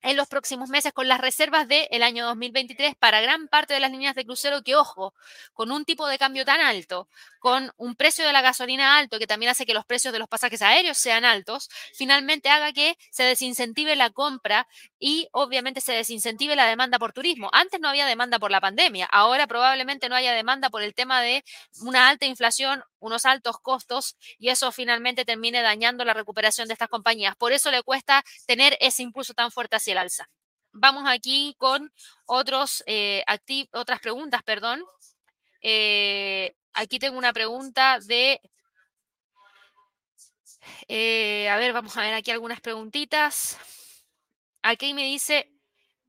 en 0.02 0.16
los 0.16 0.28
próximos 0.28 0.68
meses 0.68 0.92
con 0.92 1.08
las 1.08 1.20
reservas 1.20 1.68
del 1.68 2.02
año 2.02 2.24
2023 2.26 2.94
para 2.98 3.20
gran 3.20 3.48
parte 3.48 3.74
de 3.74 3.80
las 3.80 3.90
líneas 3.90 4.14
de 4.14 4.24
crucero 4.24 4.62
que, 4.62 4.76
ojo, 4.76 5.14
con 5.52 5.70
un 5.70 5.84
tipo 5.84 6.06
de 6.06 6.18
cambio 6.18 6.44
tan 6.44 6.60
alto, 6.60 7.08
con 7.38 7.72
un 7.76 7.94
precio 7.96 8.26
de 8.26 8.32
la 8.32 8.40
gasolina 8.40 8.98
alto, 8.98 9.18
que 9.18 9.26
también 9.26 9.50
hace 9.50 9.66
que 9.66 9.74
los 9.74 9.84
precios 9.84 10.12
de 10.12 10.18
los 10.18 10.28
pasajes 10.28 10.62
aéreos 10.62 10.98
sean 10.98 11.24
altos, 11.24 11.68
finalmente 11.94 12.48
haga 12.48 12.72
que 12.72 12.96
se 13.10 13.24
desincentive 13.24 13.96
la 13.96 14.10
compra 14.10 14.66
y 14.98 15.28
obviamente 15.32 15.80
se 15.80 15.92
desincentive 15.92 16.56
la 16.56 16.66
demanda 16.66 16.98
por 16.98 17.12
turismo. 17.12 17.50
Antes 17.52 17.80
no 17.80 17.88
había 17.88 18.06
demanda 18.06 18.38
por 18.38 18.50
la 18.50 18.60
pandemia, 18.60 19.06
ahora 19.06 19.46
probablemente 19.46 20.08
no 20.08 20.16
haya 20.16 20.32
demanda 20.32 20.70
por 20.70 20.82
el 20.82 20.94
tema 20.94 21.20
de 21.20 21.44
una 21.82 22.08
alta 22.08 22.26
inflación 22.26 22.82
unos 23.00 23.26
altos 23.26 23.58
costos 23.60 24.16
y 24.38 24.48
eso 24.48 24.70
finalmente 24.72 25.24
termine 25.24 25.62
dañando 25.62 26.04
la 26.04 26.14
recuperación 26.14 26.68
de 26.68 26.74
estas 26.74 26.88
compañías. 26.88 27.36
Por 27.36 27.52
eso 27.52 27.70
le 27.70 27.82
cuesta 27.82 28.24
tener 28.46 28.76
ese 28.80 29.02
impulso 29.02 29.34
tan 29.34 29.50
fuerte 29.50 29.76
hacia 29.76 29.92
el 29.92 29.98
alza. 29.98 30.28
Vamos 30.72 31.04
aquí 31.08 31.56
con 31.58 31.92
otros, 32.26 32.84
eh, 32.86 33.24
otras 33.72 34.00
preguntas, 34.00 34.42
perdón. 34.44 34.84
Eh, 35.62 36.54
aquí 36.72 36.98
tengo 36.98 37.18
una 37.18 37.32
pregunta 37.32 37.98
de... 38.00 38.40
Eh, 40.88 41.48
a 41.48 41.56
ver, 41.56 41.72
vamos 41.72 41.96
a 41.96 42.02
ver 42.02 42.14
aquí 42.14 42.30
algunas 42.30 42.60
preguntitas. 42.60 43.58
Aquí 44.62 44.94
me 44.94 45.04
dice 45.04 45.50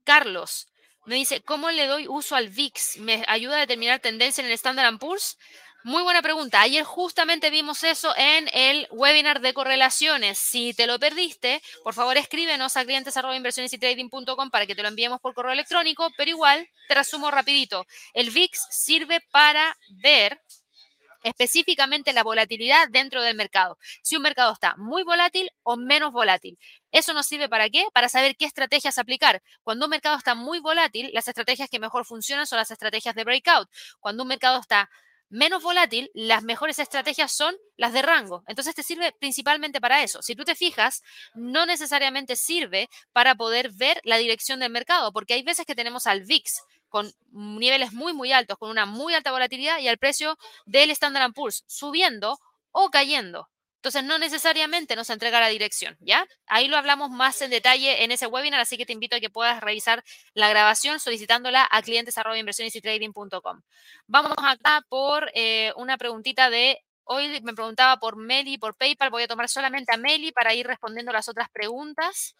Carlos, 0.04 0.68
me 1.06 1.16
dice, 1.16 1.42
¿cómo 1.42 1.72
le 1.72 1.88
doy 1.88 2.08
uso 2.08 2.36
al 2.36 2.50
VIX? 2.50 2.98
¿Me 2.98 3.24
ayuda 3.28 3.58
a 3.58 3.62
determinar 3.62 4.00
tendencia 4.00 4.42
en 4.42 4.48
el 4.48 4.54
Standard 4.54 4.98
Poor's? 5.00 5.38
Muy 5.84 6.04
buena 6.04 6.22
pregunta. 6.22 6.62
Ayer 6.62 6.84
justamente 6.84 7.50
vimos 7.50 7.84
eso 7.84 8.14
en 8.16 8.48
el 8.54 8.88
webinar 8.92 9.42
de 9.42 9.54
correlaciones. 9.54 10.38
Si 10.38 10.76
te 10.76 10.86
lo 10.86 11.00
perdiste, 11.00 11.60
por 11.84 11.96
favor 11.96 12.18
escríbenos 12.18 12.78
a 12.78 12.86
clientes 12.86 13.16
para 14.52 14.68
que 14.68 14.76
te 14.76 14.84
lo 14.84 14.90
enviemos 14.90 15.20
por 15.20 15.34
correo 15.34 15.54
electrónico, 15.54 16.12
pero 16.18 16.30
igual 16.30 16.70
te 16.88 16.94
resumo 16.94 17.32
rapidito. 17.32 17.88
El 18.14 18.30
VIX 18.30 18.60
sirve 18.70 19.22
para 19.32 19.76
ver 19.90 20.40
específicamente 21.24 22.14
la 22.14 22.24
volatilidad 22.24 22.88
dentro 22.90 23.24
del 23.24 23.36
mercado. 23.36 23.80
Si 24.04 24.16
un 24.16 24.22
mercado 24.22 24.54
está 24.54 24.76
muy 24.78 25.02
volátil 25.04 25.50
o 25.64 25.78
menos 25.78 26.12
volátil. 26.12 26.60
¿Eso 26.92 27.14
nos 27.14 27.26
sirve 27.26 27.50
para 27.50 27.70
qué? 27.70 27.86
Para 27.92 28.08
saber 28.08 28.36
qué 28.36 28.46
estrategias 28.46 29.00
aplicar. 29.00 29.42
Cuando 29.64 29.86
un 29.86 29.90
mercado 29.90 30.18
está 30.18 30.36
muy 30.36 30.60
volátil, 30.60 31.10
las 31.14 31.28
estrategias 31.28 31.70
que 31.70 31.80
mejor 31.80 32.06
funcionan 32.06 32.46
son 32.46 32.58
las 32.58 32.70
estrategias 32.70 33.16
de 33.16 33.24
breakout. 33.24 33.68
Cuando 34.00 34.24
un 34.24 34.30
mercado 34.30 34.60
está 34.60 34.90
menos 35.32 35.64
volátil, 35.64 36.12
las 36.14 36.44
mejores 36.44 36.78
estrategias 36.78 37.32
son 37.32 37.56
las 37.78 37.94
de 37.94 38.02
rango. 38.02 38.44
Entonces 38.48 38.76
te 38.76 38.84
sirve 38.84 39.14
principalmente 39.20 39.82
para 39.82 40.04
eso. 40.04 40.22
Si 40.22 40.36
tú 40.36 40.44
te 40.44 40.56
fijas, 40.56 41.02
no 41.34 41.66
necesariamente 41.66 42.36
sirve 42.36 42.90
para 43.14 43.36
poder 43.36 43.72
ver 43.72 44.00
la 44.04 44.18
dirección 44.18 44.60
del 44.60 44.72
mercado, 44.72 45.12
porque 45.12 45.34
hay 45.34 45.44
veces 45.44 45.66
que 45.66 45.76
tenemos 45.76 46.06
al 46.06 46.24
VIX 46.24 46.62
con 46.90 47.12
niveles 47.32 47.94
muy, 47.94 48.14
muy 48.14 48.34
altos, 48.34 48.58
con 48.58 48.70
una 48.70 48.86
muy 48.86 49.14
alta 49.14 49.32
volatilidad 49.32 49.80
y 49.80 49.88
al 49.88 49.98
precio 49.98 50.38
del 50.66 50.92
Standard 50.92 51.32
Poor's 51.34 51.64
subiendo 51.66 52.38
o 52.72 52.90
cayendo. 52.90 53.48
Entonces, 53.82 54.04
no 54.04 54.20
necesariamente 54.20 54.96
nos 54.96 55.10
entrega 55.10 55.40
la 55.40 55.48
dirección, 55.48 55.98
¿ya? 56.02 56.28
Ahí 56.46 56.68
lo 56.68 56.78
hablamos 56.78 57.10
más 57.10 57.42
en 57.42 57.50
detalle 57.50 58.04
en 58.04 58.12
ese 58.12 58.28
webinar, 58.28 58.60
así 58.60 58.78
que 58.78 58.86
te 58.86 58.94
invito 58.94 59.16
a 59.16 59.20
que 59.20 59.32
puedas 59.32 59.60
revisar 59.60 60.04
la 60.36 60.50
grabación 60.50 61.00
solicitándola 61.00 61.68
a 61.70 61.82
clientes 61.82 62.16
Vamos 64.06 64.34
acá 64.38 64.86
por 64.88 65.32
eh, 65.34 65.74
una 65.78 65.98
preguntita 65.98 66.52
de, 66.52 66.78
hoy 67.06 67.42
me 67.42 67.56
preguntaba 67.56 67.98
por 67.98 68.18
Meli, 68.18 68.60
por 68.60 68.76
PayPal, 68.76 69.10
voy 69.10 69.24
a 69.24 69.28
tomar 69.28 69.50
solamente 69.50 69.92
a 69.92 69.98
Meli 69.98 70.32
para 70.32 70.54
ir 70.54 70.68
respondiendo 70.68 71.12
las 71.12 71.28
otras 71.28 71.50
preguntas. 71.50 72.36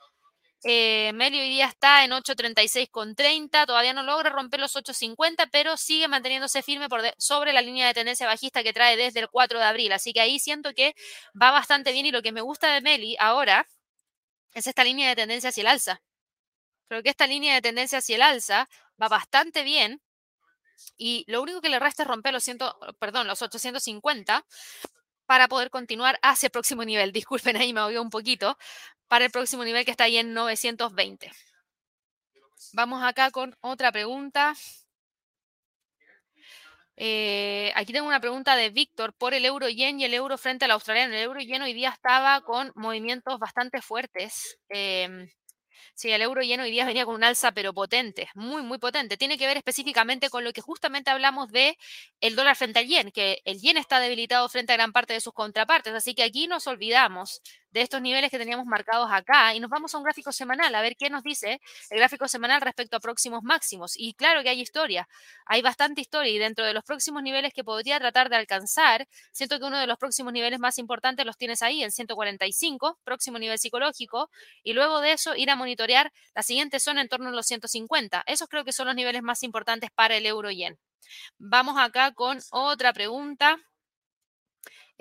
Eh, 0.64 1.12
Meli 1.14 1.40
hoy 1.40 1.50
día 1.50 1.66
está 1.66 2.04
en 2.04 2.12
8.36,30, 2.12 3.66
todavía 3.66 3.94
no 3.94 4.04
logra 4.04 4.30
romper 4.30 4.60
los 4.60 4.76
8.50, 4.76 5.50
pero 5.52 5.76
sigue 5.76 6.08
manteniéndose 6.08 6.62
firme 6.62 6.88
por 6.88 7.02
sobre 7.18 7.52
la 7.52 7.62
línea 7.62 7.88
de 7.88 7.96
tendencia 7.96 8.28
bajista 8.28 8.62
que 8.62 8.72
trae 8.72 8.96
desde 8.96 9.22
el 9.22 9.30
4 9.30 9.58
de 9.58 9.66
abril. 9.66 9.92
Así 9.92 10.14
que 10.14 10.22
ahí 10.22 10.38
siento 10.38 10.74
que 10.74 10.94
va 11.40 11.50
bastante 11.52 11.92
bien 11.92 12.06
y 12.06 12.12
lo 12.12 12.22
que 12.22 12.32
me 12.32 12.42
gusta 12.42 12.72
de 12.74 12.82
Meli 12.82 13.16
ahora 13.20 13.68
es 14.54 14.68
esta 14.68 14.84
línea 14.84 15.10
de 15.10 15.16
tendencia 15.16 15.50
hacia 15.50 15.62
el 15.62 15.68
alza. 15.68 16.02
Creo 16.88 17.02
que 17.02 17.10
esta 17.10 17.26
línea 17.26 17.56
de 17.56 17.62
tendencia 17.62 17.98
hacia 17.98 18.18
el 18.18 18.22
alza 18.22 18.70
va 19.02 19.08
bastante 19.08 19.64
bien 19.64 20.02
y 20.98 21.24
lo 21.28 21.42
único 21.42 21.62
que 21.62 21.70
le 21.70 21.80
resta 21.80 22.04
es 22.04 22.08
romper 22.08 22.34
los, 22.34 22.44
100, 22.44 22.60
perdón, 23.00 23.28
los 23.28 23.42
850 23.42 24.46
para 25.26 25.48
poder 25.48 25.70
continuar 25.70 26.20
hacia 26.22 26.48
el 26.48 26.52
próximo 26.52 26.84
nivel. 26.84 27.12
Disculpen, 27.14 27.58
ahí 27.58 27.74
me 27.74 27.82
oí 27.82 27.98
un 27.98 28.10
poquito, 28.10 28.58
para 29.12 29.26
el 29.26 29.32
próximo 29.32 29.66
nivel 29.66 29.84
que 29.84 29.92
está 29.92 30.06
ahí 30.06 30.16
en 30.16 30.34
920. 30.34 31.30
Vamos 32.72 33.04
acá 33.04 33.30
con 33.30 33.54
otra 33.60 33.92
pregunta. 33.92 34.54
Eh, 36.96 37.74
aquí 37.76 37.92
tengo 37.92 38.08
una 38.08 38.22
pregunta 38.22 38.56
de 38.56 38.70
Víctor 38.70 39.14
por 39.14 39.34
el 39.34 39.44
euro 39.44 39.68
yen 39.68 40.00
y 40.00 40.06
el 40.06 40.14
euro 40.14 40.38
frente 40.38 40.64
al 40.64 40.72
australiano. 40.72 41.14
El 41.14 41.24
euro 41.24 41.42
yen 41.42 41.62
hoy 41.62 41.74
día 41.74 41.90
estaba 41.90 42.40
con 42.40 42.72
movimientos 42.74 43.38
bastante 43.38 43.82
fuertes. 43.82 44.58
Em, 44.70 45.28
Sí, 45.94 46.10
el 46.10 46.22
euro 46.22 46.42
yen 46.42 46.60
hoy 46.60 46.72
día 46.72 46.86
venía 46.86 47.06
con 47.06 47.16
un 47.16 47.24
alza, 47.24 47.52
pero 47.52 47.74
potente, 47.74 48.30
muy, 48.34 48.64
muy 48.64 48.78
potente. 48.80 49.18
Tiene 49.18 49.38
que 49.38 49.46
ver 49.46 49.58
específicamente 49.58 50.30
con 50.30 50.44
lo 50.44 50.54
que 50.54 50.62
justamente 50.62 51.12
hablamos 51.12 51.52
de 51.52 51.78
el 52.22 52.36
dólar 52.36 52.56
frente 52.56 52.80
al 52.80 52.88
yen, 52.88 53.12
que 53.12 53.42
el 53.46 53.60
yen 53.60 53.78
está 53.78 54.00
debilitado 54.00 54.48
frente 54.50 54.74
a 54.74 54.78
gran 54.78 54.94
parte 54.94 55.14
de 55.14 55.22
sus 55.22 55.34
contrapartes. 55.34 55.94
Así 55.94 56.16
que 56.16 56.24
aquí 56.24 56.48
nos 56.48 56.66
olvidamos 56.68 57.42
de 57.72 57.82
estos 57.82 58.02
niveles 58.02 58.32
que 58.32 58.38
teníamos 58.38 58.66
marcados 58.66 59.10
acá 59.12 59.54
y 59.56 59.60
nos 59.60 59.70
vamos 59.70 59.94
a 59.94 59.98
un 59.98 60.04
gráfico 60.04 60.32
semanal 60.32 60.74
a 60.76 60.82
ver 60.82 60.96
qué 60.98 61.10
nos 61.10 61.24
dice 61.24 61.60
el 61.90 61.98
gráfico 61.98 62.28
semanal 62.28 62.62
respecto 62.62 62.98
a 62.98 63.00
próximos 63.00 63.42
máximos. 63.44 63.94
Y 63.96 64.14
claro 64.14 64.44
que 64.44 64.50
hay 64.50 64.62
historia, 64.62 65.08
hay 65.46 65.62
bastante 65.62 66.02
historia 66.02 66.32
y 66.32 66.38
dentro 66.38 66.66
de 66.66 66.74
los 66.74 66.84
próximos 66.84 67.24
niveles 67.24 67.54
que 67.54 67.64
podría 67.64 68.00
tratar 68.00 68.30
de 68.30 68.36
alcanzar, 68.38 69.08
siento 69.32 69.60
que 69.60 69.66
uno 69.66 69.80
de 69.80 69.88
los 69.88 69.98
próximos 69.98 70.34
niveles 70.34 70.60
más 70.60 70.78
importantes 70.78 71.26
los 71.26 71.38
tienes 71.38 71.62
ahí 71.62 71.84
en 71.84 71.92
145, 71.92 73.00
próximo 73.04 73.40
nivel 73.40 73.58
psicológico, 73.60 74.30
y 74.64 74.74
luego 74.74 75.02
de 75.02 75.14
eso 75.14 75.36
ir 75.36 75.50
a 75.50 75.56
monitorear 75.56 76.12
la 76.36 76.44
siguiente 76.44 76.80
zona 76.80 77.02
en 77.02 77.08
torno 77.10 77.30
a 77.30 77.32
los 77.32 77.46
150. 77.46 78.24
Esos 78.28 78.48
creo 78.48 78.64
que 78.64 78.74
son 78.74 78.88
los 78.88 78.96
niveles 78.96 79.22
más 79.24 79.44
importantes 79.44 79.90
para 79.94 80.16
el 80.18 80.26
euro 80.26 80.52
yen. 80.52 80.80
Vamos 81.40 81.78
acá 81.78 82.14
con 82.14 82.40
otra 82.52 82.94
pregunta. 82.94 83.58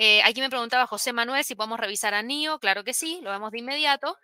Eh, 0.03 0.23
aquí 0.25 0.41
me 0.41 0.49
preguntaba 0.49 0.87
José 0.87 1.13
Manuel 1.13 1.45
si 1.45 1.55
podemos 1.55 1.79
revisar 1.79 2.15
a 2.15 2.23
NIO. 2.23 2.59
Claro 2.59 2.85
que 2.85 2.95
sí, 2.95 3.21
lo 3.23 3.31
vemos 3.33 3.51
de 3.51 3.59
inmediato. 3.59 4.17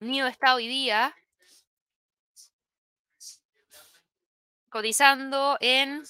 NIO 0.00 0.28
está 0.28 0.54
hoy 0.54 0.68
día 0.68 1.12
cotizando 4.70 5.56
en 5.58 6.04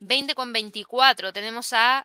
20,24. 0.00 1.32
Tenemos 1.32 1.72
a 1.72 2.04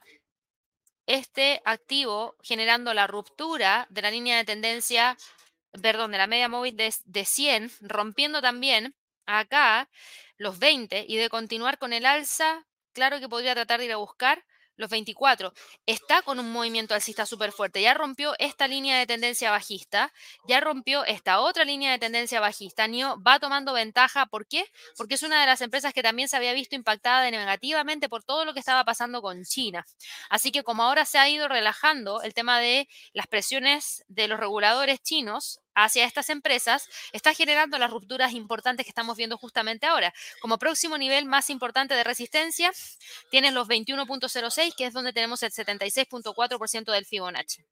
este 1.08 1.64
activo 1.66 2.36
generando 2.44 2.94
la 2.94 3.08
ruptura 3.08 3.88
de 3.90 4.04
la 4.04 4.12
línea 4.12 4.38
de 4.38 4.46
tendencia, 4.46 5.18
perdón, 5.82 6.12
de 6.12 6.20
la 6.20 6.28
media 6.28 6.50
móvil 6.50 6.78
de, 6.78 6.94
de 7.06 7.26
100, 7.26 7.72
rompiendo 7.82 8.44
también 8.44 8.94
acá 9.26 9.90
los 10.38 10.60
20 10.60 11.04
y 11.08 11.18
de 11.18 11.30
continuar 11.30 11.80
con 11.80 11.94
el 11.94 12.06
alza, 12.06 12.68
claro 12.94 13.20
que 13.20 13.28
podría 13.28 13.56
tratar 13.56 13.80
de 13.80 13.86
ir 13.86 13.94
a 13.94 13.98
buscar 13.98 14.46
los 14.82 14.90
24, 14.90 15.54
está 15.86 16.22
con 16.22 16.40
un 16.40 16.52
movimiento 16.52 16.94
alcista 16.94 17.26
súper 17.26 17.52
fuerte. 17.52 17.82
Ya 17.82 17.94
rompió 17.94 18.34
esta 18.40 18.68
línea 18.68 18.98
de 19.00 19.08
tendencia 19.08 19.52
bajista, 19.52 20.12
ya 20.48 20.60
rompió 20.60 21.06
esta 21.06 21.40
otra 21.40 21.64
línea 21.64 21.92
de 21.92 22.00
tendencia 22.00 22.40
bajista. 22.40 22.88
NIO 22.88 23.22
va 23.26 23.40
tomando 23.40 23.74
ventaja. 23.74 24.26
¿Por 24.26 24.48
qué? 24.48 24.66
Porque 24.98 25.16
es 25.16 25.24
una 25.24 25.40
de 25.40 25.46
las 25.46 25.62
empresas 25.62 25.94
que 25.94 26.04
también 26.04 26.28
se 26.28 26.36
había 26.36 26.54
visto 26.54 26.76
impactada 26.76 27.30
negativamente 27.32 28.10
por 28.10 28.24
todo 28.24 28.44
lo 28.44 28.54
que 28.54 28.60
estaba 28.60 28.84
pasando 28.84 29.22
con 29.22 29.44
China. 29.44 29.86
Así 30.30 30.52
que 30.52 30.64
como 30.64 30.84
ahora 30.84 31.06
se 31.06 31.18
ha 31.18 31.30
ido 31.30 31.48
relajando 31.48 32.22
el 32.22 32.34
tema 32.34 32.60
de 32.60 32.90
las 33.14 33.28
presiones 33.28 34.04
de 34.08 34.28
los 34.28 34.40
reguladores 34.40 35.02
chinos, 35.02 35.62
hacia 35.76 36.06
estas 36.06 36.30
empresas 36.30 36.88
está 37.12 37.34
generando 37.34 37.78
las 37.78 37.92
rupturas 37.92 38.34
importantes 38.34 38.86
que 38.86 38.90
estamos 38.92 39.18
viendo 39.18 39.38
justamente 39.38 39.86
ahora. 39.86 40.14
Como 40.42 40.58
próximo 40.58 40.98
nivel 40.98 41.26
más 41.26 41.50
importante 41.50 41.94
de 41.94 42.04
resistencia, 42.04 42.72
tienes 43.30 43.54
los 43.54 43.68
21.06, 43.68 44.76
que 44.76 44.86
es 44.86 44.94
donde 44.94 45.14
tenemos 45.14 45.44
el 45.44 45.52
76.4% 45.52 46.92
del 46.92 47.06
Fibonacci. 47.06 47.64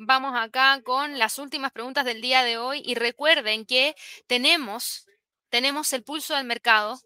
Vamos 0.00 0.34
acá 0.36 0.80
con 0.84 1.18
las 1.18 1.38
últimas 1.38 1.72
preguntas 1.72 2.04
del 2.04 2.20
día 2.20 2.44
de 2.44 2.56
hoy 2.56 2.82
y 2.84 2.94
recuerden 2.94 3.66
que 3.66 3.96
tenemos, 4.28 5.06
tenemos 5.48 5.92
el 5.92 6.04
pulso 6.04 6.36
del 6.36 6.44
mercado 6.44 7.00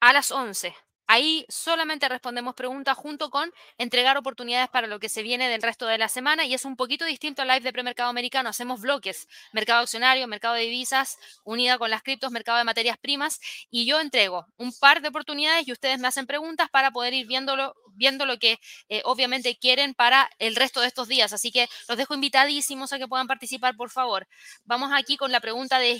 a 0.00 0.12
las 0.12 0.32
11. 0.32 0.74
Ahí 1.10 1.46
solamente 1.48 2.06
respondemos 2.06 2.54
preguntas 2.54 2.94
junto 2.94 3.30
con 3.30 3.50
entregar 3.78 4.18
oportunidades 4.18 4.68
para 4.68 4.86
lo 4.86 5.00
que 5.00 5.08
se 5.08 5.22
viene 5.22 5.48
del 5.48 5.62
resto 5.62 5.86
de 5.86 5.96
la 5.96 6.10
semana 6.10 6.44
y 6.44 6.52
es 6.52 6.66
un 6.66 6.76
poquito 6.76 7.06
distinto 7.06 7.40
al 7.40 7.48
live 7.48 7.60
de 7.60 7.72
premercado 7.72 8.10
americano. 8.10 8.50
Hacemos 8.50 8.82
bloques, 8.82 9.26
mercado 9.54 9.80
accionario, 9.80 10.28
mercado 10.28 10.54
de 10.54 10.64
divisas, 10.64 11.16
unida 11.44 11.78
con 11.78 11.88
las 11.88 12.02
criptos, 12.02 12.30
mercado 12.30 12.58
de 12.58 12.64
materias 12.64 12.98
primas 12.98 13.40
y 13.70 13.86
yo 13.86 14.00
entrego 14.00 14.46
un 14.58 14.70
par 14.78 15.00
de 15.00 15.08
oportunidades 15.08 15.66
y 15.66 15.72
ustedes 15.72 15.98
me 15.98 16.08
hacen 16.08 16.26
preguntas 16.26 16.68
para 16.68 16.90
poder 16.90 17.14
ir 17.14 17.26
viéndolo, 17.26 17.74
viendo 17.94 18.26
lo 18.26 18.38
que 18.38 18.58
eh, 18.90 19.00
obviamente 19.06 19.56
quieren 19.56 19.94
para 19.94 20.28
el 20.38 20.56
resto 20.56 20.82
de 20.82 20.88
estos 20.88 21.08
días. 21.08 21.32
Así 21.32 21.50
que 21.50 21.68
los 21.88 21.96
dejo 21.96 22.12
invitadísimos 22.12 22.92
a 22.92 22.98
que 22.98 23.08
puedan 23.08 23.26
participar, 23.26 23.76
por 23.76 23.88
favor. 23.88 24.28
Vamos 24.64 24.90
aquí 24.92 25.16
con 25.16 25.32
la 25.32 25.40
pregunta 25.40 25.78
de, 25.78 25.98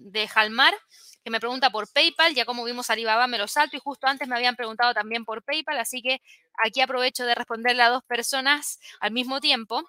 de 0.00 0.28
Jalmar 0.28 0.74
que 1.22 1.30
me 1.30 1.40
pregunta 1.40 1.70
por 1.70 1.90
PayPal, 1.92 2.34
ya 2.34 2.44
como 2.44 2.64
vimos 2.64 2.90
Alibaba 2.90 3.26
me 3.26 3.38
lo 3.38 3.46
salto 3.46 3.76
y 3.76 3.80
justo 3.80 4.06
antes 4.06 4.28
me 4.28 4.36
habían 4.36 4.56
preguntado 4.56 4.94
también 4.94 5.24
por 5.24 5.42
PayPal, 5.42 5.78
así 5.78 6.02
que 6.02 6.20
aquí 6.64 6.80
aprovecho 6.80 7.26
de 7.26 7.34
responderle 7.34 7.82
a 7.82 7.90
dos 7.90 8.02
personas 8.04 8.78
al 9.00 9.12
mismo 9.12 9.40
tiempo. 9.40 9.82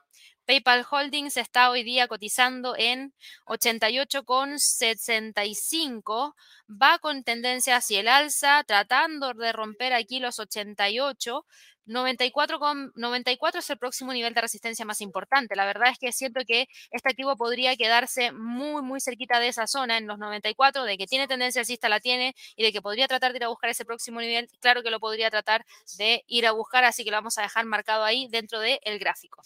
PayPal 0.46 0.86
Holdings 0.90 1.38
está 1.38 1.70
hoy 1.70 1.84
día 1.84 2.08
cotizando 2.08 2.76
en 2.76 3.14
88,65. 3.46 6.34
Va 6.70 7.00
con 7.00 7.24
tendencia 7.24 7.78
hacia 7.78 8.02
el 8.02 8.08
alza, 8.08 8.64
tratando 8.66 9.34
de 9.34 9.52
romper 9.54 9.94
aquí 9.94 10.20
los 10.20 10.40
88. 10.40 11.46
94, 11.86 12.60
94 12.96 13.60
es 13.60 13.70
el 13.70 13.78
próximo 13.78 14.14
nivel 14.14 14.34
de 14.34 14.42
resistencia 14.42 14.86
más 14.86 15.02
importante. 15.02 15.56
La 15.56 15.66
verdad 15.66 15.90
es 15.90 15.98
que 15.98 16.12
siento 16.12 16.42
que 16.46 16.68
este 16.92 17.10
activo 17.10 17.36
podría 17.36 17.76
quedarse 17.76 18.32
muy, 18.32 18.82
muy 18.82 19.02
cerquita 19.02 19.40
de 19.40 19.48
esa 19.50 19.68
zona 19.68 19.98
en 19.98 20.08
los 20.08 20.20
94, 20.20 20.84
de 20.84 20.98
que 20.98 21.08
tiene 21.08 21.28
tendencia 21.28 21.62
alcista, 21.62 21.90
la 21.90 22.00
tiene, 22.00 22.36
y 22.56 22.64
de 22.64 22.72
que 22.72 22.82
podría 22.82 23.08
tratar 23.08 23.32
de 23.32 23.38
ir 23.38 23.44
a 23.46 23.50
buscar 23.50 23.70
ese 23.70 23.86
próximo 23.86 24.22
nivel. 24.22 24.48
Claro 24.60 24.84
que 24.84 24.92
lo 24.92 25.00
podría 25.00 25.30
tratar 25.30 25.66
de 25.98 26.24
ir 26.28 26.48
a 26.48 26.52
buscar, 26.52 26.84
así 26.84 27.04
que 27.04 27.12
lo 27.12 27.18
vamos 27.18 27.38
a 27.38 27.42
dejar 27.44 27.66
marcado 27.66 28.04
ahí 28.04 28.28
dentro 28.30 28.60
del 28.60 28.80
gráfico. 29.00 29.42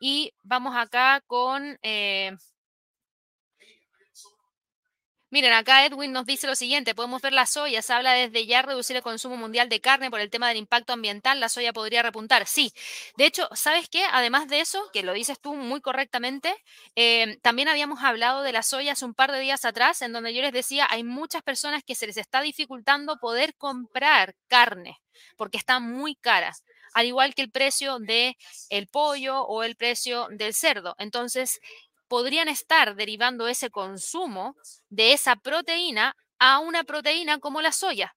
Y 0.00 0.32
vamos 0.42 0.74
acá 0.76 1.22
con... 1.26 1.78
Eh, 1.82 2.32
Miren, 5.32 5.52
acá 5.52 5.86
Edwin 5.86 6.12
nos 6.12 6.26
dice 6.26 6.48
lo 6.48 6.56
siguiente, 6.56 6.92
podemos 6.94 7.22
ver 7.22 7.32
la 7.32 7.46
soya, 7.46 7.82
se 7.82 7.92
habla 7.92 8.12
desde 8.14 8.46
ya 8.46 8.62
reducir 8.62 8.96
el 8.96 9.02
consumo 9.02 9.36
mundial 9.36 9.68
de 9.68 9.80
carne 9.80 10.10
por 10.10 10.20
el 10.20 10.28
tema 10.28 10.48
del 10.48 10.56
impacto 10.56 10.92
ambiental, 10.92 11.38
la 11.38 11.48
soya 11.48 11.72
podría 11.72 12.02
repuntar. 12.02 12.46
Sí, 12.48 12.72
de 13.16 13.26
hecho, 13.26 13.48
¿sabes 13.54 13.88
qué? 13.88 14.02
Además 14.10 14.48
de 14.48 14.60
eso, 14.60 14.90
que 14.92 15.04
lo 15.04 15.12
dices 15.12 15.38
tú 15.40 15.54
muy 15.54 15.80
correctamente, 15.80 16.52
eh, 16.96 17.38
también 17.42 17.68
habíamos 17.68 18.02
hablado 18.02 18.42
de 18.42 18.50
la 18.52 18.64
soya 18.64 18.92
hace 18.92 19.04
un 19.04 19.14
par 19.14 19.30
de 19.30 19.38
días 19.38 19.64
atrás, 19.64 20.02
en 20.02 20.12
donde 20.12 20.34
yo 20.34 20.42
les 20.42 20.52
decía, 20.52 20.88
hay 20.90 21.04
muchas 21.04 21.42
personas 21.42 21.84
que 21.84 21.94
se 21.94 22.08
les 22.08 22.16
está 22.16 22.40
dificultando 22.40 23.18
poder 23.18 23.54
comprar 23.54 24.34
carne 24.48 24.98
porque 25.36 25.58
está 25.58 25.80
muy 25.80 26.16
cara 26.16 26.52
al 26.92 27.06
igual 27.06 27.34
que 27.34 27.42
el 27.42 27.50
precio 27.50 27.98
del 27.98 28.34
el 28.68 28.86
pollo 28.88 29.42
o 29.42 29.62
el 29.62 29.76
precio 29.76 30.28
del 30.30 30.54
cerdo. 30.54 30.94
Entonces, 30.98 31.60
podrían 32.10 32.48
estar 32.48 32.96
derivando 32.96 33.46
ese 33.46 33.70
consumo 33.70 34.56
de 34.88 35.12
esa 35.12 35.36
proteína 35.36 36.16
a 36.40 36.58
una 36.58 36.82
proteína 36.82 37.38
como 37.38 37.62
la 37.62 37.70
soya. 37.70 38.16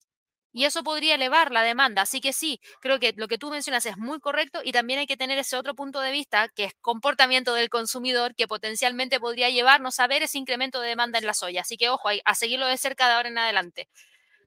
Y 0.51 0.65
eso 0.65 0.83
podría 0.83 1.13
elevar 1.13 1.51
la 1.51 1.61
demanda. 1.61 2.01
Así 2.01 2.19
que 2.19 2.33
sí, 2.33 2.59
creo 2.81 2.99
que 2.99 3.13
lo 3.15 3.27
que 3.27 3.37
tú 3.37 3.51
mencionas 3.51 3.85
es 3.85 3.97
muy 3.97 4.19
correcto 4.19 4.61
y 4.63 4.71
también 4.71 4.97
hay 4.97 5.05
que 5.05 5.15
tener 5.15 5.37
ese 5.37 5.57
otro 5.57 5.75
punto 5.75 5.99
de 5.99 6.11
vista, 6.11 6.49
que 6.49 6.63
es 6.63 6.73
comportamiento 6.81 7.53
del 7.53 7.69
consumidor, 7.69 8.33
que 8.33 8.47
potencialmente 8.47 9.19
podría 9.19 9.51
llevarnos 9.51 9.99
a 9.99 10.07
ver 10.07 10.23
ese 10.23 10.39
incremento 10.39 10.81
de 10.81 10.89
demanda 10.89 11.19
en 11.19 11.27
la 11.27 11.35
soya. 11.35 11.61
Así 11.61 11.77
que 11.77 11.89
ojo, 11.89 12.09
a 12.25 12.35
seguirlo 12.35 12.65
de 12.65 12.77
cerca 12.77 13.07
de 13.07 13.13
ahora 13.13 13.29
en 13.29 13.37
adelante. 13.37 13.89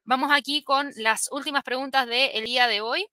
Vamos 0.05 0.33
aquí 0.33 0.65
con 0.65 0.91
las 0.97 1.29
últimas 1.31 1.63
preguntas 1.63 2.09
del 2.09 2.45
día 2.45 2.67
de 2.67 2.81
hoy. 2.81 3.07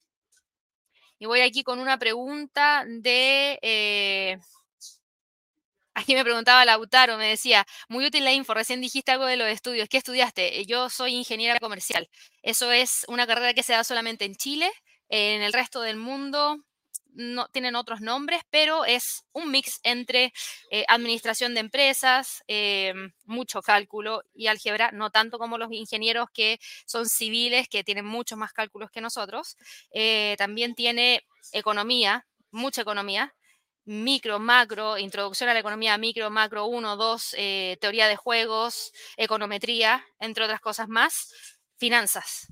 Y 1.20 1.28
voy 1.28 1.42
aquí 1.42 1.62
con 1.64 1.80
una 1.80 2.00
pregunta 2.00 2.86
de... 2.88 3.60
Eh, 3.62 4.40
Aquí 5.96 6.16
me 6.16 6.24
preguntaba 6.24 6.66
Lautaro, 6.66 7.18
me 7.18 7.28
decía, 7.28 7.66
muy 7.88 8.06
útil 8.06 8.24
la 8.24 8.32
info, 8.34 8.54
recién 8.56 8.82
dijiste 8.82 9.12
algo 9.12 9.26
de 9.26 9.38
los 9.38 9.48
estudios, 9.48 9.88
¿qué 9.90 9.98
estudiaste? 9.98 10.60
Eh, 10.62 10.66
yo 10.66 10.90
soy 10.90 11.14
ingeniera 11.16 11.60
comercial. 11.60 12.10
Eso 12.42 12.72
es 12.72 13.06
una 13.08 13.28
carrera 13.28 13.54
que 13.54 13.62
se 13.64 13.74
da 13.74 13.84
solamente 13.84 14.26
en 14.26 14.36
Chile, 14.36 14.72
en 15.10 15.42
el 15.44 15.54
resto 15.54 15.82
del 15.82 15.98
mundo 15.98 16.58
no 17.16 17.48
tienen 17.50 17.76
otros 17.76 18.02
nombres, 18.02 18.42
pero 18.50 18.86
es 18.86 19.24
un 19.34 19.52
mix 19.52 19.80
entre 19.84 20.34
eh, 20.72 20.84
administración 20.88 21.54
de 21.54 21.60
empresas, 21.60 22.44
em, 22.48 23.12
mucho 23.26 23.62
cálculo 23.62 24.24
y 24.34 24.48
álgebra, 24.48 24.92
no 24.92 25.12
tanto 25.12 25.38
como 25.38 25.60
los 25.60 25.72
ingenieros 25.72 26.30
que 26.34 26.60
son 26.88 27.08
civiles, 27.08 27.68
que 27.70 27.84
tienen 27.84 28.06
muchos 28.06 28.38
más 28.38 28.52
cálculos 28.54 28.90
que 28.92 29.00
nosotros. 29.02 29.58
Eh, 29.94 30.36
también 30.40 30.74
tiene 30.74 31.22
economía, 31.52 32.26
mucha 32.52 32.82
economía, 32.82 33.36
micro, 33.86 34.40
macro, 34.40 34.98
introducción 34.98 35.50
a 35.50 35.54
la 35.54 35.60
economía 35.60 35.98
micro, 35.98 36.30
macro 36.30 36.66
1, 36.66 36.96
2, 36.96 37.36
eh, 37.38 37.78
teoría 37.82 38.08
de 38.08 38.16
juegos, 38.16 38.94
econometría, 39.18 40.06
entre 40.20 40.46
otras 40.46 40.62
cosas 40.62 40.88
más, 40.88 41.34
finanzas. 41.78 42.48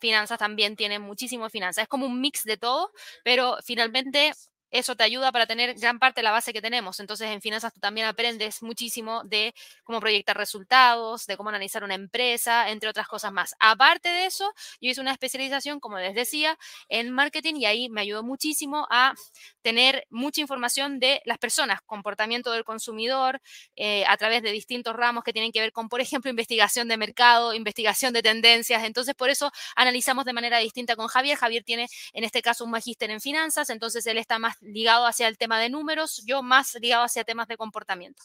Finanzas 0.00 0.38
también 0.38 0.76
tiene 0.76 0.98
muchísimo 0.98 1.50
finanzas. 1.50 1.82
Es 1.82 1.88
como 1.88 2.06
un 2.06 2.20
mix 2.20 2.44
de 2.44 2.56
todo, 2.56 2.92
pero 3.24 3.58
finalmente 3.64 4.32
eso 4.70 4.96
te 4.96 5.04
ayuda 5.04 5.32
para 5.32 5.46
tener 5.46 5.74
gran 5.74 5.98
parte 5.98 6.20
de 6.20 6.24
la 6.24 6.32
base 6.32 6.52
que 6.52 6.60
tenemos. 6.62 7.00
Entonces, 7.00 7.28
en 7.30 7.40
finanzas 7.40 7.72
tú 7.72 7.80
también 7.80 8.06
aprendes 8.06 8.62
muchísimo 8.62 9.22
de 9.24 9.54
cómo 9.84 10.00
proyectar 10.00 10.36
resultados, 10.36 11.26
de 11.26 11.36
cómo 11.36 11.48
analizar 11.48 11.84
una 11.84 11.94
empresa, 11.94 12.70
entre 12.70 12.88
otras 12.88 13.08
cosas 13.08 13.32
más. 13.32 13.54
Aparte 13.60 14.08
de 14.08 14.26
eso, 14.26 14.52
yo 14.80 14.90
hice 14.90 15.00
una 15.00 15.12
especialización, 15.12 15.80
como 15.80 15.98
les 15.98 16.14
decía, 16.14 16.58
en 16.88 17.10
marketing 17.10 17.54
y 17.56 17.66
ahí 17.66 17.88
me 17.88 18.02
ayudó 18.02 18.22
muchísimo 18.22 18.86
a 18.90 19.14
tener 19.62 20.06
mucha 20.10 20.40
información 20.40 20.98
de 20.98 21.22
las 21.24 21.38
personas, 21.38 21.80
comportamiento 21.86 22.52
del 22.52 22.64
consumidor, 22.64 23.40
eh, 23.76 24.04
a 24.06 24.16
través 24.16 24.42
de 24.42 24.52
distintos 24.52 24.94
ramos 24.94 25.24
que 25.24 25.32
tienen 25.32 25.52
que 25.52 25.60
ver 25.60 25.72
con, 25.72 25.88
por 25.88 26.00
ejemplo, 26.00 26.30
investigación 26.30 26.88
de 26.88 26.96
mercado, 26.96 27.54
investigación 27.54 28.12
de 28.12 28.22
tendencias. 28.22 28.84
Entonces, 28.84 29.14
por 29.14 29.30
eso 29.30 29.50
analizamos 29.76 30.24
de 30.24 30.32
manera 30.32 30.58
distinta 30.58 30.96
con 30.96 31.08
Javier. 31.08 31.36
Javier 31.38 31.64
tiene, 31.64 31.88
en 32.12 32.24
este 32.24 32.42
caso, 32.42 32.64
un 32.64 32.70
magíster 32.70 33.10
en 33.10 33.20
finanzas, 33.20 33.70
entonces 33.70 34.06
él 34.06 34.18
está 34.18 34.38
más 34.38 34.57
ligado 34.60 35.06
hacia 35.06 35.28
el 35.28 35.38
tema 35.38 35.58
de 35.60 35.70
números, 35.70 36.22
yo 36.26 36.42
más 36.42 36.74
ligado 36.80 37.04
hacia 37.04 37.24
temas 37.24 37.48
de 37.48 37.56
comportamiento. 37.56 38.22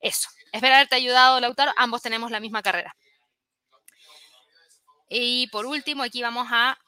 Eso. 0.00 0.28
Espero 0.52 0.74
haberte 0.74 0.96
ayudado, 0.96 1.40
Lautaro. 1.40 1.72
Ambos 1.76 2.02
tenemos 2.02 2.30
la 2.30 2.40
misma 2.40 2.62
carrera. 2.62 2.96
Y 5.08 5.48
por 5.48 5.66
último, 5.66 6.02
aquí 6.02 6.22
vamos 6.22 6.48
a 6.50 6.78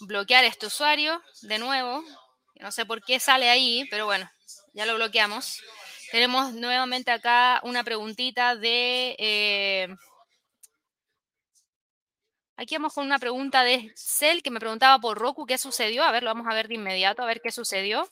bloquear 0.00 0.44
este 0.44 0.66
usuario 0.66 1.22
de 1.42 1.58
nuevo. 1.58 2.04
No 2.56 2.72
sé 2.72 2.84
por 2.84 3.02
qué 3.02 3.20
sale 3.20 3.48
ahí, 3.48 3.86
pero 3.90 4.06
bueno, 4.06 4.30
ya 4.74 4.86
lo 4.86 4.94
bloqueamos. 4.96 5.62
Tenemos 6.10 6.52
nuevamente 6.52 7.10
acá 7.10 7.60
una 7.62 7.84
preguntita 7.84 8.56
de... 8.56 9.16
Eh, 9.18 9.88
Aquí 12.56 12.76
vamos 12.76 12.94
con 12.94 13.06
una 13.06 13.18
pregunta 13.18 13.64
de 13.64 13.92
Cell 13.96 14.42
que 14.42 14.50
me 14.50 14.60
preguntaba 14.60 14.98
por 15.00 15.18
Roku 15.18 15.46
qué 15.46 15.58
sucedió. 15.58 16.04
A 16.04 16.12
ver, 16.12 16.22
lo 16.22 16.30
vamos 16.30 16.46
a 16.48 16.54
ver 16.54 16.68
de 16.68 16.74
inmediato, 16.74 17.22
a 17.22 17.26
ver 17.26 17.40
qué 17.40 17.50
sucedió. 17.50 18.08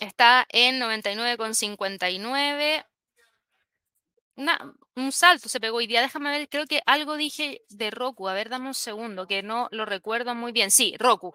está 0.00 0.46
en 0.50 0.80
99,59 0.80 2.84
un 4.96 5.12
salto 5.12 5.48
se 5.48 5.60
pegó 5.60 5.78
hoy 5.78 5.86
día. 5.86 6.00
Déjame 6.00 6.30
ver, 6.30 6.48
creo 6.48 6.66
que 6.66 6.82
algo 6.86 7.16
dije 7.16 7.62
de 7.68 7.90
Roku. 7.90 8.28
A 8.28 8.34
ver, 8.34 8.48
dame 8.48 8.68
un 8.68 8.74
segundo, 8.74 9.26
que 9.26 9.42
no 9.42 9.68
lo 9.72 9.84
recuerdo 9.84 10.34
muy 10.34 10.52
bien. 10.52 10.70
Sí, 10.70 10.94
Roku. 10.98 11.32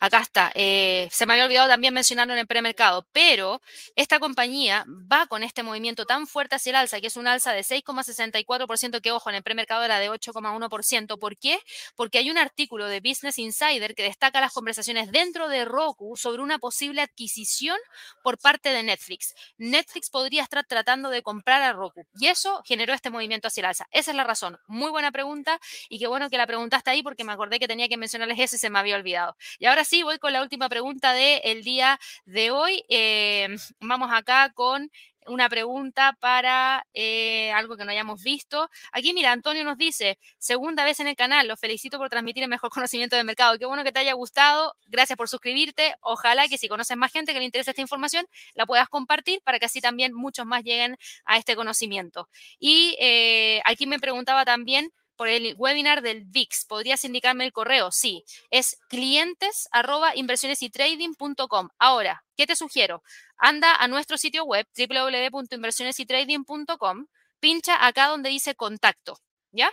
Acá 0.00 0.20
está. 0.20 0.52
Eh, 0.54 1.08
se 1.10 1.24
me 1.26 1.32
había 1.32 1.46
olvidado 1.46 1.68
también 1.68 1.94
mencionarlo 1.94 2.34
en 2.34 2.40
el 2.40 2.46
premercado, 2.46 3.06
pero 3.12 3.62
esta 3.96 4.18
compañía 4.18 4.84
va 5.10 5.26
con 5.26 5.42
este 5.42 5.62
movimiento 5.62 6.04
tan 6.04 6.26
fuerte 6.26 6.56
hacia 6.56 6.70
el 6.70 6.76
alza, 6.76 7.00
que 7.00 7.06
es 7.06 7.16
un 7.16 7.26
alza 7.26 7.52
de 7.52 7.62
6,64%, 7.62 9.00
que 9.00 9.12
ojo, 9.12 9.30
en 9.30 9.36
el 9.36 9.42
premercado 9.42 9.84
era 9.84 9.98
de 9.98 10.10
8,1%. 10.10 11.18
¿Por 11.18 11.36
qué? 11.38 11.58
Porque 11.96 12.18
hay 12.18 12.30
un 12.30 12.38
artículo 12.38 12.86
de 12.86 13.00
Business 13.00 13.38
Insider 13.38 13.94
que 13.94 14.02
destaca 14.02 14.40
las 14.40 14.52
conversaciones 14.52 15.10
dentro 15.10 15.48
de 15.48 15.64
Roku 15.64 16.16
sobre 16.16 16.42
una 16.42 16.58
posible 16.58 17.00
adquisición 17.00 17.78
por 18.22 18.38
parte 18.38 18.70
de 18.70 18.82
Netflix. 18.82 19.34
Netflix 19.56 20.10
podría 20.10 20.42
estar 20.42 20.64
tratando 20.66 21.08
de 21.10 21.22
comprar 21.22 21.62
a 21.62 21.72
Roku. 21.72 22.06
Y 22.20 22.26
eso 22.26 22.62
generó 22.66 22.97
este 22.98 23.10
movimiento 23.10 23.48
hacia 23.48 23.62
el 23.62 23.66
alza. 23.66 23.86
Esa 23.90 24.10
es 24.10 24.16
la 24.16 24.24
razón. 24.24 24.58
Muy 24.66 24.90
buena 24.90 25.10
pregunta 25.10 25.58
y 25.88 25.98
qué 25.98 26.06
bueno 26.06 26.28
que 26.30 26.36
la 26.36 26.46
preguntaste 26.46 26.90
ahí 26.90 27.02
porque 27.02 27.24
me 27.24 27.32
acordé 27.32 27.58
que 27.58 27.68
tenía 27.68 27.88
que 27.88 27.96
mencionarles 27.96 28.38
eso 28.38 28.56
y 28.56 28.58
se 28.58 28.70
me 28.70 28.78
había 28.78 28.96
olvidado. 28.96 29.36
Y 29.58 29.66
ahora 29.66 29.84
sí, 29.84 30.02
voy 30.02 30.18
con 30.18 30.32
la 30.32 30.42
última 30.42 30.68
pregunta 30.68 31.12
del 31.12 31.62
día 31.64 31.98
de 32.26 32.50
hoy. 32.50 32.84
Eh, 32.88 33.56
vamos 33.80 34.10
acá 34.12 34.52
con 34.54 34.90
una 35.26 35.48
pregunta 35.48 36.16
para 36.20 36.86
eh, 36.94 37.52
algo 37.52 37.76
que 37.76 37.84
no 37.84 37.90
hayamos 37.90 38.22
visto. 38.22 38.68
Aquí, 38.92 39.12
mira, 39.12 39.32
Antonio 39.32 39.64
nos 39.64 39.76
dice, 39.76 40.18
segunda 40.38 40.84
vez 40.84 41.00
en 41.00 41.08
el 41.08 41.16
canal, 41.16 41.48
los 41.48 41.60
felicito 41.60 41.98
por 41.98 42.08
transmitir 42.08 42.42
el 42.42 42.48
mejor 42.48 42.70
conocimiento 42.88 43.16
del 43.16 43.24
mercado. 43.24 43.58
Qué 43.58 43.66
bueno 43.66 43.84
que 43.84 43.92
te 43.92 44.00
haya 44.00 44.14
gustado. 44.14 44.74
Gracias 44.86 45.16
por 45.16 45.28
suscribirte. 45.28 45.94
Ojalá 46.00 46.48
que 46.48 46.58
si 46.58 46.68
conoces 46.68 46.96
más 46.96 47.12
gente 47.12 47.32
que 47.32 47.38
le 47.38 47.44
interesa 47.44 47.70
esta 47.70 47.82
información, 47.82 48.26
la 48.54 48.66
puedas 48.66 48.88
compartir 48.88 49.40
para 49.44 49.58
que 49.58 49.66
así 49.66 49.80
también 49.80 50.14
muchos 50.14 50.46
más 50.46 50.62
lleguen 50.64 50.96
a 51.24 51.38
este 51.38 51.56
conocimiento. 51.56 52.28
Y 52.58 52.96
eh, 53.00 53.60
aquí 53.64 53.86
me 53.86 53.98
preguntaba 53.98 54.44
también 54.44 54.90
por 55.18 55.28
el 55.28 55.54
webinar 55.58 56.00
del 56.00 56.24
VIX. 56.24 56.64
¿Podrías 56.66 57.04
indicarme 57.04 57.44
el 57.44 57.52
correo? 57.52 57.90
Sí, 57.90 58.24
es 58.50 58.78
clientes 58.88 59.68
arroba 59.72 60.16
inversionesytrading.com. 60.16 61.68
Ahora, 61.78 62.24
¿qué 62.36 62.46
te 62.46 62.54
sugiero? 62.54 63.02
Anda 63.36 63.74
a 63.74 63.88
nuestro 63.88 64.16
sitio 64.16 64.44
web 64.44 64.64
www.inversionesytrading.com, 64.74 67.06
pincha 67.40 67.84
acá 67.84 68.06
donde 68.06 68.30
dice 68.30 68.54
contacto, 68.54 69.18
¿ya? 69.50 69.72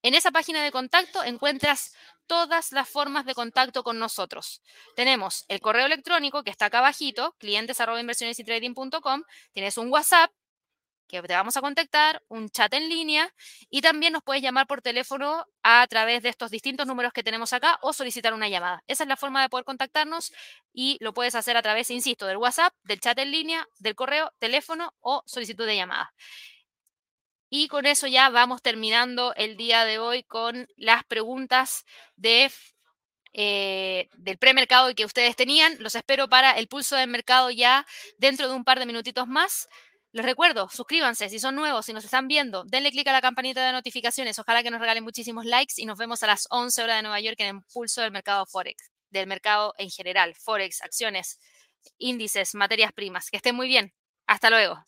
En 0.00 0.14
esa 0.14 0.30
página 0.32 0.64
de 0.64 0.72
contacto 0.72 1.22
encuentras 1.22 1.92
todas 2.26 2.72
las 2.72 2.88
formas 2.88 3.26
de 3.26 3.34
contacto 3.34 3.84
con 3.84 3.98
nosotros. 3.98 4.62
Tenemos 4.96 5.44
el 5.48 5.60
correo 5.60 5.84
electrónico 5.84 6.42
que 6.42 6.50
está 6.50 6.64
acá 6.66 6.78
abajito, 6.78 7.36
clientes 7.38 7.78
arroba 7.78 8.00
inversionesytrading.com, 8.00 9.24
tienes 9.52 9.76
un 9.76 9.92
WhatsApp 9.92 10.32
que 11.08 11.22
te 11.22 11.34
vamos 11.34 11.56
a 11.56 11.60
contactar, 11.60 12.22
un 12.28 12.48
chat 12.50 12.72
en 12.74 12.88
línea 12.88 13.32
y 13.70 13.82
también 13.82 14.12
nos 14.12 14.22
puedes 14.22 14.42
llamar 14.42 14.66
por 14.66 14.82
teléfono 14.82 15.44
a 15.62 15.86
través 15.86 16.22
de 16.22 16.30
estos 16.30 16.50
distintos 16.50 16.86
números 16.86 17.12
que 17.12 17.22
tenemos 17.22 17.52
acá 17.52 17.78
o 17.82 17.92
solicitar 17.92 18.32
una 18.34 18.48
llamada. 18.48 18.82
Esa 18.86 19.04
es 19.04 19.08
la 19.08 19.16
forma 19.16 19.42
de 19.42 19.48
poder 19.48 19.64
contactarnos 19.64 20.32
y 20.72 20.96
lo 21.00 21.12
puedes 21.12 21.34
hacer 21.34 21.56
a 21.56 21.62
través, 21.62 21.90
insisto, 21.90 22.26
del 22.26 22.38
WhatsApp, 22.38 22.74
del 22.84 23.00
chat 23.00 23.18
en 23.18 23.30
línea, 23.30 23.68
del 23.78 23.94
correo, 23.94 24.32
teléfono 24.38 24.94
o 25.00 25.22
solicitud 25.26 25.66
de 25.66 25.76
llamada. 25.76 26.12
Y 27.54 27.68
con 27.68 27.84
eso 27.84 28.06
ya 28.06 28.30
vamos 28.30 28.62
terminando 28.62 29.34
el 29.36 29.58
día 29.58 29.84
de 29.84 29.98
hoy 29.98 30.22
con 30.22 30.66
las 30.76 31.04
preguntas 31.04 31.84
eh, 33.34 34.08
del 34.14 34.38
premercado 34.38 34.94
que 34.94 35.04
ustedes 35.04 35.36
tenían. 35.36 35.76
Los 35.78 35.94
espero 35.94 36.30
para 36.30 36.52
el 36.52 36.66
pulso 36.66 36.96
del 36.96 37.10
mercado 37.10 37.50
ya 37.50 37.86
dentro 38.16 38.48
de 38.48 38.54
un 38.54 38.64
par 38.64 38.78
de 38.78 38.86
minutitos 38.86 39.28
más. 39.28 39.68
Les 40.14 40.26
recuerdo, 40.26 40.68
suscríbanse 40.68 41.30
si 41.30 41.38
son 41.38 41.54
nuevos, 41.54 41.86
si 41.86 41.94
nos 41.94 42.04
están 42.04 42.28
viendo, 42.28 42.64
denle 42.64 42.90
clic 42.90 43.08
a 43.08 43.12
la 43.12 43.22
campanita 43.22 43.64
de 43.66 43.72
notificaciones. 43.72 44.38
Ojalá 44.38 44.62
que 44.62 44.70
nos 44.70 44.78
regalen 44.78 45.02
muchísimos 45.02 45.46
likes 45.46 45.74
y 45.78 45.86
nos 45.86 45.96
vemos 45.96 46.22
a 46.22 46.26
las 46.26 46.46
11 46.50 46.82
horas 46.82 46.96
de 46.96 47.02
Nueva 47.02 47.20
York 47.20 47.36
en 47.38 47.56
el 47.56 47.62
pulso 47.72 48.02
del 48.02 48.12
mercado 48.12 48.44
Forex, 48.44 48.90
del 49.08 49.26
mercado 49.26 49.72
en 49.78 49.88
general, 49.88 50.34
Forex, 50.34 50.82
acciones, 50.82 51.38
índices, 51.96 52.54
materias 52.54 52.92
primas. 52.92 53.30
Que 53.30 53.38
estén 53.38 53.56
muy 53.56 53.68
bien. 53.68 53.94
Hasta 54.26 54.50
luego. 54.50 54.84